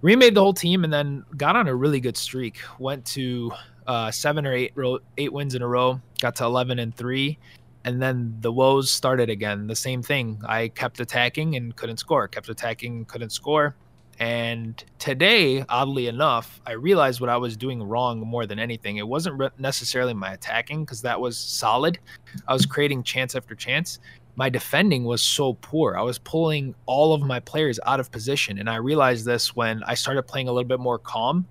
remade 0.00 0.34
the 0.34 0.42
whole 0.42 0.54
team 0.54 0.84
and 0.84 0.92
then 0.92 1.24
got 1.36 1.56
on 1.56 1.68
a 1.68 1.74
really 1.74 2.00
good 2.00 2.16
streak. 2.16 2.60
Went 2.78 3.04
to 3.06 3.52
uh, 3.86 4.10
seven 4.10 4.46
or 4.46 4.52
eight 4.52 4.72
ro- 4.74 5.00
eight 5.18 5.32
wins 5.32 5.54
in 5.54 5.62
a 5.62 5.68
row. 5.68 6.00
Got 6.20 6.36
to 6.36 6.44
eleven 6.44 6.78
and 6.78 6.94
three 6.94 7.38
and 7.84 8.00
then 8.00 8.36
the 8.40 8.52
woes 8.52 8.90
started 8.90 9.28
again. 9.30 9.66
The 9.66 9.76
same 9.76 10.02
thing. 10.02 10.40
I 10.46 10.68
kept 10.68 11.00
attacking 11.00 11.56
and 11.56 11.74
couldn't 11.74 11.96
score. 11.96 12.28
Kept 12.28 12.48
attacking, 12.48 13.06
couldn't 13.06 13.30
score. 13.30 13.74
And 14.18 14.82
today, 14.98 15.64
oddly 15.68 16.06
enough, 16.06 16.60
I 16.66 16.72
realized 16.72 17.20
what 17.20 17.30
I 17.30 17.36
was 17.36 17.56
doing 17.56 17.82
wrong 17.82 18.20
more 18.20 18.46
than 18.46 18.58
anything. 18.58 18.98
It 18.98 19.08
wasn't 19.08 19.38
re- 19.38 19.50
necessarily 19.58 20.14
my 20.14 20.32
attacking 20.34 20.84
because 20.84 21.02
that 21.02 21.20
was 21.20 21.36
solid. 21.36 21.98
I 22.46 22.52
was 22.52 22.66
creating 22.66 23.02
chance 23.02 23.34
after 23.34 23.54
chance. 23.54 23.98
My 24.36 24.48
defending 24.48 25.04
was 25.04 25.22
so 25.22 25.54
poor. 25.54 25.96
I 25.96 26.02
was 26.02 26.18
pulling 26.18 26.74
all 26.86 27.12
of 27.14 27.22
my 27.22 27.40
players 27.40 27.78
out 27.86 28.00
of 28.00 28.10
position. 28.10 28.58
And 28.58 28.70
I 28.70 28.76
realized 28.76 29.24
this 29.24 29.56
when 29.56 29.82
I 29.84 29.94
started 29.94 30.22
playing 30.22 30.48
a 30.48 30.52
little 30.52 30.68
bit 30.68 30.80
more 30.80 30.98
calm 30.98 31.46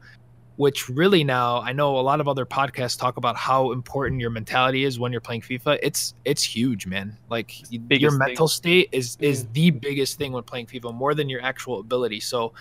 which 0.62 0.88
really 0.90 1.24
now 1.24 1.60
I 1.60 1.74
know 1.74 1.98
a 1.98 2.02
lot 2.02 2.22
of 2.22 2.28
other 2.28 2.46
podcasts 2.46 2.96
talk 2.96 3.18
about 3.18 3.36
how 3.36 3.72
important 3.72 4.22
your 4.22 4.30
mentality 4.30 4.84
is 4.84 5.00
when 5.00 5.12
you're 5.12 5.20
playing 5.20 5.42
FIFA. 5.42 5.80
It's 5.82 6.14
it's 6.24 6.44
huge, 6.44 6.86
man. 6.86 7.18
Like 7.32 7.72
your 7.72 7.82
biggest 7.82 8.12
thing. 8.12 8.20
mental 8.20 8.48
state 8.48 8.90
is 8.92 9.18
is 9.22 9.44
mm-hmm. 9.44 9.54
the 9.54 9.72
biggest 9.72 10.20
thing 10.20 10.34
when 10.34 10.44
playing 10.44 10.68
FIFA, 10.68 10.94
more 10.94 11.16
than 11.16 11.30
your 11.30 11.42
actual 11.42 11.80
ability. 11.80 12.20
So 12.20 12.54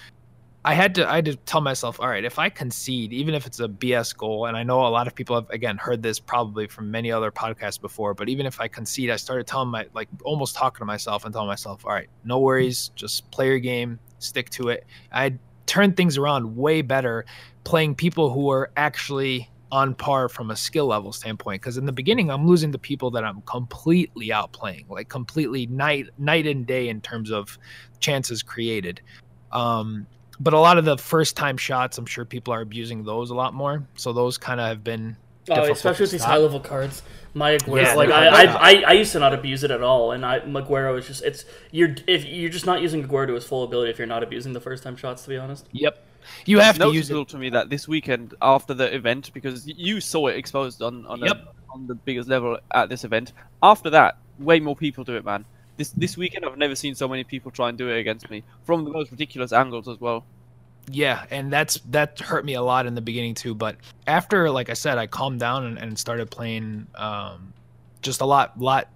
I 0.64 0.72
had 0.72 0.94
to 0.94 1.06
I 1.06 1.16
had 1.16 1.26
to 1.26 1.36
tell 1.36 1.60
myself, 1.60 2.00
all 2.00 2.08
right, 2.08 2.24
if 2.24 2.38
I 2.38 2.48
concede, 2.48 3.12
even 3.12 3.34
if 3.34 3.46
it's 3.46 3.60
a 3.60 3.68
BS 3.68 4.16
goal, 4.16 4.46
and 4.46 4.56
I 4.56 4.62
know 4.62 4.86
a 4.86 4.88
lot 4.88 5.06
of 5.06 5.14
people 5.14 5.36
have 5.36 5.50
again 5.50 5.76
heard 5.76 6.02
this 6.02 6.18
probably 6.18 6.68
from 6.68 6.90
many 6.90 7.12
other 7.12 7.30
podcasts 7.30 7.78
before, 7.78 8.14
but 8.14 8.30
even 8.30 8.46
if 8.46 8.62
I 8.62 8.68
concede, 8.68 9.10
I 9.10 9.16
started 9.16 9.46
telling 9.46 9.68
my 9.68 9.84
like 9.92 10.08
almost 10.24 10.56
talking 10.56 10.78
to 10.78 10.86
myself 10.86 11.26
and 11.26 11.34
telling 11.34 11.48
myself, 11.48 11.84
all 11.84 11.92
right, 11.92 12.08
no 12.24 12.38
worries, 12.38 12.92
just 12.94 13.30
play 13.30 13.48
your 13.48 13.58
game, 13.58 13.98
stick 14.20 14.48
to 14.50 14.70
it. 14.70 14.86
I 15.12 15.38
turned 15.70 15.96
things 15.96 16.18
around 16.18 16.56
way 16.56 16.82
better 16.82 17.24
playing 17.62 17.94
people 17.94 18.32
who 18.32 18.50
are 18.50 18.72
actually 18.76 19.48
on 19.70 19.94
par 19.94 20.28
from 20.28 20.50
a 20.50 20.56
skill 20.56 20.86
level 20.86 21.12
standpoint. 21.12 21.62
Because 21.62 21.76
in 21.76 21.86
the 21.86 21.92
beginning 21.92 22.28
i'm 22.28 22.44
losing 22.44 22.72
the 22.72 22.78
people 22.78 23.08
that 23.12 23.22
i'm 23.22 23.40
completely 23.42 24.30
outplaying 24.30 24.88
like 24.88 25.08
completely 25.08 25.66
night 25.66 26.06
night 26.18 26.44
and 26.44 26.66
day 26.66 26.88
in 26.88 27.00
terms 27.00 27.30
of 27.30 27.56
chances 28.00 28.42
created. 28.42 29.00
Um 29.52 30.08
but 30.40 30.54
a 30.54 30.58
lot 30.58 30.76
of 30.76 30.84
the 30.84 30.98
first 30.98 31.36
time 31.36 31.56
shots 31.56 31.98
i'm 31.98 32.06
sure 32.06 32.24
people 32.24 32.52
are 32.52 32.62
abusing 32.62 33.04
those 33.04 33.30
a 33.30 33.34
lot 33.36 33.54
more. 33.54 33.86
So 33.94 34.12
those 34.12 34.38
kind 34.38 34.58
of 34.58 34.66
have 34.66 34.82
been 34.82 35.16
Oh, 35.50 35.72
especially 35.72 36.04
with 36.04 36.10
these 36.12 36.24
high 36.24 36.38
level 36.38 36.60
cards. 36.60 37.02
My 37.32 37.56
Aguero, 37.56 37.82
Yeah, 37.82 37.94
like 37.94 38.08
they're 38.08 38.18
I, 38.18 38.46
hard 38.46 38.48
to 38.48 38.60
I, 38.60 38.70
I, 38.70 38.90
I 38.90 38.92
used 38.94 39.12
to 39.12 39.20
not 39.20 39.32
abuse 39.32 39.62
it 39.62 39.70
at 39.70 39.82
all, 39.82 40.10
and 40.12 40.26
I 40.26 40.40
Maguero 40.40 40.98
is 40.98 41.06
just 41.06 41.22
it's 41.22 41.44
you're 41.70 41.94
if 42.08 42.24
you're 42.24 42.50
just 42.50 42.66
not 42.66 42.82
using 42.82 43.06
Aguero 43.06 43.28
to 43.28 43.34
his 43.34 43.46
full 43.46 43.62
ability 43.62 43.90
if 43.90 43.98
you're 43.98 44.06
not 44.08 44.22
abusing 44.22 44.52
the 44.52 44.60
first 44.60 44.82
time 44.82 44.96
shots. 44.96 45.22
To 45.24 45.28
be 45.28 45.36
honest, 45.36 45.66
yep 45.72 46.04
you 46.46 46.58
have 46.58 46.78
to 46.78 46.88
It's 46.88 46.94
use 46.94 47.10
it 47.10 47.28
to 47.28 47.38
me 47.38 47.50
that 47.50 47.70
this 47.70 47.88
weekend 47.88 48.34
after 48.42 48.74
the 48.74 48.94
event, 48.94 49.32
because 49.32 49.66
you 49.66 50.00
saw 50.00 50.28
it 50.28 50.36
exposed 50.36 50.82
on 50.82 51.06
on, 51.06 51.22
a- 51.22 51.48
on 51.70 51.86
the 51.86 51.94
biggest 51.94 52.28
level 52.28 52.58
at 52.72 52.88
this 52.88 53.04
event. 53.04 53.32
After 53.62 53.90
that, 53.90 54.18
way 54.38 54.60
more 54.60 54.76
people 54.76 55.04
do 55.04 55.16
it, 55.16 55.24
man. 55.24 55.44
This 55.76 55.90
this 55.90 56.16
weekend, 56.16 56.44
I've 56.44 56.58
never 56.58 56.74
seen 56.74 56.94
so 56.94 57.08
many 57.08 57.24
people 57.24 57.50
try 57.50 57.68
and 57.68 57.78
do 57.78 57.88
it 57.88 57.98
against 57.98 58.30
me 58.30 58.42
from 58.64 58.84
the 58.84 58.90
most 58.90 59.10
ridiculous 59.10 59.52
angles 59.52 59.88
as 59.88 60.00
well. 60.00 60.24
Yeah, 60.92 61.24
and 61.30 61.52
that's 61.52 61.78
that 61.90 62.18
hurt 62.18 62.44
me 62.44 62.54
a 62.54 62.62
lot 62.62 62.86
in 62.86 62.94
the 62.94 63.00
beginning 63.00 63.34
too. 63.34 63.54
But 63.54 63.76
after, 64.06 64.50
like 64.50 64.70
I 64.70 64.74
said, 64.74 64.98
I 64.98 65.06
calmed 65.06 65.38
down 65.38 65.64
and, 65.64 65.78
and 65.78 65.98
started 65.98 66.30
playing 66.30 66.88
um, 66.96 67.52
just 68.02 68.20
a 68.20 68.24
lot, 68.24 68.58
lot 68.58 68.88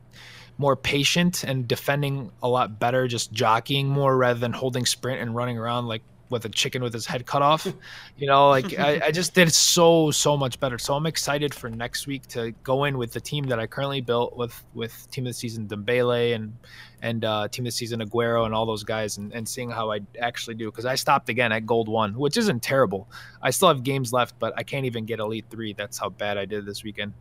more 0.59 0.77
patient 0.77 1.45
and 1.45 1.69
defending 1.69 2.31
a 2.43 2.49
lot 2.49 2.79
better, 2.79 3.07
just 3.07 3.33
jockeying 3.33 3.89
more 3.89 4.17
rather 4.17 4.39
than 4.39 4.53
holding 4.53 4.87
sprint 4.87 5.21
and 5.21 5.35
running 5.35 5.59
around 5.59 5.87
like 5.87 6.03
with 6.35 6.45
a 6.45 6.49
chicken 6.51 6.83
with 6.83 6.93
his 6.93 7.07
head 7.07 7.25
cut 7.25 7.41
off. 7.41 7.67
You 8.17 8.29
know, 8.29 8.49
like 8.49 8.79
I, 8.79 9.07
I 9.07 9.11
just 9.11 9.35
did 9.35 9.53
so 9.53 10.11
so 10.11 10.37
much 10.37 10.61
better. 10.61 10.79
So 10.79 10.95
I'm 10.95 11.07
excited 11.07 11.53
for 11.53 11.69
next 11.69 12.07
week 12.07 12.27
to 12.29 12.53
go 12.63 12.85
in 12.85 12.97
with 12.97 13.13
the 13.13 13.21
team 13.21 13.45
that 13.47 13.59
I 13.59 13.67
currently 13.67 14.01
built 14.01 14.37
with 14.37 14.55
with 14.73 15.11
team 15.11 15.27
of 15.27 15.31
the 15.31 15.35
season 15.35 15.67
Dembele 15.67 16.35
and 16.35 16.57
and 17.03 17.25
uh, 17.25 17.49
team 17.49 17.65
of 17.65 17.69
the 17.69 17.73
season 17.73 18.01
Aguero 18.01 18.47
and 18.47 18.55
all 18.55 18.67
those 18.67 18.85
guys 18.85 19.19
and, 19.19 19.33
and 19.33 19.49
seeing 19.49 19.71
how 19.71 19.91
I 19.91 20.01
actually 20.21 20.55
do 20.55 20.71
because 20.71 20.87
I 20.87 20.95
stopped 20.95 21.29
again 21.29 21.51
at 21.53 21.67
gold 21.67 21.89
one, 21.89 22.15
which 22.15 22.37
isn't 22.37 22.63
terrible. 22.63 23.09
I 23.43 23.51
still 23.51 23.69
have 23.69 23.83
games 23.83 24.13
left, 24.13 24.39
but 24.39 24.55
I 24.57 24.63
can't 24.63 24.87
even 24.87 25.05
get 25.05 25.19
elite 25.19 25.47
three. 25.51 25.73
That's 25.73 25.99
how 25.99 26.09
bad 26.11 26.39
I 26.39 26.45
did 26.45 26.67
this 26.67 26.85
weekend. 26.85 27.15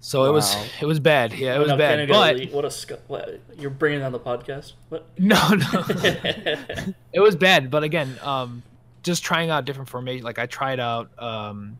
So 0.00 0.24
it 0.26 0.32
was 0.32 0.54
it 0.80 0.86
was 0.86 1.00
bad. 1.00 1.32
Yeah, 1.32 1.54
it 1.54 1.58
Went 1.58 1.62
was 1.62 1.70
up 1.72 1.78
bad. 1.78 1.90
Canada 1.90 2.12
But 2.12 2.36
Elite. 2.36 2.52
what 2.52 2.64
a 2.64 2.70
sc- 2.70 2.92
what, 3.08 3.40
you're 3.58 3.70
bringing 3.70 4.02
on 4.02 4.12
the 4.12 4.20
podcast. 4.20 4.74
What? 4.90 5.06
no, 5.18 5.36
no. 5.50 5.84
it 7.12 7.20
was 7.20 7.34
bad 7.36 7.70
but 7.70 7.82
again 7.82 8.16
um 8.22 8.62
just 9.02 9.24
trying 9.24 9.50
out 9.50 9.64
different 9.64 9.88
formation 9.88 10.24
like 10.24 10.38
i 10.38 10.46
tried 10.46 10.78
out 10.80 11.10
um 11.22 11.78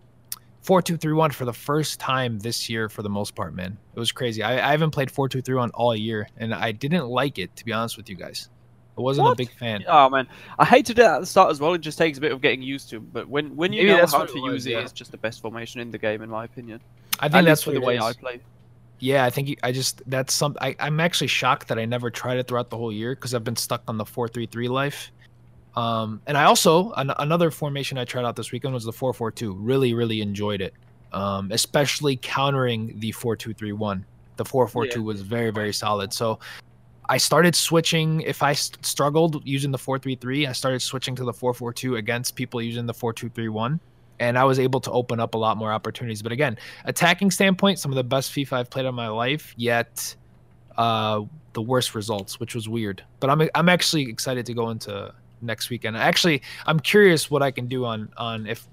4231 0.62 1.30
for 1.30 1.44
the 1.44 1.52
first 1.52 1.98
time 2.00 2.38
this 2.40 2.68
year 2.68 2.88
for 2.88 3.02
the 3.02 3.08
most 3.10 3.34
part 3.34 3.54
man 3.54 3.76
it 3.94 3.98
was 3.98 4.12
crazy 4.12 4.42
i, 4.42 4.52
I 4.68 4.70
haven't 4.70 4.90
played 4.90 5.10
4231 5.10 5.70
all 5.70 5.94
year 5.94 6.28
and 6.36 6.54
i 6.54 6.72
didn't 6.72 7.06
like 7.06 7.38
it 7.38 7.54
to 7.56 7.64
be 7.64 7.72
honest 7.72 7.96
with 7.96 8.08
you 8.08 8.16
guys 8.16 8.48
i 8.98 9.00
wasn't 9.00 9.24
What? 9.24 9.32
a 9.32 9.36
big 9.36 9.50
fan 9.52 9.84
Oh 9.88 10.10
man, 10.10 10.26
I 10.58 10.64
hate 10.64 10.84
to 10.86 10.94
do 10.94 11.02
that 11.02 11.14
at 11.16 11.20
the 11.20 11.26
start 11.26 11.50
as 11.50 11.60
well. 11.60 11.72
It 11.74 11.80
just 11.80 11.96
takes 11.98 12.18
a 12.18 12.20
bit 12.20 12.32
of 12.32 12.40
getting 12.40 12.60
used 12.62 12.90
to. 12.90 13.00
But 13.00 13.28
when 13.28 13.54
when 13.56 13.72
you 13.72 13.84
Maybe 13.86 13.96
know 14.00 14.06
how 14.06 14.24
to 14.26 14.38
use 14.52 14.66
it, 14.66 14.72
yeah. 14.72 14.80
it's 14.80 14.92
just 14.92 15.10
the 15.12 15.16
best 15.18 15.40
formation 15.40 15.80
in 15.80 15.90
the 15.90 15.98
game, 15.98 16.20
in 16.22 16.28
my 16.28 16.44
opinion. 16.44 16.80
i 17.20 17.28
think 17.28 17.34
least 17.34 17.46
that's 17.46 17.62
for 17.62 17.70
the 17.72 17.80
way 17.80 17.96
is. 17.96 18.02
I 18.02 18.12
play. 18.12 18.40
yeah 19.00 19.24
i 19.24 19.30
think 19.30 19.48
you, 19.48 19.56
i 19.62 19.70
just 19.72 20.02
that's 20.10 20.32
some 20.34 20.56
I, 20.60 20.74
i'm 20.80 21.00
actually 21.00 21.28
shocked 21.28 21.68
that 21.68 21.78
i 21.78 21.84
never 21.84 22.10
tried 22.10 22.38
it 22.38 22.48
throughout 22.48 22.68
the 22.70 22.76
whole 22.76 22.92
year 22.92 23.14
because 23.14 23.34
i've 23.34 23.44
been 23.44 23.56
stuck 23.56 23.82
on 23.88 23.96
the 23.96 24.04
433 24.04 24.68
life 24.68 25.10
um 25.76 26.20
and 26.26 26.36
i 26.36 26.44
also 26.44 26.92
an, 26.92 27.12
another 27.18 27.50
formation 27.50 27.96
i 27.98 28.04
tried 28.04 28.24
out 28.24 28.34
this 28.36 28.50
weekend 28.52 28.74
was 28.74 28.84
the 28.84 28.92
442 28.92 29.52
really 29.54 29.94
really 29.94 30.20
enjoyed 30.20 30.60
it 30.60 30.74
um 31.12 31.50
especially 31.52 32.16
countering 32.16 32.92
the 32.98 33.12
4231 33.12 34.04
the 34.36 34.44
442 34.44 35.02
was 35.02 35.20
very 35.22 35.50
very 35.50 35.72
solid 35.72 36.12
so 36.12 36.38
i 37.08 37.16
started 37.16 37.54
switching 37.54 38.20
if 38.22 38.42
i 38.42 38.52
st- 38.52 38.84
struggled 38.84 39.42
using 39.46 39.70
the 39.70 39.78
433 39.78 40.46
i 40.46 40.52
started 40.52 40.80
switching 40.80 41.14
to 41.14 41.24
the 41.24 41.32
442 41.32 41.96
against 41.96 42.34
people 42.34 42.60
using 42.60 42.86
the 42.86 42.94
4231 42.94 43.80
and 44.20 44.38
i 44.38 44.44
was 44.44 44.58
able 44.58 44.80
to 44.80 44.90
open 44.90 45.20
up 45.20 45.34
a 45.34 45.38
lot 45.38 45.56
more 45.56 45.72
opportunities 45.72 46.22
but 46.22 46.32
again 46.32 46.56
attacking 46.84 47.30
standpoint, 47.30 47.78
some 47.78 47.92
of 47.92 47.96
the 47.96 48.04
best 48.04 48.32
FIFA 48.32 48.52
I've 48.54 48.70
played 48.70 48.86
in 48.86 48.94
my 48.94 49.08
life, 49.08 49.54
yet 49.56 50.14
uh, 50.76 51.22
the 51.52 51.62
worst 51.62 51.94
results, 51.94 52.40
which 52.40 52.54
was 52.54 52.68
weird. 52.68 53.04
But 53.20 53.30
I'm 53.30 53.48
I'm 53.54 53.68
actually 53.68 54.08
excited 54.08 54.46
to 54.46 54.54
go 54.54 54.70
into 54.70 55.12
next 55.40 55.70
weekend. 55.70 55.96
Actually, 55.96 56.42
I'm 56.66 56.80
curious 56.80 57.30
what 57.30 57.42
I 57.42 57.50
can 57.50 57.66
do 57.66 57.84
on 57.84 58.10
on 58.16 58.46
if 58.46 58.66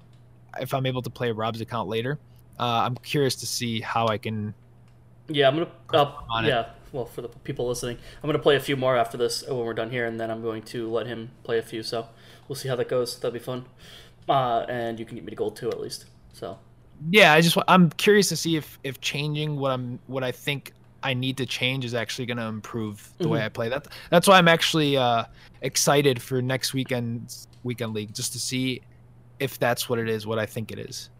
if 0.60 0.74
I'm 0.74 0.86
able 0.86 1.02
to 1.02 1.10
play 1.10 1.30
Rob's 1.30 1.60
account 1.60 1.88
later. 1.88 2.18
Uh, 2.58 2.84
I'm 2.86 2.96
curious 2.96 3.36
to 3.36 3.46
see 3.46 3.80
how 3.80 4.08
I 4.08 4.18
can. 4.18 4.54
Yeah, 5.28 5.48
I'm 5.48 5.54
gonna. 5.54 5.70
Uh, 5.92 6.12
On 6.30 6.44
it. 6.44 6.48
Well, 6.96 7.04
for 7.04 7.22
the 7.22 7.28
people 7.28 7.68
listening, 7.68 7.98
I'm 8.22 8.28
gonna 8.28 8.38
play 8.38 8.56
a 8.56 8.60
few 8.60 8.76
more 8.76 8.96
after 8.96 9.16
this 9.16 9.46
when 9.46 9.58
we're 9.58 9.74
done 9.74 9.90
here, 9.90 10.06
and 10.06 10.18
then 10.18 10.30
I'm 10.30 10.42
going 10.42 10.62
to 10.64 10.90
let 10.90 11.06
him 11.06 11.30
play 11.44 11.58
a 11.58 11.62
few. 11.62 11.82
So 11.82 12.08
we'll 12.48 12.56
see 12.56 12.68
how 12.68 12.76
that 12.76 12.88
goes. 12.88 13.16
That'll 13.16 13.32
be 13.32 13.38
fun. 13.38 13.66
Uh, 14.28 14.64
and 14.68 14.98
you 14.98 15.04
can 15.04 15.14
get 15.14 15.24
me 15.24 15.30
to 15.30 15.36
gold 15.36 15.56
too, 15.56 15.68
at 15.68 15.80
least. 15.80 16.06
So 16.32 16.58
Yeah, 17.10 17.32
I 17.32 17.40
just 17.40 17.56
I'm 17.68 17.90
curious 17.90 18.28
to 18.30 18.36
see 18.36 18.56
if 18.56 18.78
if 18.82 19.00
changing 19.00 19.58
what 19.58 19.70
I'm 19.70 19.98
what 20.06 20.24
I 20.24 20.32
think 20.32 20.72
I 21.02 21.14
need 21.14 21.36
to 21.36 21.46
change 21.46 21.84
is 21.84 21.94
actually 21.94 22.26
going 22.26 22.38
to 22.38 22.44
improve 22.44 23.12
the 23.18 23.28
way 23.28 23.44
I 23.44 23.48
play. 23.48 23.68
That 23.68 23.86
that's 24.10 24.26
why 24.26 24.38
I'm 24.38 24.48
actually 24.48 24.96
uh, 24.96 25.24
excited 25.60 26.20
for 26.20 26.42
next 26.42 26.74
weekend's 26.74 27.46
weekend 27.62 27.94
league 27.94 28.14
just 28.14 28.32
to 28.32 28.40
see 28.40 28.82
if 29.38 29.58
that's 29.58 29.88
what 29.88 29.98
it 29.98 30.08
is, 30.08 30.26
what 30.26 30.38
I 30.38 30.46
think 30.46 30.72
it 30.72 30.78
is. 30.78 31.10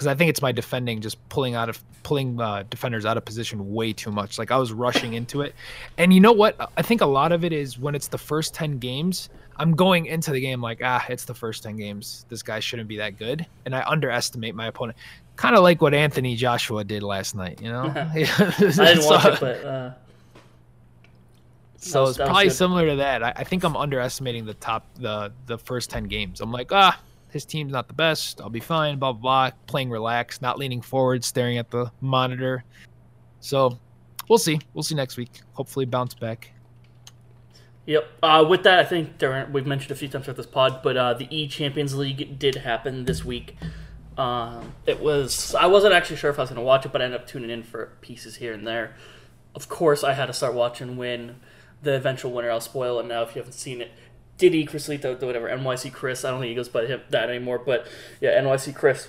Because 0.00 0.06
I 0.06 0.14
think 0.14 0.30
it's 0.30 0.40
my 0.40 0.50
defending 0.50 1.02
just 1.02 1.18
pulling 1.28 1.54
out 1.54 1.68
of 1.68 1.78
pulling 2.04 2.40
uh, 2.40 2.64
defenders 2.70 3.04
out 3.04 3.18
of 3.18 3.24
position 3.26 3.74
way 3.74 3.92
too 3.92 4.10
much. 4.10 4.38
Like 4.38 4.50
I 4.50 4.56
was 4.56 4.72
rushing 4.72 5.12
into 5.12 5.42
it, 5.42 5.54
and 5.98 6.10
you 6.10 6.20
know 6.20 6.32
what? 6.32 6.56
I 6.74 6.80
think 6.80 7.02
a 7.02 7.06
lot 7.06 7.32
of 7.32 7.44
it 7.44 7.52
is 7.52 7.78
when 7.78 7.94
it's 7.94 8.08
the 8.08 8.16
first 8.16 8.54
ten 8.54 8.78
games. 8.78 9.28
I'm 9.58 9.76
going 9.76 10.06
into 10.06 10.30
the 10.30 10.40
game 10.40 10.62
like 10.62 10.80
ah, 10.82 11.04
it's 11.10 11.26
the 11.26 11.34
first 11.34 11.62
ten 11.64 11.76
games. 11.76 12.24
This 12.30 12.42
guy 12.42 12.60
shouldn't 12.60 12.88
be 12.88 12.96
that 12.96 13.18
good, 13.18 13.44
and 13.66 13.76
I 13.76 13.84
underestimate 13.86 14.54
my 14.54 14.68
opponent. 14.68 14.96
Kind 15.36 15.54
of 15.54 15.62
like 15.62 15.82
what 15.82 15.92
Anthony 15.92 16.34
Joshua 16.34 16.82
did 16.82 17.02
last 17.02 17.34
night, 17.34 17.60
you 17.60 17.68
know. 17.68 17.82
I 17.94 18.24
didn't 18.58 19.04
watch 19.04 19.22
So- 19.22 19.28
it, 19.32 19.38
but 19.38 19.64
uh, 19.66 19.90
so 21.76 22.06
it's 22.06 22.16
probably 22.16 22.48
similar 22.48 22.86
to 22.88 22.96
that. 22.96 23.22
I, 23.22 23.34
I 23.36 23.44
think 23.44 23.64
I'm 23.64 23.76
underestimating 23.76 24.46
the 24.46 24.54
top 24.54 24.86
the 24.96 25.30
the 25.44 25.58
first 25.58 25.90
ten 25.90 26.04
games. 26.04 26.40
I'm 26.40 26.52
like, 26.52 26.72
ah, 26.72 26.98
his 27.30 27.44
team's 27.44 27.72
not 27.72 27.88
the 27.88 27.94
best. 27.94 28.40
I'll 28.40 28.50
be 28.50 28.60
fine. 28.60 28.98
Blah 28.98 29.12
blah 29.12 29.50
blah. 29.50 29.56
Playing 29.66 29.90
relaxed, 29.90 30.42
not 30.42 30.58
leaning 30.58 30.80
forward, 30.82 31.24
staring 31.24 31.58
at 31.58 31.70
the 31.70 31.90
monitor. 32.00 32.64
So 33.40 33.78
we'll 34.28 34.38
see. 34.38 34.60
We'll 34.74 34.82
see 34.82 34.94
next 34.94 35.16
week. 35.16 35.40
Hopefully 35.52 35.86
bounce 35.86 36.14
back. 36.14 36.52
Yep. 37.86 38.08
Uh, 38.22 38.46
with 38.48 38.62
that, 38.64 38.78
I 38.78 38.84
think 38.84 39.20
we've 39.52 39.66
mentioned 39.66 39.90
a 39.90 39.94
few 39.94 40.08
times 40.08 40.26
throughout 40.26 40.36
this 40.36 40.46
pod, 40.46 40.80
but 40.82 40.96
uh, 40.96 41.14
the 41.14 41.26
E 41.34 41.48
Champions 41.48 41.96
League 41.96 42.38
did 42.38 42.56
happen 42.56 43.04
this 43.04 43.24
week. 43.24 43.56
Um, 44.18 44.74
it 44.86 45.00
was 45.00 45.54
I 45.54 45.66
wasn't 45.66 45.94
actually 45.94 46.16
sure 46.16 46.30
if 46.30 46.38
I 46.38 46.42
was 46.42 46.50
going 46.50 46.60
to 46.60 46.64
watch 46.64 46.84
it, 46.84 46.92
but 46.92 47.00
I 47.00 47.06
ended 47.06 47.20
up 47.20 47.26
tuning 47.26 47.50
in 47.50 47.62
for 47.62 47.92
pieces 48.00 48.36
here 48.36 48.52
and 48.52 48.66
there. 48.66 48.94
Of 49.54 49.68
course, 49.68 50.04
I 50.04 50.12
had 50.12 50.26
to 50.26 50.32
start 50.32 50.54
watching 50.54 50.96
when 50.96 51.40
the 51.82 51.94
eventual 51.94 52.30
winner. 52.32 52.50
I'll 52.50 52.60
spoil 52.60 53.00
it 53.00 53.06
now 53.06 53.22
if 53.22 53.34
you 53.34 53.40
haven't 53.40 53.54
seen 53.54 53.80
it. 53.80 53.90
Diddy 54.40 54.64
Chris 54.64 54.88
Chrislito, 54.88 55.20
whatever 55.22 55.50
NYC 55.50 55.92
Chris. 55.92 56.24
I 56.24 56.30
don't 56.30 56.40
think 56.40 56.48
he 56.48 56.54
goes 56.54 56.70
by 56.70 56.86
him 56.86 57.02
that 57.10 57.28
anymore, 57.28 57.58
but 57.58 57.86
yeah, 58.22 58.40
NYC 58.40 58.74
Chris 58.74 59.08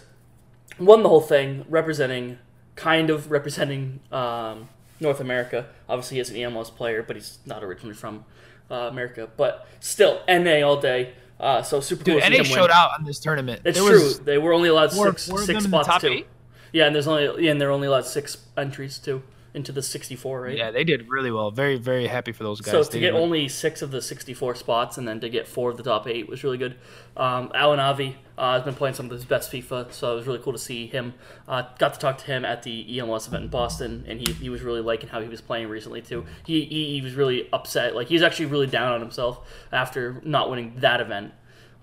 won 0.77 1.03
the 1.03 1.09
whole 1.09 1.21
thing, 1.21 1.65
representing 1.69 2.37
kind 2.75 3.09
of 3.09 3.31
representing 3.31 4.01
um, 4.11 4.67
North 4.99 5.21
America. 5.21 5.67
Obviously, 5.87 6.17
he 6.17 6.21
is 6.21 6.29
an 6.29 6.35
EMLS 6.35 6.75
player, 6.75 7.01
but 7.01 7.15
he's 7.15 7.39
not 7.45 7.63
originally 7.63 7.95
from 7.95 8.25
uh, 8.69 8.89
America. 8.91 9.29
But 9.37 9.65
still, 9.79 10.21
NA 10.27 10.67
all 10.67 10.81
day. 10.81 11.13
Uh, 11.39 11.61
so 11.63 11.79
super 11.79 12.03
cool. 12.03 12.15
Dude, 12.15 12.23
to 12.23 12.31
see 12.31 12.37
NA 12.39 12.43
showed 12.43 12.61
win. 12.63 12.71
out 12.71 12.89
on 12.99 13.05
this 13.05 13.19
tournament. 13.19 13.61
It's 13.63 13.79
There 13.79 13.89
true. 13.89 14.13
They 14.25 14.37
were 14.37 14.51
only 14.51 14.67
allowed 14.67 14.91
four- 14.91 15.07
six, 15.11 15.29
four 15.29 15.37
six 15.39 15.47
them 15.47 15.65
in 15.65 15.71
the 15.71 15.83
spots 15.85 16.01
too. 16.01 16.07
eight? 16.09 16.27
Yeah, 16.73 16.87
and 16.87 16.93
there's 16.95 17.07
only 17.07 17.45
yeah, 17.45 17.51
and 17.51 17.61
they're 17.61 17.71
only 17.71 17.87
allowed 17.87 18.05
six 18.05 18.37
entries 18.57 18.99
too 18.99 19.23
into 19.53 19.71
the 19.73 19.81
64, 19.81 20.41
right? 20.41 20.57
Yeah, 20.57 20.71
they 20.71 20.83
did 20.85 21.09
really 21.09 21.29
well. 21.31 21.51
Very 21.51 21.77
very 21.77 22.07
happy 22.07 22.31
for 22.31 22.43
those 22.43 22.61
guys. 22.61 22.71
So 22.71 22.83
They 22.83 22.89
to 22.91 22.99
get 22.99 23.11
did- 23.11 23.19
only 23.21 23.47
six 23.49 23.81
of 23.81 23.91
the 23.91 24.01
64 24.01 24.55
spots 24.55 24.97
and 24.97 25.07
then 25.07 25.19
to 25.19 25.29
get 25.29 25.47
four 25.47 25.69
of 25.69 25.77
the 25.77 25.83
top 25.83 26.07
eight 26.07 26.29
was 26.29 26.43
really 26.43 26.57
good. 26.57 26.75
Um, 27.17 27.51
Alan 27.53 27.79
Avi 27.79 28.15
uh, 28.37 28.53
has 28.53 28.63
been 28.63 28.75
playing 28.75 28.95
some 28.95 29.07
of 29.07 29.11
his 29.11 29.25
best 29.25 29.51
FIFA, 29.51 29.91
so 29.91 30.13
it 30.13 30.15
was 30.15 30.25
really 30.27 30.39
cool 30.39 30.53
to 30.53 30.59
see 30.59 30.87
him. 30.87 31.13
Uh, 31.47 31.63
got 31.79 31.93
to 31.93 31.99
talk 31.99 32.17
to 32.19 32.25
him 32.25 32.45
at 32.45 32.63
the 32.63 32.85
EMLS 32.97 33.27
event 33.27 33.43
in 33.43 33.49
Boston, 33.49 34.05
and 34.07 34.19
he, 34.25 34.31
he 34.33 34.49
was 34.49 34.61
really 34.61 34.81
liking 34.81 35.09
how 35.09 35.21
he 35.21 35.27
was 35.27 35.41
playing 35.41 35.67
recently 35.67 36.01
too. 36.01 36.25
He, 36.45 36.63
he, 36.65 36.93
he 36.93 37.01
was 37.01 37.13
really 37.15 37.49
upset, 37.51 37.93
like 37.95 38.07
he 38.07 38.15
was 38.15 38.23
actually 38.23 38.45
really 38.45 38.67
down 38.67 38.93
on 38.93 39.01
himself 39.01 39.41
after 39.71 40.21
not 40.23 40.49
winning 40.49 40.75
that 40.77 41.01
event. 41.01 41.33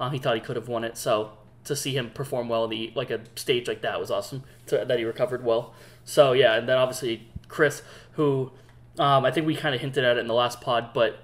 Uh, 0.00 0.08
he 0.10 0.18
thought 0.18 0.34
he 0.34 0.40
could 0.40 0.56
have 0.56 0.68
won 0.68 0.84
it, 0.84 0.96
so 0.96 1.32
to 1.64 1.76
see 1.76 1.94
him 1.94 2.08
perform 2.10 2.48
well 2.48 2.64
in 2.64 2.70
the 2.70 2.92
like 2.94 3.10
a 3.10 3.20
stage 3.34 3.68
like 3.68 3.82
that 3.82 4.00
was 4.00 4.10
awesome. 4.10 4.42
To, 4.68 4.84
that 4.86 4.98
he 4.98 5.04
recovered 5.04 5.44
well. 5.44 5.74
So 6.04 6.32
yeah, 6.32 6.54
and 6.56 6.66
then 6.68 6.78
obviously 6.78 7.28
Chris, 7.48 7.82
who 8.12 8.52
um, 8.98 9.24
I 9.24 9.30
think 9.30 9.46
we 9.46 9.56
kind 9.56 9.74
of 9.74 9.80
hinted 9.80 10.04
at 10.04 10.16
it 10.16 10.20
in 10.20 10.26
the 10.26 10.34
last 10.34 10.60
pod, 10.60 10.90
but 10.94 11.22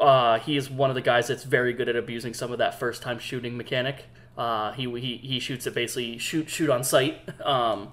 uh, 0.00 0.38
he 0.38 0.56
is 0.56 0.70
one 0.70 0.90
of 0.90 0.94
the 0.94 1.02
guys 1.02 1.26
that's 1.28 1.44
very 1.44 1.72
good 1.72 1.88
at 1.88 1.96
abusing 1.96 2.34
some 2.34 2.52
of 2.52 2.58
that 2.58 2.78
first 2.78 3.02
time 3.02 3.18
shooting 3.18 3.56
mechanic. 3.56 4.04
Uh, 4.36 4.72
he, 4.72 4.84
he 5.00 5.16
he 5.18 5.38
shoots 5.40 5.66
it 5.66 5.74
basically 5.74 6.16
shoot 6.18 6.48
shoot 6.48 6.70
on 6.70 6.82
sight. 6.84 7.20
Um, 7.44 7.92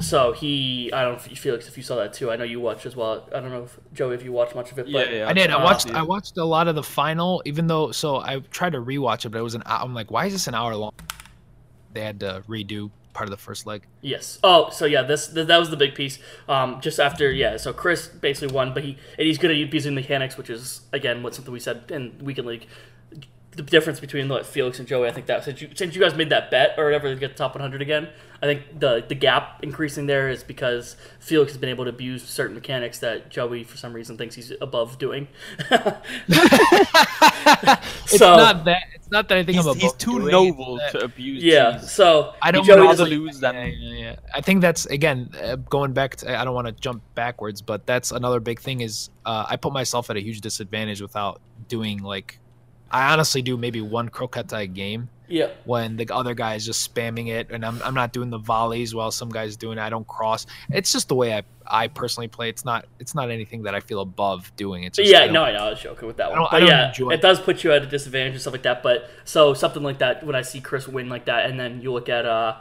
so 0.00 0.32
he 0.32 0.90
I 0.92 1.02
don't 1.02 1.12
know 1.14 1.32
if 1.32 1.38
Felix 1.38 1.68
if 1.68 1.76
you 1.76 1.82
saw 1.82 1.96
that 1.96 2.12
too. 2.12 2.30
I 2.30 2.36
know 2.36 2.44
you 2.44 2.60
watched 2.60 2.84
as 2.86 2.94
well. 2.96 3.26
I 3.34 3.40
don't 3.40 3.50
know 3.50 3.64
if 3.64 3.78
Joey 3.94 4.14
if 4.14 4.22
you 4.22 4.32
watched 4.32 4.54
much 4.54 4.70
of 4.72 4.78
it, 4.78 4.84
but 4.92 5.10
Yeah, 5.10 5.16
yeah. 5.18 5.28
I 5.28 5.32
did. 5.32 5.50
I 5.50 5.54
Uh, 5.54 5.64
watched. 5.64 5.88
yeah. 5.88 5.98
I 5.98 6.02
watched 6.02 6.36
a 6.36 6.44
lot 6.44 6.68
of 6.68 6.74
the 6.74 6.82
final, 6.82 7.42
even 7.46 7.66
though. 7.66 7.92
So 7.92 8.16
I 8.16 8.40
tried 8.50 8.72
to 8.72 8.78
rewatch 8.78 9.24
it, 9.24 9.30
but 9.30 9.38
it 9.38 9.42
was 9.42 9.54
an. 9.54 9.62
I'm 9.66 9.94
like, 9.94 10.10
why 10.10 10.26
is 10.26 10.32
this 10.32 10.46
an 10.48 10.54
hour 10.54 10.74
long? 10.76 10.92
They 11.92 12.02
had 12.02 12.20
to 12.20 12.42
redo 12.46 12.90
part 13.16 13.28
of 13.28 13.30
the 13.30 13.42
first 13.42 13.66
leg. 13.66 13.82
Yes. 14.02 14.38
Oh, 14.44 14.68
so 14.68 14.84
yeah, 14.84 15.02
this 15.02 15.28
th- 15.28 15.46
that 15.46 15.56
was 15.56 15.70
the 15.70 15.76
big 15.76 15.94
piece. 15.94 16.18
Um, 16.48 16.80
just 16.82 17.00
after 17.00 17.32
yeah, 17.32 17.56
so 17.56 17.72
Chris 17.72 18.08
basically 18.08 18.54
won, 18.54 18.74
but 18.74 18.84
he 18.84 18.98
and 19.18 19.26
he's 19.26 19.38
good 19.38 19.50
at 19.50 19.56
abusing 19.56 19.94
mechanics, 19.94 20.36
which 20.36 20.50
is 20.50 20.82
again 20.92 21.22
what 21.22 21.34
something 21.34 21.52
we 21.52 21.58
said 21.58 21.90
in 21.90 22.18
weekend 22.22 22.46
league. 22.46 22.66
The 23.52 23.62
difference 23.62 24.00
between 24.00 24.28
like, 24.28 24.44
Felix 24.44 24.78
and 24.78 24.86
Joey, 24.86 25.08
I 25.08 25.12
think 25.12 25.24
that 25.26 25.42
since 25.42 25.62
you 25.62 25.70
since 25.74 25.94
you 25.94 26.02
guys 26.02 26.14
made 26.14 26.28
that 26.28 26.50
bet 26.50 26.74
or 26.76 26.84
whatever 26.84 27.08
to 27.08 27.18
get 27.18 27.28
the 27.28 27.38
top 27.38 27.54
100 27.54 27.80
again, 27.80 28.10
I 28.42 28.46
think 28.46 28.78
the 28.78 29.02
the 29.08 29.14
gap 29.14 29.64
increasing 29.64 30.04
there 30.04 30.28
is 30.28 30.44
because 30.44 30.96
Felix 31.18 31.52
has 31.52 31.58
been 31.58 31.70
able 31.70 31.84
to 31.84 31.90
abuse 31.90 32.22
certain 32.22 32.54
mechanics 32.54 32.98
that 32.98 33.30
Joey 33.30 33.64
for 33.64 33.78
some 33.78 33.94
reason 33.94 34.18
thinks 34.18 34.34
he's 34.34 34.52
above 34.60 34.98
doing. 34.98 35.28
It's 38.08 38.18
so 38.18 38.36
not 38.36 38.64
that. 38.66 38.82
It's 39.06 39.12
not 39.12 39.28
that 39.28 39.38
I 39.38 39.44
think 39.44 39.56
He's, 39.56 39.66
I'm 39.66 39.76
he's 39.78 39.92
too 39.92 40.18
noble 40.18 40.78
that- 40.78 40.90
to 40.90 41.04
abuse. 41.04 41.40
yeah, 41.40 41.78
cheese. 41.78 41.92
so 41.92 42.34
I 42.42 42.50
don't 42.50 42.66
wanna 42.66 42.82
was 42.86 42.98
rather 42.98 43.04
like- 43.08 43.18
lose 43.20 43.38
than 43.38 43.54
Yeah, 43.54 43.64
yeah, 43.66 43.94
yeah. 43.94 44.16
I 44.34 44.40
think 44.40 44.62
that's 44.62 44.84
again 44.86 45.30
uh, 45.40 45.54
going 45.70 45.92
back 45.92 46.16
to. 46.16 46.36
I 46.40 46.44
don't 46.44 46.54
want 46.56 46.66
to 46.66 46.72
jump 46.72 47.02
backwards, 47.14 47.62
but 47.62 47.86
that's 47.86 48.10
another 48.10 48.40
big 48.40 48.58
thing. 48.58 48.80
Is 48.80 49.10
uh, 49.24 49.46
I 49.48 49.54
put 49.56 49.72
myself 49.72 50.10
at 50.10 50.16
a 50.16 50.20
huge 50.20 50.40
disadvantage 50.40 51.00
without 51.00 51.40
doing 51.68 52.02
like 52.02 52.40
I 52.90 53.12
honestly 53.12 53.42
do 53.42 53.56
maybe 53.56 53.80
one 53.80 54.08
croqueta 54.08 54.58
a 54.62 54.66
game 54.66 55.08
Yeah. 55.28 55.48
when 55.64 55.96
the 55.96 56.06
other 56.14 56.34
guy 56.34 56.54
is 56.54 56.64
just 56.64 56.94
spamming 56.94 57.28
it, 57.28 57.50
and 57.50 57.64
I'm, 57.64 57.80
I'm 57.82 57.94
not 57.94 58.12
doing 58.12 58.30
the 58.30 58.38
volleys 58.38 58.94
while 58.94 59.10
some 59.10 59.28
guy's 59.28 59.56
doing 59.56 59.78
it. 59.78 59.82
I 59.82 59.90
don't 59.90 60.06
cross. 60.06 60.46
It's 60.70 60.92
just 60.92 61.08
the 61.08 61.14
way 61.14 61.34
I, 61.34 61.42
I 61.66 61.88
personally 61.88 62.28
play. 62.28 62.48
It's 62.48 62.64
not 62.64 62.86
it's 63.00 63.14
not 63.14 63.30
anything 63.30 63.62
that 63.64 63.74
I 63.74 63.80
feel 63.80 64.00
above 64.00 64.52
doing. 64.56 64.84
It's 64.84 64.96
just, 64.98 65.10
yeah, 65.10 65.24
don't- 65.24 65.32
no, 65.34 65.42
I 65.44 65.52
know. 65.52 65.64
I 65.66 65.70
was 65.70 65.80
joking 65.80 66.06
with 66.06 66.16
that 66.18 66.30
one. 66.30 66.38
don't- 66.38 66.46
I 66.48 66.50
But 66.50 66.58
don't 66.60 66.68
yeah, 66.68 66.88
enjoy 66.88 67.10
it 67.10 67.14
it. 67.14 67.22
does 67.22 67.40
put 67.40 67.64
you 67.64 67.72
at 67.72 67.82
a 67.82 67.86
disadvantage 67.86 68.32
and 68.34 68.40
stuff 68.40 68.52
like 68.52 68.62
that. 68.62 68.82
But 68.82 69.10
so 69.24 69.52
something 69.54 69.82
like 69.82 69.98
that, 69.98 70.24
when 70.24 70.36
I 70.36 70.42
see 70.42 70.60
Chris 70.60 70.86
win 70.86 71.08
like 71.08 71.24
that, 71.26 71.50
and 71.50 71.58
then 71.58 71.80
you 71.80 71.92
look 71.92 72.08
at 72.08 72.24
uh, 72.24 72.56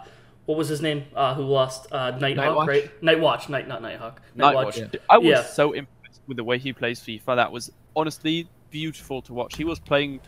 what 0.45 0.57
was 0.57 0.67
his 0.67 0.81
name? 0.81 1.05
Uh, 1.15 1.33
who 1.35 1.43
lost? 1.43 1.87
Uh, 1.91 2.11
Nighthawk, 2.11 2.45
Nightwatch? 2.45 2.67
right? 2.67 3.01
Nightwatch, 3.01 3.49
Night, 3.49 3.67
not 3.67 3.81
Nighthawk. 3.81 4.21
Nightwatch. 4.37 4.73
Nightwatch. 4.91 4.95
I 5.09 5.17
was 5.17 5.25
Yeah. 5.27 5.43
so 5.43 5.73
impressed 5.73 6.21
with 6.27 6.37
the 6.37 6.43
way 6.43 6.57
he 6.57 6.73
plays 6.73 6.99
FIFA. 6.99 7.35
That 7.35 7.51
was 7.51 7.71
honestly 7.95 8.47
beautiful 8.71 9.21
to 9.23 9.33
watch. 9.33 9.55
He 9.55 9.63
was 9.63 9.79
playing 9.79 10.19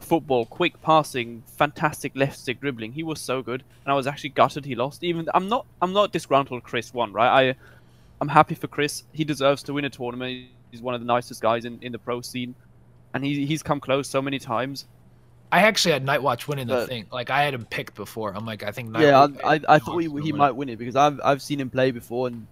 football, 0.00 0.46
quick 0.46 0.80
passing, 0.82 1.42
fantastic 1.46 2.12
left 2.14 2.38
stick 2.38 2.60
dribbling. 2.60 2.92
He 2.92 3.02
was 3.02 3.20
so 3.20 3.42
good, 3.42 3.62
and 3.84 3.92
I 3.92 3.94
was 3.94 4.06
actually 4.06 4.30
gutted 4.30 4.64
he 4.64 4.74
lost. 4.74 5.04
Even 5.04 5.28
I'm 5.34 5.48
not 5.48 5.66
I'm 5.82 5.92
not 5.92 6.12
disgruntled. 6.12 6.62
Chris 6.62 6.92
won, 6.94 7.12
right? 7.12 7.48
I 7.50 7.54
I'm 8.20 8.28
happy 8.28 8.54
for 8.54 8.66
Chris. 8.66 9.04
He 9.12 9.24
deserves 9.24 9.62
to 9.64 9.72
win 9.72 9.84
a 9.84 9.90
tournament. 9.90 10.48
He's 10.70 10.82
one 10.82 10.94
of 10.94 11.00
the 11.00 11.06
nicest 11.06 11.40
guys 11.40 11.64
in, 11.64 11.78
in 11.82 11.92
the 11.92 11.98
pro 11.98 12.20
scene, 12.20 12.54
and 13.14 13.24
he 13.24 13.46
he's 13.46 13.62
come 13.62 13.80
close 13.80 14.08
so 14.08 14.20
many 14.22 14.38
times. 14.38 14.86
I 15.50 15.60
actually 15.60 15.92
had 15.92 16.04
Nightwatch 16.04 16.46
winning 16.46 16.66
the 16.66 16.74
But- 16.74 16.88
thing. 16.88 17.06
Like 17.10 17.30
I 17.30 17.42
had 17.42 17.54
him 17.54 17.64
picked 17.64 17.94
before. 17.94 18.32
I'm 18.34 18.44
like, 18.44 18.62
I 18.62 18.70
think. 18.70 18.94
Yeah, 18.94 19.12
Nightwatch- 19.28 19.40
I, 19.44 19.54
I, 19.54 19.60
I 19.76 19.78
thought 19.78 19.98
he, 19.98 20.08
he 20.22 20.32
might 20.32 20.50
win 20.52 20.68
it 20.68 20.76
because 20.76 20.96
I've 20.96 21.20
I've 21.24 21.42
seen 21.42 21.60
him 21.60 21.70
play 21.70 21.90
before, 21.90 22.28
and 22.28 22.46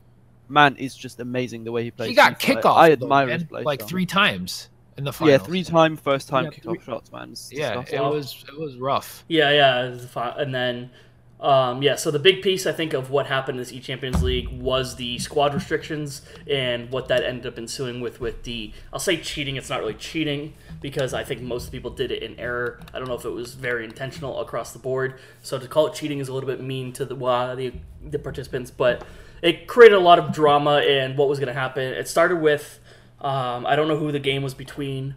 man, 0.48 0.76
it's 0.78 0.96
just 0.96 1.20
amazing 1.20 1.64
the 1.64 1.72
way 1.72 1.84
he 1.84 1.90
plays. 1.90 2.08
He 2.08 2.14
got 2.14 2.40
kickoff. 2.40 2.76
I 2.76 2.88
though, 2.88 3.04
admire 3.04 3.26
man, 3.26 3.40
his 3.40 3.48
play. 3.48 3.62
like 3.64 3.86
three 3.86 4.06
times 4.06 4.68
in 4.98 5.04
the 5.04 5.12
final. 5.12 5.32
Yeah, 5.32 5.38
three 5.38 5.62
time 5.64 5.96
first 5.96 6.28
time 6.28 6.44
Yeah, 6.44 6.50
kickoff 6.50 6.62
three- 6.76 6.80
shots, 6.84 7.12
man. 7.12 7.30
It's 7.32 7.52
Yeah, 7.52 7.74
disgusting. 7.74 7.98
it 7.98 8.02
was 8.02 8.44
it 8.48 8.58
was 8.58 8.76
rough. 8.76 9.24
Yeah, 9.28 9.50
yeah, 9.50 9.84
it 9.86 9.90
was 9.90 10.04
fine. 10.06 10.34
and 10.38 10.54
then 10.54 10.90
um, 11.38 11.82
yeah. 11.82 11.96
So 11.96 12.10
the 12.10 12.18
big 12.18 12.40
piece 12.40 12.66
I 12.66 12.72
think 12.72 12.94
of 12.94 13.10
what 13.10 13.26
happened 13.26 13.56
in 13.58 13.62
this 13.62 13.70
E 13.70 13.78
Champions 13.78 14.22
League 14.22 14.48
was 14.48 14.96
the 14.96 15.18
squad 15.18 15.52
restrictions 15.52 16.22
and 16.50 16.90
what 16.90 17.08
that 17.08 17.22
ended 17.24 17.46
up 17.46 17.58
ensuing 17.58 18.00
with 18.00 18.20
with 18.20 18.44
the 18.44 18.72
I'll 18.90 18.98
say 18.98 19.18
cheating. 19.18 19.56
It's 19.56 19.68
not 19.68 19.80
really 19.80 19.92
cheating 19.94 20.54
because 20.80 21.12
I 21.12 21.24
think 21.24 21.42
most 21.42 21.70
people 21.72 21.90
did 21.90 22.10
it 22.10 22.22
in 22.22 22.40
error. 22.40 22.80
I 22.94 22.98
don't 22.98 23.06
know 23.06 23.14
if 23.14 23.26
it 23.26 23.30
was 23.30 23.52
very 23.54 23.84
intentional 23.84 24.40
across 24.40 24.72
the 24.72 24.78
board. 24.78 25.18
So 25.42 25.58
to 25.58 25.68
call 25.68 25.86
it 25.88 25.94
cheating 25.94 26.20
is 26.20 26.28
a 26.28 26.32
little 26.32 26.48
bit 26.48 26.62
mean 26.62 26.94
to 26.94 27.04
the 27.04 27.14
uh, 27.22 27.54
the, 27.54 27.74
the 28.02 28.18
participants, 28.18 28.70
but 28.70 29.04
it 29.42 29.66
created 29.66 29.96
a 29.96 30.00
lot 30.00 30.18
of 30.18 30.32
drama 30.32 30.78
and 30.78 31.18
what 31.18 31.28
was 31.28 31.38
going 31.38 31.48
to 31.48 31.60
happen. 31.60 31.82
It 31.82 32.08
started 32.08 32.36
with 32.40 32.80
um, 33.26 33.66
I 33.66 33.74
don't 33.74 33.88
know 33.88 33.96
who 33.96 34.12
the 34.12 34.20
game 34.20 34.44
was 34.44 34.54
between, 34.54 35.16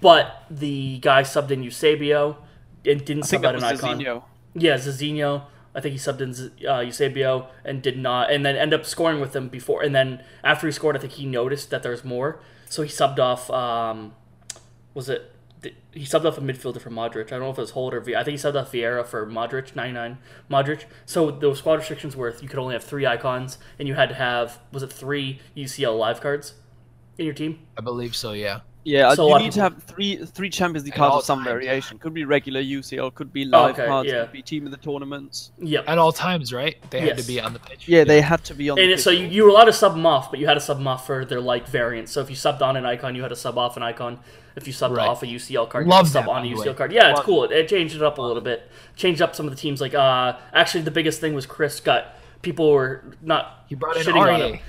but 0.00 0.44
the 0.48 0.98
guy 0.98 1.22
subbed 1.22 1.50
in 1.50 1.64
Eusebio 1.64 2.38
and 2.86 3.04
didn't 3.04 3.24
sub 3.24 3.44
out 3.44 3.56
an 3.56 3.64
icon. 3.64 3.98
Zizinho. 3.98 4.22
Yeah, 4.54 4.76
Zizinho. 4.76 5.42
I 5.74 5.80
think 5.80 5.94
he 5.94 5.98
subbed 5.98 6.20
in 6.20 6.68
uh, 6.68 6.78
Eusebio 6.78 7.48
and 7.64 7.82
did 7.82 7.98
not, 7.98 8.30
and 8.30 8.46
then 8.46 8.54
end 8.54 8.72
up 8.72 8.86
scoring 8.86 9.20
with 9.20 9.34
him 9.34 9.48
before. 9.48 9.82
And 9.82 9.92
then 9.92 10.22
after 10.44 10.68
he 10.68 10.72
scored, 10.72 10.96
I 10.96 11.00
think 11.00 11.14
he 11.14 11.26
noticed 11.26 11.70
that 11.70 11.82
there's 11.82 12.04
more, 12.04 12.38
so 12.70 12.82
he 12.82 12.88
subbed 12.88 13.18
off. 13.18 13.50
Um, 13.50 14.14
was 14.94 15.08
it? 15.08 15.32
He 15.90 16.04
subbed 16.04 16.26
off 16.26 16.38
a 16.38 16.40
midfielder 16.40 16.80
for 16.80 16.90
Modric. 16.90 17.28
I 17.28 17.30
don't 17.30 17.40
know 17.40 17.50
if 17.50 17.58
it 17.58 17.62
was 17.62 17.70
Holt 17.70 17.94
or 17.94 18.00
V. 18.00 18.14
I 18.14 18.22
think 18.22 18.38
he 18.38 18.44
subbed 18.44 18.54
off 18.54 18.70
Vieira 18.70 19.04
for 19.04 19.26
Modric, 19.26 19.74
99 19.74 20.18
Modric. 20.48 20.84
So 21.04 21.32
those 21.32 21.58
squad 21.58 21.80
restrictions 21.80 22.14
were 22.14 22.32
you 22.40 22.48
could 22.48 22.60
only 22.60 22.74
have 22.74 22.84
three 22.84 23.06
icons, 23.06 23.58
and 23.76 23.88
you 23.88 23.94
had 23.94 24.10
to 24.10 24.14
have 24.14 24.60
was 24.70 24.84
it 24.84 24.92
three 24.92 25.40
UCL 25.56 25.98
live 25.98 26.20
cards 26.20 26.54
in 27.18 27.24
your 27.24 27.34
team? 27.34 27.58
I 27.78 27.80
believe 27.80 28.14
so. 28.16 28.32
Yeah. 28.32 28.60
Yeah, 28.86 29.14
So 29.14 29.24
you 29.24 29.30
lot 29.30 29.36
of 29.38 29.44
need 29.44 29.52
to 29.52 29.60
have 29.62 29.82
three 29.84 30.16
three 30.26 30.50
Champions 30.50 30.84
League 30.84 30.92
At 30.92 30.98
cards 30.98 31.12
all 31.12 31.18
of 31.20 31.24
some 31.24 31.38
times, 31.38 31.46
yeah. 31.46 31.52
variation. 31.70 31.98
Could 31.98 32.12
be 32.12 32.24
regular 32.24 32.60
UCL, 32.60 33.14
could 33.14 33.32
be 33.32 33.46
live 33.46 33.70
Okay, 33.78 33.86
cards, 33.86 34.10
yeah. 34.10 34.24
could 34.24 34.32
be 34.32 34.42
team 34.42 34.66
of 34.66 34.72
the 34.72 34.76
tournaments. 34.76 35.52
Yeah, 35.58 35.80
At 35.86 35.96
all 35.96 36.12
times, 36.12 36.52
right? 36.52 36.76
They 36.90 37.00
had 37.00 37.16
to 37.16 37.22
be 37.26 37.40
on 37.40 37.54
the 37.54 37.60
pitch. 37.60 37.88
Yeah, 37.88 38.04
they 38.04 38.20
had 38.20 38.44
to 38.44 38.54
be 38.54 38.68
on. 38.68 38.78
And 38.78 38.90
the 38.90 38.94
it, 38.96 39.00
so 39.00 39.08
you, 39.08 39.24
you 39.26 39.44
were 39.44 39.48
allowed 39.48 39.64
to 39.64 39.72
sub 39.72 39.92
them 39.94 40.04
off, 40.04 40.30
but 40.30 40.38
you 40.38 40.46
had 40.46 40.54
to 40.54 40.60
sub 40.60 40.76
them 40.76 40.86
off 40.86 41.06
for 41.06 41.24
their 41.24 41.40
like 41.40 41.66
variants. 41.66 42.12
So 42.12 42.20
if 42.20 42.28
you 42.28 42.36
subbed 42.36 42.60
on 42.60 42.76
an 42.76 42.84
icon, 42.84 43.14
you 43.14 43.22
had 43.22 43.28
to 43.28 43.36
sub 43.36 43.56
off 43.56 43.78
an 43.78 43.82
icon. 43.82 44.18
If 44.54 44.66
you 44.66 44.74
subbed 44.74 44.98
Right. 44.98 45.08
off 45.08 45.22
a 45.22 45.26
UCL 45.26 45.70
card, 45.70 45.86
you 45.86 45.90
Love 45.90 46.00
had 46.00 46.06
to 46.08 46.12
sub 46.12 46.24
that, 46.26 46.30
on 46.32 46.44
a 46.44 46.46
UCL 46.46 46.66
way. 46.66 46.74
card. 46.74 46.92
Yeah, 46.92 47.08
it's 47.08 47.16
Love- 47.16 47.24
cool. 47.24 47.44
It, 47.44 47.52
it 47.52 47.68
changed 47.68 47.96
it 47.96 48.02
up 48.02 48.18
a 48.18 48.22
little 48.22 48.42
bit. 48.42 48.70
Changed 48.96 49.22
up 49.22 49.34
some 49.34 49.46
of 49.46 49.50
the 49.54 49.58
teams. 49.58 49.80
Like 49.80 49.94
uh, 49.94 50.36
actually, 50.52 50.82
the 50.82 50.90
biggest 50.90 51.22
thing 51.22 51.32
was 51.32 51.46
Chris 51.46 51.80
got 51.80 52.16
people 52.42 52.70
were 52.70 53.02
not 53.22 53.64
He 53.66 53.76
brought 53.76 53.96
in 53.96 54.02
shitting 54.02 54.30
on 54.34 54.40
him. 54.56 54.60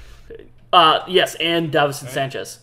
Uh, 0.76 1.06
yes, 1.08 1.36
and 1.36 1.72
Davinson 1.72 2.10
Sanchez. 2.10 2.60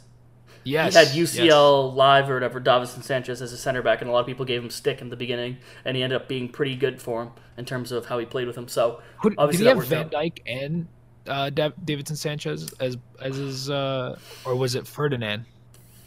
Yes. 0.65 0.93
He 0.93 0.99
had 0.99 1.15
yes. 1.17 1.35
UCL 1.35 1.95
live 1.95 2.29
or 2.29 2.35
whatever, 2.35 2.61
Davinson 2.61 3.03
Sanchez 3.03 3.41
as 3.41 3.55
a 3.55 3.57
center 3.57 3.81
back, 3.81 4.03
and 4.03 4.11
a 4.11 4.13
lot 4.13 4.21
of 4.21 4.27
people 4.27 4.45
gave 4.45 4.63
him 4.63 4.69
stick 4.69 5.01
in 5.01 5.09
the 5.09 5.17
beginning, 5.17 5.57
and 5.87 5.97
he 5.97 6.03
ended 6.03 6.21
up 6.21 6.29
being 6.29 6.51
pretty 6.51 6.77
good 6.77 7.01
for 7.01 7.23
him 7.23 7.31
in 7.57 7.65
terms 7.65 7.91
of 7.91 8.07
how 8.07 8.19
he 8.19 8.27
played 8.27 8.47
with 8.47 8.57
him. 8.57 8.69
So 8.69 9.01
Who, 9.23 9.31
did 9.31 9.39
obviously 9.39 9.65
he 9.65 9.65
that 9.65 9.71
have 9.71 9.77
worked 9.79 9.89
Van 9.89 10.05
out. 10.05 10.13
Dijk 10.13 10.39
and 10.45 10.89
uh, 11.27 11.51
Dav- 11.51 11.75
Davinson 11.85 12.17
Sanchez 12.17 12.71
as 12.75 12.99
as 13.19 13.37
his, 13.37 13.71
uh, 13.71 14.19
or 14.45 14.57
was 14.57 14.75
it 14.75 14.87
Ferdinand? 14.87 15.47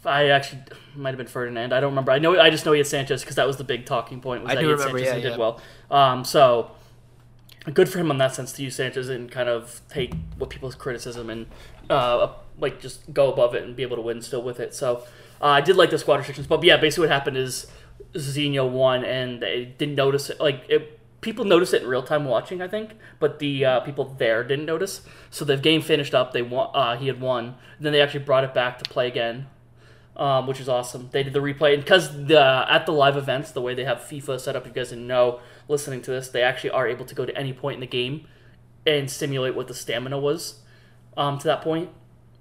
I 0.04 0.28
actually 0.28 0.62
might 0.94 1.10
have 1.10 1.18
been 1.18 1.26
Ferdinand. 1.26 1.72
I 1.72 1.80
don't 1.80 1.90
remember. 1.90 2.12
I 2.12 2.20
know. 2.20 2.38
I 2.38 2.50
just 2.50 2.64
know 2.64 2.70
he 2.72 2.78
had 2.78 2.86
Sanchez 2.86 3.22
because 3.22 3.34
that 3.34 3.48
was 3.48 3.56
the 3.56 3.64
big 3.64 3.84
talking 3.84 4.20
point. 4.20 4.44
Was 4.44 4.52
I 4.52 4.54
that 4.54 4.60
do 4.60 4.66
he 4.68 4.70
had 4.70 4.78
remember, 4.78 4.98
Sanchez 4.98 5.08
yeah, 5.08 5.14
and 5.14 5.22
did 5.22 5.32
yeah. 5.32 5.38
well. 5.38 5.60
Um, 5.90 6.24
so 6.24 6.70
good 7.72 7.88
for 7.88 7.98
him 7.98 8.10
in 8.10 8.18
that 8.18 8.34
sense 8.34 8.52
to 8.52 8.62
use 8.62 8.76
Sanchez 8.76 9.08
and 9.08 9.30
kind 9.30 9.48
of 9.48 9.80
take 9.88 10.14
what 10.38 10.50
people's 10.50 10.74
criticism 10.74 11.30
and 11.30 11.46
uh, 11.90 12.32
like 12.58 12.80
just 12.80 13.12
go 13.12 13.32
above 13.32 13.54
it 13.54 13.64
and 13.64 13.76
be 13.76 13.82
able 13.82 13.96
to 13.96 14.02
win 14.02 14.22
still 14.22 14.42
with 14.42 14.60
it. 14.60 14.74
So 14.74 15.04
uh, 15.40 15.46
I 15.46 15.60
did 15.60 15.76
like 15.76 15.90
the 15.90 15.98
squad 15.98 16.16
restrictions, 16.16 16.46
but 16.46 16.62
yeah, 16.62 16.76
basically 16.76 17.08
what 17.08 17.12
happened 17.12 17.36
is 17.36 17.66
Zinho 18.14 18.70
won 18.70 19.04
and 19.04 19.42
they 19.42 19.74
didn't 19.78 19.94
notice 19.94 20.30
it. 20.30 20.40
Like 20.40 20.64
it, 20.68 20.98
people 21.20 21.44
noticed 21.44 21.74
it 21.74 21.82
in 21.82 21.88
real 21.88 22.02
time 22.02 22.24
watching, 22.24 22.62
I 22.62 22.68
think, 22.68 22.92
but 23.18 23.38
the 23.38 23.64
uh, 23.64 23.80
people 23.80 24.04
there 24.18 24.42
didn't 24.44 24.66
notice. 24.66 25.02
So 25.30 25.44
the 25.44 25.56
game 25.56 25.82
finished 25.82 26.14
up. 26.14 26.32
They 26.32 26.42
won. 26.42 26.70
Uh, 26.74 26.96
he 26.96 27.06
had 27.06 27.20
won. 27.20 27.56
Then 27.80 27.92
they 27.92 28.00
actually 28.00 28.24
brought 28.24 28.44
it 28.44 28.54
back 28.54 28.78
to 28.82 28.88
play 28.88 29.08
again 29.08 29.46
um, 30.16 30.46
which 30.46 30.60
is 30.60 30.68
awesome. 30.68 31.08
They 31.12 31.22
did 31.22 31.32
the 31.32 31.40
replay, 31.40 31.74
and 31.74 31.82
because 31.82 32.26
the 32.26 32.66
at 32.68 32.86
the 32.86 32.92
live 32.92 33.16
events, 33.16 33.50
the 33.50 33.60
way 33.60 33.74
they 33.74 33.84
have 33.84 33.98
FIFA 33.98 34.40
set 34.40 34.56
up, 34.56 34.66
you 34.66 34.72
guys 34.72 34.88
didn't 34.90 35.06
know 35.06 35.40
listening 35.68 36.00
to 36.02 36.10
this, 36.10 36.28
they 36.28 36.42
actually 36.42 36.70
are 36.70 36.88
able 36.88 37.04
to 37.04 37.14
go 37.14 37.26
to 37.26 37.36
any 37.36 37.52
point 37.52 37.74
in 37.74 37.80
the 37.80 37.86
game 37.86 38.26
and 38.86 39.10
simulate 39.10 39.54
what 39.54 39.68
the 39.68 39.74
stamina 39.74 40.18
was 40.18 40.62
um, 41.16 41.38
to 41.38 41.44
that 41.48 41.62
point 41.62 41.90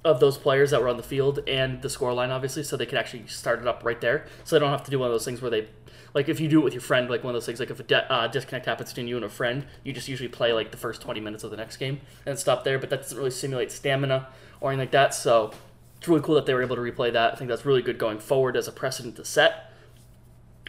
of 0.04 0.20
those 0.20 0.38
players 0.38 0.70
that 0.72 0.82
were 0.82 0.88
on 0.88 0.98
the 0.98 1.04
field 1.04 1.40
and 1.48 1.82
the 1.82 1.90
score 1.90 2.14
line, 2.14 2.30
obviously, 2.30 2.62
so 2.64 2.78
they 2.78 2.86
could 2.86 2.98
actually 2.98 3.26
start 3.28 3.60
it 3.60 3.68
up 3.68 3.84
right 3.84 4.00
there. 4.02 4.28
So 4.44 4.56
they 4.56 4.60
don't 4.60 4.70
have 4.72 4.84
to 4.84 4.92
do 4.92 5.00
one 5.00 5.08
of 5.08 5.14
those 5.14 5.26
things 5.26 5.42
where 5.42 5.50
they, 5.50 5.68
like, 6.14 6.30
if 6.30 6.40
you 6.40 6.48
do 6.48 6.60
it 6.62 6.64
with 6.64 6.74
your 6.74 6.82
friend, 6.82 7.10
like 7.10 7.24
one 7.24 7.32
of 7.34 7.36
those 7.36 7.46
things, 7.48 7.60
like 7.60 7.72
if 7.72 7.80
a 7.80 7.84
de- 7.84 8.12
uh, 8.12 8.28
disconnect 8.28 8.68
happens 8.68 8.90
between 8.92 9.08
you 9.08 9.16
and 9.16 9.26
a 9.26 9.30
friend, 9.30 9.66
you 9.84 9.94
just 9.94 10.08
usually 10.08 10.30
play 10.30 10.54
like 10.54 10.70
the 10.70 10.78
first 10.78 11.02
20 11.02 11.20
minutes 11.22 11.44
of 11.44 11.50
the 11.52 11.58
next 11.58 11.78
game 11.78 12.02
and 12.26 12.38
stop 12.38 12.64
there, 12.64 12.78
but 12.78 12.90
that 12.92 13.02
doesn't 13.02 13.18
really 13.18 13.32
simulate 13.32 13.72
stamina 13.72 14.28
or 14.62 14.70
anything 14.72 14.82
like 14.84 14.92
that. 14.92 15.16
So 15.16 15.52
it's 15.98 16.08
really 16.08 16.22
cool 16.22 16.36
that 16.36 16.46
they 16.46 16.54
were 16.54 16.62
able 16.62 16.76
to 16.76 16.82
replay 16.84 17.12
that. 17.14 17.34
I 17.34 17.36
think 17.36 17.50
that's 17.50 17.66
really 17.66 17.82
good 17.82 17.98
going 17.98 18.20
forward 18.20 18.56
as 18.56 18.68
a 18.68 18.72
precedent 18.72 19.16
to 19.16 19.26
set. 19.26 19.72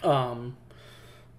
Um, 0.02 0.56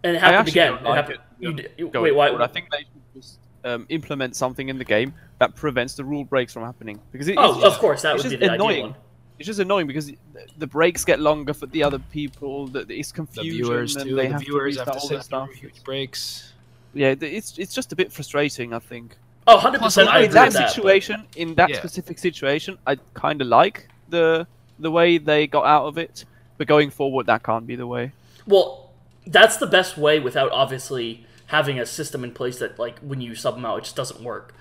and 0.04 0.16
it 0.16 0.20
happened 0.20 0.50
again. 0.50 0.74
don't 0.74 0.86
It 0.86 0.96
happened. 0.96 1.16
it, 1.16 1.22
you 1.40 1.54
d- 1.54 1.68
you- 1.78 1.88
going 1.90 2.04
wait, 2.04 2.16
why? 2.16 2.30
I 2.44 2.48
think 2.48 2.70
they 2.70 2.80
should 2.80 3.14
just 3.16 3.40
um, 3.68 3.86
implement 3.90 4.36
something 4.36 4.70
in 4.70 4.78
the 4.78 4.86
game 4.86 5.14
that 5.40 5.56
prevents 5.56 5.96
the 5.96 6.04
rule 6.04 6.24
breaks 6.24 6.54
from 6.54 6.64
happening. 6.64 7.00
Because 7.12 7.28
it, 7.28 7.36
Oh, 7.38 7.50
it's 7.56 7.58
of 7.58 7.64
just, 7.72 7.80
course, 7.80 8.02
that 8.04 8.16
it's 8.16 8.24
would 8.24 8.32
be 8.32 8.36
the 8.48 8.54
annoying. 8.54 8.70
ideal 8.78 8.88
one. 8.92 8.96
It's 9.40 9.46
just 9.48 9.60
annoying 9.60 9.86
because 9.88 10.08
the- 10.08 10.18
the 10.58 10.66
breaks 10.68 11.06
get 11.06 11.20
longer 11.20 11.54
for 11.54 11.68
the 11.68 11.84
other 11.84 12.00
people. 12.12 12.68
That 12.68 12.90
it's 12.90 13.12
The 13.12 13.26
viewers 13.44 13.96
and 13.96 14.10
too. 14.10 14.16
they 14.16 14.28
The 14.28 14.34
have 14.34 14.42
viewers 14.42 14.76
to 14.78 14.82
have 14.82 14.88
restart 14.88 14.98
to 14.98 15.02
all 15.04 15.20
sit 15.22 15.24
stuff. 15.26 15.48
through 15.50 15.56
huge 15.70 15.84
breaks. 15.84 16.54
Yeah, 16.94 17.14
th- 17.14 17.32
it's 17.32 17.58
it's 17.60 17.74
just 17.76 17.92
a 17.94 17.96
bit 17.96 18.12
frustrating. 18.12 18.74
I 18.74 18.80
think. 18.80 19.16
Oh, 19.46 19.56
100 19.56 19.80
percent. 19.82 20.08
Plus, 20.10 20.16
I 20.16 20.20
in 20.20 20.26
agree 20.26 20.34
that 20.34 20.46
with 20.46 20.54
that. 20.54 20.60
but- 20.64 20.72
situation, 20.74 21.24
in 21.36 21.54
that 21.56 21.70
Yeah. 21.70 21.78
specific 21.78 22.18
situation, 22.18 22.78
I 22.88 22.96
kind 23.14 23.42
of 23.42 23.48
like 23.48 23.88
the 24.10 24.48
the 24.80 24.90
way 24.90 25.18
they 25.20 25.46
got 25.46 25.66
out 25.66 25.86
of 25.86 25.98
it. 26.00 26.26
But 26.58 26.68
going 26.68 26.90
forward, 26.90 27.28
that 27.28 27.44
can't 27.44 27.68
be 27.68 27.76
the 27.76 27.86
way. 27.86 28.14
Well, 28.48 28.90
that's 29.28 29.58
the 29.58 29.68
best 29.68 29.98
way 29.98 30.20
without 30.20 30.52
obviously 30.52 31.27
having 31.48 31.80
a 31.80 31.86
system 31.86 32.24
in 32.24 32.32
place 32.32 32.60
that, 32.60 32.78
like, 32.80 33.00
when 33.00 33.22
you 33.22 33.36
sub 33.36 33.56
them 33.56 33.66
out, 33.66 33.80
it 33.80 33.84
just 33.84 33.96
doesn't 33.96 34.22
work. 34.22 34.54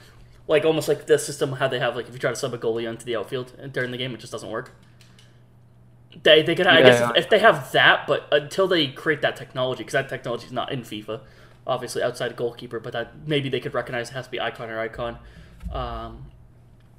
Like 0.49 0.65
almost 0.65 0.87
like 0.89 1.07
the 1.07 1.19
system 1.19 1.53
how 1.53 1.69
they 1.69 1.81
have, 1.81 1.97
like, 1.97 2.07
if 2.09 2.13
you 2.15 2.21
try 2.21 2.31
to 2.31 2.37
sub 2.37 2.55
a 2.55 2.59
goalie 2.59 2.89
onto 2.89 3.05
the 3.05 3.17
outfield 3.17 3.53
during 3.73 3.91
the 3.91 3.99
game, 3.99 4.15
it 4.15 4.21
just 4.21 4.33
doesn't 4.33 4.51
work. 4.51 4.73
They, 6.23 6.43
they 6.43 6.55
could, 6.55 6.67
I 6.67 6.79
Yeah, 6.79 6.85
guess, 6.87 7.01
yeah. 7.01 7.13
if, 7.17 7.29
they 7.29 7.41
have 7.41 7.73
that, 7.73 8.07
but 8.07 8.27
until 8.33 8.67
they 8.69 8.87
create 8.89 9.21
that 9.23 9.37
technology, 9.37 9.79
because 9.79 9.93
that 9.93 10.09
technology 10.09 10.47
is 10.47 10.53
not 10.53 10.73
in 10.73 10.81
FIFA, 10.83 11.21
obviously 11.67 12.03
outside 12.03 12.37
goalkeeper, 12.37 12.81
but 12.81 12.93
that 12.93 13.27
maybe 13.27 13.49
they 13.49 13.61
could 13.61 13.75
recognize 13.75 14.11
it 14.11 14.15
has 14.15 14.27
to 14.27 14.31
be 14.31 14.41
icon 14.41 14.71
or 14.71 14.79
icon. 14.79 15.19
Um, 15.73 16.27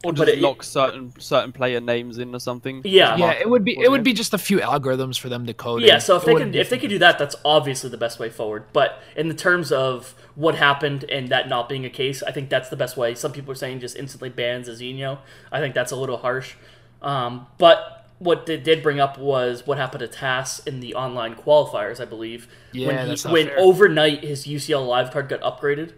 Or 0.08 0.14
But 0.14 0.26
just 0.28 0.38
it- 0.38 0.42
lock 0.42 0.64
certain 0.64 1.14
certain 1.20 1.52
player 1.52 1.80
names 1.82 2.18
in 2.18 2.34
or 2.34 2.40
something. 2.40 2.82
Yeah. 2.86 3.16
Yeah, 3.18 3.32
it 3.34 3.50
would 3.50 3.64
be 3.64 3.78
it 3.80 3.92
would 3.92 4.04
be 4.04 4.14
just 4.14 4.34
a 4.34 4.38
few 4.38 4.60
algorithms 4.60 5.20
for 5.20 5.30
them 5.30 5.46
to 5.46 5.54
code. 5.54 5.82
Yeah, 5.82 5.96
in. 5.96 6.02
so 6.02 6.16
if 6.16 6.24
It 6.24 6.26
they 6.28 6.34
wouldn't 6.34 6.52
could 6.54 6.60
if 6.62 6.70
they 6.70 6.78
could 6.78 6.90
do 6.90 7.00
that, 7.00 7.20
that's 7.20 7.36
obviously 7.44 7.90
the 7.90 7.98
best 7.98 8.20
way 8.20 8.30
forward. 8.30 8.64
But 8.74 9.00
in 9.16 9.28
the 9.28 9.34
terms 9.34 9.72
of 9.72 10.16
what 10.36 10.56
happened 10.56 11.04
and 11.10 11.30
that 11.30 11.50
not 11.50 11.68
being 11.68 11.86
a 11.86 11.90
case, 11.90 12.24
I 12.24 12.32
think 12.32 12.50
that's 12.50 12.70
the 12.70 12.76
best 12.78 12.96
way. 12.98 13.16
Some 13.16 13.32
people 13.34 13.52
are 13.52 13.56
saying 13.56 13.80
just 13.82 13.96
instantly 13.98 14.30
ban 14.30 14.64
Zizinho. 14.64 15.18
I 15.52 15.60
think 15.60 15.76
that's 15.76 15.92
a 15.92 15.96
little 15.96 16.18
harsh. 16.18 16.54
Um, 17.02 17.48
but 17.58 18.06
what 18.20 18.46
they 18.48 18.58
did 18.58 18.82
bring 18.82 19.00
up 19.00 19.18
was 19.20 19.68
what 19.68 19.78
happened 19.78 20.00
to 20.00 20.08
Tass 20.08 20.60
in 20.60 20.80
the 20.80 20.96
online 20.96 21.36
qualifiers, 21.36 22.00
I 22.00 22.06
believe. 22.06 22.48
Yeah, 22.72 22.88
when 22.88 22.98
he, 23.00 23.06
that's 23.10 23.26
not 23.26 23.34
when 23.34 23.48
fair. 23.48 23.60
overnight 23.60 24.24
his 24.24 24.46
UCL 24.48 24.88
live 24.88 25.12
card 25.12 25.30
got 25.30 25.42
upgraded, 25.42 25.92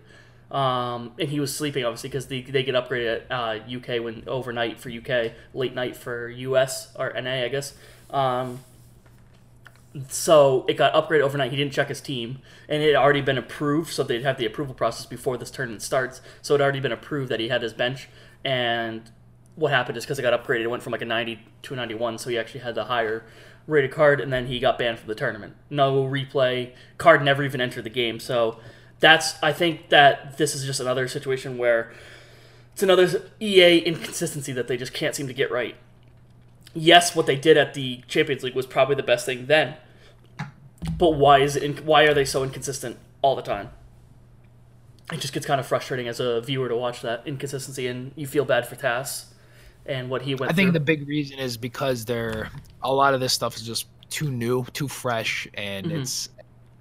um, 0.51 1.11
and 1.19 1.29
he 1.29 1.39
was 1.39 1.55
sleeping 1.55 1.85
obviously 1.85 2.09
because 2.09 2.27
they, 2.27 2.41
they 2.41 2.63
get 2.63 2.75
upgraded 2.75 3.23
at 3.29 3.31
uh, 3.31 3.59
UK 3.77 4.03
when 4.03 4.23
overnight 4.27 4.79
for 4.79 4.89
UK, 4.89 5.33
late 5.53 5.75
night 5.75 5.95
for 5.95 6.29
US 6.29 6.93
or 6.95 7.13
NA, 7.13 7.43
I 7.43 7.47
guess. 7.49 7.73
Um, 8.09 8.59
so 10.07 10.65
it 10.67 10.75
got 10.75 10.93
upgraded 10.93 11.21
overnight. 11.21 11.51
He 11.51 11.57
didn't 11.57 11.73
check 11.73 11.89
his 11.89 12.01
team, 12.01 12.39
and 12.67 12.83
it 12.83 12.87
had 12.87 12.95
already 12.95 13.21
been 13.21 13.37
approved. 13.37 13.91
So 13.91 14.03
they'd 14.03 14.23
have 14.23 14.37
the 14.37 14.45
approval 14.45 14.73
process 14.73 15.05
before 15.05 15.37
this 15.37 15.51
tournament 15.51 15.81
starts. 15.81 16.21
So 16.41 16.55
it 16.55 16.59
had 16.59 16.63
already 16.63 16.79
been 16.79 16.91
approved 16.91 17.29
that 17.31 17.39
he 17.39 17.49
had 17.49 17.61
his 17.61 17.73
bench. 17.73 18.07
And 18.43 19.09
what 19.55 19.71
happened 19.71 19.97
is 19.97 20.05
because 20.05 20.19
it 20.19 20.21
got 20.21 20.43
upgraded, 20.43 20.61
it 20.61 20.67
went 20.67 20.83
from 20.83 20.91
like 20.91 21.01
a 21.01 21.05
90 21.05 21.39
to 21.63 21.73
a 21.73 21.77
91. 21.77 22.19
So 22.19 22.29
he 22.29 22.37
actually 22.37 22.61
had 22.61 22.75
the 22.75 22.85
higher 22.85 23.25
rated 23.67 23.91
card, 23.91 24.21
and 24.21 24.31
then 24.31 24.47
he 24.47 24.59
got 24.59 24.77
banned 24.77 24.99
from 24.99 25.07
the 25.07 25.15
tournament. 25.15 25.55
No 25.69 26.03
replay. 26.03 26.73
Card 26.97 27.23
never 27.23 27.43
even 27.43 27.59
entered 27.59 27.83
the 27.83 27.89
game. 27.89 28.19
So 28.19 28.59
that's 28.99 29.41
I 29.41 29.53
think 29.53 29.89
that 29.89 30.37
this 30.37 30.55
is 30.55 30.65
just 30.65 30.79
another 30.79 31.07
situation 31.07 31.57
where 31.57 31.91
it's 32.73 32.83
another 32.83 33.29
EA 33.39 33.79
inconsistency 33.79 34.51
that 34.53 34.67
they 34.67 34.77
just 34.77 34.93
can't 34.93 35.15
seem 35.15 35.27
to 35.27 35.33
get 35.33 35.51
right 35.51 35.75
yes, 36.75 37.15
what 37.15 37.25
they 37.25 37.35
did 37.35 37.57
at 37.57 37.73
the 37.73 38.03
Champions 38.07 38.43
League 38.43 38.55
was 38.55 38.67
probably 38.67 38.95
the 38.95 39.03
best 39.03 39.25
thing 39.25 39.47
then. 39.47 39.75
But 40.97 41.11
why 41.11 41.39
is 41.39 41.55
it? 41.55 41.63
In, 41.63 41.77
why 41.77 42.03
are 42.03 42.13
they 42.13 42.25
so 42.25 42.43
inconsistent 42.43 42.97
all 43.21 43.35
the 43.35 43.41
time? 43.41 43.69
It 45.11 45.19
just 45.19 45.33
gets 45.33 45.45
kind 45.45 45.59
of 45.59 45.65
frustrating 45.65 46.07
as 46.07 46.19
a 46.19 46.41
viewer 46.41 46.69
to 46.69 46.75
watch 46.75 47.01
that 47.01 47.23
inconsistency, 47.25 47.87
and 47.87 48.11
you 48.15 48.27
feel 48.27 48.45
bad 48.45 48.67
for 48.67 48.75
Tass 48.75 49.33
and 49.85 50.09
what 50.09 50.21
he 50.21 50.35
went 50.35 50.39
through. 50.41 50.49
I 50.49 50.53
think 50.53 50.67
through. 50.67 50.73
the 50.73 50.79
big 50.81 51.07
reason 51.07 51.39
is 51.39 51.57
because 51.57 52.05
they're 52.05 52.49
a 52.83 52.93
lot 52.93 53.13
of 53.13 53.19
this 53.19 53.33
stuff 53.33 53.55
is 53.55 53.63
just 53.63 53.87
too 54.09 54.31
new, 54.31 54.63
too 54.73 54.87
fresh, 54.87 55.47
and 55.55 55.87
Mhm. 55.87 56.01
it's 56.01 56.29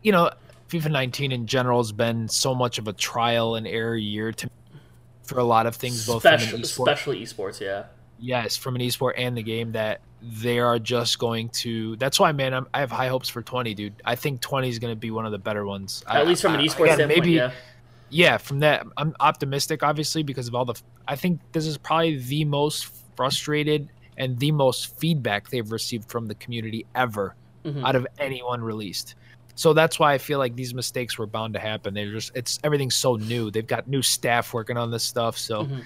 you 0.02 0.12
know 0.12 0.30
FIFA 0.68 0.90
19 0.90 1.32
in 1.32 1.46
general 1.46 1.78
has 1.80 1.92
been 1.92 2.28
so 2.28 2.54
much 2.54 2.78
of 2.78 2.88
a 2.88 2.92
trial 2.92 3.54
and 3.54 3.66
error 3.66 3.96
year 3.96 4.32
to 4.32 4.50
for 5.22 5.38
a 5.38 5.44
lot 5.44 5.66
of 5.66 5.76
things, 5.76 6.06
both 6.06 6.24
an 6.24 6.38
esport, 6.38 6.62
especially 6.62 7.22
esports, 7.22 7.60
yeah. 7.60 7.84
yes, 8.18 8.56
from 8.56 8.74
an 8.76 8.80
esport 8.80 9.12
and 9.18 9.36
the 9.36 9.42
game 9.42 9.72
that 9.72 10.00
they 10.22 10.58
are 10.58 10.78
just 10.78 11.18
going 11.18 11.50
to. 11.50 11.96
That's 11.96 12.18
why, 12.18 12.32
man, 12.32 12.54
I'm, 12.54 12.66
I 12.72 12.80
have 12.80 12.90
high 12.90 13.08
hopes 13.08 13.28
for 13.28 13.42
20, 13.42 13.74
dude. 13.74 13.92
I 14.06 14.14
think 14.14 14.40
20 14.40 14.68
is 14.70 14.78
going 14.78 14.90
to 14.92 14.96
be 14.98 15.10
one 15.10 15.26
of 15.26 15.32
the 15.32 15.38
better 15.38 15.66
ones. 15.66 16.02
At 16.08 16.16
I- 16.16 16.22
least 16.22 16.40
from 16.42 16.54
an 16.54 16.60
esports 16.60 16.94
standpoint, 16.94 17.08
maybe 17.08 17.32
yeah. 17.32 17.50
yeah 18.10 18.38
from 18.38 18.60
that 18.60 18.86
i'm 18.96 19.14
optimistic 19.20 19.82
obviously 19.82 20.22
because 20.22 20.48
of 20.48 20.54
all 20.54 20.64
the 20.64 20.72
i 21.06 21.14
think 21.14 21.40
this 21.52 21.66
is 21.66 21.76
probably 21.76 22.16
the 22.16 22.42
most 22.46 22.90
frustrated 23.16 23.90
and 24.16 24.38
the 24.38 24.50
most 24.50 24.98
feedback 24.98 25.50
they've 25.50 25.70
received 25.70 26.08
from 26.10 26.24
the 26.26 26.34
community 26.36 26.86
ever 26.94 27.34
Mhm. 27.66 27.84
out 27.84 27.96
of 27.96 28.06
anyone 28.18 28.62
released 28.62 29.14
so 29.58 29.72
that's 29.72 29.98
why 29.98 30.12
i 30.14 30.18
feel 30.18 30.38
like 30.38 30.54
these 30.54 30.72
mistakes 30.72 31.18
were 31.18 31.26
bound 31.26 31.52
to 31.54 31.58
happen 31.60 31.92
they're 31.94 32.12
just 32.12 32.30
it's 32.34 32.60
everything's 32.62 32.94
so 32.94 33.16
new 33.16 33.50
they've 33.50 33.66
got 33.66 33.88
new 33.88 34.02
staff 34.02 34.54
working 34.54 34.76
on 34.76 34.90
this 34.90 35.02
stuff 35.02 35.36
so 35.36 35.64
Mhm. 35.64 35.82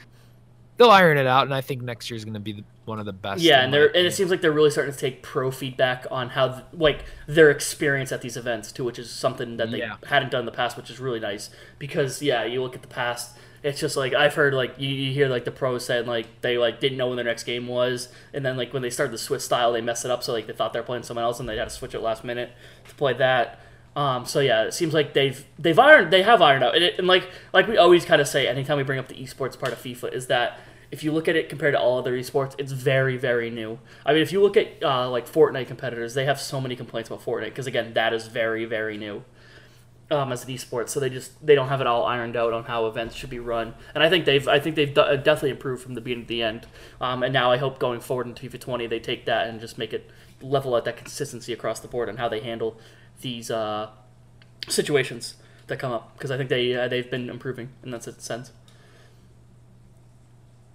they'll 0.76 0.90
iron 0.90 1.16
it 1.16 1.26
out 1.26 1.44
and 1.44 1.54
i 1.54 1.60
think 1.62 1.80
next 1.82 2.10
year 2.10 2.16
is 2.16 2.24
going 2.24 2.34
to 2.34 2.40
be 2.40 2.52
the, 2.52 2.64
one 2.84 2.98
of 2.98 3.06
the 3.06 3.12
best 3.12 3.40
Yeah, 3.40 3.62
and 3.62 3.72
they're 3.72 3.86
and 3.96 4.06
it 4.06 4.12
seems 4.12 4.30
like 4.30 4.40
they're 4.40 4.50
really 4.50 4.70
starting 4.70 4.92
to 4.92 4.98
take 4.98 5.22
pro 5.22 5.50
feedback 5.52 6.04
on 6.10 6.30
how 6.30 6.48
th- 6.48 6.64
like 6.72 7.04
their 7.28 7.48
experience 7.50 8.10
at 8.10 8.22
these 8.22 8.36
events 8.36 8.72
too, 8.72 8.82
which 8.84 8.98
is 8.98 9.08
something 9.08 9.56
that 9.58 9.70
they 9.70 9.78
Yeah. 9.78 9.96
hadn't 10.06 10.32
done 10.32 10.40
in 10.40 10.46
the 10.46 10.52
past, 10.52 10.76
which 10.76 10.90
is 10.90 10.98
really 10.98 11.20
nice 11.20 11.48
because 11.78 12.20
yeah, 12.22 12.44
you 12.44 12.60
look 12.60 12.74
at 12.74 12.82
the 12.82 12.88
past, 12.88 13.36
it's 13.62 13.78
just 13.78 13.96
like 13.96 14.12
I've 14.14 14.34
heard 14.34 14.52
like 14.52 14.74
you, 14.78 14.88
you 14.88 15.12
hear 15.12 15.28
like 15.28 15.44
the 15.44 15.52
pros 15.52 15.84
said 15.84 16.08
like 16.08 16.26
they 16.40 16.58
like 16.58 16.80
didn't 16.80 16.98
know 16.98 17.06
when 17.06 17.14
their 17.16 17.24
next 17.24 17.44
game 17.44 17.68
was, 17.68 18.08
and 18.34 18.44
then 18.44 18.56
like 18.56 18.72
when 18.72 18.82
they 18.82 18.90
started 18.90 19.12
the 19.12 19.18
Swiss 19.18 19.44
style, 19.44 19.70
they 19.72 19.80
messed 19.80 20.04
it 20.04 20.10
up, 20.10 20.24
so 20.24 20.32
like 20.32 20.48
they 20.48 20.52
thought 20.52 20.72
they 20.72 20.80
were 20.80 20.84
playing 20.84 21.04
someone 21.04 21.24
else 21.24 21.38
and 21.38 21.48
they 21.48 21.56
had 21.56 21.68
to 21.68 21.74
switch 21.74 21.94
it 21.94 22.00
last 22.00 22.24
minute 22.24 22.50
to 22.88 22.94
play 22.96 23.12
that. 23.12 23.60
Um, 23.94 24.24
so 24.24 24.40
yeah, 24.40 24.64
it 24.64 24.74
seems 24.74 24.94
like 24.94 25.12
they've 25.12 25.44
they've 25.58 25.78
ironed 25.78 26.12
they 26.12 26.22
have 26.22 26.40
ironed 26.40 26.64
out, 26.64 26.74
and, 26.74 26.84
it, 26.84 26.98
and 26.98 27.06
like 27.06 27.28
like 27.52 27.68
we 27.68 27.76
always 27.76 28.04
kind 28.04 28.20
of 28.20 28.28
say, 28.28 28.48
anytime 28.48 28.78
we 28.78 28.82
bring 28.84 28.98
up 28.98 29.08
the 29.08 29.14
esports 29.14 29.58
part 29.58 29.72
of 29.72 29.78
FIFA, 29.78 30.12
is 30.12 30.28
that 30.28 30.58
if 30.90 31.02
you 31.02 31.12
look 31.12 31.28
at 31.28 31.36
it 31.36 31.48
compared 31.48 31.74
to 31.74 31.80
all 31.80 31.98
other 31.98 32.12
esports, 32.12 32.54
it's 32.58 32.72
very, 32.72 33.16
very 33.16 33.50
new. 33.50 33.78
I 34.04 34.12
mean, 34.12 34.22
if 34.22 34.32
you 34.32 34.42
look 34.42 34.56
at 34.56 34.82
uh, 34.82 35.10
like 35.10 35.26
Fortnite 35.26 35.66
competitors, 35.66 36.14
they 36.14 36.26
have 36.26 36.40
so 36.40 36.60
many 36.60 36.76
complaints 36.76 37.10
about 37.10 37.24
Fortnite 37.24 37.46
because 37.46 37.66
again, 37.66 37.94
that 37.94 38.12
is 38.12 38.28
very, 38.28 38.64
very 38.64 38.96
new 38.96 39.24
um, 40.12 40.30
as 40.30 40.44
an 40.44 40.50
esport. 40.50 40.88
So 40.88 41.00
they 41.00 41.08
just 41.08 41.44
they 41.44 41.54
don't 41.54 41.68
have 41.68 41.80
it 41.80 41.86
all 41.86 42.04
ironed 42.04 42.36
out 42.36 42.52
on 42.52 42.64
how 42.64 42.86
events 42.86 43.14
should 43.16 43.30
be 43.30 43.38
run. 43.38 43.74
And 43.94 44.04
I 44.04 44.10
think 44.10 44.24
they've 44.26 44.46
I 44.46 44.60
think 44.60 44.76
they've 44.76 44.92
de- 44.92 45.16
definitely 45.16 45.50
improved 45.50 45.82
from 45.82 45.94
the 45.94 46.00
beginning 46.00 46.24
to 46.24 46.28
the 46.28 46.42
end. 46.42 46.66
Um, 47.00 47.22
and 47.22 47.32
now 47.32 47.50
I 47.50 47.56
hope 47.56 47.78
going 47.78 48.00
forward 48.00 48.26
in 48.26 48.34
FIFA 48.34 48.60
20 48.60 48.86
they 48.86 49.00
take 49.00 49.24
that 49.26 49.48
and 49.48 49.58
just 49.60 49.78
make 49.78 49.92
it 49.92 50.10
level 50.40 50.74
out 50.74 50.84
that 50.84 50.96
consistency 50.96 51.52
across 51.52 51.80
the 51.80 51.88
board 51.88 52.08
on 52.08 52.18
how 52.18 52.28
they 52.28 52.40
handle 52.40 52.78
these 53.20 53.50
uh, 53.50 53.90
situations 54.68 55.36
that 55.68 55.78
come 55.78 55.92
up 55.92 56.12
because 56.14 56.30
I 56.30 56.36
think 56.36 56.50
they 56.50 56.74
uh, 56.74 56.88
they've 56.88 57.10
been 57.10 57.30
improving 57.30 57.70
in 57.82 57.90
that 57.90 58.02
sense. 58.02 58.52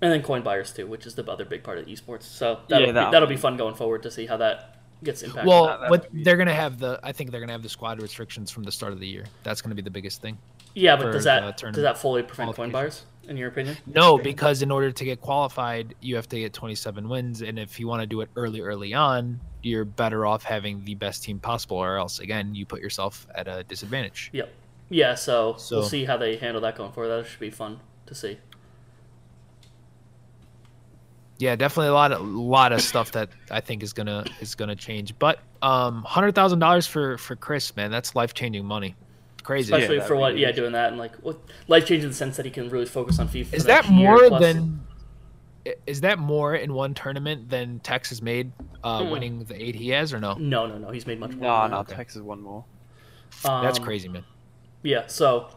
And 0.02 0.12
then 0.12 0.22
coin 0.22 0.44
buyers 0.44 0.72
too, 0.72 0.86
which 0.86 1.06
is 1.08 1.16
the 1.16 1.24
other 1.30 1.46
big 1.46 1.64
part 1.64 1.80
of 1.80 1.88
esports. 1.88 2.24
So 2.24 2.60
that'll, 2.70 2.88
Yeah, 2.88 2.94
that 2.94 3.06
be, 3.08 3.12
that'll 3.12 3.28
be 3.28 3.38
fun 3.38 3.58
going 3.58 3.74
forward 3.76 4.04
to 4.04 4.12
see 4.12 4.28
how 4.28 4.38
that 4.38 4.77
gets 5.04 5.22
impacted. 5.22 5.48
well 5.48 5.66
that- 5.68 5.80
that 5.82 5.90
what 5.90 6.08
they're 6.12 6.38
going 6.38 6.48
to 6.48 6.54
have 6.54 6.80
the 6.80 7.00
i 7.04 7.12
think 7.12 7.32
they're 7.32 7.40
going 7.40 7.48
to 7.50 7.54
have 7.54 7.64
the 7.64 7.70
squad 7.70 8.02
restrictions 8.02 8.50
from 8.52 8.64
the 8.64 8.72
start 8.72 8.94
of 8.94 9.00
the 9.00 9.08
year 9.08 9.26
that's 9.44 9.62
going 9.62 9.70
to 9.70 9.76
be 9.76 9.82
the 9.82 9.92
biggest 9.92 10.22
thing 10.22 10.38
yeah, 10.74 10.96
but 10.96 11.06
for 11.06 11.12
does 11.14 11.24
the 11.24 11.30
that 11.30 11.58
tournament 11.58 11.76
does 11.76 11.82
that 11.84 11.98
fully 11.98 12.22
prevent 12.22 12.56
coin 12.56 12.70
qualification. 12.70 12.72
buyers 12.72 13.06
in 13.30 13.36
your 13.36 13.48
opinion? 13.50 13.76
No, 13.88 14.18
because 14.20 14.62
in 14.62 14.70
order 14.70 14.92
to 14.92 15.04
get 15.06 15.20
qualified, 15.22 15.96
you 16.02 16.16
have 16.18 16.30
to 16.30 16.40
get 16.40 16.54
27 16.54 17.10
wins, 17.10 17.42
and 17.42 17.58
if 17.58 17.80
you 17.80 17.88
want 17.88 18.02
to 18.02 18.06
do 18.06 18.22
it 18.22 18.30
early, 18.36 18.62
early 18.62 18.94
on, 18.94 19.40
you're 19.64 19.84
better 19.86 20.26
off 20.28 20.44
having 20.44 20.86
the 20.86 20.94
best 20.94 21.24
team 21.24 21.40
possible, 21.40 21.78
or 21.78 21.98
else 21.98 22.20
again, 22.20 22.54
you 22.54 22.64
put 22.66 22.80
yourself 22.80 23.26
at 23.34 23.48
a 23.48 23.64
disadvantage. 23.64 24.30
Yep. 24.34 24.54
Yeah, 24.90 25.16
so, 25.16 25.56
So- 25.58 25.80
we'll 25.80 25.90
see 25.90 26.06
how 26.06 26.16
they 26.18 26.36
handle 26.38 26.62
that 26.62 26.76
going 26.78 26.92
forward. 26.92 27.10
That 27.10 27.28
should 27.28 27.40
be 27.40 27.50
fun 27.50 27.80
to 28.06 28.14
see. 28.14 28.38
Yeah, 31.40 31.56
definitely 31.56 31.90
a 31.90 31.94
lot 31.94 32.12
of 32.12 32.22
lot 32.26 32.72
of 32.72 32.82
stuff 32.82 33.12
that 33.12 33.30
I 33.52 33.60
think 33.62 33.84
is 33.84 33.94
gonna 33.94 34.26
is 34.42 34.56
gonna 34.56 34.76
change. 34.76 35.18
But 35.20 35.40
um, 35.62 36.04
hundred 36.04 36.34
thousand 36.36 36.60
dollars 36.60 36.88
for 36.88 37.18
for 37.20 37.36
Chris, 37.36 37.76
man, 37.76 37.92
that's 37.92 38.16
life 38.16 38.34
changing 38.34 38.66
money. 38.66 38.96
Crazy. 39.44 39.72
Especially 39.72 39.98
that'd 39.98 40.08
for 40.08 40.16
be 40.16 40.20
what, 40.20 40.38
yeah, 40.38 40.52
doing 40.52 40.74
that 40.74 40.90
and 40.90 40.98
like 40.98 41.14
life 41.68 41.86
changing 41.86 42.04
in 42.06 42.10
the 42.10 42.16
sense 42.16 42.38
that 42.38 42.46
he 42.46 42.52
can 42.52 42.70
really 42.70 42.86
focus 42.86 43.20
on 43.20 43.28
FIFA. 43.30 43.54
Is 43.54 43.66
that 43.66 43.88
more 43.90 44.30
than? 44.40 44.82
Is 45.86 46.02
that 46.02 46.18
more 46.18 46.56
in 46.56 46.74
one 46.74 46.94
tournament 46.94 47.50
than 47.50 47.80
Tekkz 47.82 48.10
has 48.10 48.22
made, 48.22 48.52
uh, 48.86 49.02
Mm. 49.02 49.12
winning 49.12 49.44
the 49.44 49.62
eight 49.62 49.76
he 49.76 49.90
has, 49.90 50.14
or 50.14 50.20
no? 50.20 50.34
No, 50.36 50.66
no, 50.66 50.78
no. 50.78 50.92
He's 50.92 51.06
made 51.06 51.20
much 51.20 51.32
more. 51.32 51.42
No, 51.50 51.62
than 51.64 51.72
no, 51.72 51.84
that. 51.84 51.94
Texas 51.94 52.22
one 52.22 52.42
more. 52.42 52.64
That's 53.44 53.78
Um, 53.78 53.84
crazy, 53.84 54.08
man. 54.08 54.24
Yeah, 54.82 55.08
so 55.08 55.50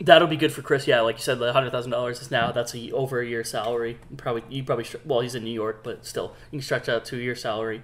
that'll 0.00 0.28
be 0.28 0.36
good 0.36 0.52
for 0.52 0.62
Chris. 0.62 0.86
Yeah, 0.86 1.00
like 1.02 1.16
you 1.16 1.22
said, 1.22 1.38
the 1.38 1.52
hundred 1.52 1.70
thousand 1.70 1.92
dollars 1.92 2.20
is 2.20 2.30
now 2.30 2.52
that's 2.52 2.74
a 2.74 2.90
over 2.92 3.20
a 3.20 3.26
year 3.26 3.44
salary. 3.44 3.98
Probably 4.16 4.42
you 4.48 4.64
probably 4.64 4.86
well 5.04 5.20
he's 5.20 5.34
in 5.34 5.44
New 5.44 5.50
York, 5.50 5.82
but 5.82 6.04
still 6.04 6.34
you 6.50 6.58
can 6.58 6.64
stretch 6.64 6.88
out 6.88 7.04
to 7.06 7.16
a 7.16 7.20
year 7.20 7.34
salary 7.36 7.82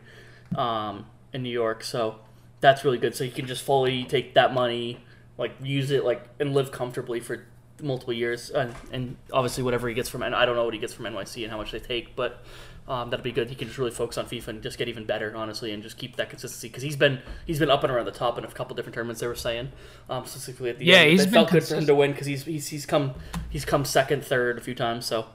um, 0.56 1.06
in 1.32 1.42
New 1.42 1.50
York. 1.50 1.84
So 1.84 2.16
that's 2.60 2.84
really 2.84 2.98
good. 2.98 3.14
So 3.14 3.24
you 3.24 3.30
can 3.30 3.46
just 3.46 3.62
fully 3.62 4.04
take 4.04 4.34
that 4.34 4.52
money, 4.52 5.04
like 5.38 5.52
use 5.62 5.90
it, 5.90 6.04
like 6.04 6.22
and 6.38 6.54
live 6.54 6.72
comfortably 6.72 7.20
for 7.20 7.46
multiple 7.82 8.12
years, 8.12 8.50
and, 8.50 8.74
and 8.92 9.16
obviously 9.32 9.62
whatever 9.62 9.88
he 9.88 9.94
gets 9.94 10.08
from 10.08 10.22
I 10.22 10.44
don't 10.44 10.56
know 10.56 10.64
what 10.64 10.74
he 10.74 10.80
gets 10.80 10.92
from 10.92 11.06
NYC 11.06 11.44
and 11.44 11.50
how 11.50 11.58
much 11.58 11.72
they 11.72 11.80
take, 11.80 12.16
but. 12.16 12.42
Um, 12.90 13.08
that'll 13.08 13.22
be 13.22 13.30
good. 13.30 13.48
He 13.48 13.54
can 13.54 13.68
just 13.68 13.78
really 13.78 13.92
focus 13.92 14.18
on 14.18 14.26
FIFA 14.26 14.48
and 14.48 14.62
just 14.62 14.76
get 14.76 14.88
even 14.88 15.04
better, 15.06 15.32
honestly, 15.36 15.72
and 15.72 15.80
just 15.80 15.96
keep 15.96 16.16
that 16.16 16.28
consistency 16.28 16.66
because 16.68 16.82
he's 16.82 16.96
been 16.96 17.20
he's 17.46 17.60
been 17.60 17.70
up 17.70 17.84
and 17.84 17.92
around 17.92 18.06
the 18.06 18.10
top 18.10 18.36
in 18.36 18.44
a 18.44 18.48
couple 18.48 18.74
different 18.74 18.94
tournaments. 18.94 19.20
They 19.20 19.28
were 19.28 19.36
saying, 19.36 19.70
um, 20.08 20.26
specifically 20.26 20.70
at 20.70 20.78
the 20.80 20.86
Yeah, 20.86 21.02
end. 21.02 21.10
he's 21.10 21.22
it 21.22 21.30
been 21.30 21.32
felt 21.34 21.52
good 21.52 21.62
for 21.62 21.76
him 21.76 21.86
to 21.86 21.94
win 21.94 22.10
because 22.10 22.26
he's, 22.26 22.44
he's 22.44 22.66
he's 22.68 22.86
come 22.86 23.14
he's 23.48 23.64
come 23.64 23.84
second, 23.84 24.24
third 24.24 24.58
a 24.58 24.60
few 24.60 24.74
times. 24.74 25.06
So 25.06 25.26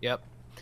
Yep. 0.00 0.20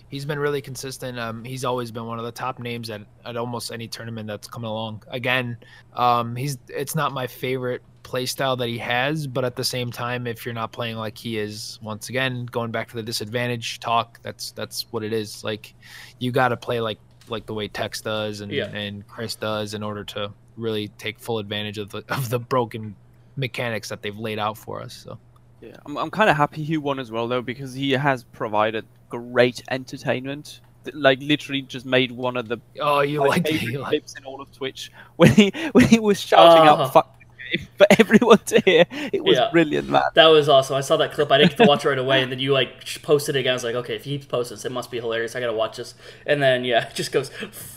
He's 0.08 0.24
been 0.24 0.38
really 0.38 0.60
consistent. 0.60 1.18
Um, 1.18 1.42
he's 1.44 1.64
always 1.64 1.90
been 1.90 2.06
one 2.06 2.18
of 2.18 2.24
the 2.24 2.32
top 2.32 2.58
names 2.58 2.90
at, 2.90 3.02
at 3.24 3.36
almost 3.36 3.72
any 3.72 3.88
tournament 3.88 4.28
that's 4.28 4.46
coming 4.48 4.68
along. 4.70 5.02
Again, 5.08 5.56
um, 5.94 6.36
he's 6.36 6.58
it's 6.68 6.94
not 6.94 7.12
my 7.12 7.26
favorite 7.26 7.82
play 8.04 8.24
style 8.24 8.56
that 8.56 8.68
he 8.68 8.78
has, 8.78 9.26
but 9.26 9.44
at 9.44 9.56
the 9.56 9.64
same 9.64 9.90
time, 9.90 10.28
if 10.28 10.46
you're 10.46 10.54
not 10.54 10.70
playing 10.70 10.96
like 10.96 11.18
he 11.18 11.38
is, 11.38 11.80
once 11.82 12.08
again, 12.08 12.46
going 12.46 12.70
back 12.70 12.88
to 12.90 12.94
the 12.96 13.02
disadvantage 13.02 13.80
talk, 13.80 14.20
that's 14.22 14.52
that's 14.52 14.86
what 14.92 15.02
it 15.02 15.12
is. 15.12 15.42
Like 15.42 15.74
you 16.20 16.30
got 16.30 16.48
to 16.48 16.56
play 16.56 16.80
like 16.80 16.98
like 17.28 17.46
the 17.46 17.54
way 17.54 17.68
Tekkz 17.68 18.02
does 18.04 18.40
and 18.42 18.52
Yeah. 18.52 18.66
and 18.66 19.04
Chris 19.08 19.34
does 19.34 19.74
in 19.74 19.82
order 19.82 20.04
to 20.04 20.32
really 20.56 20.86
take 20.98 21.18
full 21.18 21.40
advantage 21.40 21.78
of 21.78 21.90
the 21.90 22.04
of 22.08 22.28
the 22.30 22.38
broken 22.38 22.94
mechanics 23.36 23.88
that 23.88 24.02
they've 24.02 24.16
laid 24.16 24.38
out 24.38 24.56
for 24.56 24.80
us. 24.80 24.94
So 24.94 25.18
Yeah, 25.60 25.76
I'm, 25.84 25.96
I'm 25.98 26.10
kind 26.10 26.30
of 26.30 26.36
happy 26.36 26.62
he 26.62 26.76
won 26.78 27.00
as 27.00 27.10
well 27.10 27.26
though 27.26 27.42
because 27.42 27.74
he 27.74 27.90
has 27.92 28.22
provided 28.22 28.86
great 29.08 29.62
entertainment. 29.70 30.60
Like 30.92 31.18
literally, 31.20 31.62
just 31.62 31.84
made 31.84 32.12
one 32.12 32.36
of 32.36 32.46
the 32.48 32.58
oh, 32.80 33.00
you 33.00 33.18
my 33.20 33.26
like 33.26 33.46
favorite 33.46 33.72
you 33.72 33.78
like 33.80 33.88
clips 33.88 34.14
in 34.16 34.24
all 34.24 34.40
of 34.40 34.52
Twitch 34.52 34.92
when 35.16 35.32
he 35.32 35.50
when 35.72 35.86
he 35.86 35.98
was 35.98 36.20
shouting 36.20 36.68
Uh-huh. 36.68 36.82
out 36.84 36.92
"fuck." 36.92 37.18
the 37.18 37.58
game." 37.58 37.66
for 37.76 37.86
everyone 37.98 38.38
to 38.38 38.60
hear. 38.60 38.84
It 39.12 39.24
was 39.24 39.36
Yeah. 39.36 39.48
brilliant, 39.50 39.88
man. 39.88 40.02
That 40.14 40.26
was 40.26 40.48
awesome. 40.48 40.76
I 40.76 40.80
saw 40.82 40.96
that 40.98 41.12
clip. 41.12 41.30
I 41.32 41.38
didn't 41.38 41.50
get 41.56 41.64
to 41.64 41.68
watch 41.68 41.84
it 41.84 41.88
right 41.88 41.98
away, 41.98 42.22
and 42.22 42.30
then 42.30 42.38
you 42.38 42.52
like 42.52 43.02
posted 43.02 43.34
it 43.34 43.40
again. 43.40 43.50
I 43.50 43.54
was 43.54 43.64
like, 43.64 43.74
okay, 43.74 43.96
if 43.96 44.04
he 44.04 44.12
keeps 44.12 44.26
posting 44.26 44.56
this, 44.56 44.64
it 44.64 44.70
must 44.70 44.90
be 44.92 44.98
hilarious. 45.00 45.34
I 45.34 45.40
gotta 45.40 45.52
watch 45.52 45.76
this. 45.76 45.94
And 46.24 46.40
then 46.40 46.64
yeah, 46.64 46.88
it 46.88 46.94
just 46.94 47.10
goes. 47.10 47.32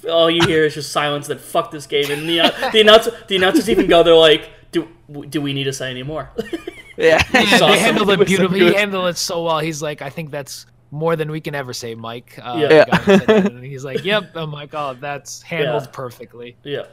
All 0.08 0.30
you 0.30 0.46
hear 0.46 0.64
is 0.66 0.76
just 0.76 0.92
silence. 0.92 1.28
Then 1.28 1.40
fuck 1.40 1.72
this 1.72 1.88
game. 1.88 2.12
And 2.12 2.30
the 2.30 2.42
uh, 2.42 2.70
the 2.72 2.82
announcer 2.82 3.12
the 3.28 3.38
announcers 3.38 3.68
even 3.72 3.88
go. 3.88 4.04
They're 4.04 4.14
like, 4.14 4.50
do 4.72 4.88
do 5.30 5.42
we 5.42 5.54
need 5.54 5.64
to 5.64 5.74
say 5.74 5.90
any 5.90 6.04
more? 6.04 6.30
Yeah, 6.98 7.24
Yeah, 7.34 7.42
awesome. 7.44 7.72
they 7.72 7.80
handled 7.80 8.10
It 8.10 8.14
it 8.14 8.20
so 8.20 8.26
beautifully. 8.26 8.60
he 8.60 8.74
handled 8.74 9.08
it 9.08 9.18
so 9.18 9.46
well. 9.46 9.60
He's 9.60 9.82
like, 9.82 10.02
I 10.02 10.10
think 10.10 10.32
that's 10.32 10.66
more 10.92 11.16
than 11.16 11.30
we 11.32 11.40
can 11.42 11.54
ever 11.56 11.74
say, 11.74 11.96
Mike. 11.96 12.40
Uh, 12.42 12.58
Yeah. 12.60 12.70
Yeah. 12.74 12.86
guy 12.86 12.98
who 12.98 13.18
said 13.18 13.28
that, 13.28 13.52
and 13.52 13.64
he's 13.64 13.84
like, 13.86 14.04
Yep. 14.04 14.32
I'm 14.36 14.52
like, 14.52 14.74
oh, 14.74 14.96
that's 15.00 15.42
handled 15.42 15.84
Yeah. 15.84 15.90
perfectly. 15.92 16.56
yeah. 16.64 16.84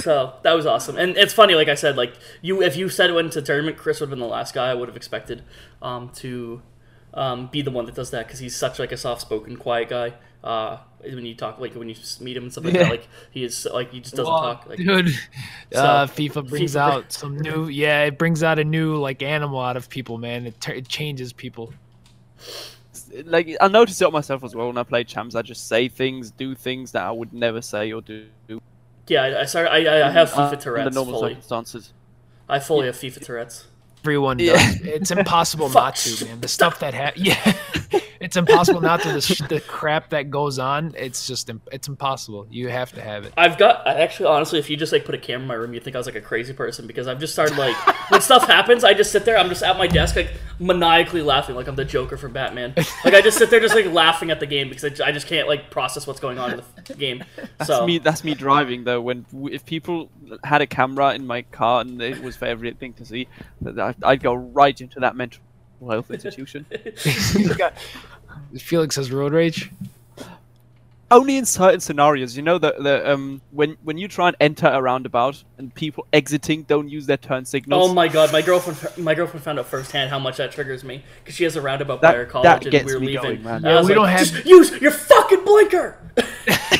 So 0.00 0.32
that 0.42 0.54
was 0.54 0.64
awesome, 0.64 0.96
and 0.96 1.14
it's 1.16 1.34
funny. 1.34 1.54
Like 1.54 1.68
I 1.68 1.74
said, 1.74 1.96
like 1.96 2.14
you, 2.40 2.62
if 2.62 2.74
you 2.76 2.88
said 2.88 3.10
it 3.10 3.12
went 3.12 3.32
to 3.34 3.42
tournament, 3.42 3.76
Chris 3.76 4.00
would 4.00 4.06
have 4.06 4.10
been 4.10 4.18
the 4.18 4.24
last 4.26 4.54
guy 4.54 4.70
I 4.70 4.74
would 4.74 4.88
have 4.88 4.96
expected 4.96 5.42
um, 5.82 6.08
to 6.16 6.62
um, 7.12 7.48
be 7.48 7.60
the 7.60 7.70
one 7.70 7.84
that 7.84 7.94
does 7.94 8.10
that 8.12 8.26
because 8.26 8.40
he's 8.40 8.56
such 8.56 8.78
like 8.78 8.92
a 8.92 8.96
soft-spoken, 8.96 9.58
quiet 9.58 9.90
guy. 9.90 10.14
Uh, 10.42 10.78
when 11.04 11.26
you 11.26 11.34
talk, 11.34 11.60
like 11.60 11.74
when 11.74 11.88
you 11.88 11.94
meet 12.20 12.36
him 12.36 12.44
and 12.44 12.52
stuff 12.52 12.64
like 12.64 12.72
Yeah. 12.74 12.84
that, 12.84 12.90
like 12.90 13.08
he 13.30 13.44
is 13.44 13.66
like 13.72 13.92
he 13.92 14.00
just 14.00 14.16
doesn't 14.16 14.32
Well, 14.32 14.42
talk. 14.42 14.66
Like, 14.68 14.78
dude. 14.78 15.10
So, 15.70 15.78
uh, 15.80 16.06
FIFA 16.06 16.48
brings 16.48 16.74
FIFA 16.74 16.80
out 16.80 17.12
some 17.12 17.36
new, 17.38 17.66
yeah, 17.68 18.04
it 18.04 18.16
brings 18.18 18.42
out 18.42 18.58
a 18.58 18.64
new 18.64 18.96
like 18.96 19.22
animal 19.22 19.60
out 19.60 19.76
of 19.76 19.88
people, 19.90 20.16
man. 20.16 20.46
It, 20.46 20.60
tur 20.62 20.72
it 20.72 20.88
changes 20.88 21.32
people. 21.34 21.74
Like 23.24 23.56
I 23.60 23.68
noticed 23.68 24.00
it 24.00 24.04
on 24.06 24.12
myself 24.12 24.42
as 24.44 24.54
well 24.54 24.68
when 24.68 24.78
I 24.78 24.82
play 24.82 25.04
champs. 25.04 25.34
I 25.34 25.42
just 25.42 25.68
say 25.68 25.88
things, 25.88 26.30
do 26.30 26.54
things 26.54 26.92
that 26.92 27.02
I 27.04 27.10
would 27.10 27.32
never 27.32 27.60
say 27.62 27.92
or 27.92 28.00
do. 28.02 28.26
Yeah, 29.08 29.22
I, 29.22 29.40
I 29.40 29.44
started. 29.44 29.70
I, 29.70 29.78
I- 30.00 30.08
I 30.08 30.10
have 30.10 30.30
FIFA 30.30 30.38
under 30.38 30.56
Tourette's 30.56 30.94
normal 30.94 31.14
fully. 31.20 31.30
circumstances. 31.32 31.92
I 32.48 32.58
fully 32.58 32.86
have 32.86 32.96
FIFA 32.96 33.24
Tourette's. 33.24 33.66
Everyone 34.04 34.38
Yeah. 34.38 34.52
does. 34.54 34.80
It's 34.82 35.10
impossible 35.10 35.68
not 35.70 35.96
to, 35.96 36.24
man. 36.24 36.40
The 36.40 36.48
stuff 36.48 36.80
that 36.80 36.94
ha- 36.94 37.12
yeah, 37.16 37.54
it's 38.22 38.36
impossible 38.36 38.80
not 38.80 39.02
to. 39.02 39.12
The, 39.12 39.46
the 39.48 39.60
crap 39.60 40.10
that 40.10 40.30
goes 40.30 40.58
on, 40.58 40.94
it's 40.96 41.26
just 41.26 41.50
it's 41.70 41.88
impossible. 41.88 42.46
You 42.50 42.68
have 42.68 42.92
to 42.92 43.02
have 43.02 43.24
it. 43.24 43.34
I've 43.36 43.58
got. 43.58 43.86
I 43.86 43.94
actually, 44.00 44.26
honestly, 44.26 44.58
if 44.58 44.70
you 44.70 44.76
just 44.76 44.92
like 44.92 45.04
put 45.04 45.14
a 45.14 45.18
camera 45.18 45.42
in 45.42 45.48
my 45.48 45.54
room, 45.54 45.74
you'd 45.74 45.82
think 45.82 45.96
I 45.96 45.98
was 45.98 46.06
like 46.06 46.14
a 46.16 46.20
crazy 46.20 46.52
person 46.52 46.86
because 46.86 47.08
I've 47.08 47.18
just 47.18 47.32
started 47.32 47.58
like 47.58 47.76
when 48.10 48.20
stuff 48.20 48.46
happens, 48.46 48.84
I 48.84 48.94
just 48.94 49.12
sit 49.12 49.24
there. 49.24 49.36
I'm 49.36 49.48
just 49.48 49.62
at 49.62 49.76
my 49.76 49.86
desk 49.86 50.16
like 50.16 50.32
maniacally 50.58 51.22
laughing, 51.22 51.56
like 51.56 51.66
I'm 51.66 51.76
the 51.76 51.84
Joker 51.84 52.16
from 52.16 52.32
Batman. 52.32 52.74
Like 53.04 53.14
I 53.14 53.20
just 53.20 53.38
sit 53.38 53.50
there 53.50 53.60
just 53.60 53.74
like 53.74 53.86
laughing 53.86 54.30
at 54.30 54.40
the 54.40 54.46
game 54.46 54.68
because 54.68 55.00
I, 55.00 55.08
I 55.08 55.12
just 55.12 55.26
can't 55.26 55.48
like 55.48 55.70
process 55.70 56.06
what's 56.06 56.20
going 56.20 56.38
on 56.38 56.52
in 56.52 56.62
the 56.86 56.94
game. 56.94 57.24
That's 57.58 57.66
So 57.66 57.86
me. 57.86 57.98
That's 57.98 58.24
me 58.24 58.34
driving 58.34 58.84
though. 58.84 59.00
When 59.00 59.26
if 59.50 59.64
people 59.64 60.10
had 60.44 60.62
a 60.62 60.66
camera 60.66 61.14
in 61.14 61.26
my 61.26 61.42
car 61.42 61.80
and 61.80 62.00
it 62.00 62.22
was 62.22 62.36
favorite 62.36 62.78
thing 62.78 62.92
to 62.94 63.04
see, 63.04 63.28
I'd 64.02 64.22
go 64.22 64.34
right 64.34 64.80
into 64.80 65.00
that 65.00 65.16
mental 65.16 65.42
health 65.90 66.10
institution. 66.10 66.66
Felix 68.58 68.96
has 68.96 69.10
road 69.10 69.32
rage. 69.32 69.70
Only 71.10 71.36
in 71.36 71.44
certain 71.44 71.80
scenarios, 71.80 72.38
you 72.38 72.42
know 72.42 72.56
that 72.56 72.82
the 72.82 73.12
um 73.12 73.42
when 73.50 73.76
when 73.82 73.98
you 73.98 74.08
try 74.08 74.28
and 74.28 74.36
enter 74.40 74.66
a 74.66 74.80
roundabout 74.80 75.44
and 75.58 75.74
people 75.74 76.06
exiting 76.14 76.62
don't 76.62 76.88
use 76.88 77.04
their 77.04 77.18
turn 77.18 77.44
signals. 77.44 77.90
Oh 77.90 77.92
my 77.92 78.08
god, 78.08 78.32
my 78.32 78.40
girlfriend, 78.40 78.96
my 79.04 79.14
girlfriend 79.14 79.44
found 79.44 79.58
out 79.58 79.66
firsthand 79.66 80.08
how 80.08 80.18
much 80.18 80.38
that 80.38 80.52
triggers 80.52 80.84
me 80.84 81.02
because 81.22 81.34
she 81.34 81.44
has 81.44 81.54
a 81.54 81.60
roundabout 81.60 82.00
That- 82.00 82.12
by 82.12 82.16
her 82.16 82.24
that 82.24 82.30
college 82.30 82.62
and 82.62 82.72
gets 82.72 82.86
we 82.86 82.94
were 82.94 83.00
me 83.00 83.06
leaving. 83.08 83.22
going, 83.22 83.42
man. 83.42 83.62
Yeah, 83.62 83.80
we 83.82 83.88
like, 83.88 83.94
don't 83.94 84.08
have- 84.08 84.20
just 84.32 84.46
use 84.46 84.70
your 84.80 84.90
fucking 84.90 85.44
blinker. 85.44 85.98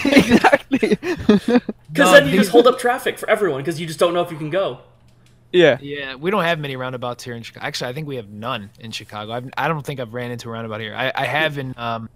exactly. 0.05 0.99
Because 1.93 2.11
No, 2.11 2.13
then 2.21 2.29
you 2.31 2.39
just 2.39 2.51
hold 2.51 2.67
up 2.67 2.79
traffic 2.79 3.19
for 3.19 3.29
everyone 3.29 3.61
because 3.61 3.79
you 3.79 3.87
just 3.87 3.99
don't 3.99 4.15
know 4.15 4.23
if 4.23 4.31
you 4.31 4.39
can 4.39 4.49
go. 4.49 4.81
Yeah. 5.53 5.79
Yeah, 5.81 6.15
we 6.17 6.31
don't 6.31 6.45
have 6.45 6.59
many 6.59 6.77
roundabouts 6.77 7.23
here 7.25 7.35
in 7.35 7.43
Chicago. 7.43 7.67
Actually, 7.67 7.91
I 7.91 7.93
think 7.93 8.09
we 8.09 8.17
have 8.17 8.29
none 8.31 8.71
in 8.81 8.91
Chicago. 8.91 9.33
I've, 9.33 9.51
I 9.57 9.69
don't 9.69 9.85
think 9.85 10.01
I've 10.01 10.15
ran 10.15 10.31
into 10.31 10.49
a 10.49 10.53
roundabout 10.53 10.81
here. 10.81 10.95
I, 10.95 11.13
I 11.15 11.25
have 11.27 11.59
in 11.59 11.75
um, 11.77 12.09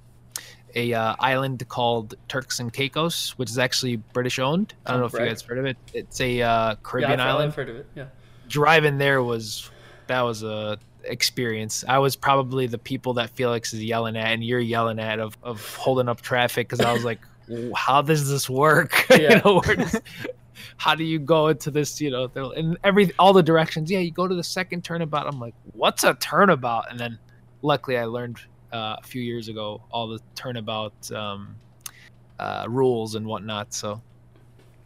a 0.75 0.93
uh, 0.93 1.15
island 1.19 1.67
called 1.69 2.15
Turks 2.29 2.61
and 2.61 2.73
Caicos, 2.73 3.31
which 3.39 3.51
is 3.51 3.59
actually 3.59 3.97
British 3.97 4.39
owned. 4.39 4.75
I 4.85 4.93
don't 4.93 4.99
Oh, 4.99 5.01
know 5.03 5.07
if 5.07 5.13
you 5.13 5.19
guys 5.21 5.43
heard 5.43 5.59
of 5.59 5.67
it. 5.67 5.77
It's 5.95 6.21
a 6.21 6.43
uh, 6.43 6.75
Caribbean 6.83 7.19
yeah, 7.19 7.29
island. 7.33 7.49
I've 7.51 7.55
heard 7.57 7.69
of 7.71 7.77
it. 7.77 7.87
Yeah. 7.95 8.07
Driving 8.49 8.99
there 8.99 9.23
was 9.23 9.71
that 10.07 10.21
was 10.23 10.43
a 10.43 10.79
experience. 11.05 11.85
I 11.89 11.99
was 11.99 12.17
probably 12.17 12.67
the 12.67 12.79
people 12.79 13.15
that 13.15 13.31
Felix 13.31 13.73
is 13.73 13.83
yelling 13.83 14.17
at 14.17 14.29
and 14.29 14.45
you're 14.45 14.61
yelling 14.61 14.99
at 14.99 15.19
of, 15.19 15.37
of 15.43 15.75
holding 15.77 16.09
up 16.09 16.21
traffic 16.21 16.69
because 16.69 16.81
I 16.85 16.93
was 16.93 17.05
like, 17.05 17.21
how 17.75 18.03
does 18.03 18.29
this 18.29 18.49
work? 18.51 19.07
Yeah. 19.11 19.37
you 19.37 19.43
know, 19.45 19.61
where 19.61 19.77
does, 19.77 20.01
how 20.77 20.95
do 20.95 21.05
you 21.05 21.19
go 21.19 21.49
into 21.49 21.71
this? 21.71 22.01
You 22.01 22.11
know, 22.11 22.27
they're- 22.27 22.53
and 22.57 22.77
every 22.85 23.13
all 23.19 23.33
the 23.33 23.43
directions. 23.43 23.91
Yeah, 23.91 23.99
you 24.01 24.11
go 24.11 24.27
to 24.29 24.35
the 24.35 24.45
second 24.45 24.85
turnabout. 24.85 25.27
I'm 25.27 25.41
like, 25.41 25.55
what's 25.73 26.05
a 26.05 26.15
turnabout? 26.15 26.91
And 26.91 26.99
then, 26.99 27.19
luckily, 27.63 27.99
I 27.99 28.05
learned 28.05 28.39
uh, 28.73 28.97
a 28.99 29.03
few 29.05 29.23
years 29.23 29.49
ago 29.49 29.83
all 29.91 30.09
the 30.09 30.21
turnabout 30.35 31.11
um, 31.13 31.57
uh, 32.39 32.67
rules 32.69 33.15
and 33.15 33.27
whatnot. 33.27 33.73
So 33.73 34.01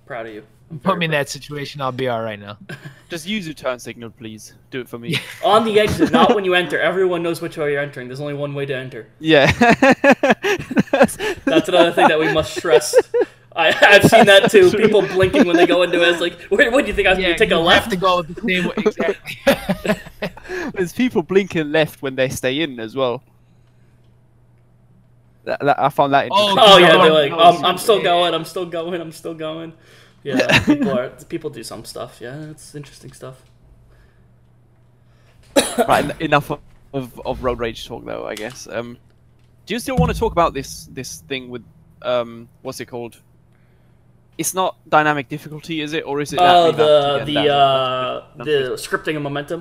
Proud 0.06 0.26
of 0.26 0.34
you. 0.34 0.42
I'm 0.70 0.78
put 0.78 0.90
very 0.90 0.98
me 0.98 1.04
in 1.06 1.10
that 1.12 1.28
situation, 1.28 1.80
I'll 1.80 1.90
be 1.90 2.08
all 2.08 2.22
right 2.22 2.38
now. 2.38 2.56
Just 3.08 3.26
use 3.26 3.44
your 3.46 3.54
turn 3.54 3.78
signal, 3.80 4.10
please. 4.10 4.54
Do 4.70 4.80
it 4.80 4.88
for 4.88 4.98
me. 4.98 5.16
On 5.44 5.64
the 5.64 5.80
exit, 5.80 6.12
not 6.12 6.34
when 6.34 6.44
you 6.44 6.54
enter. 6.54 6.78
Everyone 6.90 7.22
knows 7.24 7.40
which 7.40 7.56
way 7.56 7.72
you're 7.72 7.80
entering. 7.80 8.06
There's 8.06 8.20
only 8.20 8.34
one 8.34 8.54
way 8.54 8.66
to 8.66 8.74
enter. 8.76 9.08
Yeah. 9.18 9.50
That's, 10.92 11.16
That's 11.44 11.68
another 11.68 11.92
thing 11.92 12.06
that 12.08 12.18
we 12.20 12.32
must 12.32 12.54
stress. 12.56 12.94
I, 13.56 13.74
I've 13.80 14.04
seen 14.04 14.26
that 14.26 14.50
too. 14.50 14.70
People 14.70 15.02
blinking 15.02 15.46
when 15.46 15.56
they 15.56 15.66
go 15.66 15.82
into 15.82 16.00
it. 16.02 16.08
It's 16.08 16.20
like, 16.20 16.40
where, 16.42 16.70
what 16.70 16.82
do 16.82 16.88
you 16.88 16.94
think 16.94 17.08
I 17.08 17.10
was 17.10 17.18
going 17.18 17.32
to 17.32 17.38
take 17.38 17.50
a 17.50 17.56
left? 17.56 17.84
have 17.84 17.92
to 17.92 17.98
go 17.98 18.22
the 18.22 18.40
same 18.40 18.64
way. 18.66 18.74
Exactly. 18.76 19.96
There's 20.74 20.92
people 20.92 21.22
blinking 21.22 21.72
left 21.72 22.02
when 22.02 22.14
they 22.14 22.28
stay 22.28 22.60
in 22.60 22.78
as 22.78 22.94
well. 22.94 23.22
That, 25.44 25.60
that, 25.60 25.80
I 25.80 25.88
found 25.88 26.12
that 26.12 26.28
Oh, 26.30 26.50
interesting. 26.50 26.74
Oh 26.74 26.78
yeah, 26.78 27.02
they're 27.02 27.12
like, 27.12 27.30
no, 27.32 27.38
um, 27.38 27.64
I'm 27.64 27.78
still 27.78 28.02
going. 28.02 28.34
I'm 28.34 28.44
still 28.44 28.66
going. 28.66 29.00
I'm 29.00 29.12
still 29.12 29.34
going. 29.34 29.72
Yeah, 30.22 30.58
people 30.64 30.96
are. 30.96 31.08
People 31.08 31.50
do 31.50 31.64
some 31.64 31.84
stuff. 31.84 32.18
Yeah, 32.20 32.50
it's 32.50 32.74
interesting 32.74 33.12
stuff. 33.12 33.42
right, 35.88 36.20
enough 36.20 36.50
of, 36.50 36.60
of, 36.92 37.20
of 37.24 37.42
road 37.42 37.58
rage 37.58 37.86
talk 37.86 38.04
though. 38.04 38.26
I 38.26 38.34
guess. 38.34 38.68
Um, 38.70 38.98
do 39.64 39.74
you 39.74 39.80
still 39.80 39.96
want 39.96 40.12
to 40.12 40.18
talk 40.18 40.32
about 40.32 40.52
this 40.52 40.88
this 40.92 41.22
thing 41.22 41.48
with 41.48 41.64
um, 42.02 42.48
what's 42.62 42.80
it 42.80 42.86
called? 42.86 43.20
It's 44.40 44.54
not 44.54 44.76
dynamic 44.88 45.28
difficulty, 45.28 45.82
is 45.82 45.92
it, 45.92 46.04
or 46.06 46.20
is 46.20 46.32
it? 46.32 46.38
Oh, 46.40 46.72
the 46.72 47.24
the 47.30 47.38
uh, 47.52 48.26
the 48.48 48.58
scripting 48.86 49.14
and 49.18 49.22
momentum. 49.22 49.60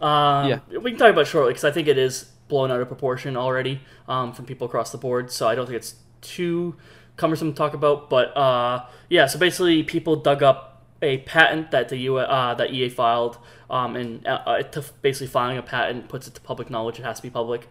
Um, 0.00 0.48
Yeah. 0.48 0.60
we 0.84 0.90
can 0.92 0.98
talk 0.98 1.10
about 1.10 1.22
it 1.22 1.30
shortly 1.34 1.52
because 1.52 1.64
I 1.64 1.72
think 1.72 1.88
it 1.88 1.98
is 1.98 2.30
blown 2.48 2.70
out 2.70 2.80
of 2.80 2.88
proportion 2.88 3.36
already 3.36 3.80
um, 4.08 4.32
from 4.32 4.44
people 4.46 4.66
across 4.66 4.92
the 4.92 4.98
board. 4.98 5.30
So 5.30 5.48
I 5.48 5.54
don't 5.54 5.66
think 5.66 5.76
it's 5.76 5.94
too 6.20 6.76
cumbersome 7.16 7.52
to 7.52 7.56
talk 7.56 7.74
about. 7.74 8.08
But 8.08 8.36
uh, 8.36 8.86
yeah, 9.08 9.26
so 9.26 9.38
basically, 9.38 9.82
people 9.82 10.14
dug 10.16 10.42
up 10.42 10.84
a 11.02 11.18
patent 11.18 11.70
that 11.70 11.88
the 11.88 11.96
U 11.98 12.18
uh, 12.18 12.54
that 12.54 12.70
EA 12.72 12.88
filed, 12.88 13.38
um, 13.68 13.96
and 13.96 14.26
uh, 14.26 14.42
uh, 14.46 14.62
to 14.62 14.84
basically 15.02 15.26
filing 15.26 15.58
a 15.58 15.62
patent 15.62 16.08
puts 16.08 16.28
it 16.28 16.34
to 16.34 16.40
public 16.40 16.70
knowledge. 16.70 16.98
It 16.98 17.04
has 17.04 17.16
to 17.16 17.22
be 17.22 17.30
public. 17.30 17.68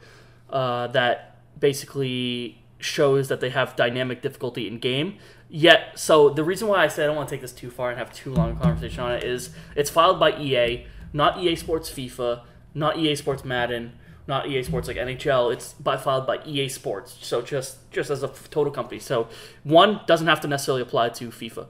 Uh, 0.50 0.88
that 0.88 1.38
basically 1.60 2.62
shows 2.80 3.28
that 3.28 3.40
they 3.42 3.50
have 3.50 3.76
dynamic 3.76 4.22
difficulty 4.22 4.68
in 4.68 4.80
game. 4.80 5.18
Yet, 5.50 5.98
so 5.98 6.30
the 6.30 6.44
reason 6.44 6.68
why 6.68 6.84
I 6.84 6.88
say 6.88 7.04
I 7.04 7.08
don't 7.08 7.16
want 7.16 7.28
to 7.28 7.36
take 7.36 7.42
this 7.42 7.52
too 7.52 7.72
far 7.72 7.90
and 7.90 7.98
have 7.98 8.14
too 8.14 8.32
long 8.32 8.52
a 8.52 8.56
conversation 8.56 9.04
on 9.04 9.14
it 9.14 9.24
is 9.24 9.50
it's 9.76 9.90
filed 9.90 10.20
by 10.20 10.40
EA, 10.40 10.86
not 11.12 11.40
EA 11.40 11.56
Sports 11.56 11.90
FIFA, 11.90 12.44
not 12.76 13.00
EA 13.00 13.16
Sports 13.16 13.44
Madden, 13.44 13.94
not 14.28 14.48
EA 14.48 14.62
Sports 14.62 14.88
like 14.88 14.98
NHL. 14.98 15.52
It's 15.52 15.74
by 15.74 15.98
filed 15.98 16.28
by 16.28 16.40
EA 16.46 16.70
Sports. 16.70 17.18
So 17.22 17.42
just 17.42 17.90
just 17.92 18.12
as 18.12 18.22
a 18.22 18.28
total 18.28 18.72
company. 18.72 19.00
So 19.00 19.28
one 19.64 20.02
doesn't 20.06 20.28
have 20.28 20.40
to 20.42 20.48
necessarily 20.48 20.84
apply 20.84 21.10
to 21.10 21.30
FIFA. 21.30 21.66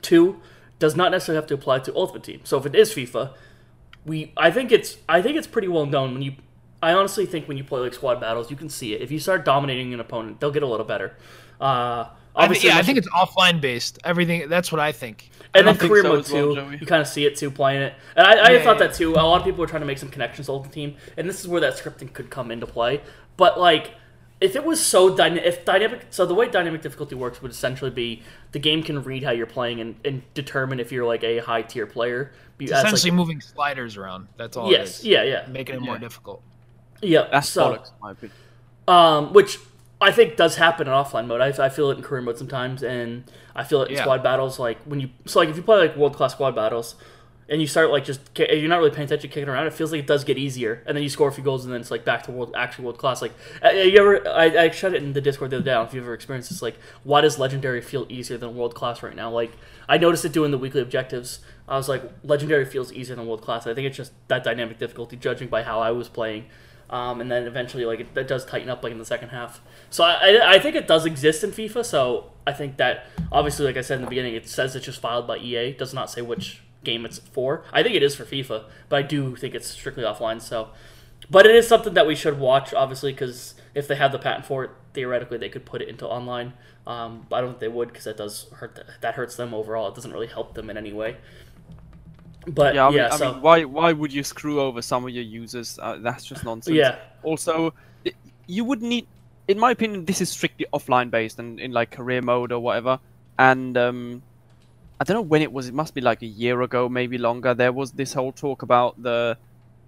Two 0.00 0.40
does 0.78 0.94
not 0.94 1.10
necessarily 1.10 1.40
have 1.40 1.48
to 1.48 1.54
apply 1.54 1.80
to 1.80 1.96
Ultimate 1.96 2.22
Team. 2.22 2.40
So 2.44 2.58
if 2.58 2.66
it 2.66 2.76
is 2.76 2.92
FIFA, 2.92 3.34
we 4.06 4.32
I 4.36 4.52
think 4.52 4.70
it's 4.70 4.98
I 5.08 5.20
think 5.20 5.36
it's 5.36 5.48
pretty 5.48 5.66
well 5.66 5.84
known 5.84 6.12
when 6.12 6.22
you 6.22 6.34
I 6.80 6.92
honestly 6.92 7.26
think 7.26 7.48
when 7.48 7.56
you 7.56 7.64
play 7.64 7.80
like 7.80 7.94
squad 7.94 8.20
battles, 8.20 8.52
you 8.52 8.56
can 8.56 8.68
see 8.68 8.94
it. 8.94 9.02
If 9.02 9.10
you 9.10 9.18
start 9.18 9.44
dominating 9.44 9.92
an 9.92 9.98
opponent, 9.98 10.38
they'll 10.38 10.52
get 10.52 10.62
a 10.62 10.66
little 10.66 10.86
better. 10.86 11.16
Uh, 11.60 12.06
I 12.38 12.48
think, 12.48 12.62
yeah, 12.64 12.78
I 12.78 12.82
think 12.82 12.98
it's 12.98 13.08
offline 13.08 13.60
based. 13.60 13.98
Everything. 14.04 14.48
That's 14.48 14.70
what 14.72 14.80
I 14.80 14.92
think. 14.92 15.30
and 15.54 15.66
then 15.66 15.74
I 15.74 15.76
think 15.78 15.90
career 15.90 16.02
so 16.02 16.08
mode 16.10 16.20
as 16.20 16.32
well, 16.32 16.54
too. 16.54 16.76
You 16.80 16.86
kind 16.86 17.02
of 17.02 17.08
see 17.08 17.24
it 17.26 17.36
too 17.36 17.50
playing 17.50 17.82
it, 17.82 17.94
and 18.16 18.26
I, 18.26 18.32
I 18.32 18.50
Yeah, 18.52 18.64
thought 18.64 18.78
yeah. 18.80 18.86
that 18.86 18.94
too. 18.96 19.12
A 19.14 19.16
lot 19.16 19.38
of 19.40 19.44
people 19.44 19.60
were 19.60 19.66
trying 19.66 19.80
to 19.82 19.86
make 19.86 19.98
some 19.98 20.08
connections 20.10 20.46
to 20.46 20.60
the 20.62 20.68
Team, 20.68 20.96
and 21.16 21.28
this 21.28 21.40
is 21.40 21.48
where 21.48 21.60
that 21.60 21.74
scripting 21.74 22.12
could 22.12 22.30
come 22.30 22.50
into 22.50 22.66
play. 22.66 23.00
But 23.36 23.58
like, 23.58 23.92
if 24.40 24.54
it 24.54 24.64
was 24.64 24.80
so 24.84 25.16
dynamic, 25.16 25.44
if 25.46 25.64
dynamic, 25.64 26.06
so 26.10 26.24
the 26.26 26.34
way 26.34 26.48
dynamic 26.48 26.80
difficulty 26.82 27.16
works 27.16 27.42
would 27.42 27.50
essentially 27.50 27.90
be 27.90 28.22
the 28.52 28.58
game 28.60 28.82
can 28.84 29.02
read 29.02 29.24
how 29.24 29.32
you're 29.32 29.46
playing 29.46 29.80
and, 29.80 29.96
and 30.04 30.22
determine 30.34 30.78
if 30.78 30.92
you're 30.92 31.06
like 31.06 31.24
a 31.24 31.38
high 31.38 31.62
tier 31.62 31.86
player. 31.86 32.30
Be- 32.56 32.66
It's 32.66 32.72
as, 32.72 32.84
like- 32.84 32.92
essentially 32.92 33.16
moving 33.16 33.40
sliders 33.40 33.96
around. 33.96 34.28
That's 34.36 34.56
all. 34.56 34.70
yes, 34.70 35.00
It 35.00 35.00
is. 35.00 35.04
yeah, 35.06 35.22
yeah, 35.24 35.46
Making 35.48 35.76
it 35.76 35.80
more 35.82 35.98
difficult. 35.98 36.42
yeah. 37.02 37.26
That's 37.32 37.48
so, 37.48 37.72
bollocks, 37.72 37.88
in 37.88 37.94
my 38.00 38.10
opinion. 38.12 38.36
um, 38.86 39.32
which 39.32 39.58
I 40.00 40.12
think 40.12 40.36
does 40.36 40.56
happen 40.56 40.86
in 40.86 40.92
offline 40.92 41.26
mode. 41.26 41.40
I, 41.40 41.48
I 41.66 41.68
feel 41.68 41.90
it 41.90 41.96
in 41.98 42.02
career 42.04 42.22
mode 42.22 42.38
sometimes, 42.38 42.82
and 42.82 43.24
I 43.56 43.64
feel 43.64 43.82
it 43.82 43.88
in 43.90 43.96
Yeah. 43.96 44.02
squad 44.02 44.22
battles. 44.22 44.58
Like 44.58 44.78
when 44.84 45.00
you, 45.00 45.10
so 45.26 45.40
like 45.40 45.48
if 45.48 45.56
you 45.56 45.62
play 45.62 45.76
like 45.78 45.96
world 45.96 46.14
class 46.14 46.32
squad 46.32 46.54
battles, 46.54 46.94
and 47.50 47.62
you 47.62 47.66
start 47.66 47.90
like 47.90 48.04
just 48.04 48.20
you're 48.38 48.68
not 48.68 48.76
really 48.76 48.90
paying 48.90 49.06
attention, 49.06 49.30
kicking 49.30 49.48
around. 49.48 49.66
It 49.66 49.72
feels 49.72 49.90
like 49.90 50.00
it 50.00 50.06
does 50.06 50.22
get 50.22 50.36
easier, 50.38 50.82
and 50.86 50.94
then 50.96 51.02
you 51.02 51.08
score 51.08 51.28
a 51.28 51.32
few 51.32 51.42
goals, 51.42 51.64
and 51.64 51.72
then 51.72 51.80
it's 51.80 51.90
like 51.90 52.04
back 52.04 52.22
to 52.24 52.30
world 52.30 52.52
actual 52.56 52.84
world 52.84 52.98
class. 52.98 53.22
Like 53.22 53.32
uh, 53.64 53.70
you 53.70 53.98
ever, 53.98 54.28
I, 54.28 54.64
I 54.64 54.70
shut 54.70 54.94
it 54.94 55.02
in 55.02 55.14
the 55.14 55.20
Discord 55.20 55.50
the 55.50 55.56
other 55.56 55.64
day. 55.64 55.82
If 55.82 55.94
you've 55.94 56.04
ever 56.04 56.14
experienced 56.14 56.50
this, 56.50 56.62
like 56.62 56.76
why 57.04 57.22
does 57.22 57.38
legendary 57.38 57.80
feel 57.80 58.06
easier 58.08 58.36
than 58.36 58.54
world 58.54 58.74
class 58.74 59.02
right 59.02 59.16
now? 59.16 59.30
Like 59.30 59.52
I 59.88 59.98
noticed 59.98 60.24
it 60.24 60.32
doing 60.32 60.50
the 60.52 60.58
weekly 60.58 60.80
objectives. 60.82 61.40
I 61.66 61.76
was 61.76 61.88
like, 61.88 62.02
legendary 62.22 62.64
feels 62.66 62.92
easier 62.92 63.16
than 63.16 63.26
world 63.26 63.42
class. 63.42 63.66
I 63.66 63.74
think 63.74 63.86
it's 63.86 63.96
just 63.96 64.12
that 64.28 64.44
dynamic 64.44 64.78
difficulty, 64.78 65.16
judging 65.16 65.48
by 65.48 65.62
how 65.64 65.80
I 65.80 65.90
was 65.90 66.08
playing. 66.08 66.46
Um, 66.90 67.20
and 67.20 67.30
then 67.30 67.46
eventually, 67.46 67.84
like 67.84 68.00
it, 68.00 68.08
it, 68.16 68.28
does 68.28 68.46
tighten 68.46 68.70
up, 68.70 68.82
like 68.82 68.92
in 68.92 68.98
the 68.98 69.04
second 69.04 69.28
half. 69.28 69.60
So 69.90 70.04
I, 70.04 70.12
I, 70.12 70.52
I 70.54 70.58
think 70.58 70.74
it 70.74 70.88
does 70.88 71.04
exist 71.04 71.44
in 71.44 71.50
FIFA. 71.50 71.84
So 71.84 72.30
I 72.46 72.52
think 72.52 72.78
that 72.78 73.04
obviously, 73.30 73.66
like 73.66 73.76
I 73.76 73.82
said 73.82 73.96
in 73.96 74.02
the 74.02 74.08
beginning, 74.08 74.34
it 74.34 74.48
says 74.48 74.74
it's 74.74 74.86
just 74.86 75.00
filed 75.00 75.26
by 75.26 75.36
EA. 75.36 75.70
It 75.70 75.78
does 75.78 75.92
not 75.92 76.10
say 76.10 76.22
which 76.22 76.62
game 76.84 77.04
it's 77.04 77.18
for. 77.18 77.62
I 77.72 77.82
think 77.82 77.94
it 77.94 78.02
is 78.02 78.14
for 78.14 78.24
FIFA, 78.24 78.64
but 78.88 78.96
I 78.96 79.02
do 79.02 79.36
think 79.36 79.54
it's 79.54 79.68
strictly 79.68 80.04
offline. 80.04 80.40
So, 80.40 80.70
but 81.30 81.46
it 81.46 81.54
is 81.54 81.68
something 81.68 81.94
that 81.94 82.06
we 82.06 82.14
should 82.14 82.38
watch, 82.38 82.72
obviously, 82.72 83.12
because 83.12 83.54
if 83.74 83.86
they 83.86 83.96
have 83.96 84.12
the 84.12 84.18
patent 84.18 84.46
for 84.46 84.64
it, 84.64 84.70
theoretically 84.94 85.38
they 85.38 85.48
could 85.48 85.66
put 85.66 85.82
it 85.82 85.88
into 85.88 86.06
online. 86.06 86.54
Um, 86.86 87.26
I 87.30 87.42
don't 87.42 87.50
think 87.50 87.60
they 87.60 87.68
would 87.68 87.88
because 87.88 88.04
that 88.04 88.16
does 88.16 88.46
hurt. 88.54 88.82
that 89.02 89.14
hurts 89.14 89.36
them 89.36 89.52
overall. 89.52 89.88
It 89.88 89.94
doesn't 89.94 90.12
really 90.12 90.26
help 90.26 90.54
them 90.54 90.70
in 90.70 90.78
any 90.78 90.92
way. 90.92 91.18
But 92.52 92.74
yeah, 92.74 92.86
I 92.86 92.88
mean, 92.88 92.98
yeah, 92.98 93.10
so... 93.10 93.28
I 93.28 93.32
mean, 93.32 93.42
why 93.42 93.64
why 93.64 93.92
would 93.92 94.12
you 94.12 94.22
screw 94.22 94.60
over 94.60 94.82
some 94.82 95.04
of 95.04 95.10
your 95.10 95.24
users? 95.24 95.78
Uh, 95.80 95.98
that's 96.00 96.24
just 96.24 96.44
nonsense. 96.44 96.76
Yeah. 96.76 96.96
Also, 97.22 97.74
you 98.46 98.64
would 98.64 98.82
need, 98.82 99.06
in 99.48 99.58
my 99.58 99.70
opinion, 99.70 100.04
this 100.04 100.20
is 100.20 100.30
strictly 100.30 100.66
offline 100.72 101.10
based 101.10 101.38
and 101.38 101.60
in 101.60 101.72
like 101.72 101.90
career 101.90 102.22
mode 102.22 102.52
or 102.52 102.60
whatever. 102.60 102.98
And 103.38 103.76
um, 103.76 104.22
I 105.00 105.04
don't 105.04 105.14
know 105.14 105.22
when 105.22 105.42
it 105.42 105.52
was. 105.52 105.68
It 105.68 105.74
must 105.74 105.94
be 105.94 106.00
like 106.00 106.22
a 106.22 106.26
year 106.26 106.62
ago, 106.62 106.88
maybe 106.88 107.18
longer. 107.18 107.54
There 107.54 107.72
was 107.72 107.92
this 107.92 108.12
whole 108.12 108.32
talk 108.32 108.62
about 108.62 109.00
the 109.00 109.36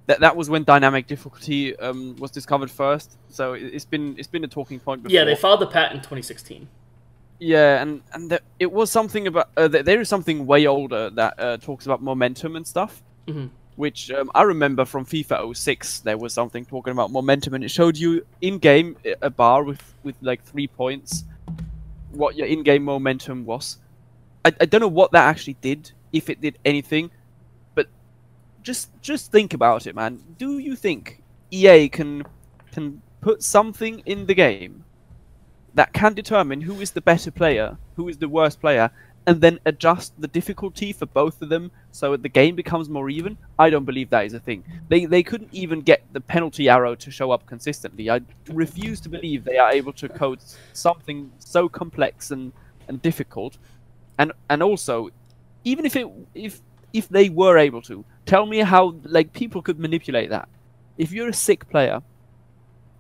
that 0.06 0.20
that 0.20 0.36
was 0.36 0.50
when 0.50 0.64
dynamic 0.64 1.06
difficulty 1.06 1.76
um, 1.78 2.16
was 2.16 2.30
discovered 2.30 2.70
first. 2.70 3.16
So 3.28 3.54
it, 3.54 3.72
has 3.72 3.84
been 3.84 4.16
it's 4.18 4.28
been 4.28 4.44
a 4.44 4.48
talking 4.48 4.78
point 4.80 5.02
before. 5.02 5.14
Yeah, 5.14 5.24
they 5.24 5.34
filed 5.34 5.60
the 5.60 5.66
patent 5.66 5.96
in 5.96 6.00
2016. 6.00 6.68
Yeah, 7.40 7.80
and 7.80 8.02
and 8.12 8.30
the, 8.30 8.42
it 8.58 8.70
was 8.70 8.90
something 8.90 9.26
about 9.26 9.48
uh, 9.56 9.66
there 9.66 10.00
is 10.00 10.10
something 10.10 10.46
way 10.46 10.66
older 10.66 11.08
that 11.10 11.34
uh, 11.40 11.56
talks 11.56 11.86
about 11.86 12.02
momentum 12.02 12.54
and 12.54 12.66
stuff. 12.66 13.02
Mm-hmm. 13.26 13.46
Which 13.76 14.10
um, 14.10 14.30
I 14.34 14.42
remember 14.42 14.84
from 14.84 15.06
FIFA 15.06 15.56
06, 15.56 16.00
there 16.00 16.18
was 16.18 16.34
something 16.34 16.66
talking 16.66 16.92
about 16.92 17.10
momentum, 17.10 17.54
and 17.54 17.64
it 17.64 17.70
showed 17.70 17.96
you 17.96 18.26
in 18.42 18.58
game 18.58 18.96
a 19.22 19.30
bar 19.30 19.64
with 19.64 19.82
with 20.02 20.16
like 20.20 20.44
three 20.44 20.66
points, 20.66 21.24
what 22.12 22.36
your 22.36 22.46
in 22.46 22.62
game 22.62 22.84
momentum 22.84 23.46
was. 23.46 23.78
I, 24.44 24.52
I 24.60 24.66
don't 24.66 24.82
know 24.82 24.88
what 24.88 25.12
that 25.12 25.26
actually 25.26 25.56
did, 25.62 25.92
if 26.12 26.28
it 26.28 26.42
did 26.42 26.58
anything, 26.66 27.10
but 27.74 27.88
just 28.62 28.90
just 29.00 29.32
think 29.32 29.54
about 29.54 29.86
it, 29.86 29.94
man. 29.94 30.20
Do 30.36 30.58
you 30.58 30.76
think 30.76 31.22
EA 31.50 31.88
can 31.88 32.24
can 32.70 33.00
put 33.22 33.42
something 33.42 34.00
in 34.04 34.26
the 34.26 34.34
game 34.34 34.84
that 35.74 35.92
can 35.92 36.14
determine 36.14 36.62
who 36.62 36.80
is 36.80 36.90
the 36.90 37.00
better 37.00 37.30
player, 37.30 37.76
who 37.96 38.08
is 38.08 38.18
the 38.18 38.28
worst 38.28 38.60
player, 38.60 38.90
and 39.26 39.40
then 39.40 39.60
adjust 39.66 40.18
the 40.20 40.26
difficulty 40.28 40.92
for 40.92 41.06
both 41.06 41.42
of 41.42 41.48
them 41.48 41.70
so 41.92 42.16
the 42.16 42.28
game 42.28 42.56
becomes 42.56 42.88
more 42.88 43.10
even. 43.10 43.36
I 43.58 43.70
don't 43.70 43.84
believe 43.84 44.10
that 44.10 44.24
is 44.24 44.34
a 44.34 44.40
thing. 44.40 44.64
They 44.88 45.04
they 45.04 45.22
couldn't 45.22 45.52
even 45.52 45.82
get 45.82 46.02
the 46.12 46.20
penalty 46.20 46.68
arrow 46.68 46.94
to 46.96 47.10
show 47.10 47.30
up 47.30 47.46
consistently. 47.46 48.10
I 48.10 48.20
refuse 48.48 49.00
to 49.02 49.08
believe 49.08 49.44
they 49.44 49.58
are 49.58 49.70
able 49.70 49.92
to 49.94 50.08
code 50.08 50.40
something 50.72 51.30
so 51.38 51.68
complex 51.68 52.30
and, 52.30 52.52
and 52.88 53.00
difficult. 53.02 53.58
And 54.18 54.32
and 54.48 54.62
also, 54.62 55.10
even 55.64 55.84
if 55.84 55.96
it 55.96 56.06
if 56.34 56.60
if 56.92 57.08
they 57.08 57.28
were 57.28 57.58
able 57.58 57.82
to, 57.82 58.04
tell 58.26 58.46
me 58.46 58.58
how 58.58 58.96
like 59.04 59.32
people 59.32 59.62
could 59.62 59.78
manipulate 59.78 60.30
that. 60.30 60.48
If 60.98 61.12
you're 61.12 61.28
a 61.28 61.34
sick 61.34 61.68
player 61.68 62.02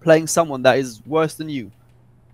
playing 0.00 0.26
someone 0.26 0.62
that 0.62 0.78
is 0.78 1.02
worse 1.06 1.34
than 1.34 1.48
you, 1.48 1.72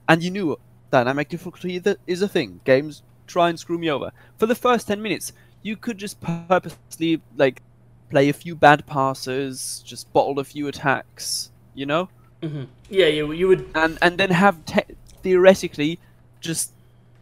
and 0.08 0.22
you 0.22 0.30
knew 0.30 0.58
dynamic 0.90 1.28
difficulty 1.28 1.82
is 2.06 2.22
a 2.22 2.28
thing. 2.28 2.60
Games 2.64 3.02
try 3.26 3.48
and 3.48 3.58
screw 3.58 3.78
me 3.78 3.90
over. 3.90 4.12
For 4.38 4.46
the 4.46 4.54
first 4.54 4.86
10 4.88 5.02
minutes, 5.02 5.32
you 5.62 5.76
could 5.76 5.98
just 5.98 6.20
purposely, 6.20 7.20
like, 7.36 7.62
play 8.10 8.28
a 8.28 8.32
few 8.32 8.54
bad 8.54 8.86
passes, 8.86 9.82
just 9.84 10.12
bottle 10.12 10.38
a 10.38 10.44
few 10.44 10.68
attacks, 10.68 11.50
you 11.74 11.86
know? 11.86 12.08
Mm-hmm. 12.42 12.64
Yeah, 12.88 13.06
you, 13.06 13.32
you 13.32 13.48
would. 13.48 13.68
And, 13.74 13.98
and 14.00 14.16
then 14.18 14.30
have, 14.30 14.64
te- 14.64 14.94
theoretically, 15.22 15.98
just 16.40 16.72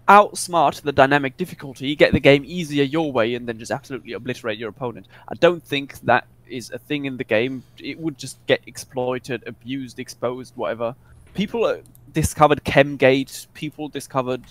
outsmart 0.09 0.82
the 0.82 0.93
dynamic 0.93 1.37
difficulty, 1.37 1.97
get 1.97 2.12
the 2.12 2.20
game 2.20 2.45
easier 2.47 2.85
your 2.85 3.11
way, 3.11 3.35
and 3.35 3.49
then 3.49 3.59
just 3.59 3.70
absolutely 3.70 4.12
obliterate 4.12 4.59
your 4.59 4.68
opponent. 4.68 5.07
I 5.28 5.35
don't 5.35 5.62
think 5.62 5.99
that 6.01 6.26
is 6.47 6.70
a 6.70 6.78
thing 6.78 7.07
in 7.07 7.16
the 7.16 7.24
game. 7.24 7.62
It 7.78 7.99
would 7.99 8.18
just 8.18 8.37
get 8.47 8.61
exploited, 8.66 9.43
abused, 9.47 9.99
exposed, 9.99 10.55
whatever. 10.57 10.95
People 11.32 11.80
discovered 12.14 12.64
ChemGate. 12.64 13.48
People 13.52 13.88
discovered 13.88 14.42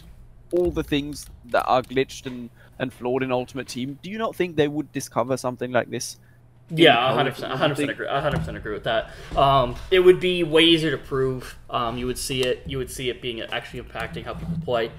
all 0.51 0.70
the 0.70 0.84
things 0.84 1.26
that 1.45 1.66
are 1.66 1.82
glitched 1.82 2.28
and, 2.28 2.51
and 2.78 2.93
flawed 2.93 3.24
in 3.24 3.32
Ultimate 3.32 3.68
Team. 3.68 3.97
Do 4.03 4.11
you 4.11 4.20
not 4.20 4.36
think 4.36 4.55
they 4.55 4.68
would 4.68 4.91
discover 4.91 5.36
something 5.38 5.72
like 5.72 5.89
this? 5.89 6.20
Yeah, 6.70 6.95
100%, 6.95 7.51
100% 7.57 7.89
agree. 7.89 8.07
100% 8.07 8.55
agree 8.55 8.74
with 8.74 8.84
that. 8.84 9.11
Um, 9.36 9.76
it 9.91 9.99
would 9.99 10.20
be 10.20 10.43
way 10.43 10.64
easier 10.64 10.91
to 10.91 10.97
prove. 10.97 11.57
Um, 11.70 11.97
you 11.97 12.05
would 12.05 12.18
see 12.18 12.43
it. 12.43 12.64
You 12.68 12.78
would 12.78 12.89
see 12.91 13.09
it 13.09 13.22
being 13.22 13.41
actually 13.41 13.82
impacting 13.82 14.24
how 14.26 14.34
people 14.34 14.57
play. 14.64 14.91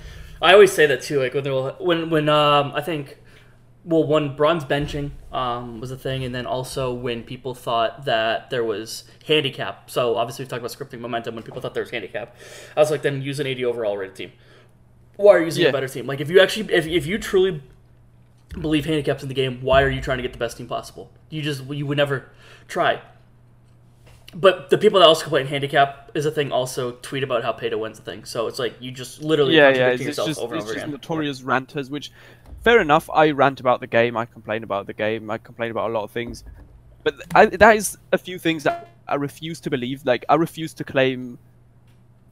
I 0.42 0.52
always 0.52 0.72
say 0.72 0.86
that 0.86 1.02
too. 1.02 1.20
Like 1.20 1.34
when 1.34 1.44
when 1.78 2.10
when 2.10 2.28
um, 2.28 2.72
I 2.74 2.80
think 2.80 3.18
well, 3.84 4.04
one 4.04 4.34
bronze 4.34 4.64
benching 4.64 5.10
um, 5.30 5.80
was 5.80 5.90
a 5.90 5.96
thing, 5.96 6.24
and 6.24 6.34
then 6.34 6.46
also 6.46 6.92
when 6.92 7.22
people 7.22 7.54
thought 7.54 8.06
that 8.06 8.48
there 8.50 8.64
was 8.64 9.04
handicap. 9.26 9.90
So 9.90 10.16
obviously 10.16 10.44
we 10.44 10.48
talked 10.48 10.60
about 10.60 10.70
scripting 10.70 11.00
momentum 11.00 11.34
when 11.34 11.44
people 11.44 11.60
thought 11.60 11.74
there 11.74 11.82
was 11.82 11.90
handicap. 11.90 12.34
I 12.76 12.80
was 12.80 12.90
like, 12.90 13.02
then 13.02 13.20
use 13.20 13.40
an 13.40 13.46
80 13.46 13.64
overall 13.66 13.96
rated 13.96 14.16
team. 14.16 14.32
Why 15.16 15.34
are 15.34 15.38
you 15.40 15.44
using 15.46 15.64
yeah. 15.64 15.68
a 15.68 15.72
better 15.72 15.88
team? 15.88 16.06
Like 16.06 16.20
if 16.20 16.30
you 16.30 16.40
actually, 16.40 16.72
if, 16.72 16.86
if 16.86 17.06
you 17.06 17.18
truly 17.18 17.62
believe 18.60 18.86
handicaps 18.86 19.22
in 19.22 19.28
the 19.28 19.34
game, 19.34 19.60
why 19.60 19.82
are 19.82 19.90
you 19.90 20.00
trying 20.00 20.18
to 20.18 20.22
get 20.22 20.32
the 20.32 20.38
best 20.38 20.56
team 20.56 20.66
possible? 20.66 21.10
You 21.28 21.42
just 21.42 21.64
you 21.66 21.86
would 21.86 21.98
never 21.98 22.30
try. 22.68 23.02
But 24.34 24.70
the 24.70 24.78
people 24.78 24.98
that 24.98 25.06
also 25.06 25.22
complain 25.22 25.46
handicap 25.46 26.10
is 26.14 26.26
a 26.26 26.30
thing. 26.30 26.50
Also, 26.50 26.92
tweet 26.92 27.22
about 27.22 27.44
how 27.44 27.52
pay 27.52 27.68
to 27.68 27.78
win's 27.78 28.00
a 28.00 28.02
thing. 28.02 28.24
So 28.24 28.48
it's 28.48 28.58
like 28.58 28.74
you 28.80 28.90
just 28.90 29.22
literally 29.22 29.56
yeah 29.56 29.68
yeah. 29.68 29.88
It's, 29.90 30.02
it's 30.02 30.16
just, 30.16 30.40
over 30.40 30.56
it's 30.56 30.64
just 30.64 30.76
again. 30.76 30.90
notorious 30.90 31.42
ranters, 31.42 31.88
which 31.88 32.10
fair 32.64 32.80
enough. 32.80 33.08
I 33.12 33.30
rant 33.30 33.60
about 33.60 33.80
the 33.80 33.86
game. 33.86 34.16
I 34.16 34.24
complain 34.24 34.64
about 34.64 34.86
the 34.86 34.94
game. 34.94 35.30
I 35.30 35.38
complain 35.38 35.70
about 35.70 35.90
a 35.90 35.92
lot 35.92 36.02
of 36.02 36.10
things. 36.10 36.42
But 37.04 37.14
I, 37.34 37.46
that 37.46 37.76
is 37.76 37.98
a 38.12 38.18
few 38.18 38.38
things 38.38 38.64
that 38.64 38.88
I 39.06 39.16
refuse 39.16 39.60
to 39.60 39.70
believe. 39.70 40.04
Like 40.04 40.24
I 40.28 40.34
refuse 40.34 40.72
to 40.74 40.84
claim 40.84 41.38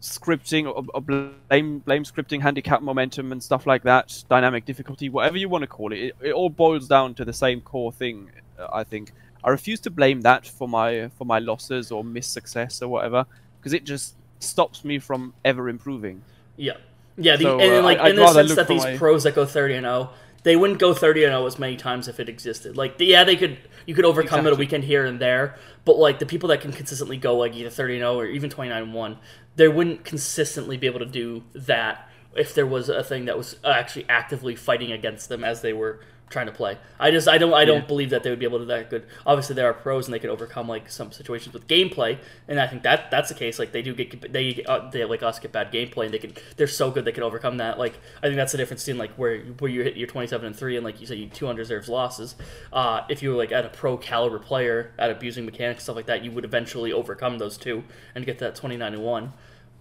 scripting 0.01 0.67
or, 0.67 0.85
or, 0.95 1.01
blame 1.01 1.79
blame 1.79 2.03
scripting 2.03 2.41
handicap 2.41 2.83
momentum 2.83 3.31
and 3.31 3.41
stuff 3.41 3.69
like 3.69 3.85
that 3.85 4.25
dynamic 4.29 4.65
difficulty 4.65 5.09
whatever 5.09 5.37
you 5.37 5.49
want 5.49 5.63
to 5.63 5.67
call 5.69 5.93
it 5.93 5.97
it, 5.97 6.17
it 6.21 6.33
all 6.33 6.51
boils 6.51 6.89
down 6.89 7.15
to 7.15 7.25
the 7.25 7.33
same 7.33 7.61
core 7.61 7.93
thing 7.93 8.29
uh, 8.59 8.67
i 8.73 8.83
think 8.83 9.13
i 9.45 9.49
refuse 9.49 9.79
to 9.79 9.91
blame 9.91 10.21
that 10.21 10.45
for 10.45 10.67
my 10.67 11.09
for 11.17 11.25
my 11.25 11.39
losses 11.39 11.93
or 11.93 12.03
miss 12.03 12.27
success 12.27 12.83
or 12.83 12.89
whatever 12.89 13.25
because 13.61 13.73
it 13.73 13.85
just 13.85 14.17
stops 14.41 14.85
me 14.85 14.99
from 14.99 15.33
ever 15.45 15.69
improving 15.69 16.21
yeah 16.57 16.73
yeah, 17.17 17.37
the, 17.37 17.45
so, 17.45 17.61
and 17.61 17.73
uh, 17.73 17.83
like 17.83 17.99
i 17.99 18.09
in 18.09 18.17
the 18.17 18.33
sense 18.33 18.55
that 18.55 18.67
these 18.67 18.83
my... 18.83 18.97
pros 18.97 19.23
that 19.23 19.35
go 19.35 19.45
thirty 19.45 19.75
and 19.75 19.85
zero, 19.85 20.11
oh, 20.11 20.15
they 20.43 20.57
wouldn't 20.57 20.79
go 20.79 20.95
thirty 20.95 21.25
and 21.25 21.31
zero 21.31 21.43
oh 21.43 21.47
as 21.47 21.59
many 21.59 21.77
times 21.77 22.09
if 22.09 22.19
it 22.19 22.29
existed. 22.29 22.77
Like, 22.77 22.97
yeah, 22.99 23.25
they 23.25 23.37
could 23.37 23.59
you 23.87 23.95
could 23.95 24.05
overcome 24.05 24.41
exactly. 24.41 24.51
it 24.51 24.55
a 24.55 24.59
weekend 24.59 24.85
here 24.85 25.05
and 25.05 25.21
there, 25.21 25.57
but 25.85 25.99
like 25.99 26.19
the 26.19 26.27
people 26.27 26.49
that 26.51 26.61
can 26.61 26.73
consistently 26.73 27.17
go 27.17 27.37
like 27.37 27.55
either 27.55 27.71
thirty 27.71 27.95
and 27.95 28.01
zero 28.01 28.15
oh 28.15 28.19
or 28.21 28.27
even 28.27 28.51
twenty 28.51 28.71
nine 28.71 28.83
and 28.83 28.95
one, 28.95 29.19
they 29.57 29.69
wouldn't 29.69 30.05
consistently 30.05 30.77
be 30.77 30.87
able 30.87 31.01
to 31.01 31.07
do 31.07 31.45
that 31.55 32.09
if 32.35 32.55
there 32.55 32.67
was 32.67 32.89
a 32.89 33.05
thing 33.05 33.27
that 33.27 33.37
was 33.37 33.57
uh, 33.65 33.69
actually 33.69 34.07
actively 34.09 34.57
fighting 34.57 34.91
against 34.91 35.29
them 35.29 35.45
as 35.45 35.61
they 35.61 35.73
were 35.73 36.01
trying 36.33 36.47
to 36.47 36.53
play. 36.53 36.79
I 36.99 37.11
just 37.11 37.29
I 37.29 37.39
don't 37.39 37.55
I 37.55 37.65
don't 37.65 37.83
yeah. 37.83 37.87
believe 37.87 38.11
that 38.11 38.23
they 38.23 38.31
would 38.31 38.39
be 38.39 38.45
able 38.45 38.59
to 38.59 38.65
that 38.67 38.91
good. 38.91 39.07
Obviously, 39.25 39.55
there 39.55 39.67
are 39.67 39.75
pros 39.75 40.07
and 40.07 40.15
they 40.15 40.19
can 40.19 40.31
overcome 40.31 40.69
like 40.69 40.91
some 40.91 41.13
situations 41.13 41.53
with 41.53 41.69
gameplay, 41.69 42.19
and 42.49 42.59
I 42.59 42.67
think 42.67 42.83
that 42.83 43.11
that's 43.11 43.29
the 43.29 43.35
case. 43.35 43.59
Like 43.59 43.73
they 43.73 43.83
do 43.83 43.95
get 43.95 44.33
they 44.33 44.65
uh, 44.67 44.91
they 44.91 45.05
like 45.05 45.23
us 45.23 45.39
get 45.39 45.53
bad 45.53 45.71
gameplay, 45.73 46.07
and 46.07 46.15
they 46.15 46.19
can 46.19 46.33
they're 46.57 46.67
so 46.67 46.91
good 46.91 47.05
they 47.05 47.13
can 47.13 47.23
overcome 47.23 47.59
that. 47.59 47.79
Like 47.79 47.99
I 48.19 48.27
think 48.27 48.37
that's 48.37 48.53
the 48.53 48.59
difference 48.59 48.89
in 48.89 48.99
like 48.99 49.13
where 49.13 49.39
where 49.59 49.71
you 49.71 49.83
hit 49.83 49.97
your 49.97 50.09
twenty 50.09 50.27
seven 50.27 50.47
and 50.47 50.57
three, 50.57 50.77
and 50.77 50.85
like 50.85 51.01
you 51.01 51.07
said, 51.07 51.19
you 51.19 51.29
two 51.29 51.47
undeserved 51.47 51.89
losses. 51.89 52.35
Uh, 52.73 53.03
if 53.09 53.23
you 53.23 53.31
were 53.31 53.37
like 53.37 53.53
at 53.53 53.65
a 53.65 53.69
pro 53.69 53.97
caliber 53.97 54.39
player 54.39 54.93
at 54.99 55.11
abusing 55.11 55.45
mechanics 55.45 55.85
stuff 55.85 55.97
like 55.97 56.07
that, 56.07 56.25
you 56.25 56.31
would 56.33 56.45
eventually 56.45 56.93
overcome 56.93 57.39
those 57.39 57.57
two 57.57 57.85
and 58.15 58.27
get 58.27 58.39
that 58.39 58.57
twenty 58.57 58.77
nine 58.77 58.95
and 58.95 59.03
one. 59.03 59.33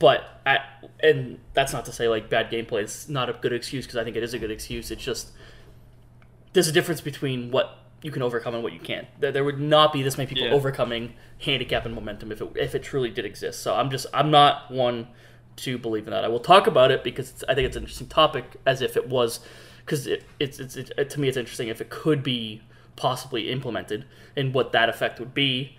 But 0.01 0.41
at, 0.47 0.63
and 1.03 1.39
that's 1.53 1.73
not 1.73 1.85
to 1.85 1.91
say 1.91 2.07
like 2.07 2.27
bad 2.27 2.49
gameplay 2.49 2.83
is 2.85 3.07
not 3.07 3.29
a 3.29 3.33
good 3.33 3.53
excuse 3.53 3.85
because 3.85 3.97
I 3.97 4.03
think 4.03 4.15
it 4.15 4.23
is 4.23 4.33
a 4.33 4.39
good 4.39 4.49
excuse. 4.49 4.89
It's 4.89 5.03
just 5.03 5.31
there's 6.53 6.67
a 6.67 6.71
difference 6.71 7.01
between 7.01 7.51
what 7.51 7.77
you 8.01 8.11
can 8.11 8.21
overcome 8.21 8.55
and 8.55 8.63
what 8.63 8.73
you 8.73 8.79
can't. 8.79 9.07
There, 9.19 9.31
there 9.31 9.43
would 9.43 9.59
not 9.59 9.93
be 9.93 10.01
this 10.01 10.17
many 10.17 10.27
people 10.27 10.45
yeah. 10.45 10.53
overcoming 10.53 11.13
handicap 11.39 11.85
and 11.85 11.93
momentum 11.93 12.31
if 12.31 12.41
it 12.41 12.51
if 12.55 12.75
it 12.75 12.83
truly 12.83 13.09
did 13.09 13.25
exist. 13.25 13.61
So 13.61 13.75
I'm 13.75 13.89
just 13.89 14.07
I'm 14.13 14.31
not 14.31 14.71
one 14.71 15.07
to 15.57 15.77
believe 15.77 16.07
in 16.07 16.11
that. 16.11 16.23
I 16.23 16.27
will 16.27 16.39
talk 16.39 16.67
about 16.67 16.91
it 16.91 17.03
because 17.03 17.43
I 17.47 17.53
think 17.53 17.67
it's 17.67 17.75
an 17.75 17.83
interesting 17.83 18.07
topic 18.07 18.57
as 18.65 18.81
if 18.81 18.97
it 18.97 19.07
was 19.07 19.39
because 19.85 20.07
it, 20.07 20.23
it's, 20.39 20.59
it's 20.59 20.75
it, 20.75 21.09
to 21.09 21.19
me 21.19 21.27
it's 21.27 21.37
interesting 21.37 21.67
if 21.67 21.81
it 21.81 21.89
could 21.89 22.23
be 22.23 22.61
possibly 22.95 23.51
implemented 23.51 24.05
and 24.35 24.53
what 24.53 24.71
that 24.71 24.89
effect 24.89 25.19
would 25.19 25.33
be. 25.33 25.77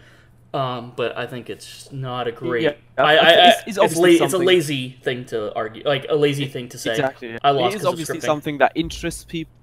Um, 0.54 0.92
but 0.96 1.16
I 1.16 1.26
think 1.26 1.48
it's 1.48 1.90
not 1.92 2.28
a 2.28 2.32
great. 2.32 2.62
Yeah, 2.62 2.74
I, 2.98 3.16
I, 3.16 3.30
it's- 3.30 3.62
it's, 3.66 3.78
it's 3.78 3.96
la- 3.96 4.04
it's 4.06 4.34
a 4.34 4.38
lazy 4.38 4.98
thing 5.02 5.24
to 5.26 5.52
argue, 5.54 5.82
like 5.84 6.04
a 6.10 6.14
lazy 6.14 6.46
thing 6.46 6.68
to 6.68 6.78
say. 6.78 6.90
Exactly. 6.90 7.38
I 7.42 7.52
lost 7.52 7.74
It 7.74 7.78
is 7.78 7.86
obviously 7.86 8.20
something 8.20 8.58
that 8.58 8.72
interests 8.74 9.24
people. 9.24 9.54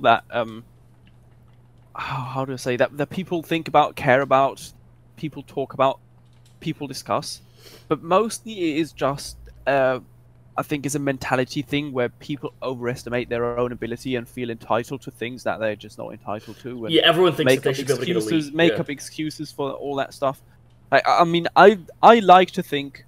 That 0.00 0.24
um, 0.30 0.64
how, 1.94 2.22
how 2.22 2.44
do 2.44 2.52
I 2.52 2.56
say 2.56 2.76
that? 2.76 2.96
That 2.96 3.10
people 3.10 3.42
think 3.42 3.68
about, 3.68 3.96
care 3.96 4.20
about, 4.20 4.72
people 5.16 5.42
talk 5.46 5.74
about, 5.74 6.00
people 6.60 6.86
discuss. 6.86 7.40
But 7.88 8.02
mostly 8.02 8.72
it 8.72 8.78
is 8.78 8.92
just, 8.92 9.36
uh, 9.66 10.00
I 10.56 10.62
think, 10.62 10.86
is 10.86 10.94
a 10.94 10.98
mentality 10.98 11.62
thing 11.62 11.92
where 11.92 12.08
people 12.08 12.52
overestimate 12.62 13.28
their 13.28 13.58
own 13.58 13.72
ability 13.72 14.16
and 14.16 14.28
feel 14.28 14.50
entitled 14.50 15.02
to 15.02 15.10
things 15.10 15.42
that 15.44 15.60
they're 15.60 15.76
just 15.76 15.98
not 15.98 16.12
entitled 16.12 16.58
to. 16.60 16.86
Yeah, 16.88 17.02
everyone 17.04 17.32
thinks 17.34 17.62
they 17.62 17.72
should 17.72 17.86
be 17.86 17.92
able 17.92 18.00
to 18.00 18.06
get 18.06 18.16
a 18.16 18.18
excuses, 18.18 18.46
lead. 18.46 18.54
make 18.54 18.72
yeah. 18.72 18.80
up 18.80 18.90
excuses 18.90 19.52
for 19.52 19.72
all 19.72 19.96
that 19.96 20.12
stuff. 20.14 20.42
I, 20.92 21.02
I 21.06 21.24
mean, 21.24 21.46
I 21.56 21.78
I 22.02 22.20
like 22.20 22.50
to 22.52 22.62
think 22.62 23.04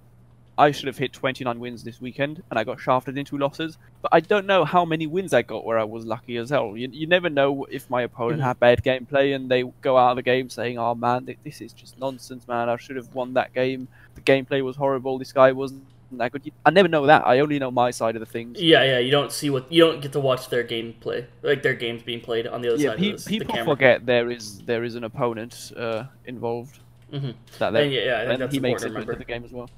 I 0.59 0.71
should 0.71 0.87
have 0.87 0.97
hit 0.97 1.13
29 1.13 1.61
wins 1.61 1.85
this 1.85 2.01
weekend, 2.01 2.43
and 2.51 2.59
I 2.59 2.65
got 2.65 2.81
shafted 2.81 3.19
into 3.19 3.37
losses. 3.37 3.77
But 4.01 4.09
I 4.15 4.21
don't 4.21 4.47
know 4.47 4.65
how 4.65 4.85
many 4.87 5.07
wins 5.07 5.35
I 5.35 5.43
got 5.43 5.67
where 5.67 5.79
I 5.79 5.85
was 5.85 6.07
lucky 6.07 6.37
as 6.39 6.49
hell. 6.51 6.77
You, 6.77 6.89
you 6.91 7.07
never 7.07 7.29
know 7.29 7.67
if 7.71 7.91
my 7.91 8.03
opponent 8.03 8.41
Mhm. 8.41 8.45
had 8.45 8.59
bad 8.61 8.83
gameplay 8.83 9.35
and 9.37 9.51
they 9.51 9.65
go 9.83 9.99
out 9.99 10.11
of 10.13 10.17
the 10.17 10.23
game 10.23 10.49
saying, 10.49 10.79
"Oh 10.79 10.95
man, 10.95 11.29
this 11.45 11.61
is 11.61 11.73
just 11.75 11.99
nonsense, 11.99 12.49
man. 12.49 12.69
I 12.71 12.77
should 12.79 12.97
have 12.97 13.15
won 13.15 13.35
that 13.35 13.53
game. 13.53 13.89
The 14.15 14.23
gameplay 14.23 14.63
was 14.65 14.77
horrible. 14.77 15.19
This 15.19 15.33
guy 15.33 15.53
wasn't 15.53 15.85
that 16.13 16.33
good." 16.33 16.51
I 16.65 16.71
never 16.71 16.89
know 16.89 17.05
that. 17.05 17.27
I 17.27 17.41
only 17.41 17.59
know 17.59 17.71
my 17.71 17.91
side 17.91 18.17
of 18.17 18.21
the 18.21 18.27
things. 18.27 18.61
Yeah, 18.63 18.83
yeah. 18.83 18.99
You 18.99 19.11
don't 19.11 19.33
see 19.33 19.51
what 19.51 19.71
you 19.71 19.85
don't 19.85 20.01
get 20.01 20.13
to 20.13 20.21
watch 20.21 20.49
their 20.49 20.65
gameplay, 20.65 21.27
like 21.43 21.63
their 21.63 21.75
games 21.75 22.03
being 22.03 22.21
played 22.23 22.47
on 22.47 22.63
the 22.63 22.73
other 22.73 22.83
Yeah, 22.83 22.91
side 22.91 22.99
pe- 22.99 23.11
of 23.11 23.19
the, 23.19 23.25
the 23.25 23.29
people 23.41 23.55
camera. 23.57 23.75
forget 23.75 24.07
there 24.07 24.31
is 24.31 24.61
there 24.63 24.85
is 24.85 24.95
an 24.95 25.05
opponent 25.05 25.73
uh, 25.77 26.05
involved. 26.25 26.79
Mhm. 27.13 27.35
That 27.59 27.77
And 27.77 27.93
yeah, 27.93 28.01
yeah, 28.01 28.31
and 28.33 28.53
he 28.53 28.59
makes 28.59 28.83
it 28.85 28.93
into 28.95 29.15
the 29.15 29.25
game 29.25 29.45
as 29.45 29.53
well. 29.53 29.69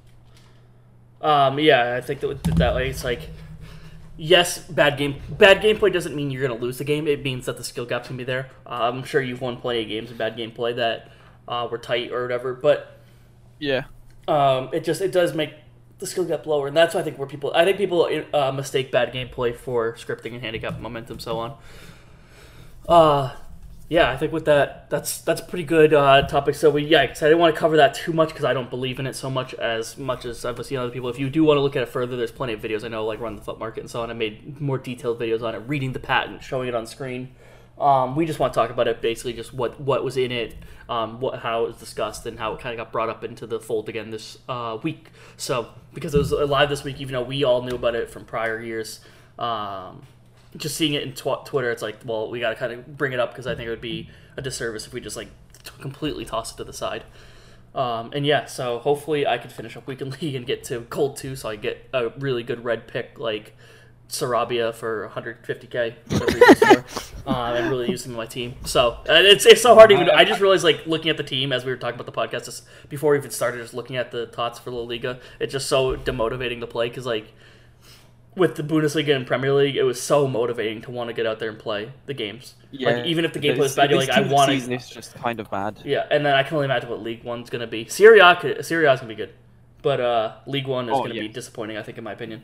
Um, 1.21 1.59
yeah, 1.59 1.95
I 1.95 2.01
think 2.01 2.21
that 2.21 2.43
that 2.43 2.75
way, 2.75 2.89
it's 2.89 3.03
like, 3.03 3.29
yes, 4.17 4.59
bad 4.59 4.97
game, 4.97 5.21
bad 5.29 5.61
gameplay 5.61 5.91
doesn't 5.91 6.15
mean 6.15 6.31
you're 6.31 6.47
gonna 6.47 6.59
lose 6.59 6.77
the 6.77 6.83
game. 6.83 7.07
It 7.07 7.23
means 7.23 7.45
that 7.45 7.57
the 7.57 7.63
skill 7.63 7.85
gap's 7.85 8.07
gonna 8.07 8.17
be 8.17 8.23
there. 8.23 8.49
Uh, 8.65 8.89
I'm 8.93 9.03
sure 9.03 9.21
you've 9.21 9.41
won 9.41 9.57
plenty 9.57 9.81
of 9.83 9.89
games 9.89 10.09
with 10.09 10.17
bad 10.17 10.37
gameplay 10.37 10.75
that 10.77 11.11
uh, 11.47 11.67
were 11.69 11.77
tight 11.77 12.11
or 12.11 12.21
whatever, 12.23 12.53
but 12.53 12.99
Yeah. 13.59 13.83
um, 14.27 14.69
it 14.73 14.83
just 14.83 15.01
it 15.01 15.11
does 15.11 15.33
make 15.33 15.53
the 15.99 16.07
skill 16.07 16.23
gap 16.25 16.45
lower, 16.45 16.67
and 16.67 16.77
that's 16.77 16.93
why 16.95 17.01
I 17.01 17.03
think 17.03 17.17
where 17.17 17.27
people 17.27 17.51
I 17.53 17.65
think 17.65 17.77
people 17.77 18.07
uh, 18.33 18.51
mistake 18.53 18.91
bad 18.91 19.11
gameplay 19.13 19.55
for 19.55 19.93
scripting 19.95 20.33
and 20.33 20.41
handicap 20.41 20.79
momentum 20.79 21.19
so 21.19 21.39
on. 21.39 21.57
Uh 22.87 23.35
yeah, 23.89 24.11
I 24.11 24.17
think 24.17 24.31
with 24.31 24.45
that, 24.45 24.87
that's 24.91 25.19
that's 25.21 25.41
a 25.41 25.43
pretty 25.43 25.63
good 25.63 25.95
uh, 25.95 26.21
topic. 26.27 26.53
So 26.53 26.69
we, 26.69 26.85
yeah, 26.85 27.01
I 27.01 27.07
didn't 27.07 27.39
want 27.39 27.55
to 27.55 27.59
cover 27.59 27.77
that 27.77 27.95
too 27.95 28.13
much 28.13 28.29
because 28.29 28.45
I 28.45 28.53
don't 28.53 28.69
believe 28.69 28.99
in 28.99 29.07
it 29.07 29.15
so 29.15 29.31
much 29.31 29.55
as 29.55 29.97
much 29.97 30.25
as 30.25 30.45
I've 30.45 30.63
seen 30.63 30.77
other 30.77 30.91
people. 30.91 31.09
If 31.09 31.17
you 31.17 31.27
do 31.27 31.43
want 31.43 31.57
to 31.57 31.61
look 31.61 31.75
at 31.75 31.81
it 31.81 31.89
further, 31.89 32.15
there's 32.15 32.31
plenty 32.31 32.53
of 32.53 32.61
videos 32.61 32.83
I 32.83 32.89
know, 32.89 33.03
like 33.03 33.19
Run 33.19 33.35
the 33.35 33.41
Fut 33.41 33.57
Market 33.57 33.81
and 33.81 33.89
so 33.89 34.03
on. 34.03 34.11
I 34.11 34.13
made 34.13 34.61
more 34.61 34.77
detailed 34.77 35.19
videos 35.19 35.41
on 35.41 35.55
it, 35.55 35.63
reading 35.65 35.93
the 35.93 35.99
patent, 35.99 36.43
showing 36.43 36.67
it 36.67 36.75
on 36.75 36.85
screen. 36.85 37.29
Um, 37.79 38.15
we 38.15 38.27
just 38.27 38.37
want 38.37 38.53
to 38.53 38.59
talk 38.59 38.69
about 38.69 38.87
it, 38.87 39.01
basically, 39.01 39.33
just 39.33 39.55
what 39.55 39.81
what 39.81 40.03
was 40.03 40.17
in 40.17 40.31
it, 40.31 40.53
um, 40.87 41.19
what 41.19 41.39
how 41.39 41.63
it 41.63 41.69
was 41.69 41.77
discussed, 41.77 42.27
and 42.27 42.37
how 42.37 42.53
it 42.53 42.59
kind 42.59 42.79
of 42.79 42.85
got 42.85 42.91
brought 42.91 43.09
up 43.09 43.23
into 43.23 43.47
the 43.47 43.59
fold 43.59 43.89
again 43.89 44.11
this 44.11 44.37
uh, 44.47 44.77
week. 44.83 45.09
So 45.35 45.69
because 45.95 46.13
it 46.13 46.19
was 46.19 46.31
live 46.31 46.69
this 46.69 46.83
week, 46.83 47.01
even 47.01 47.13
though 47.13 47.23
we 47.23 47.43
all 47.43 47.63
knew 47.63 47.73
about 47.73 47.95
it 47.95 48.11
from 48.11 48.25
prior 48.25 48.61
years. 48.61 48.99
Um, 49.39 50.03
just 50.57 50.75
seeing 50.75 50.93
it 50.93 51.03
in 51.03 51.13
tw- 51.13 51.45
Twitter, 51.45 51.71
it's 51.71 51.81
like, 51.81 51.97
well, 52.05 52.29
we 52.29 52.39
got 52.39 52.49
to 52.49 52.55
kind 52.55 52.73
of 52.73 52.97
bring 52.97 53.13
it 53.13 53.19
up 53.19 53.31
because 53.31 53.47
I 53.47 53.55
think 53.55 53.67
it 53.67 53.69
would 53.69 53.81
be 53.81 54.09
a 54.37 54.41
disservice 54.41 54.87
if 54.87 54.93
we 54.93 55.01
just 55.01 55.15
like 55.15 55.29
t- 55.63 55.71
completely 55.79 56.25
toss 56.25 56.53
it 56.53 56.57
to 56.57 56.63
the 56.63 56.73
side. 56.73 57.03
Um, 57.75 58.11
and 58.13 58.25
yeah, 58.25 58.45
so 58.45 58.79
hopefully 58.79 59.27
I 59.27 59.37
can 59.37 59.49
finish 59.49 59.77
up 59.77 59.85
weekend 59.85 60.21
league 60.21 60.35
and 60.35 60.45
get 60.45 60.63
to 60.65 60.81
gold 60.81 61.17
two, 61.17 61.35
so 61.35 61.49
I 61.49 61.55
get 61.55 61.87
a 61.93 62.09
really 62.09 62.43
good 62.43 62.63
red 62.63 62.87
pick 62.87 63.19
like 63.19 63.55
Sarabia 64.09 64.73
for 64.73 65.07
150k, 65.13 65.93
whatever 66.09 66.55
for, 66.55 67.27
uh, 67.29 67.53
and 67.53 67.69
really 67.69 67.91
use 67.91 68.05
him 68.05 68.13
in 68.13 68.17
my 68.17 68.25
team. 68.25 68.55
So 68.65 68.97
it's 69.05 69.45
it's 69.45 69.61
so 69.61 69.75
hard 69.75 69.91
to 69.91 69.95
even. 69.95 70.09
I 70.09 70.25
just 70.25 70.41
realized 70.41 70.63
like 70.63 70.87
looking 70.87 71.11
at 71.11 71.17
the 71.17 71.23
team 71.23 71.53
as 71.53 71.63
we 71.63 71.71
were 71.71 71.77
talking 71.77 71.99
about 71.99 72.11
the 72.11 72.19
podcast 72.19 72.45
just 72.45 72.63
before 72.89 73.11
we 73.11 73.19
even 73.19 73.29
started, 73.29 73.61
just 73.61 73.75
looking 73.75 73.97
at 73.97 74.09
the 74.11 74.25
tots 74.25 74.57
for 74.57 74.71
La 74.71 74.81
Liga, 74.81 75.19
it's 75.39 75.51
just 75.51 75.69
so 75.69 75.95
demotivating 75.95 76.59
to 76.61 76.67
play 76.67 76.89
because 76.89 77.05
like 77.05 77.31
with 78.39 78.55
the 78.55 78.63
Bundesliga 78.63 79.15
and 79.15 79.27
Premier 79.27 79.53
League, 79.53 79.75
it 79.75 79.83
was 79.83 80.01
so 80.01 80.27
motivating 80.27 80.81
to 80.83 80.91
want 80.91 81.09
to 81.09 81.13
get 81.13 81.25
out 81.27 81.39
there 81.39 81.49
and 81.49 81.59
play 81.59 81.91
the 82.07 82.13
games. 82.13 82.55
like 82.71 83.05
even 83.05 83.25
if 83.25 83.33
the 83.33 83.39
gameplay 83.39 83.65
is 83.65 83.75
bad, 83.75 83.89
you're 83.91 83.99
like, 83.99 84.09
I 84.09 84.21
want 84.21 84.49
season 84.49 84.69
to. 84.69 84.75
is 84.77 84.89
just 84.89 85.13
kind 85.15 85.39
of 85.39 85.51
bad. 85.51 85.81
Yeah, 85.85 86.05
and 86.09 86.25
then 86.25 86.33
I 86.35 86.43
can 86.43 86.55
only 86.55 86.65
imagine 86.65 86.89
what 86.89 87.03
League 87.03 87.23
One's 87.23 87.49
gonna 87.49 87.67
be. 87.67 87.85
Serie 87.87 88.19
A, 88.19 88.63
Serie 88.63 88.87
is 88.87 88.99
gonna 88.99 89.09
be 89.09 89.15
good, 89.15 89.33
but 89.81 89.99
uh, 89.99 90.35
League 90.47 90.67
One 90.67 90.89
is 90.89 90.95
Oh, 90.95 91.01
gonna 91.03 91.13
yeah. 91.15 91.21
be 91.21 91.27
disappointing. 91.27 91.77
I 91.77 91.83
think, 91.83 91.97
in 91.97 92.03
my 92.03 92.13
opinion, 92.13 92.43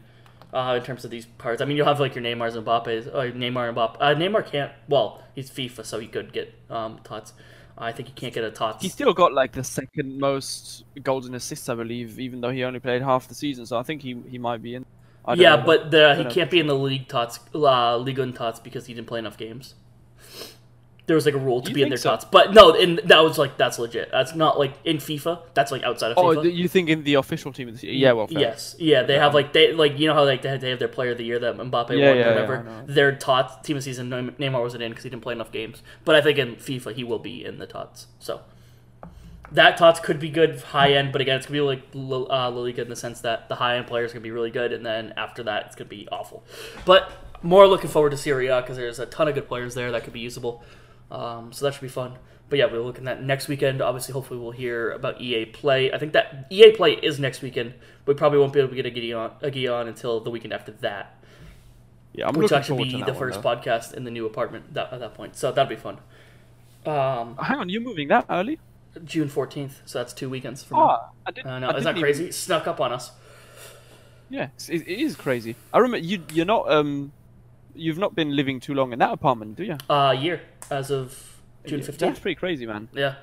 uh, 0.54 0.76
in 0.78 0.84
terms 0.84 1.06
of 1.06 1.12
these 1.12 1.26
parts. 1.26 1.62
I 1.62 1.66
mean, 1.66 1.78
you'll 1.78 1.86
have 1.88 2.00
like 2.00 2.16
your 2.16 2.24
Neymar's 2.24 2.56
and 2.56 2.66
Mbappe's. 2.66 3.08
Uh, 3.08 3.32
Neymar 3.36 3.70
and 3.70 3.78
Mbappe. 3.78 3.98
Uh, 4.00 4.16
Neymar 4.16 4.46
can't. 4.46 4.72
Well, 4.88 5.24
he's 5.34 5.50
FIFA, 5.50 5.86
so 5.86 6.00
he 6.00 6.08
could 6.08 6.32
get 6.34 6.54
um, 6.70 7.00
tots. 7.04 7.34
I 7.78 7.92
think 7.92 8.08
he 8.08 8.14
can't 8.14 8.34
get 8.34 8.44
a 8.46 8.52
tots. 8.52 8.82
He 8.82 8.90
still 8.90 9.14
got 9.14 9.34
like 9.34 9.52
the 9.52 9.64
second 9.64 10.18
most 10.18 10.86
golden 11.04 11.36
assists, 11.36 11.68
I 11.68 11.76
believe, 11.76 12.20
even 12.20 12.40
though 12.40 12.52
he 12.52 12.64
only 12.64 12.80
played 12.80 13.02
half 13.02 13.28
the 13.28 13.36
season. 13.36 13.66
So 13.66 13.78
I 13.78 13.84
think 13.84 14.02
he 14.02 14.16
he 14.30 14.38
might 14.38 14.62
be 14.62 14.76
in. 14.76 14.86
I 15.28 15.34
yeah, 15.34 15.56
know. 15.56 15.64
but 15.66 15.92
the, 15.92 16.16
he 16.16 16.24
know. 16.24 16.30
can't 16.30 16.52
be 16.52 16.60
in 16.60 16.68
the 16.68 16.76
league 16.76 17.08
tots, 17.08 17.40
uh, 17.54 17.98
Liga 17.98 18.22
and 18.22 18.36
tots 18.36 18.60
because 18.60 18.86
he 18.86 18.94
didn't 18.94 19.08
play 19.08 19.20
enough 19.20 19.38
games. 19.38 19.74
There 21.08 21.16
was 21.16 21.26
like 21.28 21.36
a 21.36 21.40
rule 21.40 21.62
to 21.62 21.70
You 21.70 21.76
be 21.76 21.84
in 21.84 21.90
their 21.90 22.00
so? 22.00 22.10
tots, 22.10 22.26
but 22.26 22.52
no, 22.54 22.74
and 22.74 23.00
that 23.06 23.20
was 23.20 23.38
like 23.38 23.58
that's 23.58 23.78
legit. 23.78 24.10
That's 24.12 24.34
not 24.34 24.58
like 24.58 24.74
in 24.86 24.98
FIFA. 24.98 25.40
That's 25.54 25.72
like 25.72 25.84
outside 25.84 26.12
of 26.12 26.18
oh, 26.18 26.24
FIFA. 26.36 26.42
th- 26.44 26.56
you 26.56 26.68
think 26.68 26.90
in 26.90 27.04
the 27.04 27.14
official 27.14 27.54
team 27.54 27.68
of 27.68 27.76
the 27.76 27.80
season? 27.80 27.96
Yeah, 27.98 28.14
well, 28.14 28.26
fair. 28.26 28.40
Yes, 28.40 28.76
yeah, 28.80 29.04
they 29.04 29.20
have 29.20 29.36
like 29.36 29.54
they 29.54 29.72
like 29.72 30.00
you 30.00 30.08
know 30.08 30.16
how 30.16 30.26
like 30.26 30.42
they 30.42 30.50
have, 30.50 30.62
they 30.62 30.72
have 30.72 30.80
their 30.80 30.88
player 30.88 31.12
of 31.12 31.20
the 31.20 31.24
year 31.24 31.38
that 31.38 31.58
Mbappe 31.58 31.90
Yeah, 31.92 32.10
won 32.10 32.18
yeah, 32.18 32.26
or 32.26 32.30
whatever. 32.30 32.66
yeah, 32.68 32.82
their 32.88 33.12
tots 33.16 33.68
team 33.68 33.78
of 33.78 33.84
season 33.84 34.10
Neymar 34.10 34.60
wasn't 34.60 34.82
in 34.82 34.92
because 34.92 35.04
he 35.04 35.12
didn't 35.12 35.22
play 35.22 35.34
enough 35.34 35.52
games. 35.52 35.84
But 36.06 36.16
I 36.16 36.22
think 36.22 36.40
in 36.40 36.56
FIFA 36.56 36.96
he 36.96 37.04
will 37.04 37.20
be 37.20 37.46
in 37.46 37.60
the 37.60 37.68
tots. 37.68 38.08
So 38.18 38.42
that 39.52 39.78
tots 39.78 40.00
could 40.00 40.20
be 40.20 40.30
good 40.30 40.60
high 40.62 40.94
end, 40.94 41.12
but 41.12 41.22
again 41.22 41.38
it's 41.38 41.46
gonna 41.46 41.60
be 41.60 41.62
like 41.62 41.84
uh, 41.94 42.50
Liga 42.50 42.82
in 42.82 42.90
the 42.90 42.96
sense 42.96 43.22
that 43.22 43.50
the 43.50 43.56
high 43.56 43.78
end 43.78 43.88
players 43.88 44.12
gonna 44.14 44.24
be 44.24 44.32
really 44.32 44.52
good, 44.52 44.74
and 44.74 44.86
then 44.86 45.14
after 45.18 45.44
that 45.44 45.68
it's 45.68 45.76
gonna 45.76 45.90
be 45.90 46.08
awful. 46.12 46.44
But 46.86 47.12
more 47.42 47.68
looking 47.68 47.90
forward 47.90 48.10
to 48.12 48.18
Serie 48.18 48.48
A 48.48 48.62
because 48.62 48.78
there's 48.78 49.00
a 49.00 49.06
ton 49.06 49.28
of 49.28 49.36
good 49.36 49.48
players 49.48 49.76
there 49.76 49.92
that 49.92 50.04
could 50.04 50.14
be 50.14 50.20
usable. 50.20 50.64
Um, 51.12 51.54
so 51.54 51.66
that 51.66 51.74
should 51.74 51.82
be 51.82 51.88
fun. 51.88 52.14
But 52.50 52.60
yeah, 52.60 52.66
we're 52.72 52.80
looking 52.80 53.08
at 53.08 53.18
that 53.18 53.24
next 53.24 53.48
weekend. 53.48 53.82
Obviously, 53.82 54.14
hopefully, 54.14 54.40
we'll 54.40 54.52
hear 54.52 54.92
about 54.92 55.20
EA 55.20 55.46
Play. 55.46 55.92
I 55.92 55.98
think 55.98 56.14
that 56.14 56.46
EA 56.52 56.72
Play 56.72 56.94
is 56.94 57.20
next 57.20 57.42
weekend. 57.42 57.74
We 58.06 58.14
probably 58.14 58.38
won't 58.40 58.54
be 58.54 58.60
able 58.60 58.70
to 58.70 58.76
get 58.76 58.86
a 58.86 58.92
Gideon, 58.92 59.32
a 59.42 59.50
Gideon 59.50 59.88
until 59.88 60.20
the 60.20 60.30
weekend 60.30 60.54
after 60.54 60.72
that, 60.74 61.18
Yeah, 62.14 62.28
I'm 62.28 62.36
which 62.36 62.52
actually 62.52 62.84
be 62.84 62.92
to 62.92 62.98
the 62.98 63.06
one, 63.06 63.16
first 63.16 63.42
podcast 63.42 63.96
in 63.96 64.04
the 64.04 64.12
new 64.12 64.28
apartment 64.28 64.76
that, 64.76 64.94
at 64.94 65.00
that 65.00 65.16
point. 65.16 65.36
So 65.36 65.52
that'd 65.52 65.70
be 65.70 65.76
fun. 65.76 65.98
Um, 66.86 67.36
Hang 67.38 67.58
on, 67.58 67.70
you're 67.70 67.82
moving 67.82 68.10
that 68.10 68.26
early? 68.30 68.60
June 69.04 69.28
fourteenth. 69.30 69.82
So 69.86 70.00
that's 70.00 70.14
two 70.14 70.30
weekends 70.30 70.64
from 70.64 70.78
now. 70.78 70.90
Oh, 70.90 71.10
I 71.26 71.32
didn't. 71.32 71.52
I 71.52 71.60
know, 71.60 71.68
I 71.70 71.78
isn't 71.78 71.84
that 71.96 72.00
crazy? 72.00 72.24
even- 72.24 72.34
snuck 72.34 72.68
up 72.68 72.80
on 72.80 72.94
us. 72.94 73.12
Yeah, 74.30 74.50
it, 74.70 74.82
it 74.88 75.00
is 75.00 75.16
crazy. 75.16 75.56
I 75.74 75.78
remember 75.80 76.06
you. 76.06 76.24
You're 76.34 76.46
not. 76.46 76.72
Um, 76.72 77.12
you've 77.76 77.98
not 78.00 78.16
been 78.16 78.36
living 78.36 78.60
too 78.60 78.74
long 78.74 78.94
in 78.94 79.00
that 79.00 79.12
apartment, 79.12 79.56
do 79.56 79.64
you? 79.64 79.78
Uh, 79.90 80.16
year 80.18 80.42
as 80.72 80.90
of 80.92 81.38
June 81.66 81.82
15th. 81.82 81.98
That's 81.98 82.20
pretty 82.20 82.36
crazy, 82.36 82.66
man. 82.66 82.88
Yeah. 82.94 83.16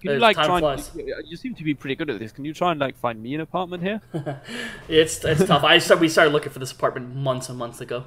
Can 0.00 0.12
you 0.12 0.16
Uh, 0.16 0.20
like 0.20 0.36
time 0.36 0.46
try? 0.46 0.60
Flies. 0.60 0.90
you, 0.96 1.14
you 1.26 1.36
seem 1.36 1.54
to 1.56 1.64
be 1.64 1.74
pretty 1.74 1.94
good 1.96 2.08
at 2.10 2.18
this. 2.18 2.30
Can 2.32 2.44
you 2.44 2.54
try 2.54 2.70
and 2.70 2.80
like 2.80 2.96
find 2.96 3.22
me 3.22 3.34
an 3.34 3.40
apartment 3.40 3.82
here? 3.82 4.00
It's 4.88 5.24
it's 5.24 5.44
tough. 5.44 5.64
I 5.64 5.78
started, 5.78 6.00
we 6.00 6.08
started 6.08 6.32
looking 6.32 6.52
for 6.52 6.58
this 6.58 6.72
apartment 6.72 7.14
months 7.14 7.48
and 7.48 7.58
months 7.58 7.80
ago. 7.80 8.04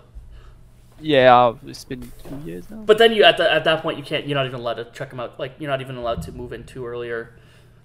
Yeah, 1.03 1.53
it's 1.67 1.83
been 1.83 2.11
two 2.23 2.41
years 2.45 2.69
now. 2.69 2.77
But 2.77 2.97
then 2.97 3.13
you 3.13 3.23
at 3.23 3.37
the, 3.37 3.51
at 3.51 3.63
that 3.65 3.81
point 3.81 3.97
you 3.97 4.03
can't. 4.03 4.27
You're 4.27 4.35
not 4.35 4.45
even 4.45 4.59
allowed 4.59 4.75
to 4.75 4.85
check 4.85 5.09
them 5.09 5.19
out. 5.19 5.39
Like 5.39 5.55
you're 5.59 5.69
not 5.69 5.81
even 5.81 5.97
allowed 5.97 6.21
to 6.23 6.31
move 6.31 6.53
in 6.53 6.63
too 6.63 6.85
early, 6.85 7.09
or 7.09 7.37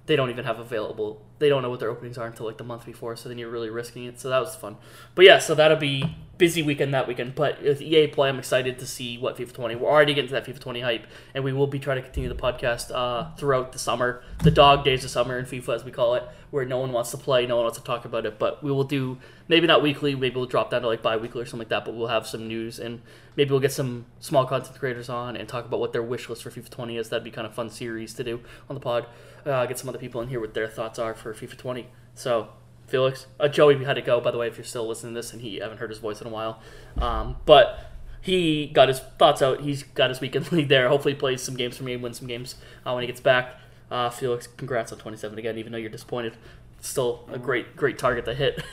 they 0.06 0.16
don't 0.16 0.30
even 0.30 0.44
have 0.44 0.58
available. 0.58 1.22
They 1.38 1.48
don't 1.48 1.62
know 1.62 1.70
what 1.70 1.80
their 1.80 1.90
openings 1.90 2.16
are 2.16 2.26
until 2.26 2.46
like 2.46 2.58
the 2.58 2.64
month 2.64 2.86
before. 2.86 3.16
So 3.16 3.28
then 3.28 3.38
you're 3.38 3.50
really 3.50 3.70
risking 3.70 4.04
it. 4.04 4.20
So 4.20 4.30
that 4.30 4.38
was 4.38 4.56
fun. 4.56 4.76
But 5.14 5.24
yeah, 5.24 5.38
so 5.38 5.54
that'll 5.54 5.76
be 5.76 6.16
busy 6.38 6.62
weekend 6.62 6.94
that 6.94 7.06
weekend. 7.06 7.34
But 7.34 7.62
with 7.62 7.82
EA 7.82 8.06
Play, 8.06 8.28
I'm 8.28 8.38
excited 8.38 8.78
to 8.78 8.86
see 8.86 9.18
what 9.18 9.36
FIFA 9.36 9.52
20. 9.52 9.74
We're 9.76 9.90
already 9.90 10.14
getting 10.14 10.28
to 10.28 10.34
that 10.34 10.46
FIFA 10.46 10.60
20 10.60 10.80
hype, 10.80 11.06
and 11.34 11.44
we 11.44 11.52
will 11.52 11.66
be 11.66 11.78
trying 11.78 11.96
to 11.96 12.02
continue 12.02 12.28
the 12.28 12.34
podcast 12.34 12.90
uh, 12.94 13.34
throughout 13.36 13.72
the 13.72 13.78
summer, 13.78 14.22
the 14.42 14.50
dog 14.50 14.84
days 14.84 15.04
of 15.04 15.10
summer 15.10 15.38
in 15.38 15.44
FIFA 15.44 15.74
as 15.74 15.84
we 15.84 15.90
call 15.90 16.14
it, 16.14 16.22
where 16.50 16.64
no 16.64 16.78
one 16.78 16.92
wants 16.92 17.10
to 17.10 17.16
play, 17.18 17.44
no 17.44 17.56
one 17.56 17.64
wants 17.64 17.78
to 17.78 17.84
talk 17.84 18.04
about 18.04 18.24
it. 18.24 18.38
But 18.38 18.62
we 18.62 18.70
will 18.70 18.84
do 18.84 19.18
maybe 19.48 19.66
not 19.66 19.82
weekly, 19.82 20.14
maybe 20.14 20.36
we'll 20.36 20.46
drop 20.46 20.70
down 20.70 20.82
to 20.82 20.86
like 20.86 21.02
bi-weekly 21.02 21.42
or 21.42 21.44
something 21.44 21.58
like 21.58 21.68
that. 21.68 21.84
But 21.84 21.94
we'll 21.94 22.08
have 22.08 22.26
some 22.26 22.46
news 22.46 22.78
and 22.78 23.02
maybe 23.36 23.50
we'll 23.50 23.60
get 23.60 23.72
some 23.72 24.06
small 24.20 24.46
content 24.46 24.78
creators 24.78 25.08
on 25.08 25.36
and 25.36 25.48
talk 25.48 25.64
about 25.66 25.80
what 25.80 25.92
their 25.92 26.02
wish 26.02 26.28
list 26.28 26.44
for 26.44 26.50
FIFA 26.50 26.70
20 26.70 26.96
is. 26.96 27.08
That'd 27.08 27.24
be 27.24 27.30
kind 27.30 27.46
of 27.46 27.54
fun 27.54 27.68
series 27.68 28.14
to 28.14 28.24
do 28.24 28.40
on 28.70 28.74
the 28.74 28.80
pod. 28.80 29.06
Uh, 29.44 29.66
get 29.66 29.78
some 29.78 29.88
other 29.88 29.98
people 29.98 30.20
in 30.20 30.28
here 30.28 30.40
what 30.40 30.54
their 30.54 30.68
thoughts 30.68 30.98
are 30.98 31.14
for 31.14 31.34
FIFA 31.34 31.56
20. 31.56 31.86
So 32.14 32.48
Felix, 32.88 33.26
uh, 33.38 33.48
Joey 33.48 33.84
had 33.84 33.94
to 33.94 34.02
go 34.02 34.20
by 34.20 34.30
the 34.30 34.38
way 34.38 34.48
if 34.48 34.56
you're 34.56 34.64
still 34.64 34.86
listening 34.88 35.14
to 35.14 35.18
this 35.18 35.32
and 35.32 35.42
he 35.42 35.56
haven't 35.58 35.78
heard 35.78 35.90
his 35.90 35.98
voice 35.98 36.20
in 36.20 36.26
a 36.26 36.30
while. 36.30 36.60
Um, 36.98 37.36
but 37.44 37.78
he 38.20 38.66
got 38.66 38.88
his 38.88 38.98
thoughts 39.00 39.42
out. 39.42 39.60
He's 39.60 39.82
got 39.82 40.10
his 40.10 40.20
weekend 40.20 40.50
league 40.52 40.68
there. 40.68 40.88
Hopefully, 40.88 41.14
he 41.14 41.20
plays 41.20 41.42
some 41.42 41.56
games 41.56 41.76
for 41.76 41.84
me, 41.84 41.94
and 41.94 42.02
wins 42.02 42.18
some 42.18 42.28
games 42.28 42.56
uh, 42.86 42.92
when 42.92 43.02
he 43.02 43.06
gets 43.06 43.20
back. 43.20 43.54
Uh, 43.90 44.10
Felix, 44.10 44.46
congrats 44.46 44.92
on 44.92 44.98
27 44.98 45.38
again, 45.38 45.56
even 45.56 45.72
though 45.72 45.78
you're 45.78 45.88
disappointed. 45.90 46.36
Still 46.80 47.28
a 47.32 47.38
great, 47.38 47.74
great 47.76 47.98
target 47.98 48.24
to 48.26 48.34
hit. 48.34 48.62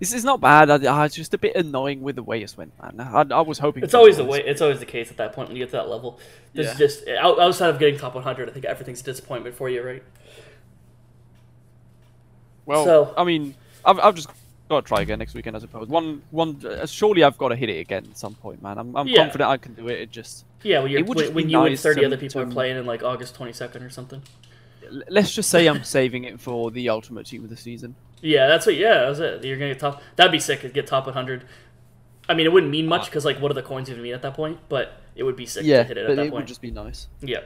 This 0.00 0.12
is 0.12 0.24
not 0.24 0.40
bad. 0.40 0.70
I, 0.70 1.04
it's 1.04 1.14
just 1.14 1.32
a 1.34 1.38
bit 1.38 1.54
annoying 1.54 2.02
with 2.02 2.16
the 2.16 2.22
way 2.22 2.42
it's 2.42 2.56
went, 2.56 2.72
man. 2.82 3.00
I, 3.00 3.24
I 3.36 3.40
was 3.42 3.60
hoping. 3.60 3.84
It's 3.84 3.94
always 3.94 4.16
the 4.16 4.24
way. 4.24 4.42
It's 4.44 4.60
always 4.60 4.80
the 4.80 4.86
case 4.86 5.10
at 5.12 5.16
that 5.18 5.32
point 5.32 5.48
when 5.48 5.56
you 5.56 5.62
get 5.62 5.70
to 5.70 5.76
that 5.76 5.88
level. 5.88 6.18
This 6.52 6.66
Yeah. 6.66 6.72
is 6.72 6.78
just 6.78 7.08
outside 7.08 7.68
of 7.70 7.78
getting 7.78 7.96
top 7.96 8.14
100. 8.16 8.48
I 8.48 8.52
think 8.52 8.64
everything's 8.64 9.00
a 9.02 9.04
disappointment 9.04 9.54
for 9.54 9.70
you, 9.70 9.82
right? 9.86 10.02
Well, 12.66 12.84
So- 12.84 13.14
I 13.16 13.24
mean, 13.24 13.54
I've, 13.84 13.98
I've 13.98 14.14
just 14.14 14.28
got 14.68 14.80
to 14.82 14.86
try 14.88 15.02
again 15.02 15.18
next 15.18 15.34
weekend, 15.34 15.56
I 15.56 15.60
suppose. 15.60 15.88
One, 15.88 16.22
one. 16.30 16.60
Uh, 16.64 16.86
surely 16.86 17.22
I've 17.22 17.36
got 17.38 17.48
to 17.48 17.56
hit 17.56 17.68
it 17.68 17.78
again 17.80 18.06
at 18.10 18.16
some 18.18 18.34
point, 18.34 18.62
man. 18.62 18.78
I'm, 18.78 18.96
I'm 18.96 19.06
Yeah. 19.06 19.18
confident 19.18 19.50
I 19.50 19.56
can 19.58 19.74
do 19.74 19.88
it. 19.88 20.00
It 20.00 20.10
just 20.10 20.44
Yeah, 20.62 20.82
It 20.84 21.06
would 21.06 21.16
when, 21.16 21.18
just 21.18 21.32
when 21.34 21.48
you 21.50 21.60
and 21.62 21.78
30 21.78 22.00
to- 22.00 22.06
other 22.06 22.16
people 22.16 22.40
are 22.40 22.46
playing 22.46 22.76
in 22.78 22.86
like 22.86 23.02
August 23.02 23.38
22nd 23.38 23.82
or 23.84 23.90
something. 23.90 24.22
let's 25.08 25.34
just 25.34 25.50
say 25.50 25.66
I'm 25.66 25.84
saving 25.98 26.24
it 26.24 26.40
for 26.40 26.70
the 26.70 26.88
ultimate 26.88 27.26
team 27.26 27.44
of 27.44 27.50
the 27.50 27.56
season. 27.56 27.94
Yeah, 28.22 28.46
that's 28.46 28.64
what. 28.64 28.76
Yeah, 28.76 29.06
that's 29.10 29.18
it. 29.18 29.44
You're 29.44 29.56
gonna 29.58 29.70
get 29.72 29.80
top. 29.80 30.02
That'd 30.16 30.32
be 30.32 30.38
sick. 30.40 30.60
to 30.62 30.68
Get 30.70 30.86
top 30.86 31.04
100. 31.06 31.44
I 32.26 32.32
mean, 32.32 32.46
it 32.46 32.52
wouldn't 32.52 32.72
mean 32.72 32.86
much 32.86 33.04
because 33.06 33.24
like, 33.26 33.38
what 33.40 33.50
are 33.50 33.54
the 33.54 33.62
coins 33.62 33.90
even 33.90 34.02
mean 34.02 34.14
at 34.14 34.22
that 34.22 34.32
point? 34.32 34.58
But 34.70 34.98
it 35.14 35.24
would 35.24 35.36
be 35.36 35.44
sick 35.44 35.64
yeah, 35.66 35.82
to 35.82 35.88
hit 35.88 35.98
it 35.98 36.06
at 36.08 36.16
that 36.16 36.22
it 36.22 36.30
point. 36.30 36.32
would 36.34 36.46
just 36.46 36.62
be 36.62 36.70
nice. 36.70 37.06
Yeah. 37.20 37.40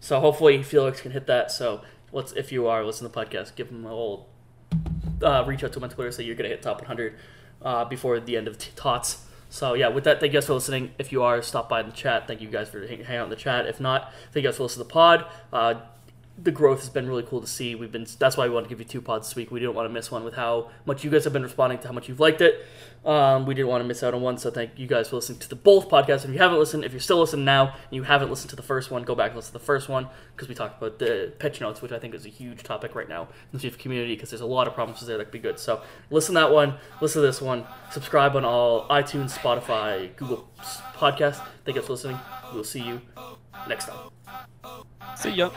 So 0.00 0.20
hopefully 0.20 0.62
Felix 0.62 1.02
can 1.02 1.12
hit 1.12 1.26
that. 1.26 1.50
So 1.50 1.82
let's 2.12 2.32
if 2.32 2.50
you 2.50 2.66
are 2.66 2.82
listening 2.84 3.10
to 3.10 3.18
the 3.18 3.24
podcast, 3.26 3.54
give 3.56 3.68
him 3.68 3.84
a 3.84 3.90
whole 3.90 4.28
uh, 5.22 5.44
reach 5.46 5.64
out 5.64 5.72
to 5.72 5.78
him 5.78 5.84
on 5.84 5.90
Twitter. 5.90 6.10
Say 6.12 6.24
you're 6.24 6.36
gonna 6.36 6.48
hit 6.48 6.62
top 6.62 6.78
100 6.78 7.14
uh, 7.62 7.84
before 7.84 8.20
the 8.20 8.36
end 8.36 8.48
of 8.48 8.58
t- 8.58 8.70
tots. 8.76 9.24
So 9.50 9.74
yeah, 9.74 9.88
with 9.88 10.04
that, 10.04 10.18
thank 10.18 10.32
you 10.32 10.38
guys 10.38 10.46
for 10.46 10.54
listening. 10.54 10.92
If 10.98 11.12
you 11.12 11.22
are, 11.22 11.42
stop 11.42 11.68
by 11.68 11.80
in 11.80 11.86
the 11.86 11.92
chat. 11.92 12.26
Thank 12.26 12.40
you 12.40 12.48
guys 12.48 12.70
for 12.70 12.86
hanging 12.86 13.04
hang 13.04 13.18
out 13.18 13.24
in 13.24 13.30
the 13.30 13.36
chat. 13.36 13.66
If 13.66 13.80
not, 13.80 14.12
thank 14.32 14.44
you 14.44 14.48
guys 14.48 14.56
for 14.56 14.62
listening 14.62 14.84
to 14.84 14.88
the 14.88 14.92
pod. 14.92 15.26
Uh, 15.52 15.74
the 16.42 16.50
growth 16.50 16.80
has 16.80 16.88
been 16.88 17.06
really 17.06 17.22
cool 17.22 17.40
to 17.40 17.46
see. 17.46 17.74
We've 17.74 17.92
been 17.92 18.06
that's 18.18 18.36
why 18.36 18.48
we 18.48 18.54
want 18.54 18.64
to 18.64 18.70
give 18.70 18.78
you 18.78 18.86
two 18.86 19.02
pods 19.02 19.28
this 19.28 19.36
week. 19.36 19.50
We 19.50 19.60
didn't 19.60 19.74
want 19.74 19.88
to 19.88 19.92
miss 19.92 20.10
one 20.10 20.24
with 20.24 20.34
how 20.34 20.70
much 20.86 21.04
you 21.04 21.10
guys 21.10 21.24
have 21.24 21.32
been 21.32 21.42
responding 21.42 21.78
to 21.80 21.88
how 21.88 21.92
much 21.92 22.08
you've 22.08 22.20
liked 22.20 22.40
it. 22.40 22.66
Um, 23.04 23.46
we 23.46 23.54
didn't 23.54 23.68
want 23.68 23.82
to 23.82 23.88
miss 23.88 24.02
out 24.02 24.14
on 24.14 24.22
one, 24.22 24.38
so 24.38 24.50
thank 24.50 24.78
you 24.78 24.86
guys 24.86 25.08
for 25.08 25.16
listening 25.16 25.40
to 25.40 25.48
the 25.48 25.56
both 25.56 25.88
podcasts. 25.88 26.24
If 26.24 26.30
you 26.30 26.38
haven't 26.38 26.58
listened, 26.58 26.84
if 26.84 26.92
you're 26.92 27.00
still 27.00 27.18
listening 27.18 27.44
now 27.44 27.68
and 27.70 27.74
you 27.90 28.04
haven't 28.04 28.30
listened 28.30 28.50
to 28.50 28.56
the 28.56 28.62
first 28.62 28.92
one, 28.92 29.02
go 29.02 29.16
back 29.16 29.30
and 29.30 29.36
listen 29.36 29.52
to 29.52 29.58
the 29.58 29.64
first 29.64 29.88
one 29.88 30.08
because 30.34 30.48
we 30.48 30.54
talked 30.54 30.80
about 30.80 31.00
the 31.00 31.32
patch 31.40 31.60
notes, 31.60 31.82
which 31.82 31.90
I 31.90 31.98
think 31.98 32.14
is 32.14 32.26
a 32.26 32.28
huge 32.28 32.62
topic 32.62 32.94
right 32.94 33.08
now 33.08 33.22
in 33.22 33.28
the 33.52 33.58
Chief 33.58 33.76
community 33.76 34.14
because 34.14 34.30
there's 34.30 34.40
a 34.40 34.46
lot 34.46 34.68
of 34.68 34.74
problems 34.74 35.04
there 35.04 35.18
that 35.18 35.24
could 35.24 35.32
be 35.32 35.40
good. 35.40 35.58
So 35.58 35.82
listen 36.10 36.34
to 36.36 36.42
that 36.42 36.52
one, 36.52 36.74
listen 37.00 37.22
to 37.22 37.26
this 37.26 37.42
one, 37.42 37.64
subscribe 37.90 38.36
on 38.36 38.44
all 38.44 38.86
iTunes, 38.88 39.36
Spotify, 39.36 40.14
Google 40.16 40.48
Podcasts. 40.94 41.44
Thank 41.64 41.76
you 41.76 41.82
for 41.82 41.92
listening. 41.92 42.18
We'll 42.54 42.62
see 42.62 42.82
you 42.82 43.00
next 43.68 43.88
time. 43.88 44.10
See 45.16 45.30
ya. 45.30 45.50